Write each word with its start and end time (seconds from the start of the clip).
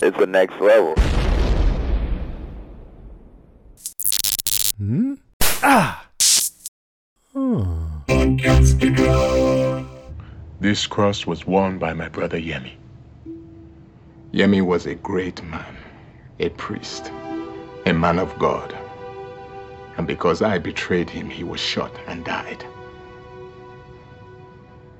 It's 0.00 0.16
the 0.16 0.26
next 0.26 0.60
level. 0.60 0.94
Hmm? 4.78 5.14
Ah! 5.62 6.06
This 10.60 10.86
cross 10.86 11.26
was 11.26 11.46
worn 11.46 11.78
by 11.78 11.92
my 11.94 12.08
brother 12.08 12.38
Yemi. 12.38 12.72
Yemi 14.32 14.62
was 14.62 14.86
a 14.86 14.94
great 14.94 15.42
man, 15.44 15.76
a 16.38 16.50
priest, 16.50 17.10
a 17.86 17.92
man 17.92 18.20
of 18.20 18.38
God. 18.38 18.76
And 19.96 20.06
because 20.06 20.42
I 20.42 20.58
betrayed 20.58 21.10
him, 21.10 21.28
he 21.28 21.42
was 21.42 21.58
shot 21.60 21.92
and 22.06 22.24
died. 22.24 22.64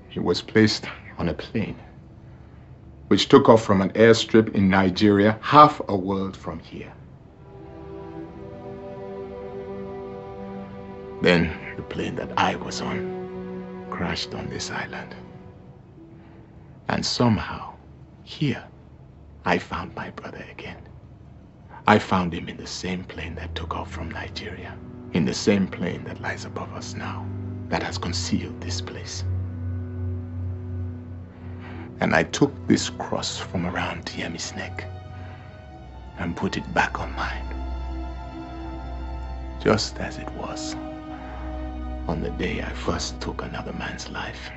He 0.08 0.18
was 0.18 0.42
placed 0.42 0.86
on 1.18 1.28
a 1.28 1.34
plane, 1.34 1.78
which 3.08 3.28
took 3.28 3.48
off 3.48 3.64
from 3.64 3.80
an 3.80 3.90
airstrip 3.90 4.54
in 4.54 4.68
Nigeria, 4.68 5.38
half 5.40 5.80
a 5.88 5.96
world 5.96 6.36
from 6.36 6.58
here. 6.60 6.92
Then 11.20 11.74
the 11.76 11.82
plane 11.82 12.14
that 12.16 12.30
I 12.38 12.54
was 12.56 12.80
on 12.80 13.86
crashed 13.90 14.34
on 14.34 14.48
this 14.48 14.70
island. 14.70 15.16
And 16.88 17.04
somehow, 17.04 17.74
here, 18.22 18.64
I 19.44 19.58
found 19.58 19.94
my 19.94 20.10
brother 20.10 20.44
again. 20.50 20.82
I 21.86 21.98
found 21.98 22.34
him 22.34 22.48
in 22.48 22.58
the 22.58 22.66
same 22.66 23.02
plane 23.04 23.34
that 23.36 23.54
took 23.54 23.74
off 23.74 23.90
from 23.90 24.10
Nigeria, 24.10 24.76
in 25.14 25.24
the 25.24 25.34
same 25.34 25.66
plane 25.66 26.04
that 26.04 26.20
lies 26.20 26.44
above 26.44 26.72
us 26.74 26.94
now, 26.94 27.26
that 27.68 27.82
has 27.82 27.98
concealed 27.98 28.60
this 28.60 28.80
place. 28.80 29.24
And 32.00 32.14
I 32.14 32.22
took 32.22 32.52
this 32.68 32.90
cross 32.90 33.38
from 33.38 33.66
around 33.66 34.06
Yemi's 34.16 34.54
neck 34.54 34.86
and 36.18 36.36
put 36.36 36.56
it 36.56 36.74
back 36.74 37.00
on 37.00 37.14
mine, 37.14 37.44
just 39.60 39.98
as 39.98 40.18
it 40.18 40.30
was 40.32 40.76
on 42.08 42.22
the 42.22 42.30
day 42.30 42.62
I 42.62 42.72
first 42.72 43.20
took 43.20 43.42
another 43.42 43.72
man's 43.74 44.08
life. 44.08 44.50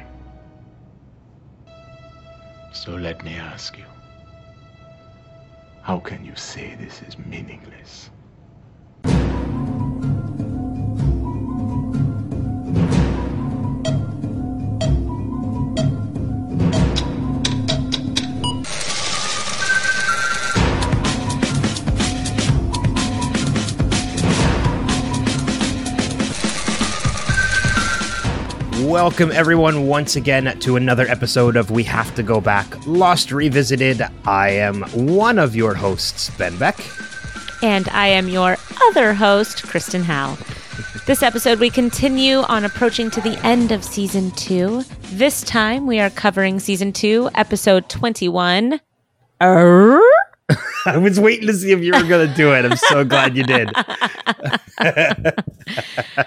So 2.71 2.93
let 2.95 3.23
me 3.25 3.35
ask 3.35 3.77
you, 3.77 3.85
how 5.81 5.99
can 5.99 6.23
you 6.23 6.35
say 6.35 6.75
this 6.75 7.01
is 7.01 7.17
meaningless? 7.19 8.09
Welcome, 28.91 29.31
everyone, 29.31 29.87
once 29.87 30.17
again 30.17 30.59
to 30.59 30.75
another 30.75 31.07
episode 31.07 31.55
of 31.55 31.71
We 31.71 31.81
Have 31.85 32.13
to 32.15 32.23
Go 32.23 32.41
Back 32.41 32.85
Lost 32.85 33.31
Revisited. 33.31 34.01
I 34.25 34.49
am 34.49 34.81
one 34.91 35.39
of 35.39 35.55
your 35.55 35.73
hosts, 35.73 36.29
Ben 36.31 36.57
Beck. 36.57 36.77
And 37.63 37.87
I 37.87 38.07
am 38.07 38.27
your 38.27 38.57
other 38.89 39.13
host, 39.13 39.63
Kristen 39.63 40.03
Howe. 40.03 40.37
This 41.07 41.23
episode, 41.23 41.61
we 41.61 41.69
continue 41.69 42.39
on 42.39 42.65
approaching 42.65 43.09
to 43.11 43.21
the 43.21 43.39
end 43.45 43.71
of 43.71 43.85
season 43.85 44.29
two. 44.31 44.83
This 45.13 45.41
time, 45.43 45.87
we 45.87 46.01
are 46.01 46.09
covering 46.09 46.59
season 46.59 46.91
two, 46.91 47.29
episode 47.33 47.87
21. 47.87 48.81
Arr? 49.39 50.01
I 50.85 50.97
was 50.97 51.17
waiting 51.17 51.47
to 51.47 51.53
see 51.53 51.71
if 51.71 51.79
you 51.79 51.93
were 51.93 52.03
going 52.03 52.27
to 52.27 52.35
do 52.35 52.53
it. 52.53 52.65
I'm 52.65 52.75
so 52.75 53.05
glad 53.05 53.37
you 53.37 53.43
did. 53.43 53.71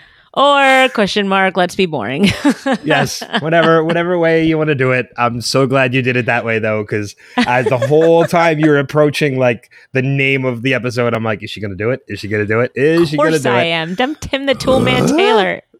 or 0.36 0.88
question 0.90 1.28
mark 1.28 1.56
let's 1.56 1.74
be 1.74 1.86
boring. 1.86 2.28
Yes 2.82 3.22
whatever 3.40 3.84
whatever 3.84 4.18
way 4.18 4.44
you 4.44 4.58
want 4.58 4.68
to 4.68 4.74
do 4.74 4.90
it. 4.90 5.12
I'm 5.16 5.40
so 5.40 5.66
glad 5.66 5.94
you 5.94 6.02
did 6.02 6.16
it 6.16 6.26
that 6.26 6.44
way 6.44 6.58
though 6.58 6.82
because 6.82 7.14
as 7.36 7.66
the 7.66 7.78
whole 7.78 8.24
time 8.26 8.58
you're 8.58 8.78
approaching 8.78 9.38
like 9.38 9.70
the 9.92 10.02
name 10.02 10.44
of 10.44 10.62
the 10.62 10.74
episode 10.74 11.14
i'm 11.14 11.24
like 11.24 11.42
is 11.42 11.50
she 11.50 11.60
gonna 11.60 11.74
do 11.74 11.90
it? 11.90 12.00
Is 12.08 12.20
she 12.20 12.28
gonna 12.28 12.46
do 12.46 12.60
it? 12.60 12.72
Is 12.74 13.10
she 13.10 13.16
gonna 13.16 13.38
do 13.38 13.48
I 13.48 13.52
it? 13.52 13.62
I 13.62 13.64
am. 13.64 13.94
Dumb 13.94 14.14
Tim 14.16 14.46
the 14.46 14.54
Toolman 14.54 15.08
Taylor. 15.16 15.62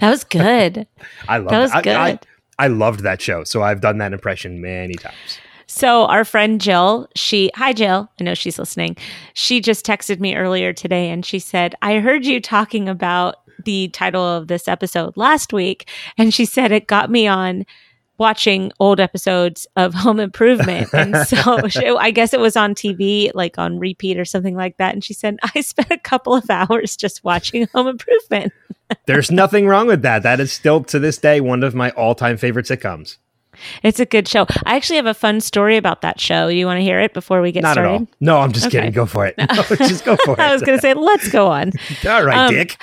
That 0.00 0.10
was 0.10 0.24
good. 0.24 0.86
I 1.28 1.38
love 1.38 1.50
that 1.50 1.60
was 1.60 1.70
I, 1.70 1.82
good. 1.82 1.96
I, 1.96 2.18
I 2.58 2.66
loved 2.66 3.00
that 3.00 3.20
show 3.20 3.44
so 3.44 3.62
i've 3.62 3.80
done 3.80 3.98
that 3.98 4.12
impression 4.12 4.60
many 4.60 4.94
times. 4.94 5.38
So 5.68 6.06
our 6.06 6.24
friend 6.24 6.60
Jill, 6.60 7.08
she 7.14 7.50
hi 7.54 7.72
Jill, 7.72 8.08
I 8.20 8.24
know 8.24 8.34
she's 8.34 8.58
listening. 8.58 8.96
She 9.34 9.60
just 9.60 9.84
texted 9.84 10.20
me 10.20 10.36
earlier 10.36 10.72
today 10.72 11.10
and 11.10 11.26
she 11.26 11.38
said, 11.38 11.74
"I 11.82 11.98
heard 11.98 12.24
you 12.24 12.40
talking 12.40 12.88
about 12.88 13.36
the 13.66 13.88
title 13.88 14.24
of 14.24 14.48
this 14.48 14.66
episode 14.66 15.14
last 15.16 15.52
week 15.52 15.88
and 16.16 16.32
she 16.32 16.46
said 16.46 16.72
it 16.72 16.86
got 16.86 17.10
me 17.10 17.26
on 17.26 17.66
watching 18.18 18.72
old 18.80 19.00
episodes 19.00 19.66
of 19.76 19.94
Home 20.06 20.20
Improvement. 20.20 20.88
And 20.92 21.16
so 21.26 21.68
she, 21.68 21.86
I 21.86 22.10
guess 22.10 22.32
it 22.32 22.40
was 22.40 22.56
on 22.56 22.74
TV, 22.74 23.30
like 23.34 23.58
on 23.58 23.78
repeat 23.78 24.18
or 24.18 24.24
something 24.24 24.56
like 24.56 24.76
that. 24.78 24.94
And 24.94 25.04
she 25.04 25.14
said, 25.14 25.38
I 25.54 25.60
spent 25.60 25.90
a 25.90 25.98
couple 25.98 26.34
of 26.34 26.48
hours 26.50 26.96
just 26.96 27.24
watching 27.24 27.66
Home 27.74 27.88
Improvement. 27.88 28.52
There's 29.06 29.30
nothing 29.30 29.66
wrong 29.66 29.86
with 29.86 30.02
that. 30.02 30.22
That 30.22 30.40
is 30.40 30.52
still 30.52 30.82
to 30.84 30.98
this 30.98 31.18
day 31.18 31.40
one 31.40 31.62
of 31.62 31.74
my 31.74 31.90
all 31.90 32.14
time 32.14 32.36
favorite 32.36 32.66
sitcoms. 32.66 33.16
It's 33.82 33.98
a 33.98 34.04
good 34.04 34.28
show. 34.28 34.44
I 34.66 34.76
actually 34.76 34.96
have 34.96 35.06
a 35.06 35.14
fun 35.14 35.40
story 35.40 35.78
about 35.78 36.02
that 36.02 36.20
show. 36.20 36.48
You 36.48 36.66
want 36.66 36.76
to 36.76 36.82
hear 36.82 37.00
it 37.00 37.14
before 37.14 37.40
we 37.40 37.52
get 37.52 37.62
Not 37.62 37.72
started? 37.72 37.90
at 37.90 38.00
all. 38.00 38.08
No, 38.20 38.38
I'm 38.38 38.52
just 38.52 38.66
okay. 38.66 38.78
kidding. 38.78 38.92
Go 38.92 39.06
for 39.06 39.24
it. 39.24 39.34
No, 39.38 39.46
just 39.76 40.04
go 40.04 40.14
for 40.26 40.34
it. 40.34 40.40
I 40.40 40.52
was 40.52 40.60
going 40.60 40.76
to 40.76 40.82
say, 40.82 40.92
let's 40.92 41.30
go 41.30 41.46
on. 41.46 41.72
all 42.06 42.22
right, 42.22 42.36
um, 42.36 42.52
Dick. 42.52 42.76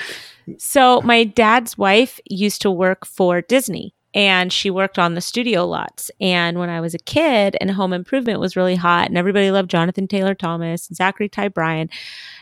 So, 0.57 1.01
my 1.01 1.23
dad's 1.23 1.77
wife 1.77 2.19
used 2.29 2.61
to 2.63 2.71
work 2.71 3.05
for 3.05 3.41
Disney 3.41 3.93
and 4.13 4.53
she 4.53 4.69
worked 4.69 4.99
on 4.99 5.15
the 5.15 5.21
studio 5.21 5.65
lots. 5.65 6.11
And 6.21 6.59
when 6.59 6.69
I 6.69 6.81
was 6.81 6.93
a 6.93 6.99
kid 6.99 7.57
and 7.59 7.71
Home 7.71 7.93
Improvement 7.93 8.39
was 8.39 8.55
really 8.55 8.75
hot 8.75 9.07
and 9.07 9.17
everybody 9.17 9.49
loved 9.51 9.71
Jonathan 9.71 10.07
Taylor 10.07 10.35
Thomas, 10.35 10.87
Zachary 10.93 11.29
Ty 11.29 11.49
Bryan, 11.49 11.89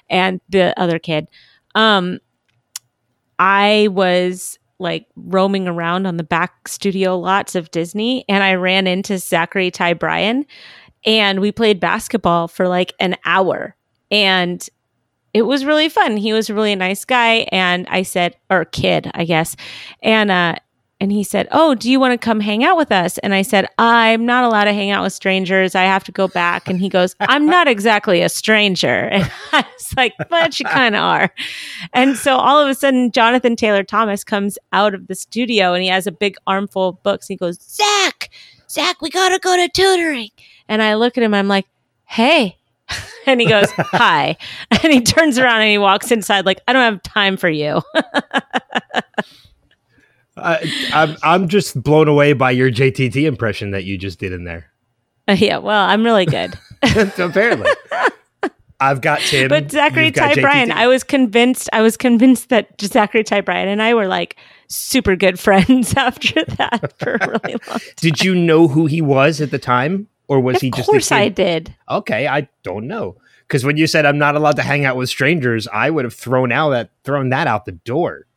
and 0.10 0.42
the 0.50 0.74
other 0.78 1.00
kid, 1.00 1.28
um, 1.76 2.20
I 3.40 3.88
was 3.92 4.60
like 4.80 5.08
roaming 5.16 5.68
around 5.68 6.08
on 6.08 6.18
the 6.18 6.24
back 6.24 6.68
studio 6.68 7.18
lots 7.18 7.56
of 7.56 7.72
Disney 7.72 8.26
and 8.28 8.44
I 8.44 8.56
ran 8.56 8.88
into 8.88 9.18
Zachary 9.20 9.72
Ty 9.72 9.94
Bryan 9.94 10.46
and 11.06 11.40
we 11.40 11.52
played 11.52 11.80
basketball 11.80 12.48
for 12.48 12.68
like 12.68 12.94
an 13.00 13.16
hour. 13.26 13.76
And 14.10 14.68
it 15.34 15.44
was 15.44 15.66
really 15.66 15.90
fun. 15.90 16.18
He 16.18 16.34
was 16.34 16.50
a 16.50 16.54
really 16.54 16.76
nice 16.76 17.06
guy. 17.06 17.48
And 17.52 17.88
I 17.90 18.04
said, 18.04 18.36
or 18.50 18.66
kid, 18.66 19.10
I 19.14 19.26
guess. 19.26 19.56
And 20.02 20.32
uh 20.32 20.56
and 21.02 21.12
he 21.12 21.24
said, 21.24 21.48
Oh, 21.52 21.74
do 21.74 21.90
you 21.90 22.00
want 22.00 22.14
to 22.14 22.24
come 22.24 22.40
hang 22.40 22.64
out 22.64 22.78
with 22.78 22.92
us? 22.92 23.18
And 23.18 23.34
I 23.34 23.42
said, 23.42 23.68
I'm 23.80 24.24
not 24.24 24.44
allowed 24.44 24.66
to 24.66 24.74
hang 24.74 24.92
out 24.92 25.02
with 25.02 25.14
strangers. 25.14 25.74
I 25.74 25.82
have 25.82 26.04
to 26.04 26.12
go 26.12 26.28
back. 26.28 26.70
And 26.70 26.80
he 26.80 26.90
goes, 26.90 27.16
I'm 27.22 27.48
not 27.48 27.68
exactly 27.68 28.22
a 28.22 28.30
stranger. 28.30 29.10
And 29.12 29.32
I 29.52 29.66
was 29.74 29.94
like, 29.98 30.14
But 30.30 30.60
you 30.60 30.66
kind 30.66 30.96
of 30.96 31.02
are. 31.02 31.34
And 31.92 32.16
so 32.16 32.36
all 32.38 32.62
of 32.62 32.70
a 32.70 32.76
sudden, 32.76 33.12
Jonathan 33.12 33.56
Taylor 33.56 33.84
Thomas 33.84 34.24
comes 34.24 34.60
out 34.74 34.94
of 34.94 35.08
the 35.08 35.16
studio 35.16 35.74
and 35.74 35.82
he 35.82 35.90
has 35.90 36.06
a 36.06 36.12
big 36.12 36.36
armful 36.46 36.90
of 36.90 37.04
books. 37.04 37.28
He 37.28 37.36
goes, 37.36 37.60
Zach, 37.60 38.30
Zach, 38.70 39.02
we 39.02 39.10
got 39.10 39.30
to 39.30 39.40
go 39.40 39.58
to 39.58 39.68
tutoring. 39.70 40.30
And 40.68 40.84
I 40.84 40.94
look 40.94 41.18
at 41.18 41.24
him, 41.24 41.34
I'm 41.34 41.48
like, 41.48 41.66
Hey, 42.06 42.58
and 43.26 43.42
he 43.42 43.48
goes, 43.48 43.70
Hi. 43.72 44.38
And 44.84 44.92
he 44.92 45.02
turns 45.02 45.38
around 45.38 45.62
and 45.62 45.70
he 45.70 45.78
walks 45.78 46.12
inside, 46.12 46.46
like, 46.46 46.60
I 46.68 46.74
don't 46.74 46.82
have 46.82 47.04
time 47.04 47.38
for 47.38 47.50
you. 47.50 47.82
I, 50.38 50.90
I'm, 50.94 51.18
I'm 51.24 51.48
just 51.50 51.82
blown 51.84 52.08
away 52.08 52.34
by 52.34 52.52
your 52.52 52.72
JTT 52.72 53.26
impression 53.26 53.72
that 53.72 53.84
you 53.84 53.98
just 53.98 54.18
did 54.18 54.34
in 54.34 54.44
there. 54.44 54.72
Uh, 55.28 55.34
yeah, 55.38 55.58
well, 55.58 55.84
I'm 55.88 56.04
really 56.04 56.26
good. 56.26 56.58
Apparently. 57.18 57.70
I've 58.80 59.02
got 59.02 59.20
Tim. 59.20 59.48
But 59.48 59.72
Zachary 59.72 60.12
Ty 60.12 60.42
Bryan, 60.42 60.72
I 60.72 60.88
was 60.88 61.04
convinced, 61.04 61.70
I 61.72 61.82
was 61.82 61.96
convinced 61.96 62.50
that 62.50 62.82
Zachary 62.82 63.24
Ty 63.24 63.42
Bryan 63.42 63.68
and 63.68 63.82
I 63.82 63.94
were 63.94 64.08
like 64.08 64.38
super 64.68 65.16
good 65.16 65.40
friends 65.40 65.94
after 65.96 66.44
that 66.46 66.94
for 66.98 67.18
a 67.22 67.28
really 67.28 67.60
long 67.68 67.80
time. 67.80 67.80
Did 67.98 68.24
you 68.24 68.34
know 68.34 68.68
who 68.68 68.88
he 68.88 69.02
was 69.02 69.40
at 69.40 69.52
the 69.52 69.60
time? 69.60 70.08
Or 70.32 70.40
was 70.40 70.56
of 70.56 70.62
he 70.62 70.72
just? 70.72 70.82
Of 70.82 70.86
course, 70.86 71.12
I 71.12 71.28
did. 71.28 71.76
Okay, 71.90 72.26
I 72.26 72.48
don't 72.64 72.88
know 72.88 73.18
because 73.52 73.66
when 73.66 73.76
you 73.76 73.86
said 73.86 74.06
I'm 74.06 74.18
not 74.18 74.38
allowed 74.38 74.56
to 74.56 74.62
hang 74.62 74.86
out 74.86 74.96
with 74.96 75.10
strangers, 75.10 75.68
I 75.68 75.90
would 75.90 76.06
have 76.06 76.14
thrown 76.14 76.54
out 76.54 76.70
that 76.70 76.92
thrown 77.04 77.30
that 77.30 77.48
out 77.48 77.66
the 77.66 77.74
door. 77.74 78.28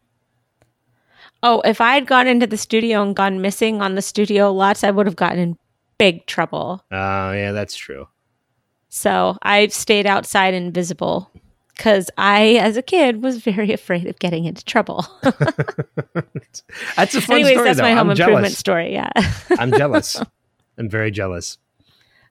Oh, 1.44 1.61
if 1.61 1.81
I 1.81 1.94
had 1.94 2.08
gone 2.08 2.26
into 2.26 2.49
the 2.49 2.56
studio 2.56 3.00
and 3.00 3.14
gone 3.14 3.41
missing 3.41 3.81
on 3.81 3.94
the 3.94 4.02
studio 4.02 4.52
lots, 4.52 4.82
I 4.82 4.91
would 4.91 5.06
have 5.06 5.14
gotten 5.14 5.38
in 5.38 5.58
big 5.96 6.26
trouble. 6.26 6.82
Oh, 6.91 6.96
uh, 6.96 7.32
yeah, 7.32 7.52
that's 7.52 7.76
true. 7.76 8.08
So 8.88 9.38
I 9.43 9.69
stayed 9.69 10.06
outside 10.06 10.52
invisible 10.52 11.31
because 11.76 12.11
I, 12.19 12.55
as 12.56 12.76
a 12.76 12.82
kid, 12.82 13.23
was 13.23 13.38
very 13.38 13.73
afraid 13.79 14.08
of 14.08 14.19
getting 14.19 14.46
into 14.46 14.64
trouble. 14.64 15.06
that's 16.96 17.14
a 17.14 17.20
fun 17.20 17.37
Anyways, 17.37 17.52
story. 17.52 17.64
that's 17.69 17.76
though. 17.76 17.82
my 17.85 17.93
home 17.93 18.11
I'm 18.11 18.11
improvement 18.11 18.46
jealous. 18.46 18.58
story. 18.58 18.93
Yeah. 18.94 19.11
I'm 19.58 19.70
jealous. 19.70 20.20
I'm 20.79 20.88
very 20.88 21.12
jealous. 21.12 21.58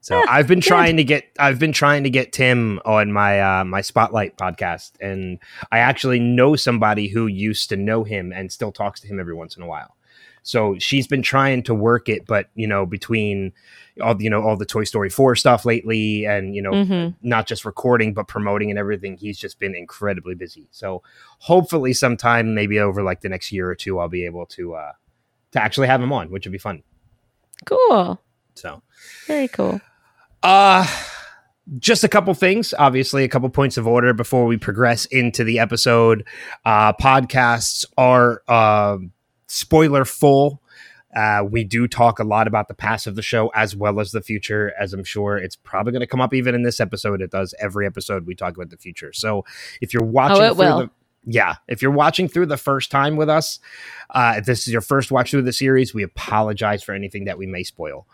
So 0.04 0.22
I've 0.28 0.46
been 0.46 0.60
trying 0.60 0.98
to 0.98 1.04
get 1.04 1.30
I've 1.38 1.58
been 1.58 1.72
trying 1.72 2.04
to 2.04 2.10
get 2.10 2.30
Tim 2.30 2.78
on 2.84 3.10
my 3.10 3.40
uh, 3.40 3.64
my 3.64 3.80
Spotlight 3.80 4.36
podcast, 4.36 4.92
and 5.00 5.38
I 5.72 5.78
actually 5.78 6.20
know 6.20 6.56
somebody 6.56 7.08
who 7.08 7.26
used 7.26 7.70
to 7.70 7.76
know 7.78 8.04
him 8.04 8.30
and 8.30 8.52
still 8.52 8.70
talks 8.70 9.00
to 9.00 9.06
him 9.06 9.18
every 9.18 9.32
once 9.32 9.56
in 9.56 9.62
a 9.62 9.66
while. 9.66 9.96
So 10.42 10.78
she's 10.78 11.06
been 11.06 11.22
trying 11.22 11.62
to 11.62 11.74
work 11.74 12.10
it, 12.10 12.26
but 12.26 12.50
you 12.54 12.66
know 12.66 12.84
between 12.84 13.54
all 14.02 14.20
you 14.20 14.28
know 14.28 14.42
all 14.42 14.58
the 14.58 14.66
Toy 14.66 14.84
Story 14.84 15.08
four 15.08 15.36
stuff 15.36 15.64
lately, 15.64 16.26
and 16.26 16.54
you 16.54 16.60
know 16.60 16.72
Mhm. 16.72 17.14
not 17.22 17.46
just 17.46 17.64
recording 17.64 18.12
but 18.12 18.28
promoting 18.28 18.68
and 18.68 18.78
everything, 18.78 19.16
he's 19.16 19.38
just 19.38 19.58
been 19.58 19.74
incredibly 19.74 20.34
busy. 20.34 20.68
So 20.70 21.02
hopefully 21.38 21.94
sometime 21.94 22.54
maybe 22.54 22.78
over 22.78 23.02
like 23.02 23.22
the 23.22 23.30
next 23.30 23.52
year 23.52 23.70
or 23.70 23.74
two, 23.74 23.98
I'll 23.98 24.10
be 24.10 24.26
able 24.26 24.44
to 24.48 24.74
uh, 24.74 24.92
to 25.52 25.62
actually 25.62 25.86
have 25.86 26.02
him 26.02 26.12
on, 26.12 26.30
which 26.30 26.44
would 26.44 26.52
be 26.52 26.58
fun. 26.58 26.82
Cool. 27.64 28.20
So. 28.54 28.82
Very 29.26 29.48
cool. 29.48 29.80
Uh 30.44 30.86
just 31.78 32.04
a 32.04 32.08
couple 32.08 32.34
things, 32.34 32.74
obviously, 32.78 33.24
a 33.24 33.28
couple 33.28 33.48
points 33.48 33.78
of 33.78 33.86
order 33.86 34.12
before 34.12 34.44
we 34.44 34.58
progress 34.58 35.06
into 35.06 35.44
the 35.44 35.58
episode. 35.58 36.26
Uh, 36.66 36.92
podcasts 36.92 37.86
are 37.96 38.42
um 38.48 39.12
spoiler 39.46 40.04
full. 40.04 40.60
Uh, 41.16 41.44
we 41.48 41.62
do 41.64 41.86
talk 41.86 42.18
a 42.18 42.24
lot 42.24 42.48
about 42.48 42.66
the 42.68 42.74
past 42.74 43.06
of 43.06 43.14
the 43.14 43.22
show 43.22 43.48
as 43.54 43.74
well 43.76 44.00
as 44.00 44.10
the 44.10 44.20
future, 44.20 44.74
as 44.78 44.92
I'm 44.92 45.04
sure 45.04 45.38
it's 45.38 45.54
probably 45.54 45.92
going 45.92 46.00
to 46.00 46.08
come 46.08 46.20
up 46.20 46.34
even 46.34 46.56
in 46.56 46.64
this 46.64 46.80
episode. 46.80 47.22
It 47.22 47.30
does 47.30 47.54
every 47.60 47.86
episode 47.86 48.26
we 48.26 48.34
talk 48.34 48.56
about 48.56 48.70
the 48.70 48.76
future. 48.76 49.12
So 49.12 49.44
if 49.80 49.94
you're 49.94 50.02
watching, 50.04 50.42
Oh, 50.42 50.46
it 50.46 50.54
through 50.56 50.64
will. 50.66 50.78
the 50.80 50.90
yeah, 51.26 51.54
if 51.68 51.80
you're 51.80 51.92
watching 51.92 52.28
through 52.28 52.46
the 52.46 52.56
first 52.58 52.90
time 52.90 53.16
with 53.16 53.30
us, 53.30 53.58
uh, 54.10 54.34
if 54.38 54.44
this 54.44 54.66
is 54.66 54.72
your 54.72 54.82
first 54.82 55.10
watch 55.10 55.30
through 55.30 55.42
the 55.42 55.52
series, 55.54 55.94
we 55.94 56.02
apologize 56.02 56.82
for 56.82 56.92
anything 56.92 57.24
that 57.24 57.38
we 57.38 57.46
may 57.46 57.62
spoil. 57.62 58.06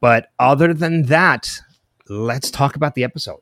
But 0.00 0.28
other 0.38 0.74
than 0.74 1.04
that, 1.04 1.60
let's 2.08 2.50
talk 2.50 2.76
about 2.76 2.94
the 2.94 3.04
episode. 3.04 3.40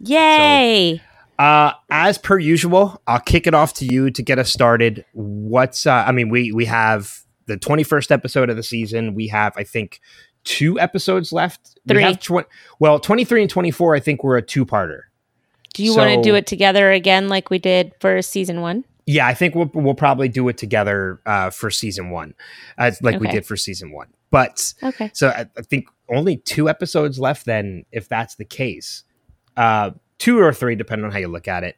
Yay. 0.00 1.00
Uh, 1.38 1.72
as 1.90 2.18
per 2.18 2.38
usual, 2.38 3.00
I'll 3.06 3.20
kick 3.20 3.46
it 3.46 3.54
off 3.54 3.74
to 3.74 3.84
you 3.84 4.10
to 4.10 4.22
get 4.22 4.38
us 4.38 4.50
started. 4.50 5.04
What's 5.12 5.86
uh, 5.86 6.04
I 6.06 6.12
mean, 6.12 6.28
we 6.28 6.52
we 6.52 6.64
have 6.66 7.20
the 7.46 7.56
21st 7.56 8.10
episode 8.10 8.50
of 8.50 8.56
the 8.56 8.62
season. 8.62 9.14
We 9.14 9.28
have, 9.28 9.52
I 9.56 9.64
think, 9.64 10.00
two 10.44 10.78
episodes 10.78 11.32
left. 11.32 11.78
We 11.86 11.94
Three. 11.94 12.02
have 12.02 12.20
twen- 12.20 12.44
well, 12.78 12.98
23 12.98 13.42
and 13.42 13.50
24, 13.50 13.96
I 13.96 14.00
think, 14.00 14.24
were 14.24 14.36
a 14.36 14.42
two-parter. 14.42 15.02
Do 15.74 15.84
you 15.84 15.94
want 15.96 16.14
to 16.14 16.22
do 16.22 16.36
it 16.36 16.46
together 16.46 16.92
again 16.92 17.28
like 17.28 17.50
we 17.50 17.58
did 17.58 17.92
for 18.00 18.22
season 18.22 18.60
one? 18.60 18.84
Yeah, 19.06 19.26
I 19.26 19.34
think 19.34 19.54
we'll 19.54 19.70
we'll 19.74 19.94
probably 19.94 20.28
do 20.28 20.48
it 20.48 20.56
together 20.56 21.20
uh, 21.26 21.50
for 21.50 21.70
season 21.70 22.10
one, 22.10 22.34
as 22.78 23.02
like 23.02 23.20
we 23.20 23.26
did 23.28 23.44
for 23.44 23.56
season 23.56 23.90
one. 23.90 24.06
But 24.30 24.72
Okay. 24.82 25.10
So 25.12 25.28
I, 25.28 25.46
I 25.58 25.62
think 25.62 25.88
only 26.08 26.36
two 26.36 26.68
episodes 26.68 27.18
left 27.18 27.46
then, 27.46 27.84
if 27.92 28.08
that's 28.08 28.34
the 28.34 28.44
case. 28.44 29.04
Uh, 29.56 29.92
two 30.18 30.38
or 30.38 30.52
three, 30.52 30.74
depending 30.74 31.04
on 31.04 31.12
how 31.12 31.18
you 31.18 31.28
look 31.28 31.48
at 31.48 31.64
it. 31.64 31.76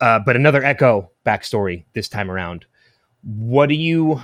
Uh, 0.00 0.18
but 0.18 0.36
another 0.36 0.60
Eko 0.62 1.08
backstory 1.24 1.84
this 1.92 2.08
time 2.08 2.30
around. 2.30 2.66
What 3.22 3.68
do 3.68 3.74
you, 3.74 4.20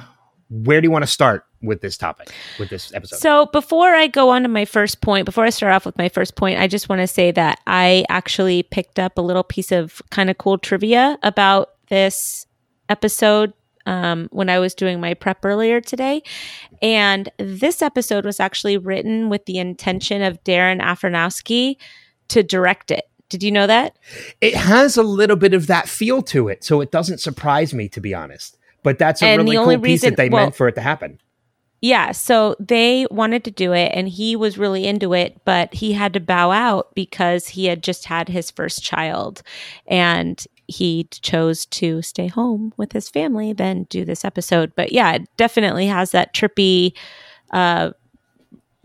where 0.51 0.81
do 0.81 0.87
you 0.87 0.91
want 0.91 1.05
to 1.05 1.11
start 1.11 1.47
with 1.63 1.81
this 1.81 1.97
topic, 1.97 2.31
with 2.59 2.69
this 2.71 2.93
episode? 2.95 3.17
So 3.17 3.47
before 3.47 3.95
I 3.95 4.07
go 4.07 4.31
on 4.31 4.43
to 4.43 4.49
my 4.49 4.65
first 4.65 5.01
point, 5.01 5.25
before 5.25 5.45
I 5.45 5.51
start 5.51 5.73
off 5.73 5.87
with 5.87 5.97
my 5.97 6.09
first 6.09 6.37
point, 6.37 6.59
I 6.59 6.67
just 6.67 6.89
want 6.89 7.01
to 7.01 7.07
say 7.07 7.31
that 7.33 7.61
I 7.67 8.05
actually 8.09 8.63
picked 8.63 8.99
up 8.99 9.17
a 9.17 9.23
little 9.23 9.45
piece 9.45 9.73
of 9.73 10.03
kind 10.11 10.29
of 10.29 10.39
cool 10.39 10.59
trivia 10.59 11.19
about 11.23 11.71
this 11.89 12.47
episode 12.89 13.53
um, 13.91 14.29
when 14.31 14.49
I 14.49 14.59
was 14.59 14.75
doing 14.75 15.01
my 15.01 15.15
prep 15.15 15.45
earlier 15.45 15.81
today. 15.81 16.23
And 16.81 17.29
this 17.39 17.83
episode 17.83 18.25
was 18.25 18.39
actually 18.41 18.79
written 18.79 19.29
with 19.29 19.45
the 19.47 19.59
intention 19.59 20.23
of 20.23 20.43
Darren 20.45 20.81
Aronofsky 20.81 21.77
to 22.29 22.43
direct 22.43 22.91
it. 22.91 23.05
Did 23.29 23.43
you 23.43 23.53
know 23.53 23.67
that? 23.67 23.97
it 24.41 24.55
has 24.55 24.97
a 24.97 25.03
little 25.03 25.37
bit 25.37 25.55
of 25.55 25.67
that 25.69 25.89
feel 25.89 26.23
to 26.23 26.49
it, 26.49 26.65
so 26.65 26.81
it 26.81 26.91
doesn't 26.91 27.19
surprise 27.19 27.73
me, 27.75 27.89
to 27.91 28.01
be 28.01 28.13
honest. 28.15 28.57
But 28.83 28.99
that's 28.99 29.23
a 29.23 29.27
And 29.27 29.43
really 29.43 29.57
the 29.57 29.63
cool 29.63 29.73
only 29.73 29.77
piece 29.77 29.85
reason- 30.03 30.11
that 30.11 30.17
they 30.17 30.29
well- 30.29 30.45
meant 30.47 30.57
for 30.57 30.67
it 30.69 30.75
to 30.77 30.81
happen. 30.81 31.21
Yeah, 31.83 32.13
so 32.13 32.57
they 32.61 33.07
wanted 33.11 33.43
to 33.45 33.51
do 33.51 33.73
it 33.73 33.93
and 33.95 34.07
he 34.07 34.37
was 34.37 34.59
really 34.59 34.85
into 34.87 35.15
it, 35.15 35.41
but 35.47 35.73
he 35.73 35.93
had 35.95 36.13
to 36.13 36.21
bow 36.21 36.51
out 36.51 36.95
because 36.95 37.49
he 37.49 37.67
had 37.67 37.83
just 37.83 38.05
had 38.05 38.29
his 38.29 38.51
first 38.51 38.83
child 38.83 39.41
and 39.87 40.47
he 40.71 41.05
chose 41.11 41.67
to 41.67 42.03
stay 42.03 42.29
home 42.29 42.73
with 42.77 42.93
his 42.93 43.09
family 43.09 43.53
than 43.53 43.85
do 43.85 44.05
this 44.05 44.25
episode. 44.25 44.73
But 44.75 44.93
yeah, 44.93 45.13
it 45.13 45.29
definitely 45.37 45.87
has 45.87 46.13
that 46.13 46.35
trippy 46.35 46.93
uh 47.53 47.91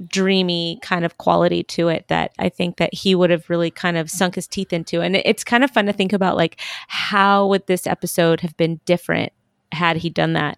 dreamy 0.08 0.80
kind 0.82 1.06
of 1.06 1.18
quality 1.18 1.64
to 1.64 1.88
it 1.88 2.08
that 2.10 2.32
I 2.38 2.50
think 2.50 2.78
that 2.78 2.94
he 2.94 3.16
would 3.16 3.30
have 3.30 3.50
really 3.50 3.72
kind 3.72 3.98
of 3.98 4.10
sunk 4.10 4.36
his 4.36 4.48
teeth 4.48 4.74
into. 4.74 5.02
And 5.02 5.16
it's 5.16 5.44
kind 5.44 5.64
of 5.64 5.72
fun 5.72 5.86
to 5.86 5.94
think 5.94 6.12
about 6.12 6.36
like 6.36 6.60
how 6.88 7.48
would 7.48 7.66
this 7.68 7.88
episode 7.88 8.42
have 8.42 8.58
been 8.58 8.82
different 8.86 9.32
had 9.72 9.98
he 9.98 10.10
done 10.10 10.34
that? 10.34 10.58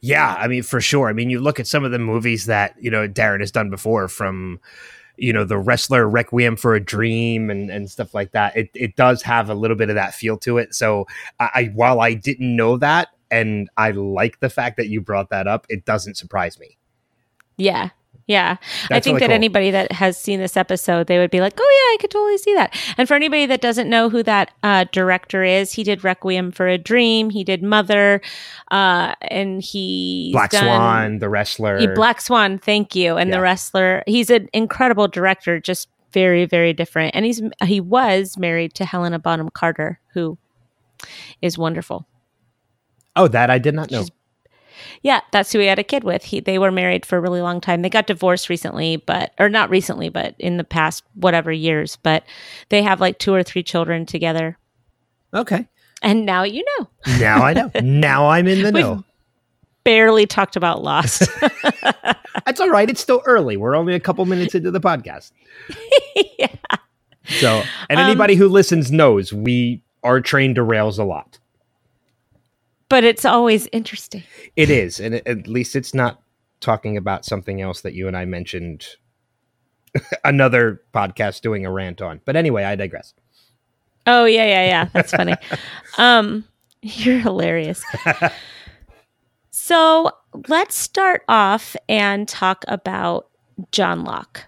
Yeah, 0.00 0.34
I 0.38 0.48
mean, 0.48 0.62
for 0.62 0.80
sure. 0.80 1.08
I 1.08 1.12
mean, 1.12 1.30
you 1.30 1.40
look 1.40 1.60
at 1.60 1.66
some 1.66 1.84
of 1.84 1.92
the 1.92 1.98
movies 1.98 2.46
that, 2.46 2.74
you 2.80 2.90
know, 2.90 3.08
Darren 3.08 3.40
has 3.40 3.52
done 3.52 3.70
before 3.70 4.08
from, 4.08 4.60
you 5.16 5.32
know, 5.32 5.44
the 5.44 5.58
wrestler 5.58 6.08
Requiem 6.08 6.56
for 6.56 6.74
a 6.74 6.80
Dream 6.80 7.50
and, 7.50 7.70
and 7.70 7.90
stuff 7.90 8.14
like 8.14 8.32
that. 8.32 8.56
It, 8.56 8.70
it 8.74 8.96
does 8.96 9.22
have 9.22 9.50
a 9.50 9.54
little 9.54 9.76
bit 9.76 9.88
of 9.88 9.94
that 9.94 10.14
feel 10.14 10.36
to 10.38 10.58
it. 10.58 10.74
So 10.74 11.06
I, 11.40 11.50
I 11.54 11.64
while 11.74 12.00
I 12.00 12.14
didn't 12.14 12.54
know 12.54 12.76
that 12.78 13.08
and 13.30 13.68
I 13.76 13.90
like 13.90 14.40
the 14.40 14.50
fact 14.50 14.76
that 14.76 14.88
you 14.88 15.00
brought 15.00 15.30
that 15.30 15.46
up, 15.46 15.66
it 15.68 15.84
doesn't 15.84 16.16
surprise 16.16 16.58
me. 16.58 16.78
Yeah. 17.56 17.90
Yeah. 18.28 18.56
I 18.90 18.98
think 18.98 19.06
really 19.14 19.20
that 19.20 19.26
cool. 19.26 19.34
anybody 19.34 19.70
that 19.70 19.92
has 19.92 20.18
seen 20.18 20.40
this 20.40 20.56
episode, 20.56 21.06
they 21.06 21.18
would 21.18 21.30
be 21.30 21.40
like, 21.40 21.52
oh, 21.56 21.62
yeah, 21.62 21.94
I 21.94 21.96
could 22.00 22.10
totally 22.10 22.38
see 22.38 22.54
that. 22.54 22.74
And 22.98 23.06
for 23.06 23.14
anybody 23.14 23.46
that 23.46 23.60
doesn't 23.60 23.88
know 23.88 24.10
who 24.10 24.24
that 24.24 24.50
uh, 24.64 24.84
director 24.90 25.44
is, 25.44 25.72
he 25.72 25.84
did 25.84 26.02
Requiem 26.02 26.50
for 26.50 26.66
a 26.66 26.76
Dream, 26.76 27.30
he 27.30 27.44
did 27.44 27.62
Mother, 27.62 28.20
uh, 28.72 29.14
and 29.22 29.62
he 29.62 30.30
Black 30.32 30.52
Swan, 30.52 31.20
the 31.20 31.28
wrestler. 31.28 31.78
He, 31.78 31.86
Black 31.86 32.20
Swan, 32.20 32.58
thank 32.58 32.96
you. 32.96 33.16
And 33.16 33.30
Yeah. 33.30 33.36
the 33.36 33.42
wrestler, 33.42 34.02
he's 34.08 34.28
an 34.30 34.48
incredible 34.52 35.06
director, 35.06 35.60
just 35.60 35.88
very, 36.12 36.46
very 36.46 36.72
different. 36.72 37.14
And 37.14 37.24
he's 37.24 37.40
he 37.64 37.80
was 37.80 38.36
married 38.38 38.74
to 38.74 38.84
Helena 38.84 39.18
Bonham 39.20 39.50
Carter, 39.50 40.00
who 40.14 40.36
is 41.42 41.56
wonderful. 41.56 42.06
oh, 43.14 43.28
that 43.28 43.50
I 43.50 43.58
did 43.58 43.74
not 43.74 43.90
know. 43.90 43.98
She's- 44.00 44.10
Yeah, 45.02 45.20
that's 45.32 45.52
who 45.52 45.58
he 45.58 45.66
had 45.66 45.78
a 45.78 45.84
kid 45.84 46.04
with. 46.04 46.24
He 46.24 46.40
they 46.40 46.58
were 46.58 46.70
married 46.72 47.04
for 47.06 47.16
a 47.16 47.20
really 47.20 47.40
long 47.40 47.60
time. 47.60 47.82
They 47.82 47.90
got 47.90 48.06
divorced 48.06 48.48
recently, 48.48 48.96
but 48.96 49.32
or 49.38 49.48
not 49.48 49.70
recently, 49.70 50.08
but 50.08 50.34
in 50.38 50.56
the 50.56 50.64
past 50.64 51.04
whatever 51.14 51.50
years. 51.52 51.96
But 52.02 52.24
they 52.68 52.82
have 52.82 53.00
like 53.00 53.18
two 53.18 53.34
or 53.34 53.42
three 53.42 53.62
children 53.62 54.06
together. 54.06 54.58
Okay. 55.34 55.68
And 56.02 56.26
now 56.26 56.42
you 56.42 56.64
know. 56.78 56.88
Now 57.18 57.42
I 57.42 57.52
know. 57.54 57.70
now 57.82 58.28
I'm 58.28 58.46
in 58.46 58.62
the 58.62 58.72
We've- 58.72 58.80
know. 58.82 59.04
Barely 59.84 60.26
talked 60.26 60.56
about 60.56 60.82
Lost. 60.82 61.22
That's 62.44 62.58
all 62.60 62.70
right. 62.70 62.90
It's 62.90 63.00
still 63.00 63.22
early. 63.24 63.56
We're 63.56 63.76
only 63.76 63.94
a 63.94 64.00
couple 64.00 64.24
minutes 64.26 64.52
into 64.52 64.72
the 64.72 64.80
podcast. 64.80 65.30
yeah. 66.38 66.48
So, 67.38 67.62
and 67.88 68.00
Um, 68.00 68.06
anybody 68.06 68.34
who 68.34 68.48
listens 68.48 68.90
knows 68.90 69.32
we 69.32 69.82
are 70.02 70.20
trained 70.20 70.56
to 70.56 70.64
rails 70.64 70.98
a 70.98 71.04
lot. 71.04 71.38
But 72.88 73.04
it's 73.04 73.24
always 73.24 73.68
interesting. 73.72 74.22
It 74.54 74.70
is, 74.70 75.00
and 75.00 75.16
at 75.16 75.48
least 75.48 75.74
it's 75.74 75.92
not 75.92 76.20
talking 76.60 76.96
about 76.96 77.24
something 77.24 77.60
else 77.60 77.80
that 77.80 77.94
you 77.94 78.08
and 78.08 78.16
I 78.16 78.24
mentioned 78.24 78.86
another 80.24 80.82
podcast 80.94 81.40
doing 81.40 81.66
a 81.66 81.72
rant 81.72 82.00
on. 82.00 82.20
But 82.24 82.36
anyway, 82.36 82.64
I 82.64 82.76
digress. 82.76 83.14
Oh 84.06 84.24
yeah, 84.24 84.44
yeah, 84.44 84.66
yeah. 84.66 84.84
That's 84.92 85.10
funny. 85.10 85.34
um, 85.98 86.44
you're 86.82 87.18
hilarious. 87.18 87.82
so 89.50 90.10
let's 90.48 90.76
start 90.76 91.22
off 91.28 91.74
and 91.88 92.28
talk 92.28 92.64
about 92.68 93.28
John 93.72 94.04
Locke. 94.04 94.44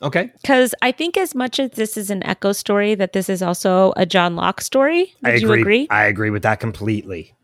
Okay, 0.00 0.30
Because 0.40 0.74
I 0.80 0.92
think 0.92 1.16
as 1.16 1.34
much 1.34 1.58
as 1.58 1.72
this 1.72 1.96
is 1.96 2.08
an 2.08 2.20
Eko 2.22 2.54
story, 2.54 2.94
that 2.94 3.12
this 3.14 3.28
is 3.28 3.42
also 3.42 3.92
a 3.96 4.06
John 4.06 4.36
Locke 4.36 4.60
story. 4.60 5.12
Would 5.22 5.32
I 5.32 5.36
you 5.36 5.48
agree. 5.50 5.60
agree? 5.60 5.86
I 5.90 6.04
agree 6.04 6.30
with 6.30 6.42
that 6.44 6.60
completely. 6.60 7.34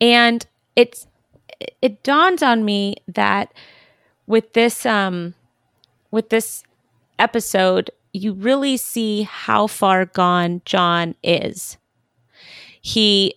and 0.00 0.44
it's 0.76 1.06
it 1.80 2.02
dawns 2.02 2.42
on 2.42 2.64
me 2.64 2.96
that 3.06 3.52
with 4.26 4.52
this 4.54 4.84
um 4.84 5.34
with 6.10 6.28
this 6.30 6.64
episode 7.18 7.90
you 8.12 8.32
really 8.32 8.76
see 8.76 9.22
how 9.22 9.66
far 9.68 10.04
gone 10.04 10.60
John 10.64 11.14
is 11.22 11.78
he 12.82 13.34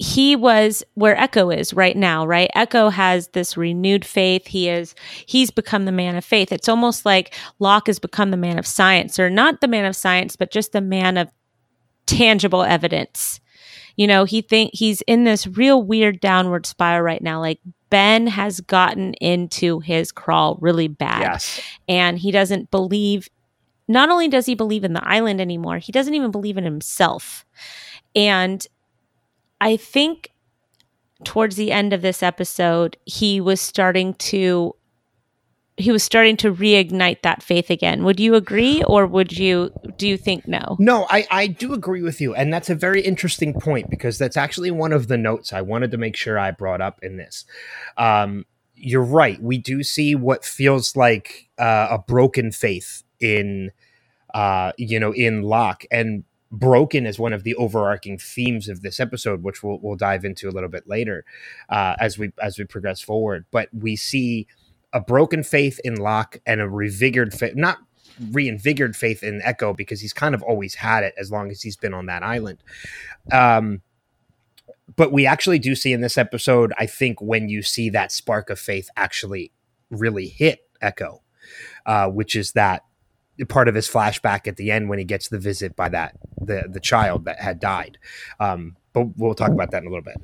he 0.00 0.34
was 0.34 0.82
where 0.94 1.14
Eko 1.14 1.54
is 1.54 1.74
right 1.74 1.94
now, 1.94 2.26
right? 2.26 2.50
Eko 2.56 2.90
has 2.90 3.28
this 3.28 3.58
renewed 3.58 4.02
faith. 4.02 4.46
He 4.46 4.70
is 4.70 4.94
he's 5.26 5.50
become 5.50 5.84
the 5.84 5.92
man 5.92 6.16
of 6.16 6.24
faith. 6.24 6.52
It's 6.52 6.70
almost 6.70 7.04
like 7.04 7.34
Locke 7.58 7.86
has 7.86 7.98
become 7.98 8.30
the 8.30 8.38
man 8.38 8.58
of 8.58 8.66
science, 8.66 9.18
or 9.18 9.28
not 9.28 9.60
the 9.60 9.68
man 9.68 9.84
of 9.84 9.94
science, 9.94 10.36
but 10.36 10.50
just 10.50 10.72
the 10.72 10.80
man 10.80 11.18
of 11.18 11.28
tangible 12.06 12.62
evidence. 12.62 13.40
You 13.96 14.06
know, 14.06 14.24
he 14.24 14.40
think 14.40 14.70
he's 14.72 15.02
in 15.02 15.24
this 15.24 15.46
real 15.46 15.82
weird 15.82 16.18
downward 16.20 16.64
spiral 16.64 17.02
right 17.02 17.20
now. 17.20 17.38
Like 17.38 17.60
Ben 17.90 18.26
has 18.26 18.62
gotten 18.62 19.12
into 19.14 19.80
his 19.80 20.12
crawl 20.12 20.56
really 20.62 20.88
bad. 20.88 21.20
Yes. 21.20 21.60
And 21.88 22.18
he 22.18 22.30
doesn't 22.30 22.70
believe, 22.70 23.28
not 23.86 24.08
only 24.08 24.28
does 24.28 24.46
he 24.46 24.54
believe 24.54 24.84
in 24.84 24.94
the 24.94 25.06
island 25.06 25.42
anymore, 25.42 25.76
he 25.76 25.92
doesn't 25.92 26.14
even 26.14 26.30
believe 26.30 26.56
in 26.56 26.64
himself. 26.64 27.44
And 28.16 28.66
I 29.60 29.76
think 29.76 30.32
towards 31.24 31.56
the 31.56 31.72
end 31.72 31.92
of 31.92 32.02
this 32.02 32.22
episode, 32.22 32.96
he 33.04 33.40
was 33.40 33.60
starting 33.60 34.14
to 34.14 34.74
he 35.76 35.90
was 35.90 36.02
starting 36.02 36.36
to 36.36 36.52
reignite 36.52 37.22
that 37.22 37.42
faith 37.42 37.70
again. 37.70 38.04
Would 38.04 38.20
you 38.20 38.34
agree 38.34 38.82
or 38.84 39.06
would 39.06 39.32
you 39.32 39.70
do 39.96 40.06
you 40.06 40.16
think 40.16 40.46
no? 40.46 40.76
No, 40.78 41.06
I, 41.08 41.26
I 41.30 41.46
do 41.46 41.72
agree 41.72 42.02
with 42.02 42.20
you. 42.20 42.34
And 42.34 42.52
that's 42.52 42.70
a 42.70 42.74
very 42.74 43.00
interesting 43.00 43.54
point 43.54 43.88
because 43.90 44.18
that's 44.18 44.36
actually 44.36 44.70
one 44.70 44.92
of 44.92 45.08
the 45.08 45.16
notes 45.16 45.52
I 45.52 45.62
wanted 45.62 45.90
to 45.92 45.96
make 45.96 46.16
sure 46.16 46.38
I 46.38 46.50
brought 46.50 46.80
up 46.80 46.98
in 47.02 47.16
this. 47.16 47.44
Um, 47.96 48.44
you're 48.74 49.02
right. 49.02 49.40
We 49.42 49.58
do 49.58 49.82
see 49.82 50.14
what 50.14 50.44
feels 50.44 50.96
like 50.96 51.48
uh, 51.58 51.88
a 51.90 51.98
broken 51.98 52.52
faith 52.52 53.02
in, 53.18 53.72
uh, 54.34 54.72
you 54.78 54.98
know, 54.98 55.12
in 55.12 55.42
Locke. 55.42 55.84
And 55.90 56.24
broken 56.50 57.06
is 57.06 57.18
one 57.18 57.32
of 57.32 57.44
the 57.44 57.54
overarching 57.54 58.18
themes 58.18 58.68
of 58.68 58.82
this 58.82 58.98
episode, 58.98 59.42
which 59.42 59.62
we'll, 59.62 59.78
we'll 59.80 59.96
dive 59.96 60.24
into 60.24 60.48
a 60.48 60.52
little 60.52 60.68
bit 60.68 60.88
later 60.88 61.24
uh, 61.68 61.94
as 62.00 62.18
we 62.18 62.32
as 62.42 62.58
we 62.58 62.64
progress 62.64 63.00
forward. 63.00 63.46
But 63.50 63.68
we 63.72 63.96
see 63.96 64.46
a 64.92 65.00
broken 65.00 65.42
faith 65.42 65.80
in 65.84 65.96
Locke 65.96 66.38
and 66.46 66.60
a 66.60 66.66
revigored 66.66 67.32
faith, 67.32 67.54
not 67.54 67.78
reinvigorated 68.32 68.96
faith 68.96 69.22
in 69.22 69.40
Eko 69.40 69.76
because 69.76 70.00
he's 70.00 70.12
kind 70.12 70.34
of 70.34 70.42
always 70.42 70.74
had 70.74 71.04
it 71.04 71.14
as 71.16 71.30
long 71.30 71.50
as 71.50 71.62
he's 71.62 71.76
been 71.76 71.94
on 71.94 72.06
that 72.06 72.22
island. 72.22 72.58
Um, 73.32 73.82
but 74.96 75.12
we 75.12 75.26
actually 75.26 75.60
do 75.60 75.74
see 75.76 75.92
in 75.92 76.00
this 76.00 76.18
episode, 76.18 76.72
I 76.76 76.86
think, 76.86 77.20
when 77.22 77.48
you 77.48 77.62
see 77.62 77.90
that 77.90 78.10
spark 78.10 78.50
of 78.50 78.58
faith 78.58 78.90
actually 78.96 79.52
really 79.90 80.26
hit 80.26 80.60
Eko, 80.82 81.20
uh, 81.86 82.08
which 82.08 82.34
is 82.34 82.52
that 82.52 82.84
part 83.48 83.68
of 83.68 83.74
his 83.74 83.88
flashback 83.88 84.46
at 84.46 84.56
the 84.56 84.70
end 84.70 84.88
when 84.88 84.98
he 84.98 85.04
gets 85.04 85.28
the 85.28 85.38
visit 85.38 85.76
by 85.76 85.88
that 85.88 86.16
the 86.40 86.64
the 86.68 86.80
child 86.80 87.24
that 87.24 87.38
had 87.40 87.60
died. 87.60 87.98
Um, 88.38 88.76
but 88.92 89.16
we'll 89.16 89.34
talk 89.34 89.50
about 89.50 89.70
that 89.70 89.82
in 89.82 89.86
a 89.86 89.90
little 89.90 90.04
bit 90.04 90.16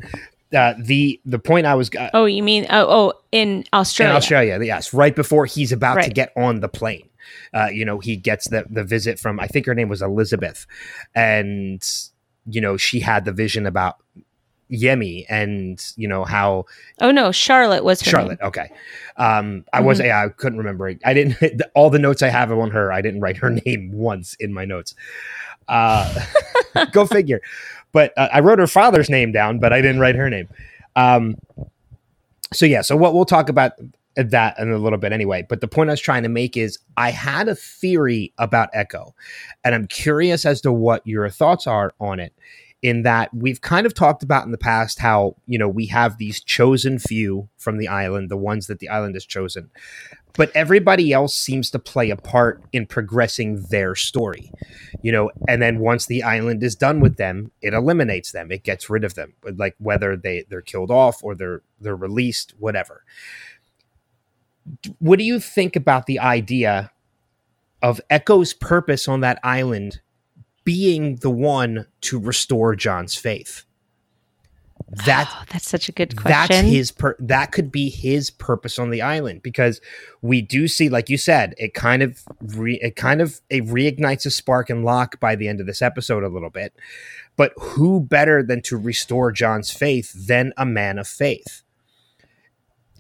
uh, 0.57 0.75
the 0.79 1.21
the 1.25 1.39
point 1.39 1.67
I 1.67 1.75
was 1.75 1.91
uh, 1.95 2.11
oh 2.15 2.25
you 2.25 2.43
mean 2.43 2.67
oh 2.71 2.87
oh 2.89 3.13
in 3.33 3.65
Australia 3.73 4.11
in 4.13 4.17
Australia 4.17 4.59
yes 4.63 4.95
right 4.95 5.15
before 5.15 5.47
he's 5.47 5.73
about 5.73 5.97
Right. 5.97 6.05
to 6.05 6.11
get 6.11 6.33
on 6.37 6.61
the 6.61 6.69
plane 6.69 7.09
uh, 7.53 7.67
you 7.73 7.85
know 7.85 7.99
he 7.99 8.17
gets 8.17 8.49
the 8.49 8.65
the 8.71 8.85
visit 8.85 9.19
from 9.19 9.41
I 9.41 9.47
think 9.49 9.67
her 9.67 9.75
name 9.75 9.89
was 9.89 10.03
Elizabeth 10.03 10.67
and 11.15 11.85
you 12.49 12.61
know 12.61 12.77
she 12.77 13.01
had 13.01 13.25
the 13.25 13.33
vision 13.33 13.67
about 13.67 13.97
Yemi 14.71 15.25
and 15.29 15.93
you 15.97 16.09
know 16.09 16.25
how 16.25 16.65
oh 17.01 17.11
no 17.11 17.31
Charlotte 17.31 17.85
was 17.85 18.01
her 18.03 18.11
Charlotte 18.11 18.41
name. 18.41 18.49
okay 18.49 18.71
um 19.17 19.65
I 19.73 19.81
was 19.81 20.01
yeah, 20.01 20.25
I 20.25 20.29
couldn't 20.29 20.59
remember 20.59 20.89
it 20.89 21.01
I 21.05 21.15
didn't 21.15 21.63
all 21.75 21.91
the 21.91 21.99
notes 21.99 22.23
I 22.23 22.29
have 22.29 22.51
on 22.51 22.71
her 22.71 22.93
I 22.93 23.01
didn't 23.01 23.21
write 23.21 23.37
her 23.39 23.51
name 23.67 23.93
once 23.93 24.35
in 24.41 24.53
my 24.53 24.65
notes 24.65 24.95
uh 25.69 26.25
go 26.93 27.07
figure 27.07 27.41
but 27.97 28.13
uh, 28.19 28.29
I 28.31 28.41
wrote 28.41 28.59
her 28.59 28.67
father's 28.67 29.09
name 29.09 29.33
down, 29.33 29.59
but 29.59 29.73
I 29.73 29.81
didn't 29.81 30.01
write 30.01 30.17
her 30.17 30.29
name. 30.29 30.49
Um, 30.97 31.37
so 32.53 32.67
yeah, 32.67 32.83
so 32.83 32.95
what 32.95 33.15
we'll 33.15 33.25
talk 33.25 33.49
about 33.49 33.73
that 34.17 34.59
in 34.59 34.71
a 34.71 34.77
little 34.77 34.99
bit 34.99 35.13
anyway. 35.13 35.47
But 35.49 35.63
the 35.63 35.67
point 35.67 35.89
I 35.89 35.95
was 35.95 36.01
trying 36.01 36.23
to 36.23 36.29
make 36.29 36.59
is 36.59 36.79
I 36.99 37.11
had 37.11 37.49
a 37.49 37.55
theory 37.55 38.35
about 38.37 38.71
Eko, 38.75 39.13
and 39.65 39.75
I'm 39.75 39.87
curious 39.87 40.45
as 40.45 40.61
to 40.61 40.73
what 40.75 41.07
your 41.07 41.31
thoughts 41.31 41.67
are 41.67 41.95
on 41.99 42.21
it. 42.21 42.35
In 42.83 43.03
that 43.03 43.33
we've 43.35 43.61
kind 43.61 43.87
of 43.87 43.95
talked 43.95 44.23
about 44.23 44.45
in 44.45 44.53
the 44.53 44.59
past 44.59 45.01
how 45.01 45.37
you 45.47 45.59
know 45.59 45.69
we 45.69 45.87
have 45.87 46.19
these 46.19 46.41
chosen 46.43 46.99
few 46.99 47.49
from 47.57 47.79
the 47.79 47.89
island, 47.89 48.31
the 48.31 48.37
ones 48.37 48.67
that 48.67 48.79
the 48.79 48.89
island 48.89 49.15
has 49.15 49.25
chosen, 49.25 49.71
but 50.35 50.53
everybody 50.55 51.13
else 51.13 51.35
seems 51.35 51.71
to 51.71 51.79
play 51.79 52.11
a 52.11 52.17
part 52.17 52.63
in 52.73 52.87
progressing 52.87 53.67
their 53.71 53.95
story 53.95 54.53
you 55.03 55.13
know 55.13 55.31
and 55.49 55.63
then 55.63 55.79
once 55.79 56.07
the 56.07 56.23
island 56.23 56.63
is 56.63 56.75
done 56.75 57.01
with 57.01 57.17
them 57.17 57.51
it 57.63 57.75
eliminates 57.75 58.33
them. 58.33 58.51
It 58.51 58.63
gets 58.63 58.89
rid 58.89 59.05
of 59.05 59.15
them 59.15 59.35
like 59.43 59.75
whether 59.79 60.17
they 60.17 60.45
they're 60.49 60.63
killed 60.63 60.91
off 60.91 61.23
or 61.23 61.35
they're 61.35 61.63
they're 61.81 61.97
released 61.97 62.55
whatever. 62.59 63.05
What 64.99 65.19
do 65.19 65.25
you 65.25 65.39
think 65.39 65.77
about 65.77 66.07
the 66.07 66.19
idea 66.19 66.91
of 67.83 68.01
Eko's 68.11 68.53
purpose 68.53 69.07
on 69.07 69.21
that 69.21 69.39
island 69.43 70.01
being 70.67 71.17
the 71.17 71.31
one 71.31 71.87
to 72.03 72.19
restore 72.19 72.75
john's 72.77 73.15
faith. 73.15 73.63
That 75.07 75.31
Oh, 75.33 75.45
that's 75.49 75.69
such 75.69 75.89
a 75.89 75.93
good 75.93 76.17
question. 76.17 76.65
that's 76.65 76.69
his 76.69 76.91
per- 76.93 77.17
that 77.19 77.51
could 77.53 77.73
be 77.73 77.89
his 77.89 78.31
purpose 78.31 78.79
on 78.79 78.91
the 78.91 79.01
island 79.01 79.43
because 79.43 79.81
we 80.21 80.43
do 80.43 80.69
see 80.69 80.89
like 80.89 81.09
you 81.09 81.17
said 81.17 81.55
it 81.57 81.73
kind 81.73 82.03
of 82.03 82.23
re- 82.41 82.79
it 82.83 82.95
kind 82.95 83.21
of 83.23 83.41
it 83.49 83.65
reignites 83.65 84.27
a 84.27 84.31
spark 84.31 84.69
and 84.69 84.85
Locke 84.85 85.19
by 85.19 85.35
the 85.35 85.49
end 85.49 85.61
of 85.61 85.67
this 85.67 85.81
episode 85.81 86.23
a 86.23 86.29
little 86.29 86.51
bit. 86.51 86.75
But 87.37 87.53
who 87.59 88.01
better 88.01 88.43
than 88.43 88.61
to 88.63 88.77
restore 88.77 89.33
john's 89.33 89.71
faith 89.71 90.13
than 90.27 90.53
a 90.57 90.67
man 90.67 90.99
of 90.99 91.09
faith 91.09 91.63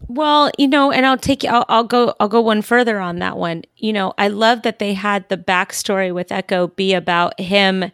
Well, 0.08 0.50
you 0.58 0.68
know, 0.68 0.92
and 0.92 1.04
I'll 1.04 1.16
take 1.16 1.44
I'll, 1.44 1.64
I'll 1.68 1.84
go 1.84 2.14
I'll 2.20 2.28
go 2.28 2.40
one 2.40 2.62
further 2.62 3.00
on 3.00 3.18
that 3.18 3.36
one. 3.36 3.62
You 3.76 3.92
know, 3.92 4.12
I 4.18 4.28
love 4.28 4.62
that 4.62 4.78
they 4.78 4.94
had 4.94 5.28
the 5.28 5.36
backstory 5.36 6.14
with 6.14 6.28
Eko 6.28 6.74
be 6.76 6.94
about 6.94 7.38
him 7.40 7.90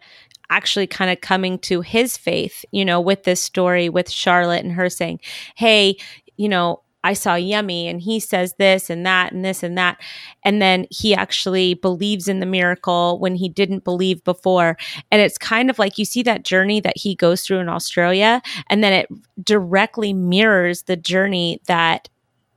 actually 0.49 0.85
kind 0.85 1.09
of 1.09 1.21
coming 1.21 1.57
to 1.59 1.81
his 1.81 2.17
faith. 2.17 2.65
You 2.71 2.85
know, 2.85 3.01
with 3.01 3.23
this 3.23 3.41
story 3.41 3.89
with 3.89 4.09
Charlotte 4.11 4.63
and 4.63 4.73
her 4.73 4.89
saying, 4.89 5.19
"Hey, 5.55 5.97
you 6.37 6.49
know." 6.49 6.81
I 7.03 7.13
saw 7.13 7.35
Yemi 7.35 7.89
and 7.89 8.01
he 8.01 8.19
says 8.19 8.55
this 8.57 8.89
and 8.89 9.05
that 9.05 9.33
and 9.33 9.43
this 9.43 9.63
and 9.63 9.77
that. 9.77 9.99
And 10.43 10.61
then 10.61 10.87
he 10.89 11.13
actually 11.13 11.73
believes 11.73 12.27
in 12.27 12.39
the 12.39 12.45
miracle 12.45 13.19
when 13.19 13.35
he 13.35 13.49
didn't 13.49 13.83
believe 13.83 14.23
before. 14.23 14.77
And 15.11 15.21
it's 15.21 15.37
kind 15.37 15.69
of 15.69 15.79
like 15.79 15.97
you 15.97 16.05
see 16.05 16.23
that 16.23 16.43
journey 16.43 16.79
that 16.81 16.97
he 16.97 17.15
goes 17.15 17.41
through 17.41 17.59
in 17.59 17.69
Australia, 17.69 18.41
and 18.69 18.83
then 18.83 18.93
it 18.93 19.09
directly 19.43 20.13
mirrors 20.13 20.83
the 20.83 20.95
journey 20.95 21.61
that 21.67 22.09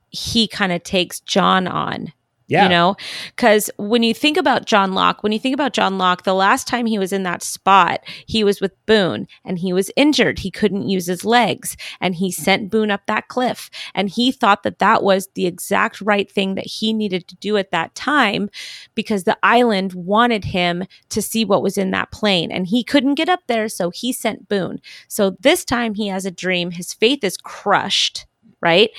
he 0.09 0.47
kind 0.47 0.71
of 0.71 0.83
takes 0.83 1.19
John 1.21 1.67
on. 1.67 2.13
Yeah 2.47 2.63
You 2.63 2.69
know, 2.69 2.95
because 3.35 3.69
when 3.77 4.03
you 4.03 4.13
think 4.13 4.37
about 4.37 4.65
John 4.65 4.93
Locke, 4.93 5.21
when 5.21 5.31
you 5.31 5.39
think 5.39 5.53
about 5.53 5.73
John 5.73 5.97
Locke, 5.97 6.23
the 6.23 6.33
last 6.33 6.67
time 6.67 6.85
he 6.85 6.97
was 6.97 7.11
in 7.11 7.23
that 7.23 7.43
spot, 7.43 8.01
he 8.25 8.43
was 8.43 8.61
with 8.61 8.73
Boone 8.85 9.27
and 9.43 9.59
he 9.59 9.73
was 9.73 9.91
injured. 9.95 10.39
He 10.39 10.51
couldn't 10.51 10.87
use 10.87 11.07
his 11.07 11.25
legs 11.25 11.75
and 11.99 12.15
he 12.15 12.31
sent 12.31 12.69
Boone 12.69 12.89
up 12.89 13.05
that 13.07 13.27
cliff. 13.27 13.69
And 13.93 14.09
he 14.09 14.31
thought 14.31 14.63
that 14.63 14.79
that 14.79 15.03
was 15.03 15.27
the 15.35 15.45
exact 15.45 15.99
right 16.01 16.31
thing 16.31 16.55
that 16.55 16.65
he 16.65 16.93
needed 16.93 17.27
to 17.27 17.35
do 17.35 17.57
at 17.57 17.71
that 17.71 17.93
time 17.95 18.49
because 18.95 19.25
the 19.25 19.37
island 19.43 19.93
wanted 19.93 20.45
him 20.45 20.85
to 21.09 21.21
see 21.21 21.43
what 21.43 21.63
was 21.63 21.77
in 21.77 21.91
that 21.91 22.11
plane 22.11 22.51
and 22.51 22.67
he 22.67 22.83
couldn't 22.83 23.15
get 23.15 23.29
up 23.29 23.41
there. 23.47 23.67
So 23.67 23.89
he 23.89 24.13
sent 24.13 24.47
Boone. 24.47 24.79
So 25.07 25.35
this 25.39 25.65
time 25.65 25.95
he 25.95 26.07
has 26.07 26.25
a 26.25 26.31
dream. 26.31 26.71
His 26.71 26.93
faith 26.93 27.23
is 27.23 27.37
crushed, 27.37 28.25
right? 28.61 28.89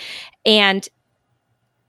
And 0.44 0.86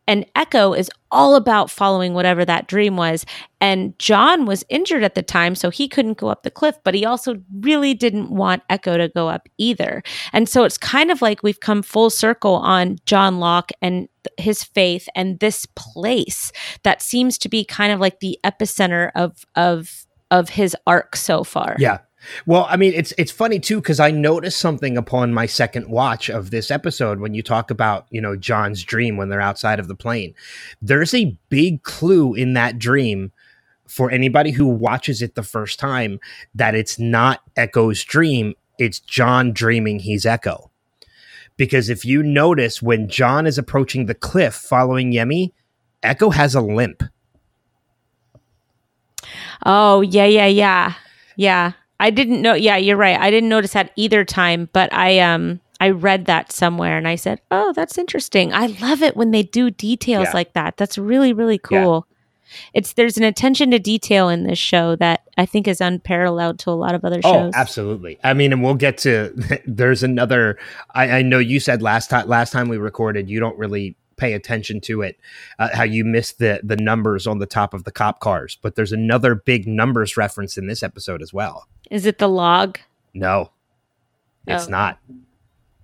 and 0.09 0.25
Eko 0.35 0.75
is 0.75 0.89
all 1.11 1.35
about 1.35 1.69
following 1.69 2.15
whatever 2.15 2.43
that 2.43 2.67
dream 2.67 2.97
was. 2.97 3.27
And 3.61 3.97
John 3.99 4.47
was 4.47 4.65
injured 4.67 5.03
at 5.03 5.13
the 5.13 5.21
time, 5.21 5.53
so 5.53 5.69
he 5.69 5.87
couldn't 5.87 6.17
go 6.17 6.29
up 6.29 6.41
the 6.41 6.49
cliff, 6.49 6.75
but 6.83 6.95
he 6.95 7.05
also 7.05 7.35
really 7.59 7.93
didn't 7.93 8.31
want 8.31 8.67
Eko 8.71 8.97
to 8.97 9.09
go 9.09 9.29
up 9.29 9.47
either. 9.59 10.01
And 10.33 10.49
so 10.49 10.63
it's 10.63 10.79
kind 10.79 11.11
of 11.11 11.21
like 11.21 11.43
we've 11.43 11.59
come 11.59 11.83
full 11.83 12.09
circle 12.09 12.55
on 12.55 12.97
John 13.05 13.39
Locke 13.39 13.71
and 13.83 14.09
his 14.37 14.63
faith 14.63 15.07
and 15.15 15.39
this 15.39 15.67
place 15.75 16.51
that 16.81 17.03
seems 17.03 17.37
to 17.37 17.47
be 17.47 17.63
kind 17.63 17.93
of 17.93 17.99
like 17.99 18.19
the 18.19 18.39
epicenter 18.43 19.11
of 19.13 19.45
of 19.55 20.07
of 20.31 20.49
his 20.49 20.75
arc 20.87 21.15
so 21.15 21.43
far. 21.43 21.75
Yeah. 21.77 21.99
Well, 22.45 22.65
I 22.69 22.75
mean, 22.75 22.93
it's 22.93 23.13
it's 23.17 23.31
funny 23.31 23.59
too 23.59 23.79
because 23.81 23.99
I 23.99 24.11
noticed 24.11 24.59
something 24.59 24.97
upon 24.97 25.33
my 25.33 25.45
second 25.45 25.89
watch 25.89 26.29
of 26.29 26.51
this 26.51 26.69
episode 26.69 27.19
when 27.19 27.33
you 27.33 27.41
talk 27.41 27.71
about 27.71 28.07
you 28.09 28.21
know 28.21 28.35
John's 28.35 28.83
dream 28.83 29.17
when 29.17 29.29
they're 29.29 29.41
outside 29.41 29.79
of 29.79 29.87
the 29.87 29.95
plane. 29.95 30.33
There's 30.81 31.13
a 31.13 31.37
big 31.49 31.83
clue 31.83 32.33
in 32.33 32.53
that 32.53 32.77
dream 32.77 33.31
for 33.87 34.11
anybody 34.11 34.51
who 34.51 34.67
watches 34.67 35.21
it 35.21 35.35
the 35.35 35.43
first 35.43 35.79
time 35.79 36.19
that 36.53 36.75
it's 36.75 36.99
not 36.99 37.41
Eko's 37.55 38.03
dream; 38.03 38.53
it's 38.77 38.99
John 38.99 39.53
dreaming 39.53 39.99
he's 39.99 40.25
Eko. 40.25 40.69
Because 41.57 41.89
if 41.89 42.05
you 42.05 42.23
notice 42.23 42.81
when 42.81 43.09
John 43.09 43.45
is 43.45 43.57
approaching 43.57 44.05
the 44.05 44.15
cliff 44.15 44.55
following 44.55 45.11
Yemi, 45.11 45.51
Eko 46.03 46.33
has 46.33 46.55
a 46.55 46.61
limp. 46.61 47.03
Oh, 49.65 49.99
yeah, 49.99 50.25
yeah, 50.25 50.45
yeah. 50.45 50.93
Yeah. 51.35 51.73
I 51.99 52.09
didn't 52.09 52.41
know. 52.41 52.53
Yeah, 52.53 52.77
you're 52.77 52.97
right. 52.97 53.19
I 53.19 53.29
didn't 53.31 53.49
notice 53.49 53.73
that 53.73 53.91
either 53.95 54.23
time, 54.25 54.69
but 54.73 54.93
I 54.93 55.19
um 55.19 55.59
I 55.81 55.89
read 55.91 56.25
that 56.25 56.51
somewhere 56.51 56.97
and 56.97 57.07
I 57.07 57.15
said, 57.15 57.41
"Oh, 57.51 57.73
that's 57.73 57.97
interesting." 57.97 58.53
I 58.53 58.67
love 58.67 59.01
it 59.01 59.15
when 59.17 59.31
they 59.31 59.43
do 59.43 59.69
details 59.71 60.25
Yeah. 60.27 60.31
like 60.33 60.53
that. 60.53 60.77
That's 60.77 60.97
really 60.97 61.33
really 61.33 61.59
Yeah. 61.71 61.83
cool. 61.83 62.05
it's 62.73 62.93
there's 62.93 63.15
an 63.15 63.23
attention 63.23 63.69
to 63.69 63.77
detail 63.77 64.27
in 64.27 64.41
this 64.43 64.57
show 64.57 64.95
that 64.95 65.21
I 65.37 65.45
think 65.45 65.67
is 65.67 65.79
unparalleled 65.81 66.57
to 66.59 66.71
a 66.71 66.73
lot 66.73 66.95
of 66.95 67.05
other 67.05 67.21
shows. 67.21 67.31
Oh, 67.31 67.41
shows. 67.45 67.53
absolutely. 67.55 68.17
I 68.23 68.33
mean, 68.33 68.51
and 68.51 68.63
we'll 68.63 68.73
get 68.73 68.97
to. 68.99 69.31
There's 69.67 70.01
another. 70.01 70.57
I, 70.95 71.11
I 71.19 71.21
know 71.21 71.37
you 71.37 71.59
said 71.59 71.83
last 71.83 72.09
time. 72.09 72.27
Last 72.27 72.51
time 72.51 72.67
we 72.67 72.77
recorded, 72.77 73.29
you 73.29 73.39
don't 73.39 73.55
really 73.59 73.95
pay 74.19 74.33
attention 74.33 74.79
to 74.81 75.01
it. 75.01 75.17
Uh, 75.57 75.69
how 75.73 75.83
you 75.83 76.05
miss 76.05 76.33
the 76.33 76.59
the 76.63 76.75
numbers 76.77 77.25
on 77.25 77.39
the 77.39 77.45
top 77.47 77.73
of 77.73 77.83
the 77.85 77.91
cop 77.91 78.19
cars, 78.19 78.57
but 78.61 78.75
there's 78.75 78.91
another 78.91 79.33
big 79.33 79.67
numbers 79.67 80.15
reference 80.17 80.57
in 80.57 80.67
this 80.67 80.83
episode 80.83 81.21
as 81.21 81.33
well. 81.33 81.67
Is 81.89 82.05
it 82.05 82.19
the 82.19 82.27
log? 82.29 82.77
No, 83.13 83.49
it's 84.45 84.67
Oh. 84.67 84.71
not. 84.71 84.99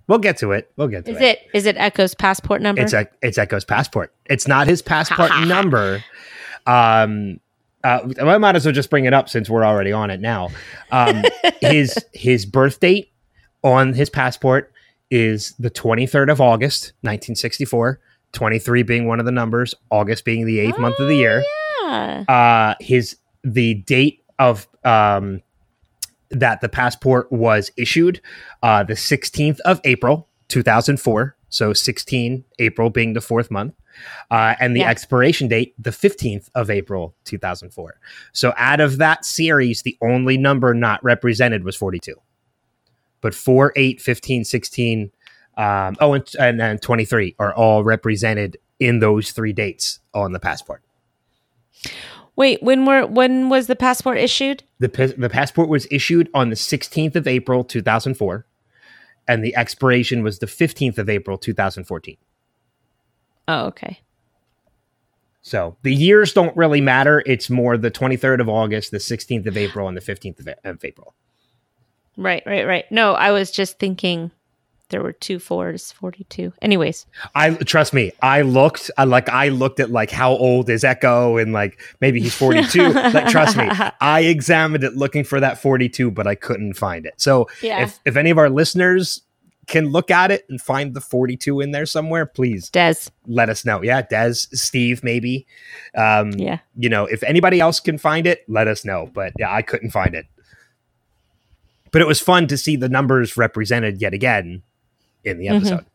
We'll 0.08 0.20
get 0.20 0.38
to 0.38 0.52
it. 0.52 0.72
We'll 0.78 0.88
get 0.88 1.06
to 1.06 1.12
Is 1.12 1.22
it 1.22 1.40
is 1.54 1.66
it 1.66 1.78
Eko's 1.78 2.14
passport 2.14 2.62
number? 2.62 2.82
It's 2.84 2.94
a, 2.94 3.08
it's 3.24 3.40
Eko's 3.40 3.66
passport. 3.66 4.14
It's 4.28 4.48
not 4.48 4.68
his 4.68 4.84
passport 4.84 5.32
number. 5.48 6.04
Um, 6.68 7.40
uh, 7.84 8.00
I 8.22 8.38
might 8.38 8.56
as 8.56 8.66
well 8.66 8.74
just 8.74 8.90
bring 8.90 9.06
it 9.06 9.14
up 9.14 9.30
since 9.30 9.50
we're 9.50 9.66
already 9.66 9.92
on 9.92 10.10
it 10.12 10.20
now. 10.20 10.50
Um, 10.92 11.24
his 11.62 11.96
his 12.14 12.46
birth 12.46 12.80
date 12.80 13.12
on 13.64 13.94
his 13.94 14.10
passport 14.12 14.72
is 15.12 15.54
the 15.60 15.70
23rd 15.72 16.32
of 16.32 16.42
August, 16.42 16.94
1964. 17.02 18.00
23 18.36 18.84
being 18.84 19.08
one 19.08 19.20
of 19.20 19.26
the 19.26 19.32
numbers, 19.32 19.74
August 19.90 20.24
being 20.26 20.46
the 20.46 20.60
eighth 20.60 20.78
month 20.78 21.00
of 21.00 21.08
the 21.08 21.16
year. 21.16 21.44
Yeah. 21.82 22.24
Uh, 22.28 22.76
his 22.80 23.18
the 23.44 23.76
date 23.76 24.22
of 24.38 24.68
um, 24.84 25.42
that 26.30 26.62
the 26.62 26.70
passport 26.70 27.32
was 27.32 27.72
issued, 27.78 28.22
uh, 28.62 28.84
the 28.84 28.94
16th 28.94 29.60
of 29.62 29.80
April, 29.84 30.28
2004. 30.50 31.36
So 31.50 31.72
16 31.74 32.44
April 32.60 32.90
being 32.90 33.14
the 33.14 33.22
fourth 33.22 33.50
month. 33.50 33.74
Uh, 34.30 34.56
and 34.60 34.76
the 34.76 34.82
Yeah. 34.82 34.90
expiration 34.90 35.48
date, 35.48 35.74
the 35.82 35.92
15th 35.92 36.50
of 36.54 36.70
April, 36.70 37.16
2004. 37.24 37.96
So 38.34 38.54
out 38.58 38.82
of 38.82 38.98
that 38.98 39.24
series, 39.24 39.84
the 39.84 39.98
only 40.02 40.38
number 40.38 40.74
not 40.74 41.02
represented 41.02 41.64
was 41.64 41.78
42. 41.78 42.16
But 43.22 43.34
4, 43.34 43.72
8, 43.78 44.02
15, 44.02 44.44
16, 44.44 45.12
um, 45.58 45.96
oh, 46.00 46.14
and, 46.14 46.30
and, 46.40 46.62
and 46.62 46.82
23 46.82 47.36
are 47.40 47.54
all 47.54 47.84
represented 47.84 48.58
in 48.80 49.00
those 49.00 49.32
three 49.32 49.54
dates 49.54 50.00
on 50.14 50.34
the 50.34 50.40
passport. 50.40 50.82
Wait, 52.36 52.62
when 52.62 52.86
were 52.86 53.06
when 53.06 53.50
was 53.50 53.68
the 53.68 53.76
passport 53.76 54.18
issued? 54.18 54.64
The, 54.80 55.14
the 55.18 55.30
passport 55.30 55.70
was 55.70 55.88
issued 55.90 56.30
on 56.34 56.50
the 56.50 56.56
16th 56.56 57.16
of 57.16 57.28
April, 57.28 57.64
2004, 57.64 58.46
and 59.28 59.44
the 59.44 59.56
expiration 59.56 60.22
was 60.22 60.40
the 60.40 60.46
15th 60.46 60.98
of 60.98 61.10
April, 61.10 61.38
2014. 61.38 62.18
Oh, 63.48 63.66
okay. 63.68 64.02
So 65.42 65.78
the 65.84 65.94
years 65.94 66.34
don't 66.34 66.58
really 66.58 66.82
matter. 66.82 67.24
It's 67.26 67.50
more 67.50 67.78
the 67.78 67.92
23rd 67.92 68.42
of 68.42 68.50
August, 68.50 68.92
the 68.92 68.98
16th 68.98 69.46
of 69.46 69.56
April, 69.56 69.88
and 69.88 69.96
the 69.96 70.02
15th 70.02 70.40
of, 70.40 70.50
of 70.64 70.84
April. 70.84 71.14
Right, 72.18 72.44
right, 72.46 72.66
right. 72.66 72.92
No, 72.92 73.14
I 73.14 73.32
was 73.32 73.52
just 73.52 73.78
thinking 73.78 74.32
there 74.96 75.04
were 75.04 75.12
two 75.12 75.40
fours, 75.40 75.92
42. 75.92 76.54
Anyways, 76.62 77.06
I 77.36 77.50
trust 77.52 77.94
me. 77.94 78.14
I 78.22 78.44
looked. 78.44 78.90
I 78.98 79.04
like. 79.04 79.28
I 79.28 79.50
looked 79.50 79.82
at 79.82 79.90
like 79.92 80.10
how 80.10 80.32
old 80.32 80.70
is 80.70 80.84
Eko, 80.84 81.42
and 81.42 81.52
like 81.52 81.82
maybe 82.00 82.22
he's 82.22 82.34
forty 82.34 82.64
two. 82.64 82.94
like 82.94 83.28
trust 83.28 83.58
me, 83.58 83.68
I 84.00 84.22
examined 84.22 84.86
it 84.86 84.96
looking 84.96 85.26
for 85.26 85.42
that 85.42 85.62
forty 85.62 85.90
two, 85.90 86.12
but 86.12 86.28
I 86.28 86.36
couldn't 86.36 86.76
find 86.76 87.06
it. 87.06 87.16
So 87.18 87.50
Yeah. 87.62 87.82
if 87.82 88.00
if 88.06 88.16
any 88.16 88.30
of 88.30 88.38
our 88.38 88.50
listeners 88.50 89.22
can 89.68 89.88
look 89.90 90.10
at 90.10 90.32
it 90.32 90.46
and 90.48 90.62
find 90.62 90.94
the 90.94 91.02
forty 91.02 91.36
two 91.36 91.60
in 91.60 91.72
there 91.72 91.86
somewhere, 91.86 92.26
please 92.26 92.70
Des. 92.70 92.96
let 93.28 93.50
us 93.50 93.66
know. 93.66 93.84
Yeah, 93.84 94.02
Des, 94.02 94.36
Steve, 94.54 95.04
maybe. 95.04 95.46
Um, 95.94 96.32
Yeah. 96.38 96.60
You 96.78 96.88
know, 96.88 97.04
if 97.06 97.22
anybody 97.24 97.60
else 97.60 97.82
can 97.82 97.98
find 97.98 98.26
it, 98.28 98.46
let 98.48 98.70
us 98.70 98.86
know. 98.86 99.12
But 99.14 99.34
yeah, 99.38 99.54
I 99.54 99.62
couldn't 99.62 99.92
find 99.92 100.16
it. 100.16 100.26
But 101.92 102.02
it 102.02 102.08
was 102.08 102.22
fun 102.22 102.48
to 102.48 102.58
see 102.58 102.78
the 102.78 102.90
numbers 102.90 103.36
represented 103.36 104.00
yet 104.02 104.14
again 104.14 104.64
in 105.26 105.38
the 105.40 105.48
Mhm. 105.48 105.56
episode. 105.58 105.86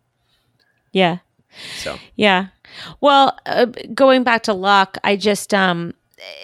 Yeah. 0.92 1.18
So 1.78 1.98
Yeah. 2.16 2.46
Well, 3.00 3.36
uh, 3.46 3.66
going 3.94 4.22
back 4.22 4.44
to 4.44 4.52
Locke, 4.52 4.98
I 5.04 5.16
just 5.16 5.52
um 5.54 5.94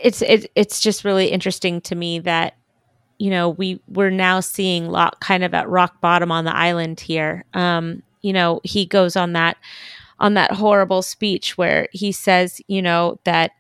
it's 0.03 0.23
it, 0.23 0.51
it's 0.55 0.81
just 0.81 1.05
really 1.05 1.29
interesting 1.29 1.81
to 1.83 1.95
me 1.95 2.19
that 2.21 2.55
you 3.19 3.31
know, 3.31 3.49
we 3.49 3.81
we're 3.89 4.11
now 4.11 4.41
seeing 4.41 4.89
Locke 4.91 5.21
kind 5.21 5.43
of 5.43 5.55
at 5.55 5.69
rock 5.71 6.01
bottom 6.03 6.31
on 6.31 6.45
the 6.45 6.55
island 6.55 7.01
here. 7.01 7.45
Um, 7.55 8.03
you 8.21 8.33
know, 8.33 8.61
he 8.63 8.85
goes 8.85 9.17
on 9.17 9.33
that 9.33 9.57
on 10.19 10.35
that 10.35 10.53
horrible 10.53 11.01
speech 11.03 11.57
where 11.57 11.89
he 11.93 12.13
says, 12.13 12.61
you 12.69 12.83
know, 12.83 13.19
that 13.25 13.53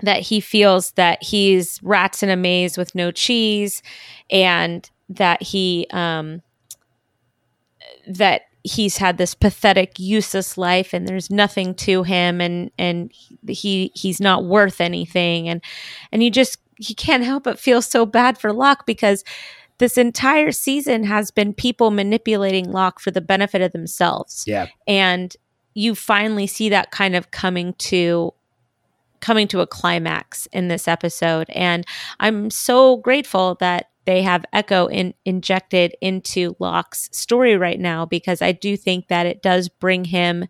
that 0.00 0.20
he 0.20 0.40
feels 0.40 0.92
that 0.92 1.22
he's 1.22 1.80
rats 1.82 2.22
in 2.22 2.28
a 2.28 2.36
maze 2.36 2.76
with 2.76 2.94
no 2.94 3.10
cheese 3.10 3.82
and 4.30 4.88
that 5.08 5.42
he 5.42 5.86
um 5.90 6.40
that 8.06 8.42
he's 8.64 8.96
had 8.96 9.18
this 9.18 9.34
pathetic 9.34 9.98
useless 9.98 10.56
life 10.56 10.94
and 10.94 11.06
there's 11.06 11.30
nothing 11.30 11.74
to 11.74 12.02
him 12.02 12.40
and 12.40 12.70
and 12.78 13.12
he 13.46 13.92
he's 13.94 14.20
not 14.20 14.44
worth 14.44 14.80
anything. 14.80 15.48
And 15.48 15.62
and 16.10 16.22
you 16.22 16.30
just 16.30 16.58
you 16.78 16.94
can't 16.94 17.22
help 17.22 17.44
but 17.44 17.58
feel 17.58 17.82
so 17.82 18.06
bad 18.06 18.38
for 18.38 18.52
Locke 18.52 18.86
because 18.86 19.22
this 19.78 19.98
entire 19.98 20.52
season 20.52 21.04
has 21.04 21.30
been 21.30 21.52
people 21.52 21.90
manipulating 21.90 22.70
Locke 22.70 23.00
for 23.00 23.10
the 23.10 23.20
benefit 23.20 23.60
of 23.60 23.72
themselves. 23.72 24.44
Yeah, 24.46 24.68
and 24.86 25.36
you 25.74 25.94
finally 25.94 26.46
see 26.46 26.68
that 26.70 26.90
kind 26.90 27.14
of 27.14 27.30
coming 27.30 27.74
to 27.74 28.32
coming 29.20 29.48
to 29.48 29.60
a 29.60 29.66
climax 29.66 30.46
in 30.52 30.68
this 30.68 30.86
episode. 30.86 31.48
And 31.50 31.86
i'm 32.20 32.50
so 32.50 32.98
grateful 32.98 33.56
that 33.56 33.88
they 34.04 34.22
have 34.22 34.44
Eko 34.54 34.90
in, 34.92 35.14
injected 35.24 35.94
into 36.00 36.56
locke's 36.58 37.08
story 37.12 37.56
right 37.56 37.80
now 37.80 38.04
because 38.04 38.42
i 38.42 38.52
do 38.52 38.76
think 38.76 39.08
that 39.08 39.26
it 39.26 39.42
does 39.42 39.68
bring 39.68 40.04
him 40.04 40.46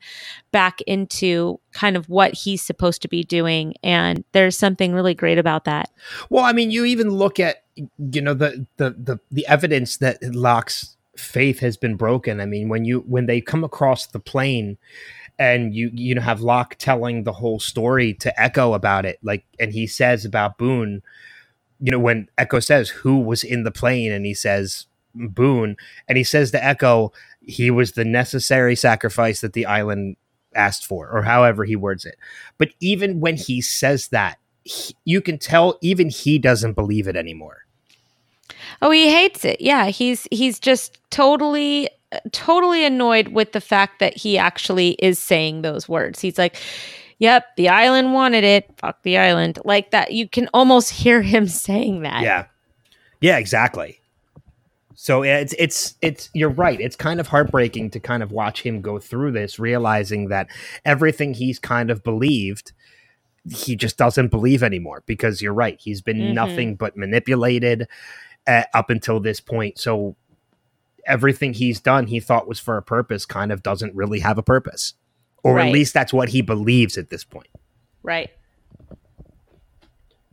back 0.52 0.80
into 0.82 1.60
kind 1.72 1.96
of 1.96 2.08
what 2.08 2.34
he's 2.34 2.62
supposed 2.62 3.02
to 3.02 3.08
be 3.08 3.22
doing 3.22 3.74
and 3.82 4.24
there's 4.32 4.56
something 4.56 4.92
really 4.92 5.14
great 5.14 5.38
about 5.38 5.64
that 5.64 5.90
Well, 6.30 6.44
I 6.44 6.52
mean, 6.52 6.70
you 6.70 6.84
even 6.84 7.10
look 7.10 7.40
at 7.40 7.64
you 7.76 8.20
know 8.20 8.34
the 8.34 8.66
the 8.76 8.90
the, 8.90 9.20
the 9.30 9.46
evidence 9.46 9.96
that 9.98 10.22
Locke's 10.22 10.96
faith 11.16 11.60
has 11.60 11.76
been 11.76 11.96
broken. 11.96 12.40
I 12.40 12.46
mean, 12.46 12.68
when 12.68 12.84
you 12.84 13.00
when 13.00 13.26
they 13.26 13.40
come 13.40 13.64
across 13.64 14.06
the 14.06 14.20
plane 14.20 14.78
and 15.38 15.74
you 15.74 15.90
you 15.92 16.14
know 16.14 16.22
have 16.22 16.40
Locke 16.40 16.76
telling 16.78 17.24
the 17.24 17.32
whole 17.32 17.60
story 17.60 18.14
to 18.14 18.32
Eko 18.38 18.74
about 18.74 19.04
it, 19.04 19.18
like, 19.22 19.44
and 19.58 19.72
he 19.72 19.86
says 19.86 20.24
about 20.24 20.58
Boone, 20.58 21.02
you 21.80 21.90
know, 21.90 21.98
when 21.98 22.28
Eko 22.38 22.62
says 22.62 22.88
who 22.88 23.18
was 23.18 23.44
in 23.44 23.64
the 23.64 23.70
plane, 23.70 24.12
and 24.12 24.24
he 24.24 24.34
says 24.34 24.86
Boone, 25.14 25.76
and 26.08 26.18
he 26.18 26.24
says 26.24 26.50
to 26.52 26.58
Eko, 26.58 27.12
he 27.40 27.70
was 27.70 27.92
the 27.92 28.04
necessary 28.04 28.74
sacrifice 28.76 29.40
that 29.40 29.52
the 29.52 29.66
island 29.66 30.16
asked 30.54 30.86
for, 30.86 31.08
or 31.10 31.22
however 31.22 31.64
he 31.64 31.76
words 31.76 32.04
it. 32.04 32.16
But 32.58 32.70
even 32.80 33.20
when 33.20 33.36
he 33.36 33.60
says 33.60 34.08
that, 34.08 34.38
he- 34.64 34.96
you 35.04 35.20
can 35.20 35.38
tell 35.38 35.78
even 35.82 36.08
he 36.08 36.38
doesn't 36.38 36.72
believe 36.74 37.06
it 37.08 37.16
anymore. 37.16 37.58
Oh, 38.80 38.90
he 38.90 39.08
hates 39.10 39.44
it. 39.44 39.60
Yeah, 39.60 39.86
he's 39.86 40.26
he's 40.30 40.58
just 40.58 40.98
totally 41.10 41.88
totally 42.32 42.84
annoyed 42.84 43.28
with 43.28 43.52
the 43.52 43.60
fact 43.60 43.98
that 43.98 44.16
he 44.16 44.38
actually 44.38 44.90
is 45.00 45.18
saying 45.18 45.62
those 45.62 45.88
words. 45.88 46.20
He's 46.20 46.38
like, 46.38 46.56
"Yep, 47.18 47.56
the 47.56 47.68
island 47.68 48.12
wanted 48.12 48.44
it. 48.44 48.70
Fuck 48.78 49.02
the 49.02 49.18
island." 49.18 49.58
Like 49.64 49.90
that 49.92 50.12
you 50.12 50.28
can 50.28 50.48
almost 50.54 50.90
hear 50.90 51.22
him 51.22 51.46
saying 51.66 52.02
that. 52.02 52.22
Yeah. 52.22 52.46
Yeah, 53.20 53.38
exactly. 53.38 54.00
So 54.96 55.22
it's 55.22 55.54
it's 55.58 55.96
it's 56.02 56.30
you're 56.34 56.48
right. 56.50 56.80
It's 56.80 56.96
kind 56.96 57.20
of 57.20 57.26
heartbreaking 57.28 57.90
to 57.90 58.00
kind 58.00 58.22
of 58.22 58.30
watch 58.32 58.62
him 58.62 58.80
go 58.80 58.98
through 58.98 59.32
this 59.32 59.58
realizing 59.58 60.28
that 60.28 60.46
everything 60.84 61.34
he's 61.34 61.58
kind 61.58 61.90
of 61.90 62.02
believed 62.04 62.72
he 63.50 63.76
just 63.76 63.98
doesn't 63.98 64.28
believe 64.28 64.62
anymore 64.62 65.02
because 65.04 65.42
you're 65.42 65.52
right. 65.52 65.78
He's 65.78 66.00
been 66.00 66.18
Mhm. 66.18 66.32
nothing 66.34 66.74
but 66.76 66.96
manipulated 66.96 67.86
uh, 68.46 68.62
up 68.72 68.88
until 68.88 69.20
this 69.20 69.40
point. 69.40 69.78
So 69.78 70.16
everything 71.06 71.52
he's 71.52 71.80
done 71.80 72.06
he 72.06 72.20
thought 72.20 72.48
was 72.48 72.58
for 72.58 72.78
a 72.78 72.82
purpose 72.82 73.26
kind 73.26 73.52
of 73.52 73.62
doesn't 73.62 73.94
really 73.94 74.20
have 74.20 74.38
a 74.38 74.42
purpose. 74.42 74.94
Or 75.44 75.54
Right. 75.56 75.68
at 75.68 75.72
least 75.72 75.94
that's 75.94 76.12
what 76.12 76.30
he 76.30 76.40
believes 76.42 76.98
at 76.98 77.10
this 77.10 77.22
point. 77.22 77.46
Right. 78.02 78.30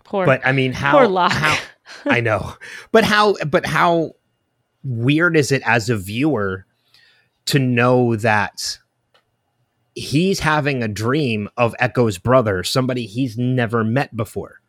Poor 0.03 0.25
But 0.25 0.45
I 0.45 0.51
mean 0.51 0.73
how 0.73 0.97
poor 0.97 1.07
Locke. 1.07 1.31
how 1.31 1.57
I 2.05 2.19
know. 2.21 2.53
But 2.91 3.03
how 3.03 3.35
but 3.47 3.65
how 3.65 4.13
weird 4.83 5.37
is 5.37 5.51
it 5.51 5.61
as 5.65 5.89
a 5.89 5.97
viewer 5.97 6.65
to 7.45 7.59
know 7.59 8.15
that 8.15 8.79
he's 9.93 10.39
having 10.39 10.81
a 10.81 10.87
dream 10.87 11.49
of 11.57 11.75
Eko's 11.79 12.17
brother, 12.17 12.63
somebody 12.63 13.05
he's 13.05 13.37
never 13.37 13.83
met 13.83 14.15
before. 14.15 14.61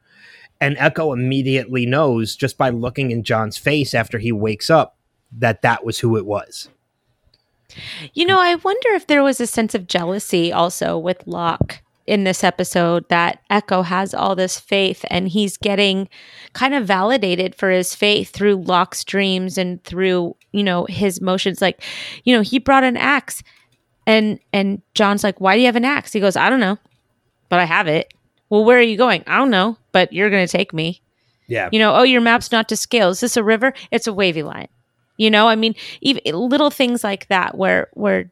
And 0.61 0.76
Eko 0.76 1.12
immediately 1.14 1.87
knows 1.87 2.37
just 2.37 2.57
by 2.59 2.70
looking 2.70 3.11
in 3.11 3.22
John's 3.24 3.59
face 3.59 3.94
after 3.94 4.18
he 4.18 4.31
wakes 4.33 4.70
up 4.70 4.96
that 5.38 5.62
that 5.62 5.85
was 5.85 6.00
who 6.00 6.16
it 6.16 6.26
was. 6.26 6.68
You 8.14 8.26
know, 8.26 8.40
I 8.40 8.54
wonder 8.56 8.90
if 8.90 9.06
there 9.06 9.22
was 9.22 9.40
a 9.40 9.46
sense 9.46 9.74
of 9.74 9.87
jealousy 9.87 10.52
also 10.52 10.98
with 10.98 11.26
Locke 11.26 11.82
in 12.06 12.24
this 12.24 12.42
episode 12.42 13.08
that 13.08 13.40
Eko 13.50 13.85
has 13.85 14.12
all 14.12 14.35
this 14.35 14.58
faith 14.58 15.04
and 15.08 15.28
he's 15.28 15.56
getting 15.56 16.08
kind 16.52 16.74
of 16.74 16.87
validated 16.87 17.54
for 17.54 17.70
his 17.70 17.94
faith 17.94 18.30
through 18.30 18.56
Locke's 18.56 19.04
dreams 19.04 19.56
and 19.56 19.82
through, 19.85 20.37
you 20.52 20.64
know, 20.64 20.85
his 20.88 21.20
motions. 21.20 21.62
Like, 21.62 21.82
you 22.24 22.35
know, 22.35 22.42
he 22.42 22.58
brought 22.58 22.85
an 22.85 22.96
axe 22.96 23.42
and 24.06 24.40
and 24.52 24.82
John's 24.94 25.22
like, 25.22 25.40
Why 25.40 25.54
do 25.54 25.61
you 25.61 25.66
have 25.66 25.76
an 25.76 25.85
axe? 25.85 26.12
He 26.12 26.20
goes, 26.20 26.37
I 26.37 26.50
don't 26.50 26.61
know, 26.61 26.78
but 27.48 27.61
I 27.61 27.64
have 27.64 27.87
it. 27.87 28.12
Well, 28.50 28.64
where 28.64 28.78
are 28.78 28.82
you 28.82 28.96
going? 28.96 29.22
I 29.26 29.38
don't 29.38 29.50
know, 29.50 29.78
but 29.92 30.12
you're 30.12 30.30
gonna 30.30 30.48
take 30.48 30.72
me. 30.72 31.00
Yeah. 31.46 31.68
You 31.72 31.78
know, 31.78 31.94
oh, 31.94 32.02
your 32.02 32.20
map's 32.20 32.52
not 32.52 32.68
to 32.70 32.76
scale. 32.76 33.11
Is 33.11 33.20
this 33.20 33.37
a 33.37 33.44
river? 33.44 33.74
It's 33.90 34.06
a 34.06 34.12
wavy 34.12 34.42
line. 34.42 34.68
You 35.22 35.30
know, 35.30 35.46
I 35.46 35.54
mean, 35.54 35.76
even 36.00 36.20
little 36.35 36.70
things 36.70 37.04
like 37.04 37.28
that 37.28 37.56
where 37.56 37.87
where 37.92 38.28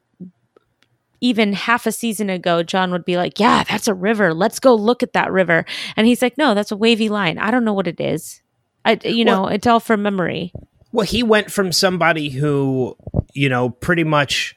even 1.20 1.52
half 1.52 1.86
a 1.86 1.92
season 1.92 2.28
ago, 2.28 2.64
John 2.64 2.90
would 2.90 3.04
be 3.04 3.16
like, 3.16 3.38
Yeah, 3.38 3.62
that's 3.62 3.86
a 3.86 3.94
river. 3.94 4.34
Let's 4.34 4.58
go 4.58 4.74
look 4.74 5.04
at 5.04 5.12
that 5.12 5.30
river. 5.30 5.64
And 5.96 6.08
he's 6.08 6.20
like, 6.20 6.36
No, 6.36 6.52
that's 6.52 6.72
a 6.72 6.76
wavy 6.76 7.08
line. 7.08 7.38
I 7.38 7.52
don't 7.52 7.64
know 7.64 7.74
what 7.74 7.86
it 7.86 8.00
is. 8.00 8.42
I, 8.84 8.98
you 9.04 9.24
know, 9.24 9.42
Well- 9.42 9.48
it's 9.50 9.68
all 9.68 9.78
from 9.78 10.02
memory. 10.02 10.52
Well, 10.90 11.06
he 11.06 11.22
went 11.22 11.52
from 11.52 11.70
somebody 11.70 12.30
who, 12.30 12.96
you 13.34 13.48
know, 13.48 13.70
pretty 13.70 14.02
much 14.02 14.56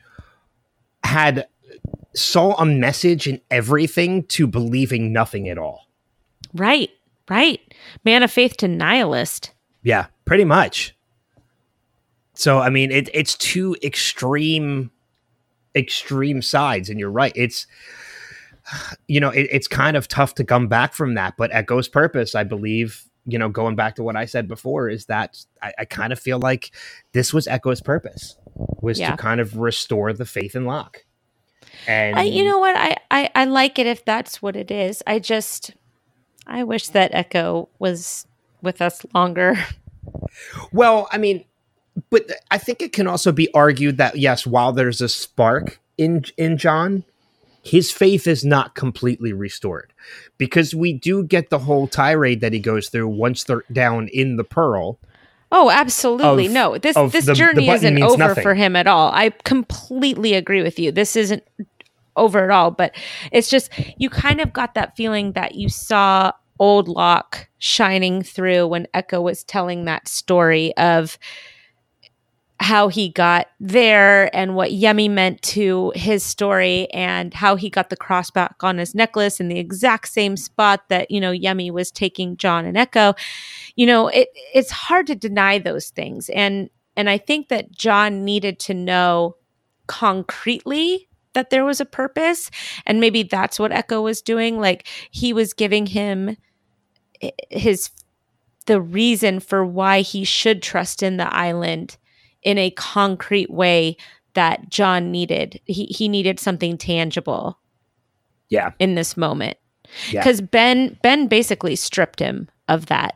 Had 1.03 1.47
saw 2.15 2.55
a 2.55 2.65
message 2.65 3.27
in 3.27 3.41
everything 3.51 4.23
to 4.23 4.47
believing 4.47 5.13
nothing 5.13 5.49
at 5.49 5.59
all. 5.59 5.87
Right, 6.55 6.89
right. 7.29 7.59
Man 8.03 8.23
of 8.23 8.31
faith 8.31 8.57
to 8.57 8.67
nihilist. 8.67 9.51
Yeah, 9.83 10.07
pretty 10.25 10.45
much. 10.45 10.95
So 12.33 12.59
I 12.59 12.69
mean, 12.69 12.91
it, 12.91 13.09
it's 13.13 13.35
two 13.35 13.75
extreme. 13.83 14.91
extreme 15.75 16.41
sides 16.43 16.87
and 16.89 16.99
you're 16.99 17.09
right 17.09 17.33
it's 17.35 17.65
you 19.07 19.19
know 19.19 19.29
it, 19.31 19.47
it's 19.51 19.67
kind 19.67 19.97
of 19.97 20.07
tough 20.07 20.35
to 20.35 20.43
come 20.43 20.67
back 20.67 20.93
from 20.93 21.15
that 21.15 21.33
but 21.35 21.51
Eko's 21.51 21.87
purpose 21.87 22.35
i 22.35 22.43
believe 22.43 23.03
you 23.25 23.39
know 23.39 23.49
going 23.49 23.75
back 23.75 23.95
to 23.95 24.03
what 24.03 24.15
i 24.15 24.25
said 24.25 24.47
before 24.47 24.87
is 24.87 25.07
that 25.07 25.35
i, 25.63 25.73
I 25.79 25.85
kind 25.85 26.13
of 26.13 26.19
feel 26.19 26.37
like 26.37 26.69
this 27.13 27.33
was 27.33 27.47
Eko's 27.47 27.81
purpose 27.81 28.37
was 28.83 28.99
Yeah. 28.99 29.11
to 29.11 29.17
kind 29.17 29.41
of 29.41 29.57
restore 29.57 30.13
the 30.13 30.25
faith 30.25 30.55
in 30.55 30.65
Locke. 30.65 31.05
and 31.87 32.19
I, 32.19 32.23
you 32.23 32.43
know 32.43 32.59
what? 32.59 32.75
I, 32.77 32.97
I 33.09 33.31
I 33.33 33.45
like 33.45 33.79
it 33.79 33.87
if 33.87 34.05
that's 34.05 34.43
what 34.43 34.55
it 34.55 34.69
is. 34.69 35.01
I 35.07 35.17
just 35.17 35.71
I 36.45 36.63
wish 36.63 36.89
that 36.89 37.11
Eko 37.13 37.67
was 37.79 38.27
with 38.61 38.79
us 38.81 39.05
longer. 39.15 39.55
Well, 40.71 41.07
I 41.11 41.17
mean, 41.17 41.45
but 42.13 42.29
I 42.51 42.59
think 42.59 42.81
it 42.83 42.93
can 42.93 43.07
also 43.07 43.31
be 43.31 43.51
argued 43.53 43.97
that 43.97 44.17
yes, 44.17 44.45
while 44.45 44.71
there's 44.71 45.01
a 45.01 45.09
spark 45.09 45.79
in 45.97 46.25
in 46.37 46.57
John, 46.57 47.03
his 47.63 47.91
faith 47.91 48.27
is 48.27 48.45
not 48.45 48.75
completely 48.75 49.33
restored 49.33 49.91
because 50.37 50.75
we 50.75 50.93
do 50.93 51.23
get 51.23 51.49
the 51.49 51.59
whole 51.59 51.87
tirade 51.87 52.39
that 52.41 52.53
he 52.53 52.59
goes 52.59 52.89
through 52.89 53.07
once 53.07 53.43
they're 53.43 53.63
down 53.71 54.09
in 54.09 54.37
the 54.37 54.43
pearl. 54.43 54.99
Oh, 55.51 55.71
absolutely. 55.71 56.45
Of- 56.45 56.51
no, 56.51 56.77
this 56.77 56.95
this 57.11 57.25
the- 57.25 57.31
the 57.31 57.33
journey 57.33 57.65
button 57.65 57.97
isn't 57.97 58.03
over 58.03 58.17
nothing. 58.17 58.43
for 58.43 58.53
him 58.53 58.75
at 58.75 58.85
all. 58.85 59.11
I 59.11 59.31
completely 59.43 60.35
agree 60.35 60.61
with 60.61 60.77
you. 60.77 60.91
This 60.91 61.15
isn't 61.15 61.43
over 62.15 62.43
at 62.43 62.51
all, 62.51 62.69
but 62.69 62.95
it's 63.31 63.49
just 63.49 63.71
you 63.97 64.11
kind 64.11 64.39
of 64.39 64.53
got 64.53 64.75
that 64.75 64.95
feeling 64.95 65.31
that 65.31 65.55
you 65.55 65.67
saw 65.67 66.31
old 66.59 66.87
Locke 66.87 67.47
shining 67.57 68.21
through 68.21 68.67
when 68.67 68.87
Eko 68.93 69.21
was 69.23 69.43
telling 69.43 69.85
that 69.85 70.07
story 70.07 70.77
of 70.77 71.17
how 72.63 72.87
he 72.87 73.09
got 73.09 73.47
there 73.59 74.33
and 74.33 74.55
what 74.55 74.71
Yemi 74.71 75.09
meant 75.09 75.41
to 75.41 75.91
his 75.95 76.23
story 76.23 76.89
and 76.91 77.33
how 77.33 77.57
he 77.57 77.69
got 77.69 77.89
the 77.89 77.97
cross 77.97 78.31
back 78.31 78.55
on 78.63 78.77
his 78.77 78.95
necklace 78.95 79.41
in 79.41 79.49
the 79.49 79.59
exact 79.59 80.07
same 80.07 80.37
spot 80.37 80.87
that, 80.87 81.11
you 81.11 81.19
know, 81.19 81.33
Yemi 81.33 81.71
was 81.71 81.91
taking 81.91 82.37
John 82.37 82.65
and 82.65 82.77
Eko. 82.77 83.17
You 83.75 83.85
know, 83.85 84.07
it 84.07 84.29
it's 84.53 84.71
hard 84.71 85.07
to 85.07 85.15
deny 85.15 85.59
those 85.59 85.89
things. 85.89 86.29
And 86.29 86.69
and 86.95 87.09
I 87.09 87.17
think 87.17 87.49
that 87.49 87.73
John 87.73 88.23
needed 88.23 88.59
to 88.59 88.73
know 88.73 89.35
concretely 89.87 91.09
that 91.33 91.49
there 91.49 91.65
was 91.65 91.81
a 91.81 91.85
purpose 91.85 92.49
and 92.85 93.01
maybe 93.01 93.23
that's 93.23 93.59
what 93.59 93.71
Eko 93.71 94.01
was 94.01 94.21
doing 94.21 94.57
like 94.57 94.87
he 95.11 95.33
was 95.33 95.53
giving 95.53 95.85
him 95.85 96.37
his 97.49 97.89
the 98.67 98.79
reason 98.79 99.41
for 99.41 99.65
why 99.65 99.99
he 99.99 100.23
should 100.23 100.61
trust 100.61 101.03
in 101.03 101.17
the 101.17 101.35
island 101.35 101.97
in 102.43 102.57
a 102.57 102.71
concrete 102.71 103.49
way 103.49 103.97
that 104.33 104.69
John 104.69 105.11
needed. 105.11 105.59
He 105.65 105.85
he 105.85 106.07
needed 106.07 106.39
something 106.39 106.77
tangible 106.77 107.59
Yeah, 108.49 108.71
in 108.79 108.95
this 108.95 109.15
moment. 109.15 109.57
Yeah. 110.09 110.23
Cuz 110.23 110.41
Ben 110.41 110.97
Ben 111.03 111.27
basically 111.27 111.75
stripped 111.75 112.19
him 112.19 112.49
of 112.67 112.87
that 112.87 113.15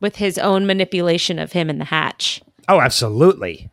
with 0.00 0.16
his 0.16 0.38
own 0.38 0.66
manipulation 0.66 1.38
of 1.38 1.52
him 1.52 1.70
in 1.70 1.78
the 1.78 1.84
hatch. 1.84 2.40
Oh, 2.68 2.80
absolutely. 2.80 3.70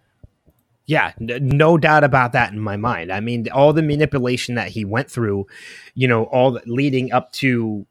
Yeah, 0.88 1.13
n- 1.19 1.49
no 1.49 1.77
doubt 1.77 2.03
about 2.03 2.31
that 2.34 2.53
in 2.53 2.60
my 2.60 2.77
mind. 2.77 3.12
I 3.12 3.19
mean, 3.19 3.47
all 3.51 3.73
the 3.73 3.81
manipulation 3.81 4.55
that 4.55 4.69
he 4.69 4.86
went 4.86 5.10
through, 5.10 5.47
you 5.95 6.08
know, 6.08 6.25
all 6.25 6.51
the, 6.51 6.62
leading 6.67 7.12
up 7.12 7.31
to, 7.34 7.86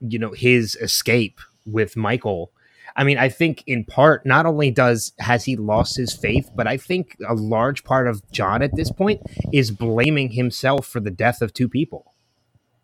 you 0.00 0.18
know, 0.18 0.32
his 0.32 0.76
escape 0.76 1.40
with 1.64 1.96
Michael. 1.96 2.52
I 2.96 3.02
mean, 3.04 3.18
I 3.18 3.28
think 3.28 3.64
in 3.66 3.84
part, 3.84 4.24
not 4.24 4.46
only 4.46 4.70
does 4.70 5.12
has 5.18 5.44
he 5.44 5.56
lost 5.56 5.96
his 5.96 6.12
faith, 6.14 6.50
but 6.54 6.66
I 6.66 6.76
think 6.76 7.16
a 7.28 7.34
large 7.34 7.82
part 7.84 8.06
of 8.06 8.22
John 8.30 8.62
at 8.62 8.76
this 8.76 8.90
point 8.92 9.20
is 9.52 9.70
blaming 9.70 10.30
himself 10.30 10.86
for 10.86 11.00
the 11.00 11.10
death 11.10 11.42
of 11.42 11.52
two 11.52 11.68
people. 11.68 12.12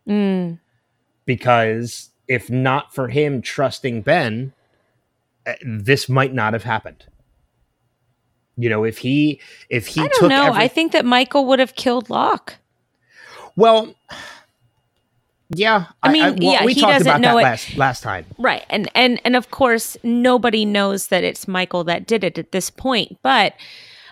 Mm. 0.09 0.59
Because 1.27 2.11
if 2.27 2.51
not 2.51 2.93
for 2.95 3.09
him 3.09 3.41
trusting 3.41 4.03
Ben, 4.03 4.53
uh, 5.47 5.55
this 5.65 6.09
might 6.09 6.35
not 6.35 6.55
have 6.55 6.65
happened. 6.65 7.05
You 8.57 8.69
know, 8.69 8.85
if 8.85 8.99
he 8.99 9.41
if 9.69 9.87
he 9.87 10.01
I 10.01 10.05
took 10.09 10.21
don't 10.21 10.29
know. 10.31 10.47
every- 10.47 10.63
I 10.63 10.69
think 10.69 10.93
that 10.93 11.05
Michael 11.05 11.47
would 11.47 11.61
have 11.61 11.75
killed 11.77 12.11
Locke. 12.11 12.57
well, 13.57 13.95
yeah. 15.51 15.87
I 16.03 16.13
mean, 16.13 16.23
well, 16.37 16.53
yeah, 16.53 16.65
we 16.65 16.75
he 16.75 16.81
talked 16.81 16.93
doesn't 16.95 17.09
about 17.09 17.21
know 17.21 17.35
that 17.37 17.41
it. 17.41 17.45
last 17.45 17.77
last 17.77 18.03
time. 18.03 18.27
Right. 18.39 18.65
And 18.71 18.89
and 18.95 19.21
and 19.25 19.37
of 19.37 19.51
course 19.51 19.97
nobody 20.03 20.65
knows 20.65 21.09
that 21.09 21.25
it's 21.25 21.47
Michael 21.49 21.85
that 21.85 22.07
did 22.07 22.25
it 22.25 22.39
at 22.39 22.53
this 22.53 22.71
point, 22.71 23.19
but 23.23 23.55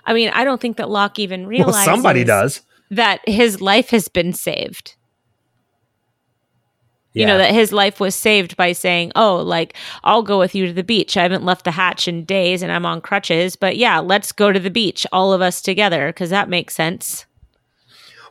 I 0.04 0.14
mean, 0.14 0.30
I 0.30 0.42
don't 0.44 0.60
think 0.60 0.76
that 0.78 0.88
Locke 0.90 1.18
even 1.18 1.42
Well, 1.42 1.50
realizes 1.50 1.84
somebody 1.84 2.24
does. 2.24 2.62
that 2.90 3.20
his 3.28 3.60
life 3.60 3.90
has 3.90 4.08
been 4.08 4.32
saved. 4.32 4.94
Yeah. 7.14 7.22
You 7.22 7.26
know, 7.26 7.38
that 7.38 7.52
his 7.52 7.72
life 7.72 8.00
was 8.00 8.14
saved 8.14 8.56
by 8.56 8.72
saying, 8.72 9.12
Oh, 9.16 9.36
like, 9.36 9.74
I'll 10.04 10.22
go 10.22 10.38
with 10.38 10.54
you 10.54 10.66
to 10.66 10.72
the 10.72 10.84
beach. 10.84 11.16
I 11.16 11.22
haven't 11.22 11.44
left 11.44 11.64
the 11.64 11.70
hatch 11.72 12.06
in 12.06 12.24
days 12.24 12.62
and 12.62 12.70
I'm 12.70 12.86
on 12.86 13.00
crutches, 13.00 13.56
but 13.56 13.76
yeah, 13.76 13.98
let's 13.98 14.30
go 14.30 14.52
to 14.52 14.60
the 14.60 14.70
beach, 14.70 15.06
all 15.12 15.32
of 15.32 15.40
us 15.40 15.60
together, 15.60 16.08
because 16.08 16.30
that 16.30 16.48
makes 16.48 16.74
sense. 16.74 17.26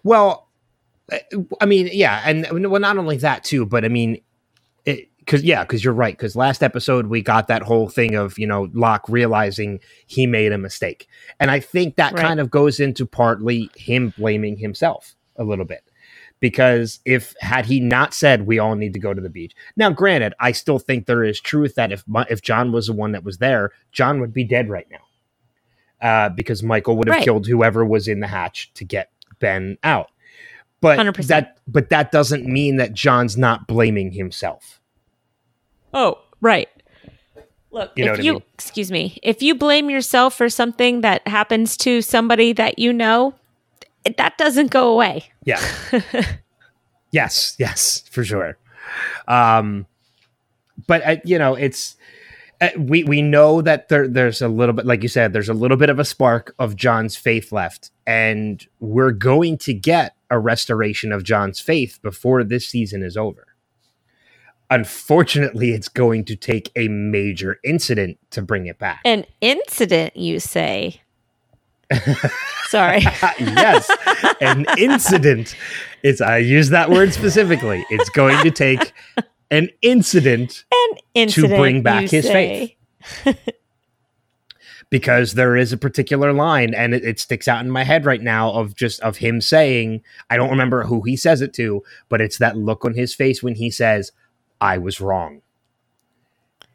Well, 0.03 0.46
I 1.61 1.65
mean, 1.65 1.89
yeah, 1.91 2.21
and 2.25 2.47
well, 2.69 2.81
not 2.81 2.97
only 2.97 3.17
that 3.17 3.43
too, 3.43 3.65
but 3.65 3.85
I 3.85 3.87
mean, 3.87 4.21
because 4.85 5.43
yeah, 5.43 5.63
because 5.63 5.83
you're 5.83 5.93
right. 5.93 6.15
Because 6.15 6.35
last 6.35 6.63
episode 6.63 7.07
we 7.07 7.21
got 7.21 7.47
that 7.47 7.61
whole 7.61 7.89
thing 7.89 8.15
of 8.15 8.37
you 8.37 8.47
know 8.47 8.69
Locke 8.73 9.07
realizing 9.09 9.79
he 10.05 10.27
made 10.27 10.51
a 10.51 10.57
mistake, 10.57 11.07
and 11.39 11.49
I 11.51 11.59
think 11.59 11.95
that 11.95 12.13
Right. 12.13 12.21
kind 12.23 12.39
of 12.39 12.49
goes 12.49 12.79
into 12.79 13.05
partly 13.05 13.69
him 13.75 14.13
blaming 14.17 14.57
himself 14.57 15.15
a 15.37 15.43
little 15.43 15.65
bit. 15.65 15.83
Because 16.39 16.99
if 17.03 17.33
had 17.41 17.65
he 17.65 17.79
not 17.79 18.13
said 18.13 18.45
we 18.45 18.59
all 18.59 18.75
need 18.75 18.93
to 18.93 18.99
go 18.99 19.11
to 19.13 19.19
the 19.21 19.29
beach, 19.29 19.53
now 19.75 19.89
granted, 19.89 20.33
I 20.39 20.51
still 20.51 20.77
think 20.77 21.05
there 21.07 21.23
is 21.23 21.39
truth 21.41 21.73
that 21.75 21.91
if 21.91 22.03
if 22.29 22.41
John 22.41 22.71
was 22.71 22.87
the 22.87 22.93
one 22.93 23.13
that 23.13 23.23
was 23.23 23.39
there, 23.39 23.71
John 23.91 24.19
would 24.19 24.33
be 24.33 24.43
dead 24.43 24.69
right 24.69 24.87
now, 24.91 26.07
uh, 26.07 26.29
because 26.29 26.61
Michael 26.61 26.95
would 26.97 27.07
have 27.07 27.15
Right. 27.17 27.23
killed 27.23 27.47
whoever 27.47 27.83
was 27.85 28.07
in 28.07 28.19
the 28.19 28.27
hatch 28.27 28.71
to 28.75 28.85
get 28.85 29.09
Ben 29.39 29.77
out. 29.83 30.11
But 30.81 30.99
100%. 30.99 31.27
that 31.27 31.57
but 31.67 31.89
that 31.89 32.11
doesn't 32.11 32.45
mean 32.45 32.75
that 32.77 32.93
John's 32.93 33.35
not 33.37 33.67
blaming 33.67 34.11
himself. 34.11 34.79
Oh, 35.93 36.19
right. 36.41 36.69
Look, 37.71 37.91
You 37.95 38.05
know 38.05 38.11
if 38.11 38.17
what 38.17 38.21
I 38.21 38.23
you 38.23 38.33
mean? 38.33 38.43
excuse 38.53 38.91
me, 38.91 39.17
if 39.23 39.41
you 39.41 39.55
blame 39.55 39.89
yourself 39.89 40.35
for 40.35 40.49
something 40.49 41.01
that 41.01 41.27
happens 41.27 41.77
to 41.77 42.01
somebody 42.01 42.53
that 42.53 42.77
you 42.79 42.93
know, 42.93 43.33
it, 44.05 44.17
that 44.17 44.37
doesn't 44.37 44.71
go 44.71 44.89
away. 44.91 45.25
Yeah. 45.45 45.61
yes, 47.11 47.55
yes, 47.57 48.03
for 48.11 48.23
sure. 48.23 48.57
Um 49.27 49.85
but 50.87 51.05
uh, 51.05 51.15
you 51.25 51.39
know, 51.39 51.55
it's 51.55 51.95
uh, 52.61 52.69
we 52.77 53.03
we 53.03 53.21
know 53.21 53.61
that 53.61 53.89
there 53.89 54.07
there's 54.07 54.41
a 54.41 54.47
little 54.47 54.73
bit 54.73 54.85
like 54.85 55.03
you 55.03 55.09
said 55.09 55.33
there's 55.33 55.49
a 55.49 55.53
little 55.53 55.77
bit 55.77 55.89
of 55.89 55.99
a 55.99 56.05
spark 56.05 56.53
of 56.59 56.75
John's 56.75 57.15
faith 57.15 57.51
left 57.51 57.91
and 58.05 58.65
we're 58.79 59.11
going 59.11 59.57
to 59.59 59.73
get 59.73 60.15
a 60.29 60.39
restoration 60.39 61.11
of 61.11 61.23
John's 61.23 61.59
faith 61.59 61.99
before 62.01 62.43
this 62.43 62.67
season 62.67 63.03
is 63.03 63.17
over. 63.17 63.47
Unfortunately, 64.69 65.71
it's 65.71 65.87
going 65.87 66.25
to 66.25 66.35
take 66.35 66.71
a 66.75 66.89
major 66.89 67.59
incident 67.63 68.17
to 68.31 68.41
bring 68.41 68.65
it 68.65 68.77
back. 68.77 68.99
An 69.05 69.25
incident, 69.39 70.17
you 70.17 70.39
say? 70.39 71.01
Sorry. 72.65 72.99
yes, 73.39 73.89
an 74.41 74.65
incident. 74.77 75.55
It's 76.03 76.19
I 76.19 76.39
use 76.39 76.69
that 76.69 76.89
word 76.89 77.13
specifically. 77.13 77.85
It's 77.89 78.09
going 78.09 78.43
to 78.43 78.51
take 78.51 78.91
an 79.51 79.69
incident 79.81 80.65
An 80.71 80.97
incident. 81.13 81.53
To 81.53 81.57
bring 81.57 81.81
back 81.83 82.09
his 82.09 82.25
say. 82.25 82.75
because 84.89 85.33
there 85.33 85.57
is 85.57 85.73
a 85.73 85.77
particular 85.77 86.31
line 86.31 86.73
and 86.73 86.93
it, 86.93 87.03
it 87.03 87.19
sticks 87.19 87.47
out 87.47 87.63
in 87.63 87.69
my 87.69 87.83
head 87.83 88.05
right 88.05 88.21
now 88.21 88.51
of 88.51 88.75
just 88.75 88.99
of 89.01 89.17
him 89.17 89.41
saying 89.41 90.01
i 90.29 90.37
don't 90.37 90.49
remember 90.49 90.83
who 90.83 91.01
he 91.01 91.15
says 91.15 91.41
it 91.41 91.53
to 91.53 91.83
but 92.07 92.21
it's 92.21 92.37
that 92.37 92.55
look 92.55 92.85
on 92.85 92.93
his 92.93 93.13
face 93.13 93.43
when 93.43 93.55
he 93.55 93.69
says 93.69 94.11
i 94.61 94.77
was 94.77 94.99
wrong. 95.01 95.41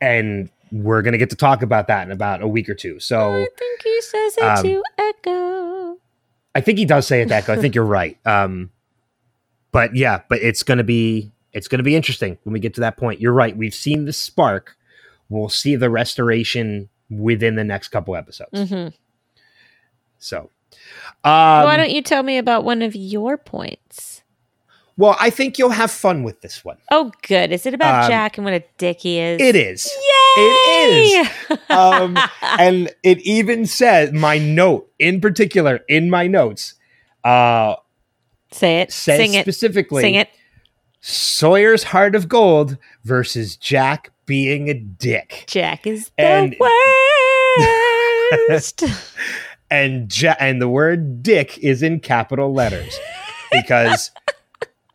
And 0.01 0.51
we're 0.73 1.03
going 1.03 1.13
to 1.13 1.19
get 1.19 1.31
to 1.31 1.37
talk 1.37 1.63
about 1.63 1.87
that 1.89 2.07
in 2.07 2.13
about 2.13 2.43
a 2.43 2.49
week 2.49 2.69
or 2.69 2.75
two. 2.75 2.99
So 2.99 3.35
I 3.35 3.47
think 3.57 3.83
he 3.83 4.01
says 4.01 4.37
it 4.37 4.43
um, 4.43 4.63
to 4.65 4.83
Eko. 4.99 5.97
i 6.55 6.61
think 6.61 6.79
he 6.79 6.85
does 6.85 7.07
say 7.07 7.23
it 7.23 7.29
Eko. 7.29 7.51
i 7.51 7.57
think 7.57 7.75
you're 7.75 7.85
right. 7.85 8.19
Um 8.27 8.71
but 9.71 9.95
yeah 9.95 10.23
but 10.29 10.41
it's 10.43 10.63
going 10.63 10.79
to 10.79 10.85
be 10.85 11.31
it's 11.53 11.69
going 11.69 11.79
to 11.79 11.85
be 11.85 11.95
interesting 11.95 12.39
when 12.45 12.53
we 12.53 12.61
get 12.61 12.75
to 12.75 12.81
that 12.81 12.97
point. 12.97 13.21
You're 13.21 13.33
right. 13.33 13.57
We've 13.57 13.75
seen 13.75 14.07
the 14.07 14.13
spark. 14.13 14.77
We'll 15.29 15.51
see 15.51 15.77
the 15.77 15.91
restoration 15.91 16.89
within 17.19 17.55
the 17.57 17.65
next 17.65 17.89
couple 17.89 18.17
episodes 18.17 18.71
hmm 18.71 18.89
So, 20.19 20.51
um, 21.25 21.65
Why 21.65 21.77
don't 21.77 21.91
you 21.91 22.03
tell 22.03 22.23
me 22.23 22.39
about 22.39 22.65
one 22.65 22.83
of 22.83 22.95
your 22.97 23.37
points? 23.37 24.23
well, 24.99 25.17
I 25.19 25.31
think 25.31 25.59
you'll 25.59 25.71
have 25.71 25.91
fun 25.91 26.23
with 26.23 26.43
this 26.43 26.65
one. 26.65 26.77
Oh, 26.91 27.11
good. 27.27 27.51
Is 27.51 27.65
it 27.65 27.73
about 27.75 28.05
Um, 28.05 28.11
Jack 28.11 28.37
and 28.37 28.45
what 28.45 28.53
a 28.55 28.63
dick 28.77 29.01
he 29.01 29.19
is? 29.19 29.41
It 29.41 29.57
is. 29.57 29.87
Yay! 29.87 30.43
It 30.43 31.31
is. 31.51 31.59
Um, 31.71 32.19
and 32.43 32.95
it 33.03 33.19
even 33.23 33.65
says 33.67 34.13
my 34.13 34.37
note 34.39 34.91
in 34.99 35.21
particular 35.21 35.81
in 35.89 36.11
my 36.11 36.27
notes 36.27 36.75
uh, 37.25 37.77
Say 38.53 38.81
it. 38.81 38.93
says 38.93 39.17
Sing 39.19 39.35
it. 39.35 39.43
specifically 39.45 40.03
Sing 40.03 40.15
it. 40.15 40.29
Sawyer's 41.01 41.85
heart 41.85 42.15
of 42.15 42.29
gold 42.29 42.77
versus 43.03 43.57
Jack 43.57 44.11
being 44.27 44.69
a 44.69 44.75
dick. 44.75 45.45
Jack 45.49 45.87
is 45.87 46.11
the 46.19 46.23
And- 46.23 46.57
And 49.71 50.21
ja- 50.21 50.37
and 50.39 50.61
the 50.61 50.69
word 50.69 51.23
dick 51.23 51.59
is 51.59 51.83
in 51.83 52.01
capital 52.01 52.53
letters 52.53 52.99
because 53.51 54.11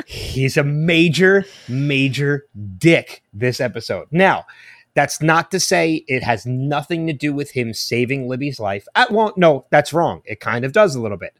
he's 0.05 0.55
a 0.55 0.63
major 0.63 1.45
major 1.67 2.45
dick 2.77 3.23
this 3.33 3.59
episode. 3.59 4.07
Now, 4.11 4.45
that's 4.93 5.21
not 5.21 5.49
to 5.51 5.59
say 5.59 6.03
it 6.07 6.23
has 6.23 6.45
nothing 6.45 7.07
to 7.07 7.13
do 7.13 7.33
with 7.33 7.51
him 7.51 7.73
saving 7.73 8.27
Libby's 8.27 8.59
life. 8.59 8.87
Uh, 8.95 9.05
well, 9.09 9.33
no, 9.35 9.65
that's 9.71 9.93
wrong. 9.93 10.21
It 10.25 10.39
kind 10.39 10.65
of 10.65 10.73
does 10.73 10.95
a 10.95 11.01
little 11.01 11.17
bit. 11.17 11.33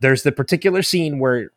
There's 0.00 0.22
the 0.24 0.32
particular 0.32 0.82
scene 0.82 1.18
where 1.18 1.50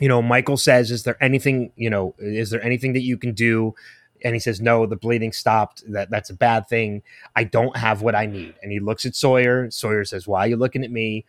you 0.00 0.08
know 0.08 0.22
Michael 0.22 0.56
says, 0.56 0.90
"Is 0.90 1.02
there 1.02 1.22
anything, 1.22 1.72
you 1.76 1.90
know, 1.90 2.14
is 2.18 2.50
there 2.50 2.62
anything 2.62 2.94
that 2.94 3.02
you 3.02 3.18
can 3.18 3.34
do?" 3.34 3.74
And 4.24 4.34
he 4.34 4.40
says, 4.40 4.60
"No, 4.60 4.86
the 4.86 4.96
bleeding 4.96 5.32
stopped. 5.32 5.82
That 5.90 6.10
that's 6.10 6.30
a 6.30 6.34
bad 6.34 6.68
thing. 6.68 7.02
I 7.36 7.44
don't 7.44 7.76
have 7.76 8.02
what 8.02 8.14
I 8.14 8.26
need." 8.26 8.54
And 8.62 8.72
he 8.72 8.80
looks 8.80 9.06
at 9.06 9.14
Sawyer. 9.14 9.70
Sawyer 9.70 10.04
says, 10.04 10.26
"Why 10.26 10.40
are 10.40 10.48
you 10.48 10.56
looking 10.56 10.84
at 10.84 10.90
me?" 10.90 11.24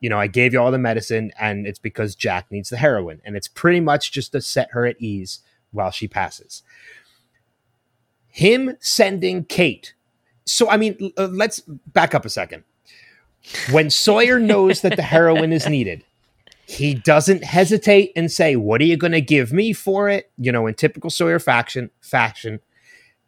You 0.00 0.10
know, 0.10 0.18
I 0.18 0.26
gave 0.26 0.52
you 0.52 0.60
all 0.60 0.70
the 0.70 0.78
medicine, 0.78 1.32
and 1.40 1.66
it's 1.66 1.78
because 1.78 2.14
Jack 2.14 2.50
needs 2.50 2.68
the 2.68 2.76
heroin, 2.76 3.22
and 3.24 3.36
it's 3.36 3.48
pretty 3.48 3.80
much 3.80 4.12
just 4.12 4.32
to 4.32 4.40
set 4.40 4.72
her 4.72 4.84
at 4.86 5.00
ease 5.00 5.40
while 5.70 5.90
she 5.90 6.06
passes. 6.06 6.62
Him 8.28 8.76
sending 8.80 9.44
Kate. 9.44 9.94
So, 10.44 10.68
I 10.68 10.76
mean, 10.76 11.12
uh, 11.16 11.28
let's 11.30 11.60
back 11.60 12.14
up 12.14 12.24
a 12.24 12.28
second. 12.28 12.64
When 13.70 13.90
Sawyer 13.90 14.38
knows 14.38 14.80
that 14.80 14.96
the 14.96 15.02
heroin 15.02 15.52
is 15.52 15.68
needed, 15.68 16.04
he 16.66 16.94
doesn't 16.94 17.44
hesitate 17.44 18.12
and 18.16 18.30
say, 18.30 18.56
"What 18.56 18.80
are 18.80 18.84
you 18.84 18.96
going 18.96 19.12
to 19.12 19.20
give 19.20 19.52
me 19.52 19.72
for 19.72 20.08
it?" 20.08 20.30
You 20.38 20.52
know, 20.52 20.66
in 20.66 20.74
typical 20.74 21.10
Sawyer 21.10 21.38
faction 21.38 21.90
fashion, 22.00 22.60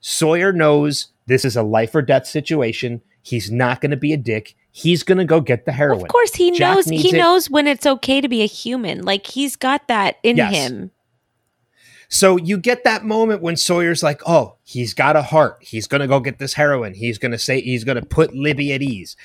Sawyer 0.01 0.53
knows 0.53 1.09
this 1.27 1.44
is 1.44 1.57
a 1.57 1.62
life 1.62 1.94
or 1.94 2.03
death 2.03 2.27
situation. 2.27 3.03
He's 3.22 3.51
not 3.51 3.81
going 3.81 3.90
to 3.90 3.96
be 3.96 4.12
a 4.12 4.16
dick. 4.16 4.55
He's 4.70 5.03
going 5.03 5.18
to 5.18 5.25
go 5.25 5.40
get 5.40 5.64
the 5.64 5.72
heroin. 5.72 6.03
of 6.03 6.09
course, 6.09 6.35
he 6.35 6.51
Jack 6.53 6.77
knows. 6.77 6.85
He 6.87 7.09
it. 7.14 7.18
knows 7.18 7.51
when 7.51 7.66
it's 7.66 7.87
okay 7.87 8.20
to 8.20 8.29
be 8.29 8.42
a 8.42 8.46
human. 8.46 9.03
Like 9.03 9.27
he's 9.27 9.57
got 9.57 9.88
that 9.88 10.16
in 10.22 10.37
Yes. 10.37 10.55
him. 10.55 10.90
So 12.09 12.37
you 12.37 12.57
get 12.57 12.85
that 12.85 13.05
moment 13.05 13.42
when 13.42 13.57
Sawyer's 13.57 14.03
like, 14.03 14.20
"Oh, 14.27 14.57
he's 14.62 14.94
got 14.94 15.16
a 15.16 15.22
heart. 15.22 15.57
He's 15.61 15.88
going 15.88 16.03
to 16.03 16.07
go 16.07 16.20
get 16.20 16.38
this 16.38 16.55
heroin. 16.55 16.94
He's 16.94 17.18
going 17.18 17.33
to 17.33 17.38
say 17.38 17.61
he's 17.61 17.83
going 17.85 18.01
to 18.01 18.07
put 18.07 18.35
Libby 18.35 18.72
at 18.72 18.83
ease." 18.83 19.16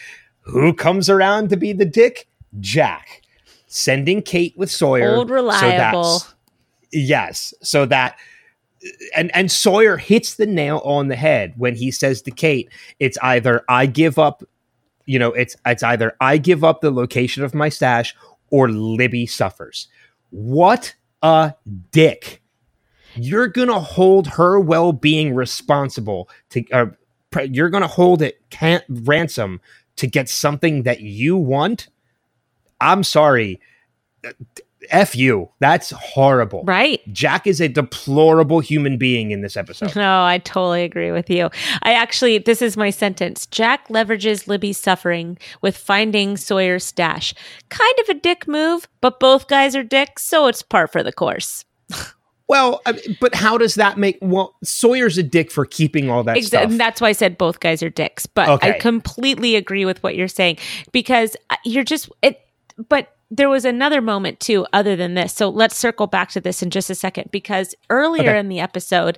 Who 0.45 0.73
comes 0.73 1.07
around 1.07 1.49
to 1.49 1.57
be 1.57 1.71
the 1.73 1.85
dick? 1.85 2.27
Jack. 2.59 3.21
Sending 3.73 4.21
Kate 4.21 4.53
with 4.57 4.69
Sawyer. 4.69 5.15
Old 5.15 5.29
reliable. 5.29 5.69
that's- 5.77 6.33
yes. 6.91 7.53
So 7.63 7.85
that 7.85 8.17
and 9.15 9.33
and 9.33 9.49
Sawyer 9.49 9.95
hits 9.95 10.35
the 10.35 10.45
nail 10.45 10.81
on 10.83 11.07
the 11.07 11.15
head 11.15 11.53
when 11.55 11.75
he 11.75 11.89
says 11.89 12.21
to 12.23 12.31
Kate, 12.31 12.69
it's 12.99 13.17
either 13.21 13.63
I 13.69 13.85
give 13.85 14.19
up, 14.19 14.43
you 15.05 15.17
know, 15.19 15.31
it's 15.31 15.55
it's 15.65 15.83
either 15.83 16.17
I 16.19 16.37
give 16.37 16.65
up 16.65 16.81
the 16.81 16.91
location 16.91 17.43
of 17.45 17.53
my 17.53 17.69
stash 17.69 18.13
or 18.49 18.69
Libby 18.69 19.25
suffers. 19.25 19.87
What 20.31 20.93
a 21.21 21.53
dick. 21.91 22.41
You're 23.15 23.47
going 23.47 23.69
to 23.69 23.79
hold 23.79 24.27
her 24.27 24.59
well-being 24.59 25.33
responsible 25.33 26.29
to 26.49 26.65
uh, 26.71 26.85
you're 27.49 27.69
going 27.69 27.83
to 27.83 27.87
hold 27.87 28.21
it 28.21 28.41
can't 28.49 28.83
ransom 28.89 29.61
to 29.95 30.07
get 30.07 30.27
something 30.27 30.83
that 30.83 30.99
you 30.99 31.37
want. 31.37 31.87
I'm 32.81 33.03
sorry. 33.03 33.59
F 34.89 35.15
you. 35.15 35.49
That's 35.59 35.91
horrible. 35.91 36.63
Right. 36.63 37.01
Jack 37.13 37.45
is 37.45 37.61
a 37.61 37.67
deplorable 37.67 38.59
human 38.59 38.97
being 38.97 39.31
in 39.31 39.41
this 39.41 39.55
episode. 39.55 39.95
No, 39.95 40.23
I 40.23 40.39
totally 40.39 40.83
agree 40.83 41.11
with 41.11 41.29
you. 41.29 41.49
I 41.83 41.93
actually, 41.93 42.39
this 42.39 42.61
is 42.61 42.75
my 42.75 42.89
sentence. 42.89 43.45
Jack 43.45 43.87
leverages 43.89 44.47
Libby's 44.47 44.79
suffering 44.79 45.37
with 45.61 45.77
finding 45.77 46.35
Sawyer's 46.35 46.83
stash. 46.83 47.33
Kind 47.69 47.93
of 48.01 48.09
a 48.09 48.15
dick 48.15 48.47
move, 48.47 48.87
but 49.01 49.19
both 49.19 49.47
guys 49.47 49.75
are 49.75 49.83
dicks, 49.83 50.23
so 50.23 50.47
it's 50.47 50.63
par 50.63 50.87
for 50.87 51.03
the 51.03 51.13
course. 51.13 51.63
Well, 52.47 52.81
but 53.21 53.33
how 53.33 53.57
does 53.57 53.75
that 53.75 53.97
make? 53.97 54.17
Well, 54.21 54.57
Sawyer's 54.61 55.17
a 55.17 55.23
dick 55.23 55.49
for 55.51 55.65
keeping 55.65 56.09
all 56.09 56.21
that 56.25 56.43
stuff. 56.43 56.63
and 56.63 56.77
that's 56.77 56.99
why 56.99 57.07
I 57.07 57.13
said 57.13 57.37
both 57.37 57.61
guys 57.61 57.81
are 57.81 57.89
dicks. 57.89 58.25
But 58.25 58.61
I 58.61 58.73
completely 58.77 59.55
agree 59.55 59.85
with 59.85 60.03
what 60.03 60.17
you're 60.17 60.27
saying 60.27 60.57
because 60.91 61.37
uh, 61.49 61.55
you're 61.63 61.85
just 61.85 62.09
it. 62.21 62.41
But 62.77 63.15
there 63.29 63.49
was 63.49 63.63
another 63.65 64.01
moment 64.01 64.39
too, 64.39 64.65
other 64.73 64.95
than 64.95 65.13
this. 65.13 65.33
So 65.33 65.49
let's 65.49 65.77
circle 65.77 66.07
back 66.07 66.29
to 66.31 66.41
this 66.41 66.61
in 66.61 66.69
just 66.69 66.89
a 66.89 66.95
second 66.95 67.31
because 67.31 67.73
earlier 67.89 68.31
Okay. 68.31 68.39
in 68.39 68.49
the 68.49 68.59
episode, 68.59 69.17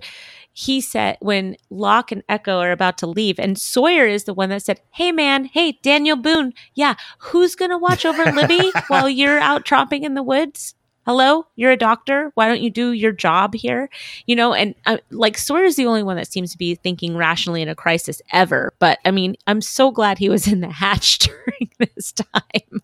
he 0.56 0.82
said 0.82 1.18
when 1.20 1.56
Locke 1.72 2.12
and 2.12 2.22
Eko 2.28 2.60
are 2.60 2.72
about 2.72 3.00
to 3.00 3.08
leave, 3.08 3.40
and 3.40 3.58
Sawyer 3.58 4.06
is 4.06 4.26
the 4.26 4.36
one 4.36 4.50
that 4.50 4.62
said, 4.62 4.82
"Hey 4.92 5.12
man, 5.12 5.46
hey 5.46 5.80
Daniel 5.82 6.16
Boone, 6.16 6.54
yeah, 6.76 6.94
who's 7.18 7.56
gonna 7.56 7.78
watch 7.80 8.06
over 8.06 8.24
Libby 8.32 8.72
while 8.88 9.10
you're 9.10 9.40
out 9.40 9.66
tromping 9.66 10.04
in 10.04 10.14
the 10.14 10.22
woods?" 10.22 10.76
Hello, 11.06 11.46
you're 11.56 11.72
a 11.72 11.78
doctor. 11.78 12.32
Why 12.36 12.48
don't 12.48 12.62
you 12.62 12.70
do 12.70 12.92
your 12.92 13.12
job 13.12 13.54
here? 13.54 13.90
You 14.26 14.36
know, 14.36 14.54
and 14.54 14.74
uh, 14.86 14.98
like 15.12 15.38
Sawyer's 15.38 15.76
the 15.76 15.86
only 15.86 16.04
one 16.04 16.16
that 16.16 16.32
seems 16.32 16.52
to 16.54 16.58
be 16.58 16.76
thinking 16.76 17.18
rationally 17.18 17.62
in 17.62 17.68
a 17.68 17.76
crisis 17.76 18.22
ever. 18.32 18.72
But 18.80 19.00
I 19.04 19.12
mean, 19.12 19.36
I'm 19.46 19.62
so 19.62 19.92
glad 19.92 20.18
he 20.18 20.30
was 20.30 20.48
in 20.48 20.62
the 20.62 20.70
hatch 20.70 21.20
during 21.20 21.72
this 21.78 22.14
time. 22.14 22.82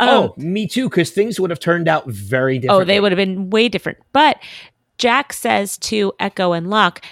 Um, 0.00 0.08
oh, 0.08 0.34
me 0.36 0.66
too, 0.66 0.88
because 0.88 1.10
things 1.10 1.38
would 1.38 1.50
have 1.50 1.60
turned 1.60 1.86
out 1.86 2.08
very 2.08 2.58
different. 2.58 2.82
Oh, 2.82 2.84
they 2.84 2.98
would 2.98 3.12
have 3.12 3.16
been 3.16 3.50
way 3.50 3.68
different. 3.68 3.98
But 4.12 4.38
Jack 4.98 5.32
says 5.32 5.78
to 5.78 6.12
Eko 6.20 6.56
and 6.56 6.68
Locke, 6.68 7.04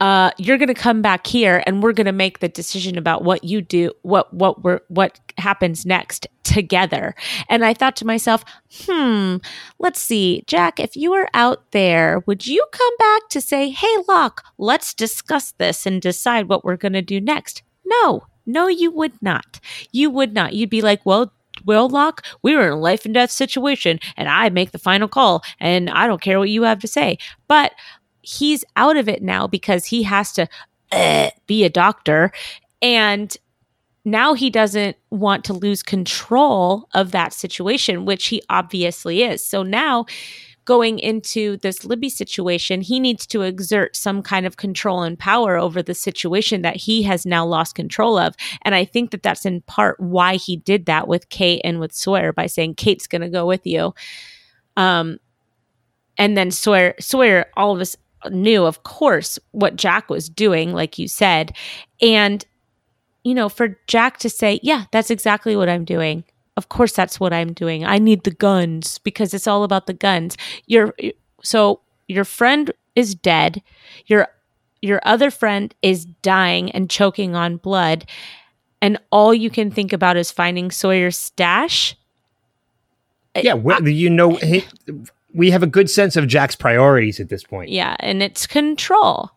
uh, 0.00 0.30
you're 0.38 0.58
going 0.58 0.68
to 0.68 0.74
come 0.74 1.02
back 1.02 1.26
here 1.26 1.62
and 1.66 1.82
we're 1.82 1.92
going 1.92 2.06
to 2.06 2.12
make 2.12 2.40
the 2.40 2.48
decision 2.48 2.98
about 2.98 3.24
what 3.24 3.44
you 3.44 3.60
do, 3.60 3.92
what, 4.02 4.32
what 4.32 4.62
we're, 4.62 4.80
what 4.88 5.20
happens 5.38 5.86
next 5.86 6.26
together. 6.42 7.14
And 7.48 7.64
I 7.64 7.74
thought 7.74 7.96
to 7.96 8.06
myself, 8.06 8.44
hmm, 8.72 9.36
let's 9.78 10.00
see, 10.00 10.44
Jack, 10.46 10.78
if 10.78 10.96
you 10.96 11.10
were 11.10 11.28
out 11.34 11.70
there, 11.72 12.22
would 12.26 12.46
you 12.46 12.64
come 12.72 12.96
back 12.98 13.28
to 13.30 13.40
say, 13.40 13.70
hey, 13.70 13.96
Locke, 14.08 14.42
let's 14.58 14.94
discuss 14.94 15.52
this 15.52 15.86
and 15.86 16.02
decide 16.02 16.48
what 16.48 16.64
we're 16.64 16.76
going 16.76 16.92
to 16.92 17.02
do 17.02 17.20
next? 17.20 17.62
No, 17.84 18.26
no, 18.46 18.68
you 18.68 18.90
would 18.90 19.20
not. 19.22 19.60
You 19.90 20.10
would 20.10 20.34
not. 20.34 20.52
You'd 20.52 20.70
be 20.70 20.82
like, 20.82 21.04
well, 21.04 21.32
well, 21.64 21.88
Locke, 21.88 22.24
we 22.42 22.54
were 22.54 22.66
in 22.66 22.72
a 22.72 22.76
life 22.76 23.04
and 23.04 23.14
death 23.14 23.30
situation, 23.30 24.00
and 24.16 24.28
I 24.28 24.50
make 24.50 24.72
the 24.72 24.78
final 24.78 25.08
call, 25.08 25.42
and 25.60 25.88
I 25.88 26.06
don't 26.06 26.20
care 26.20 26.38
what 26.38 26.50
you 26.50 26.64
have 26.64 26.80
to 26.80 26.88
say. 26.88 27.18
But 27.48 27.72
he's 28.24 28.64
out 28.76 28.96
of 28.96 29.08
it 29.08 29.22
now 29.22 29.46
because 29.46 29.86
he 29.86 30.02
has 30.02 30.32
to 30.32 30.48
uh, 30.92 31.30
be 31.46 31.64
a 31.64 31.70
doctor, 31.70 32.32
and 32.82 33.36
now 34.04 34.34
he 34.34 34.50
doesn't 34.50 34.96
want 35.10 35.44
to 35.44 35.52
lose 35.52 35.82
control 35.82 36.88
of 36.94 37.12
that 37.12 37.32
situation, 37.32 38.04
which 38.04 38.26
he 38.26 38.42
obviously 38.50 39.22
is. 39.22 39.42
So 39.42 39.62
now 39.62 40.04
going 40.64 40.98
into 40.98 41.56
this 41.58 41.84
Libby 41.84 42.08
situation, 42.08 42.80
he 42.80 42.98
needs 42.98 43.26
to 43.26 43.42
exert 43.42 43.96
some 43.96 44.22
kind 44.22 44.46
of 44.46 44.56
control 44.56 45.02
and 45.02 45.18
power 45.18 45.56
over 45.56 45.82
the 45.82 45.94
situation 45.94 46.62
that 46.62 46.76
he 46.76 47.02
has 47.02 47.26
now 47.26 47.44
lost 47.44 47.74
control 47.74 48.18
of. 48.18 48.34
And 48.62 48.74
I 48.74 48.84
think 48.84 49.10
that 49.10 49.22
that's 49.22 49.44
in 49.44 49.60
part 49.62 50.00
why 50.00 50.36
he 50.36 50.56
did 50.56 50.86
that 50.86 51.06
with 51.08 51.28
Kate 51.28 51.60
and 51.64 51.80
with 51.80 51.92
Sawyer 51.92 52.32
by 52.32 52.46
saying, 52.46 52.74
Kate's 52.76 53.06
going 53.06 53.22
to 53.22 53.28
go 53.28 53.46
with 53.46 53.66
you. 53.66 53.94
Um, 54.76 55.18
and 56.16 56.36
then 56.36 56.50
Sawyer, 56.50 56.94
Sawyer, 56.98 57.46
all 57.56 57.74
of 57.74 57.80
us 57.80 57.96
knew, 58.30 58.64
of 58.64 58.82
course, 58.82 59.38
what 59.52 59.76
Jack 59.76 60.10
was 60.10 60.28
doing, 60.28 60.72
like 60.72 60.98
you 60.98 61.08
said. 61.08 61.54
And, 62.00 62.44
you 63.22 63.34
know, 63.34 63.48
for 63.48 63.78
Jack 63.86 64.18
to 64.18 64.30
say, 64.30 64.60
yeah, 64.62 64.84
that's 64.92 65.10
exactly 65.10 65.56
what 65.56 65.68
I'm 65.68 65.84
doing 65.84 66.24
of 66.56 66.68
course 66.68 66.92
that's 66.92 67.18
what 67.18 67.32
I'm 67.32 67.52
doing. 67.52 67.84
I 67.84 67.98
need 67.98 68.22
the 68.22 68.30
guns 68.30 68.98
because 68.98 69.34
it's 69.34 69.48
all 69.48 69.64
about 69.64 69.86
the 69.86 69.92
guns. 69.92 70.36
Your 70.66 70.94
so 71.42 71.80
your 72.06 72.24
friend 72.24 72.70
is 72.94 73.14
dead. 73.14 73.60
Your 74.06 74.28
your 74.80 75.00
other 75.04 75.30
friend 75.30 75.74
is 75.82 76.04
dying 76.04 76.70
and 76.70 76.88
choking 76.88 77.34
on 77.34 77.56
blood 77.56 78.06
and 78.84 78.98
all 79.10 79.32
you 79.32 79.48
can 79.48 79.70
think 79.70 79.94
about 79.94 80.18
is 80.18 80.30
finding 80.30 80.70
Sawyer's 80.70 81.16
stash. 81.16 81.96
Yeah, 83.34 83.54
well, 83.54 83.88
you 83.88 84.10
know 84.10 84.34
he, 84.42 84.62
we 85.34 85.50
have 85.50 85.62
a 85.62 85.66
good 85.66 85.90
sense 85.90 86.16
of 86.16 86.28
Jack's 86.28 86.56
priorities 86.56 87.20
at 87.20 87.28
this 87.28 87.44
point. 87.44 87.70
Yeah, 87.70 87.96
and 88.00 88.22
it's 88.22 88.46
control. 88.46 89.30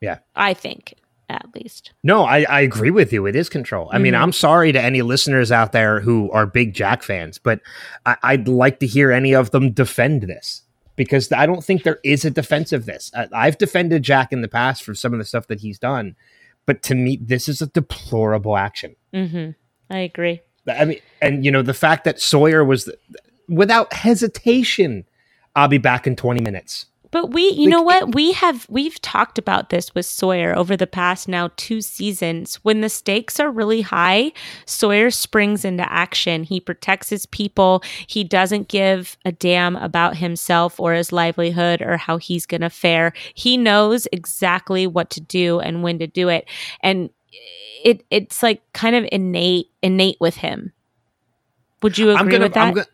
Yeah. 0.00 0.18
I 0.34 0.54
think 0.54 0.94
at 1.28 1.46
least. 1.54 1.92
No, 2.02 2.24
I, 2.24 2.44
I 2.48 2.60
agree 2.60 2.90
with 2.90 3.12
you. 3.12 3.26
It 3.26 3.34
is 3.34 3.48
control. 3.48 3.88
I 3.90 3.94
mm-hmm. 3.94 4.02
mean, 4.04 4.14
I'm 4.14 4.32
sorry 4.32 4.72
to 4.72 4.80
any 4.80 5.02
listeners 5.02 5.50
out 5.50 5.72
there 5.72 6.00
who 6.00 6.30
are 6.30 6.46
big 6.46 6.74
Jack 6.74 7.02
fans, 7.02 7.38
but 7.38 7.60
I, 8.04 8.36
would 8.36 8.48
like 8.48 8.78
to 8.80 8.86
hear 8.86 9.10
any 9.10 9.34
of 9.34 9.50
them 9.50 9.72
defend 9.72 10.22
this 10.22 10.62
because 10.94 11.32
I 11.32 11.46
don't 11.46 11.64
think 11.64 11.82
there 11.82 11.98
is 12.04 12.24
a 12.24 12.30
defense 12.30 12.72
of 12.72 12.86
this. 12.86 13.10
I, 13.32 13.46
have 13.46 13.58
defended 13.58 14.02
Jack 14.02 14.32
in 14.32 14.42
the 14.42 14.48
past 14.48 14.84
for 14.84 14.94
some 14.94 15.12
of 15.12 15.18
the 15.18 15.24
stuff 15.24 15.48
that 15.48 15.60
he's 15.60 15.78
done, 15.78 16.14
but 16.64 16.82
to 16.84 16.94
me, 16.94 17.18
this 17.20 17.48
is 17.48 17.60
a 17.60 17.66
deplorable 17.66 18.56
action. 18.56 18.94
Mm-hmm. 19.12 19.50
I 19.92 19.98
agree. 19.98 20.40
I 20.68 20.84
mean, 20.84 21.00
and 21.22 21.44
you 21.44 21.50
know, 21.50 21.62
the 21.62 21.74
fact 21.74 22.04
that 22.04 22.20
Sawyer 22.20 22.64
was 22.64 22.90
without 23.48 23.92
hesitation, 23.92 25.04
I'll 25.54 25.68
be 25.68 25.78
back 25.78 26.06
in 26.06 26.16
20 26.16 26.40
minutes. 26.40 26.86
But 27.12 27.32
we, 27.32 27.48
you 27.50 27.64
like, 27.64 27.70
know 27.70 27.82
what? 27.82 28.14
We 28.14 28.32
have 28.32 28.66
we've 28.68 29.00
talked 29.00 29.38
about 29.38 29.70
this 29.70 29.94
with 29.94 30.04
Sawyer 30.06 30.54
over 30.56 30.76
the 30.76 30.86
past 30.86 31.28
now 31.28 31.50
two 31.56 31.80
seasons. 31.80 32.56
When 32.56 32.80
the 32.80 32.88
stakes 32.88 33.38
are 33.38 33.50
really 33.50 33.80
high, 33.80 34.32
Sawyer 34.66 35.10
springs 35.10 35.64
into 35.64 35.90
action. 35.90 36.42
He 36.42 36.60
protects 36.60 37.08
his 37.08 37.24
people. 37.24 37.82
He 38.06 38.24
doesn't 38.24 38.68
give 38.68 39.16
a 39.24 39.32
damn 39.32 39.76
about 39.76 40.16
himself 40.16 40.78
or 40.80 40.92
his 40.92 41.12
livelihood 41.12 41.80
or 41.80 41.96
how 41.96 42.18
he's 42.18 42.44
going 42.44 42.60
to 42.60 42.70
fare. 42.70 43.12
He 43.34 43.56
knows 43.56 44.06
exactly 44.12 44.86
what 44.86 45.08
to 45.10 45.20
do 45.20 45.60
and 45.60 45.82
when 45.82 45.98
to 46.00 46.06
do 46.06 46.28
it. 46.28 46.46
And 46.80 47.08
it 47.84 48.04
it's 48.10 48.42
like 48.42 48.60
kind 48.72 48.96
of 48.96 49.08
innate 49.12 49.70
innate 49.82 50.18
with 50.20 50.36
him. 50.36 50.72
Would 51.82 51.98
you 51.98 52.10
agree 52.10 52.32
gonna, 52.32 52.44
with 52.44 52.54
that? 52.54 52.88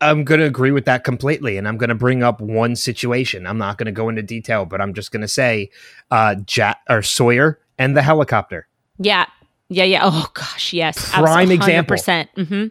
I'm 0.00 0.24
going 0.24 0.40
to 0.40 0.46
agree 0.46 0.70
with 0.70 0.84
that 0.84 1.02
completely. 1.04 1.56
And 1.56 1.66
I'm 1.66 1.78
going 1.78 1.88
to 1.88 1.94
bring 1.94 2.22
up 2.22 2.40
one 2.40 2.76
situation. 2.76 3.46
I'm 3.46 3.58
not 3.58 3.78
going 3.78 3.86
to 3.86 3.92
go 3.92 4.08
into 4.08 4.22
detail, 4.22 4.66
but 4.66 4.80
I'm 4.80 4.92
just 4.92 5.10
going 5.12 5.22
to 5.22 5.28
say 5.28 5.70
uh, 6.10 6.34
Jack 6.34 6.80
or 6.90 7.02
Sawyer 7.02 7.58
and 7.78 7.96
the 7.96 8.02
helicopter. 8.02 8.68
Yeah. 8.98 9.26
Yeah. 9.68 9.84
Yeah. 9.84 10.00
Oh, 10.04 10.30
gosh. 10.34 10.72
Yes. 10.72 11.10
Prime 11.10 11.50
example. 11.50 11.96
Mm-hmm. 11.96 12.66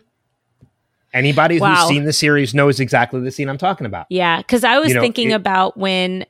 Anybody 1.13 1.59
wow. 1.59 1.75
who's 1.75 1.87
seen 1.87 2.05
the 2.05 2.13
series 2.13 2.53
knows 2.53 2.79
exactly 2.79 3.19
the 3.21 3.31
scene 3.31 3.49
I'm 3.49 3.57
talking 3.57 3.87
about. 3.87 4.05
Yeah. 4.09 4.37
Because 4.37 4.63
I 4.63 4.77
was 4.77 4.89
you 4.89 4.95
know, 4.95 5.01
thinking 5.01 5.31
it, 5.31 5.35
about 5.35 5.77
when 5.77 6.25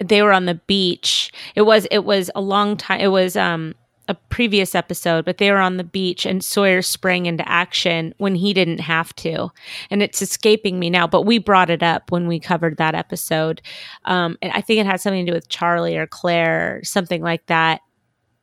they 0.00 0.22
were 0.22 0.32
on 0.32 0.46
the 0.46 0.56
beach. 0.56 1.32
It 1.54 1.62
was, 1.62 1.86
it 1.90 2.04
was 2.04 2.30
a 2.34 2.40
long 2.40 2.76
time. 2.76 3.00
It 3.00 3.08
was, 3.08 3.36
um, 3.36 3.74
a 4.08 4.14
previous 4.14 4.74
episode, 4.74 5.24
but 5.24 5.38
they 5.38 5.50
were 5.50 5.58
on 5.58 5.78
the 5.78 5.84
beach 5.84 6.26
and 6.26 6.44
Sawyer 6.44 6.82
sprang 6.82 7.26
into 7.26 7.48
action 7.48 8.14
when 8.18 8.34
he 8.34 8.52
didn't 8.52 8.80
have 8.80 9.14
to. 9.16 9.48
And 9.90 10.02
it's 10.02 10.20
escaping 10.20 10.78
me 10.78 10.90
now, 10.90 11.06
but 11.06 11.22
we 11.22 11.38
brought 11.38 11.70
it 11.70 11.82
up 11.82 12.10
when 12.10 12.26
we 12.26 12.38
covered 12.38 12.76
that 12.76 12.94
episode. 12.94 13.62
Um, 14.04 14.36
and 14.42 14.52
I 14.52 14.60
think 14.60 14.80
it 14.80 14.86
had 14.86 15.00
something 15.00 15.24
to 15.24 15.32
do 15.32 15.34
with 15.34 15.48
Charlie 15.48 15.96
or 15.96 16.06
Claire 16.06 16.78
or 16.78 16.84
something 16.84 17.22
like 17.22 17.46
that. 17.46 17.80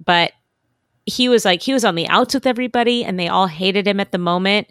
But 0.04 0.32
he 1.06 1.30
was 1.30 1.46
like, 1.46 1.62
he 1.62 1.74
was 1.74 1.86
on 1.86 1.96
the 1.96 2.08
outs 2.08 2.34
with 2.34 2.48
everybody 2.48 3.04
and 3.04 3.20
they 3.20 3.28
all 3.28 3.48
hated 3.48 3.88
him 3.88 4.00
at 4.00 4.12
the 4.12 4.18
moment. 4.18 4.68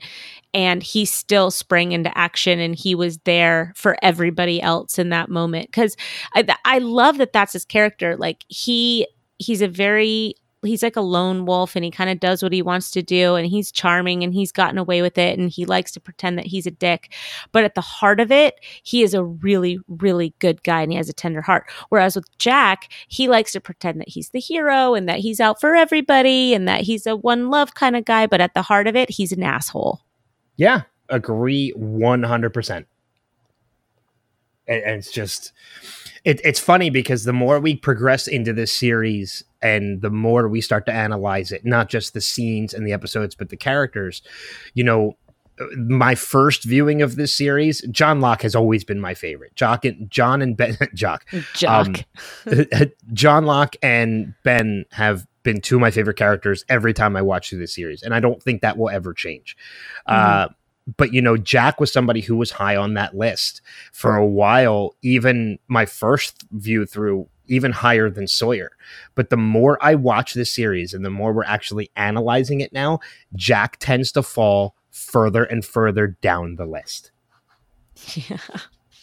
And 0.52 0.82
he 0.82 1.04
still 1.04 1.52
sprang 1.52 1.92
into 1.92 2.16
action 2.18 2.58
and 2.58 2.74
he 2.74 2.96
was 2.96 3.18
there 3.18 3.72
for 3.76 3.96
everybody 4.02 4.60
else 4.60 4.98
in 4.98 5.10
that 5.10 5.28
moment. 5.28 5.72
Cause 5.72 5.96
I, 6.34 6.44
I 6.64 6.78
love 6.78 7.18
that 7.18 7.32
that's 7.32 7.52
his 7.52 7.64
character. 7.64 8.16
Like 8.16 8.44
he, 8.48 9.06
he's 9.38 9.62
a 9.62 9.68
very 9.68 10.34
he's 10.62 10.82
like 10.82 10.96
a 10.96 11.00
lone 11.00 11.46
wolf 11.46 11.74
and 11.74 11.84
he 11.84 11.90
kind 11.90 12.10
of 12.10 12.20
does 12.20 12.42
what 12.42 12.52
he 12.52 12.62
wants 12.62 12.90
to 12.90 13.02
do 13.02 13.34
and 13.34 13.46
he's 13.46 13.72
charming 13.72 14.22
and 14.22 14.34
he's 14.34 14.52
gotten 14.52 14.78
away 14.78 15.02
with 15.02 15.16
it 15.18 15.38
and 15.38 15.50
he 15.50 15.64
likes 15.64 15.92
to 15.92 16.00
pretend 16.00 16.38
that 16.38 16.46
he's 16.46 16.66
a 16.66 16.70
dick. 16.70 17.12
But 17.52 17.64
at 17.64 17.74
the 17.74 17.80
heart 17.80 18.20
of 18.20 18.30
it 18.30 18.56
he 18.82 19.02
is 19.02 19.14
a 19.14 19.24
really 19.24 19.78
really 19.88 20.34
good 20.38 20.62
guy 20.62 20.82
and 20.82 20.92
he 20.92 20.98
has 20.98 21.08
a 21.08 21.14
tender 21.14 21.42
heart. 21.42 21.70
Whereas 21.88 22.16
with 22.16 22.26
jack 22.38 22.92
he 23.08 23.28
likes 23.28 23.52
to 23.52 23.60
pretend 23.60 24.00
that 24.00 24.08
he's 24.08 24.30
the 24.30 24.40
hero 24.40 24.94
and 24.94 25.08
that 25.08 25.20
he's 25.20 25.40
out 25.40 25.60
for 25.60 25.74
everybody 25.74 26.54
and 26.54 26.68
that 26.68 26.82
he's 26.82 27.06
a 27.06 27.16
one 27.16 27.50
love 27.50 27.74
kind 27.74 27.96
of 27.96 28.04
guy 28.04 28.26
but 28.26 28.40
at 28.40 28.54
the 28.54 28.62
heart 28.62 28.86
of 28.86 28.96
it 28.96 29.10
he's 29.10 29.32
an 29.32 29.42
asshole. 29.42 30.00
Yeah 30.56 30.82
agree 31.08 31.72
100% 31.76 32.84
and, 34.70 34.82
and 34.84 34.98
it's 34.98 35.10
just 35.10 35.52
it, 36.24 36.40
it's 36.44 36.60
funny 36.60 36.90
because 36.90 37.24
the 37.24 37.32
more 37.32 37.60
we 37.60 37.76
progress 37.76 38.26
into 38.26 38.52
this 38.52 38.72
series 38.72 39.42
and 39.62 40.02
the 40.02 40.10
more 40.10 40.48
we 40.48 40.60
start 40.60 40.86
to 40.86 40.92
analyze 40.92 41.52
it, 41.52 41.64
not 41.64 41.88
just 41.88 42.14
the 42.14 42.20
scenes 42.20 42.74
and 42.74 42.86
the 42.86 42.92
episodes, 42.92 43.34
but 43.34 43.48
the 43.48 43.56
characters, 43.56 44.22
you 44.74 44.84
know, 44.84 45.16
my 45.76 46.14
first 46.14 46.64
viewing 46.64 47.02
of 47.02 47.16
this 47.16 47.34
series, 47.34 47.82
John 47.90 48.20
Locke 48.20 48.42
has 48.42 48.54
always 48.54 48.84
been 48.84 49.00
my 49.00 49.14
favorite. 49.14 49.54
Jock 49.56 49.84
and 49.84 50.10
John 50.10 50.42
and 50.42 50.56
Ben, 50.56 50.76
Jock, 50.94 51.26
Jock, 51.54 52.04
um, 52.46 52.64
John 53.12 53.44
Locke 53.44 53.76
and 53.82 54.34
Ben 54.42 54.84
have 54.92 55.26
been 55.42 55.60
two 55.60 55.76
of 55.76 55.80
my 55.80 55.90
favorite 55.90 56.16
characters 56.16 56.64
every 56.68 56.92
time 56.92 57.16
I 57.16 57.22
watch 57.22 57.50
through 57.50 57.60
this 57.60 57.74
series, 57.74 58.02
and 58.02 58.14
I 58.14 58.20
don't 58.20 58.42
think 58.42 58.62
that 58.62 58.76
will 58.78 58.90
ever 58.90 59.12
change. 59.12 59.56
Mm-hmm. 60.08 60.52
Uh, 60.52 60.54
but 60.96 61.12
you 61.12 61.22
know, 61.22 61.36
Jack 61.36 61.80
was 61.80 61.92
somebody 61.92 62.20
who 62.20 62.36
was 62.36 62.50
high 62.50 62.76
on 62.76 62.94
that 62.94 63.16
list 63.16 63.60
for 63.92 64.16
a 64.16 64.26
while. 64.26 64.94
Even 65.02 65.58
my 65.68 65.86
first 65.86 66.44
view 66.52 66.86
through, 66.86 67.28
even 67.46 67.72
higher 67.72 68.10
than 68.10 68.26
Sawyer. 68.26 68.70
But 69.14 69.30
the 69.30 69.36
more 69.36 69.78
I 69.80 69.94
watch 69.94 70.34
this 70.34 70.52
series 70.52 70.94
and 70.94 71.04
the 71.04 71.10
more 71.10 71.32
we're 71.32 71.44
actually 71.44 71.90
analyzing 71.96 72.60
it 72.60 72.72
now, 72.72 73.00
Jack 73.34 73.76
tends 73.78 74.12
to 74.12 74.22
fall 74.22 74.74
further 74.90 75.44
and 75.44 75.64
further 75.64 76.08
down 76.20 76.56
the 76.56 76.66
list. 76.66 77.10
Yeah. 78.14 78.38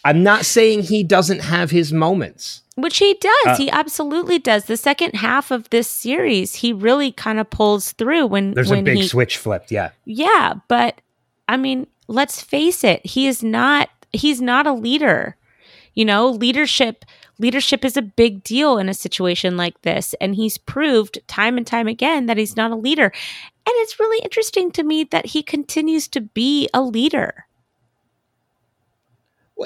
I'm 0.04 0.22
not 0.22 0.44
saying 0.44 0.82
he 0.82 1.02
doesn't 1.02 1.40
have 1.40 1.70
his 1.70 1.92
moments. 1.92 2.62
Which 2.76 2.98
he 2.98 3.14
does. 3.14 3.46
Uh, 3.46 3.56
he 3.56 3.70
absolutely 3.70 4.38
does. 4.38 4.64
The 4.64 4.76
second 4.76 5.14
half 5.14 5.50
of 5.50 5.68
this 5.70 5.88
series, 5.88 6.54
he 6.54 6.72
really 6.72 7.10
kind 7.10 7.40
of 7.40 7.50
pulls 7.50 7.92
through 7.92 8.26
when 8.28 8.52
there's 8.54 8.70
when 8.70 8.80
a 8.80 8.82
big 8.82 8.96
he, 8.98 9.08
switch 9.08 9.36
flipped. 9.36 9.72
Yeah. 9.72 9.90
Yeah, 10.04 10.54
but 10.68 11.00
I 11.48 11.56
mean, 11.56 11.86
let's 12.06 12.40
face 12.40 12.84
it, 12.84 13.04
he 13.04 13.26
is 13.26 13.42
not 13.42 13.88
he's 14.12 14.40
not 14.40 14.66
a 14.66 14.72
leader. 14.72 15.36
You 15.94 16.04
know, 16.04 16.28
leadership 16.28 17.04
leadership 17.38 17.84
is 17.84 17.96
a 17.96 18.02
big 18.02 18.42
deal 18.42 18.78
in 18.78 18.88
a 18.88 18.94
situation 18.94 19.56
like 19.56 19.80
this 19.82 20.14
and 20.20 20.34
he's 20.34 20.58
proved 20.58 21.18
time 21.26 21.56
and 21.56 21.66
time 21.66 21.88
again 21.88 22.26
that 22.26 22.36
he's 22.36 22.56
not 22.56 22.70
a 22.70 22.76
leader. 22.76 23.04
And 23.04 23.74
it's 23.78 24.00
really 24.00 24.22
interesting 24.22 24.70
to 24.72 24.82
me 24.82 25.04
that 25.04 25.26
he 25.26 25.42
continues 25.42 26.08
to 26.08 26.20
be 26.20 26.68
a 26.72 26.82
leader. 26.82 27.47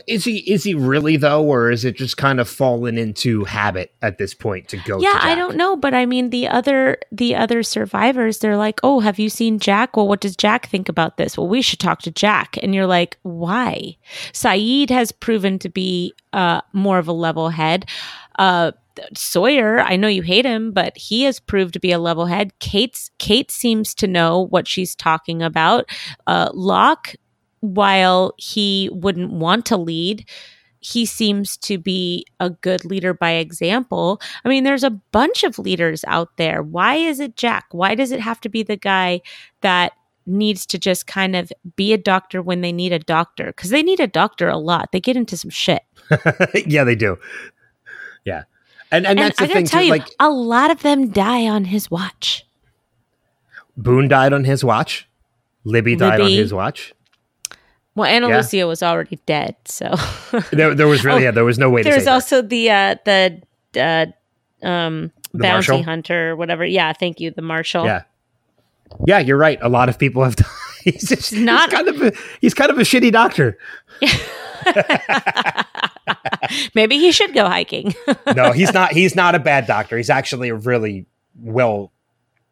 Is 0.07 0.25
he 0.25 0.39
is 0.51 0.65
he 0.65 0.75
really 0.75 1.17
though, 1.17 1.45
or 1.45 1.71
is 1.71 1.85
it 1.85 1.97
just 1.97 2.17
kind 2.17 2.41
of 2.41 2.49
fallen 2.49 2.97
into 2.97 3.45
habit 3.45 3.95
at 4.01 4.17
this 4.17 4.33
point 4.33 4.69
to 4.69 4.79
go? 4.79 4.99
Yeah, 4.99 5.13
to 5.13 5.25
I 5.25 5.35
don't 5.35 5.57
know, 5.57 5.77
but 5.77 5.93
I 5.93 6.07
mean 6.07 6.31
the 6.31 6.49
other 6.49 6.99
the 7.11 7.35
other 7.35 7.63
survivors, 7.63 8.39
they're 8.39 8.57
like, 8.57 8.81
"Oh, 8.83 9.01
have 9.01 9.19
you 9.19 9.29
seen 9.29 9.59
Jack? 9.59 9.97
Well, 9.97 10.09
what 10.09 10.21
does 10.21 10.35
Jack 10.35 10.67
think 10.67 10.89
about 10.89 11.19
this? 11.19 11.37
Well, 11.37 11.49
we 11.49 11.61
should 11.61 11.79
talk 11.79 12.01
to 12.03 12.11
Jack." 12.11 12.59
And 12.63 12.75
you're 12.75 12.87
like, 12.87 13.19
"Why?" 13.23 13.97
Sayid 14.33 14.89
has 14.89 15.13
proven 15.13 15.59
to 15.59 15.69
be 15.69 16.15
uh, 16.33 16.63
more 16.73 16.99
of 16.99 17.07
a 17.07 17.13
level 17.13 17.51
head. 17.51 17.87
Uh, 18.39 18.73
Sawyer, 19.15 19.81
I 19.81 19.97
know 19.97 20.09
you 20.09 20.23
hate 20.23 20.45
him, 20.45 20.73
but 20.73 20.97
he 20.97 21.23
has 21.25 21.41
proved 21.41 21.75
to 21.75 21.81
be 21.81 21.93
a 21.93 21.99
level 21.99 22.27
head. 22.27 22.59
Kate's 22.59 23.11
Kate 23.19 23.51
seems 23.51 23.95
to 23.97 24.07
know 24.07 24.47
what 24.47 24.69
she's 24.69 24.95
talking 24.95 25.43
about. 25.43 25.89
Uh, 26.27 26.51
Locke 26.53 27.15
while 27.63 28.35
he 28.37 28.91
wouldn't 28.93 29.33
want 29.33 29.65
to 29.67 29.77
lead, 29.77 30.29
he 30.81 31.07
seems 31.07 31.57
to 31.57 31.79
be 31.79 32.27
a 32.41 32.51
good 32.51 32.85
leader 32.85 33.15
by 33.15 33.31
example. 33.31 34.21
I 34.45 34.49
mean, 34.49 34.65
there's 34.65 34.85
a 34.85 34.91
bunch 34.91 35.45
of 35.45 35.59
leaders 35.59 36.05
out 36.07 36.37
there. 36.37 36.63
Why 36.63 36.97
is 36.97 37.21
it 37.21 37.37
Jack? 37.37 37.67
Why 37.71 37.95
does 37.95 38.11
it 38.13 38.21
have 38.21 38.41
to 38.41 38.49
be 38.49 38.63
the 38.63 38.77
guy 38.77 39.23
that 39.61 39.93
needs 40.27 40.67
to 40.67 40.79
just 40.79 41.07
kind 41.07 41.35
of 41.35 41.53
be 41.77 41.93
a 41.93 41.99
doctor 41.99 42.43
when 42.43 42.61
they 42.61 42.73
need 42.73 42.93
a 42.93 42.99
doctor 42.99 43.47
because 43.47 43.71
they 43.71 43.83
need 43.83 44.01
a 44.01 44.07
doctor 44.07 44.49
a 44.49 44.59
lot. 44.59 44.91
They 44.93 45.01
get 45.01 45.17
into 45.17 45.37
some 45.37 45.51
shit. 45.51 45.83
yeah, 46.67 46.85
they 46.85 46.95
do. 46.95 47.19
Yeah, 48.25 48.45
and 48.91 49.07
and, 49.07 49.19
And 49.19 49.19
that's 49.19 49.41
I 49.41 49.47
the 49.47 49.49
gotta 49.49 49.59
thing. 49.61 49.67
tell 49.67 49.81
Too, 49.81 49.87
you, 49.87 49.93
like 49.93 50.09
a 50.21 50.31
lot 50.31 50.71
of 50.71 50.83
them 50.83 51.11
die 51.11 51.49
on 51.49 51.65
his 51.65 51.91
watch. 51.91 52.47
Boone 53.77 54.09
died 54.09 54.33
on 54.33 54.45
his 54.45 54.63
watch. 54.63 55.09
Libby 55.65 55.97
died 55.97 56.21
on 56.21 56.31
his 56.31 56.53
watch. 56.53 56.93
Well, 57.95 58.09
Anna 58.09 58.29
Yeah. 58.29 58.37
Lucia 58.39 58.67
was 58.67 58.83
already 58.83 59.19
dead, 59.27 59.55
so 59.67 59.95
There, 60.53 60.75
there 60.75 60.89
was 60.89 61.05
really 61.05 61.23
Oh, 61.23 61.25
yeah, 61.25 61.31
there 61.31 61.45
was 61.45 61.59
no 61.59 61.69
way 61.71 61.83
to 61.83 61.89
there's 61.91 62.07
her. 62.07 62.13
also 62.13 62.41
the 62.43 62.71
uh, 62.71 62.97
the 63.05 63.43
uh, 63.77 64.07
um, 64.67 65.13
The 65.33 65.39
bounty 65.39 65.53
marshal? 65.53 65.83
hunter, 65.83 66.37
whatever. 66.37 66.65
Yeah, 66.65 66.93
thank 66.95 67.21
you, 67.21 67.31
the 67.31 67.43
marshal. 67.43 67.85
Yeah, 67.85 68.03
yeah, 69.07 69.19
you're 69.19 69.37
right. 69.37 69.59
A 69.63 69.69
lot 69.69 69.89
of 69.89 69.99
people 69.99 70.25
have 70.25 70.37
died. 70.37 70.47
he's, 70.85 71.09
just, 71.09 71.33
Not- 71.35 71.71
he's 71.71 71.75
kind 71.79 71.89
of 71.89 72.03
a, 72.03 72.13
he's 72.41 72.55
kind 72.55 72.71
of 72.71 72.79
a 72.79 72.83
shitty 72.83 73.13
doctor. 73.13 73.59
Maybe 76.75 76.99
he 76.99 77.13
should 77.13 77.35
go 77.35 77.47
hiking. 77.47 77.95
No, 78.35 78.53
he's 78.53 78.73
not. 78.73 78.93
He's 78.93 79.15
not 79.15 79.35
a 79.35 79.39
bad 79.39 79.67
doctor. 79.67 79.97
He's 79.97 80.11
actually 80.11 80.49
a 80.51 80.55
really 80.55 81.07
well 81.39 81.93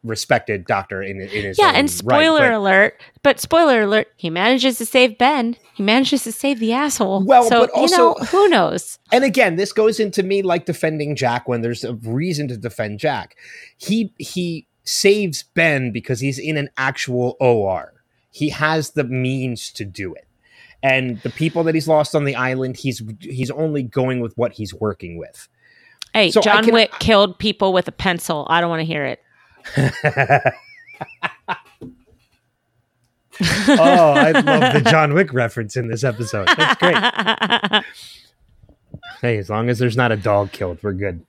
respected 0.03 0.65
doctor 0.65 1.01
in 1.03 1.21
in 1.21 1.29
his 1.45 1.59
yeah, 1.59 1.67
and 1.75 1.83
right, 1.87 1.89
spoiler 1.89 2.39
but- 2.49 2.53
alert, 2.53 3.01
but 3.23 3.39
spoiler 3.39 3.81
alert, 3.81 4.07
he 4.17 4.29
manages 4.29 4.77
to 4.79 4.85
save 4.85 5.17
Ben. 5.17 5.55
He 5.75 5.83
manages 5.83 6.23
to 6.23 6.31
save 6.31 6.59
the 6.59 6.73
asshole. 6.73 7.23
Well, 7.23 7.43
so, 7.43 7.61
but 7.61 7.69
also- 7.71 7.91
you 7.93 7.97
know, 7.97 8.13
who 8.25 8.47
knows? 8.49 8.97
And 9.11 9.23
again, 9.23 9.55
this 9.57 9.71
goes 9.73 9.99
into 9.99 10.23
me 10.23 10.41
like 10.41 10.65
defending 10.65 11.15
Jack 11.15 11.47
when 11.47 11.61
there's 11.61 11.83
a 11.83 11.93
reason 11.95 12.47
to 12.47 12.57
defend 12.57 12.99
Jack. 12.99 13.35
He 13.77 14.11
he 14.17 14.65
saves 14.83 15.43
Ben 15.43 15.91
because 15.91 16.19
he's 16.19 16.39
in 16.39 16.57
an 16.57 16.69
actual 16.77 17.37
OR. 17.39 17.93
He 18.31 18.49
has 18.49 18.91
the 18.91 19.03
means 19.03 19.71
to 19.73 19.85
do 19.85 20.13
it. 20.15 20.25
And 20.81 21.21
the 21.21 21.29
people 21.29 21.63
that 21.65 21.75
he's 21.75 21.87
lost 21.87 22.15
on 22.15 22.23
the 22.23 22.35
island, 22.35 22.77
he's 22.77 23.03
he's 23.19 23.51
only 23.51 23.83
going 23.83 24.19
with 24.19 24.35
what 24.35 24.53
he's 24.53 24.73
working 24.73 25.17
with. 25.19 25.47
Hey, 26.13 26.31
So 26.31 26.41
John 26.41 26.63
can- 26.63 26.73
Wick 26.73 26.91
killed 26.99 27.37
people 27.37 27.71
with 27.71 27.87
a 27.87 27.91
pencil. 27.91 28.47
I 28.49 28.59
don't 28.61 28.69
want 28.71 28.79
to 28.79 28.85
hear 28.85 29.05
it. 29.05 29.19
oh, 33.69 34.13
I 34.13 34.31
love 34.31 34.73
the 34.73 34.87
John 34.89 35.13
Wick 35.13 35.33
reference 35.33 35.75
in 35.75 35.87
this 35.87 36.03
episode. 36.03 36.47
That's 36.57 36.79
great. 36.79 37.83
Hey, 39.21 39.37
as 39.37 39.49
long 39.49 39.69
as 39.69 39.77
there's 39.79 39.97
not 39.97 40.11
a 40.11 40.17
dog 40.17 40.51
killed, 40.51 40.79
we're 40.81 40.93
good. 40.93 41.25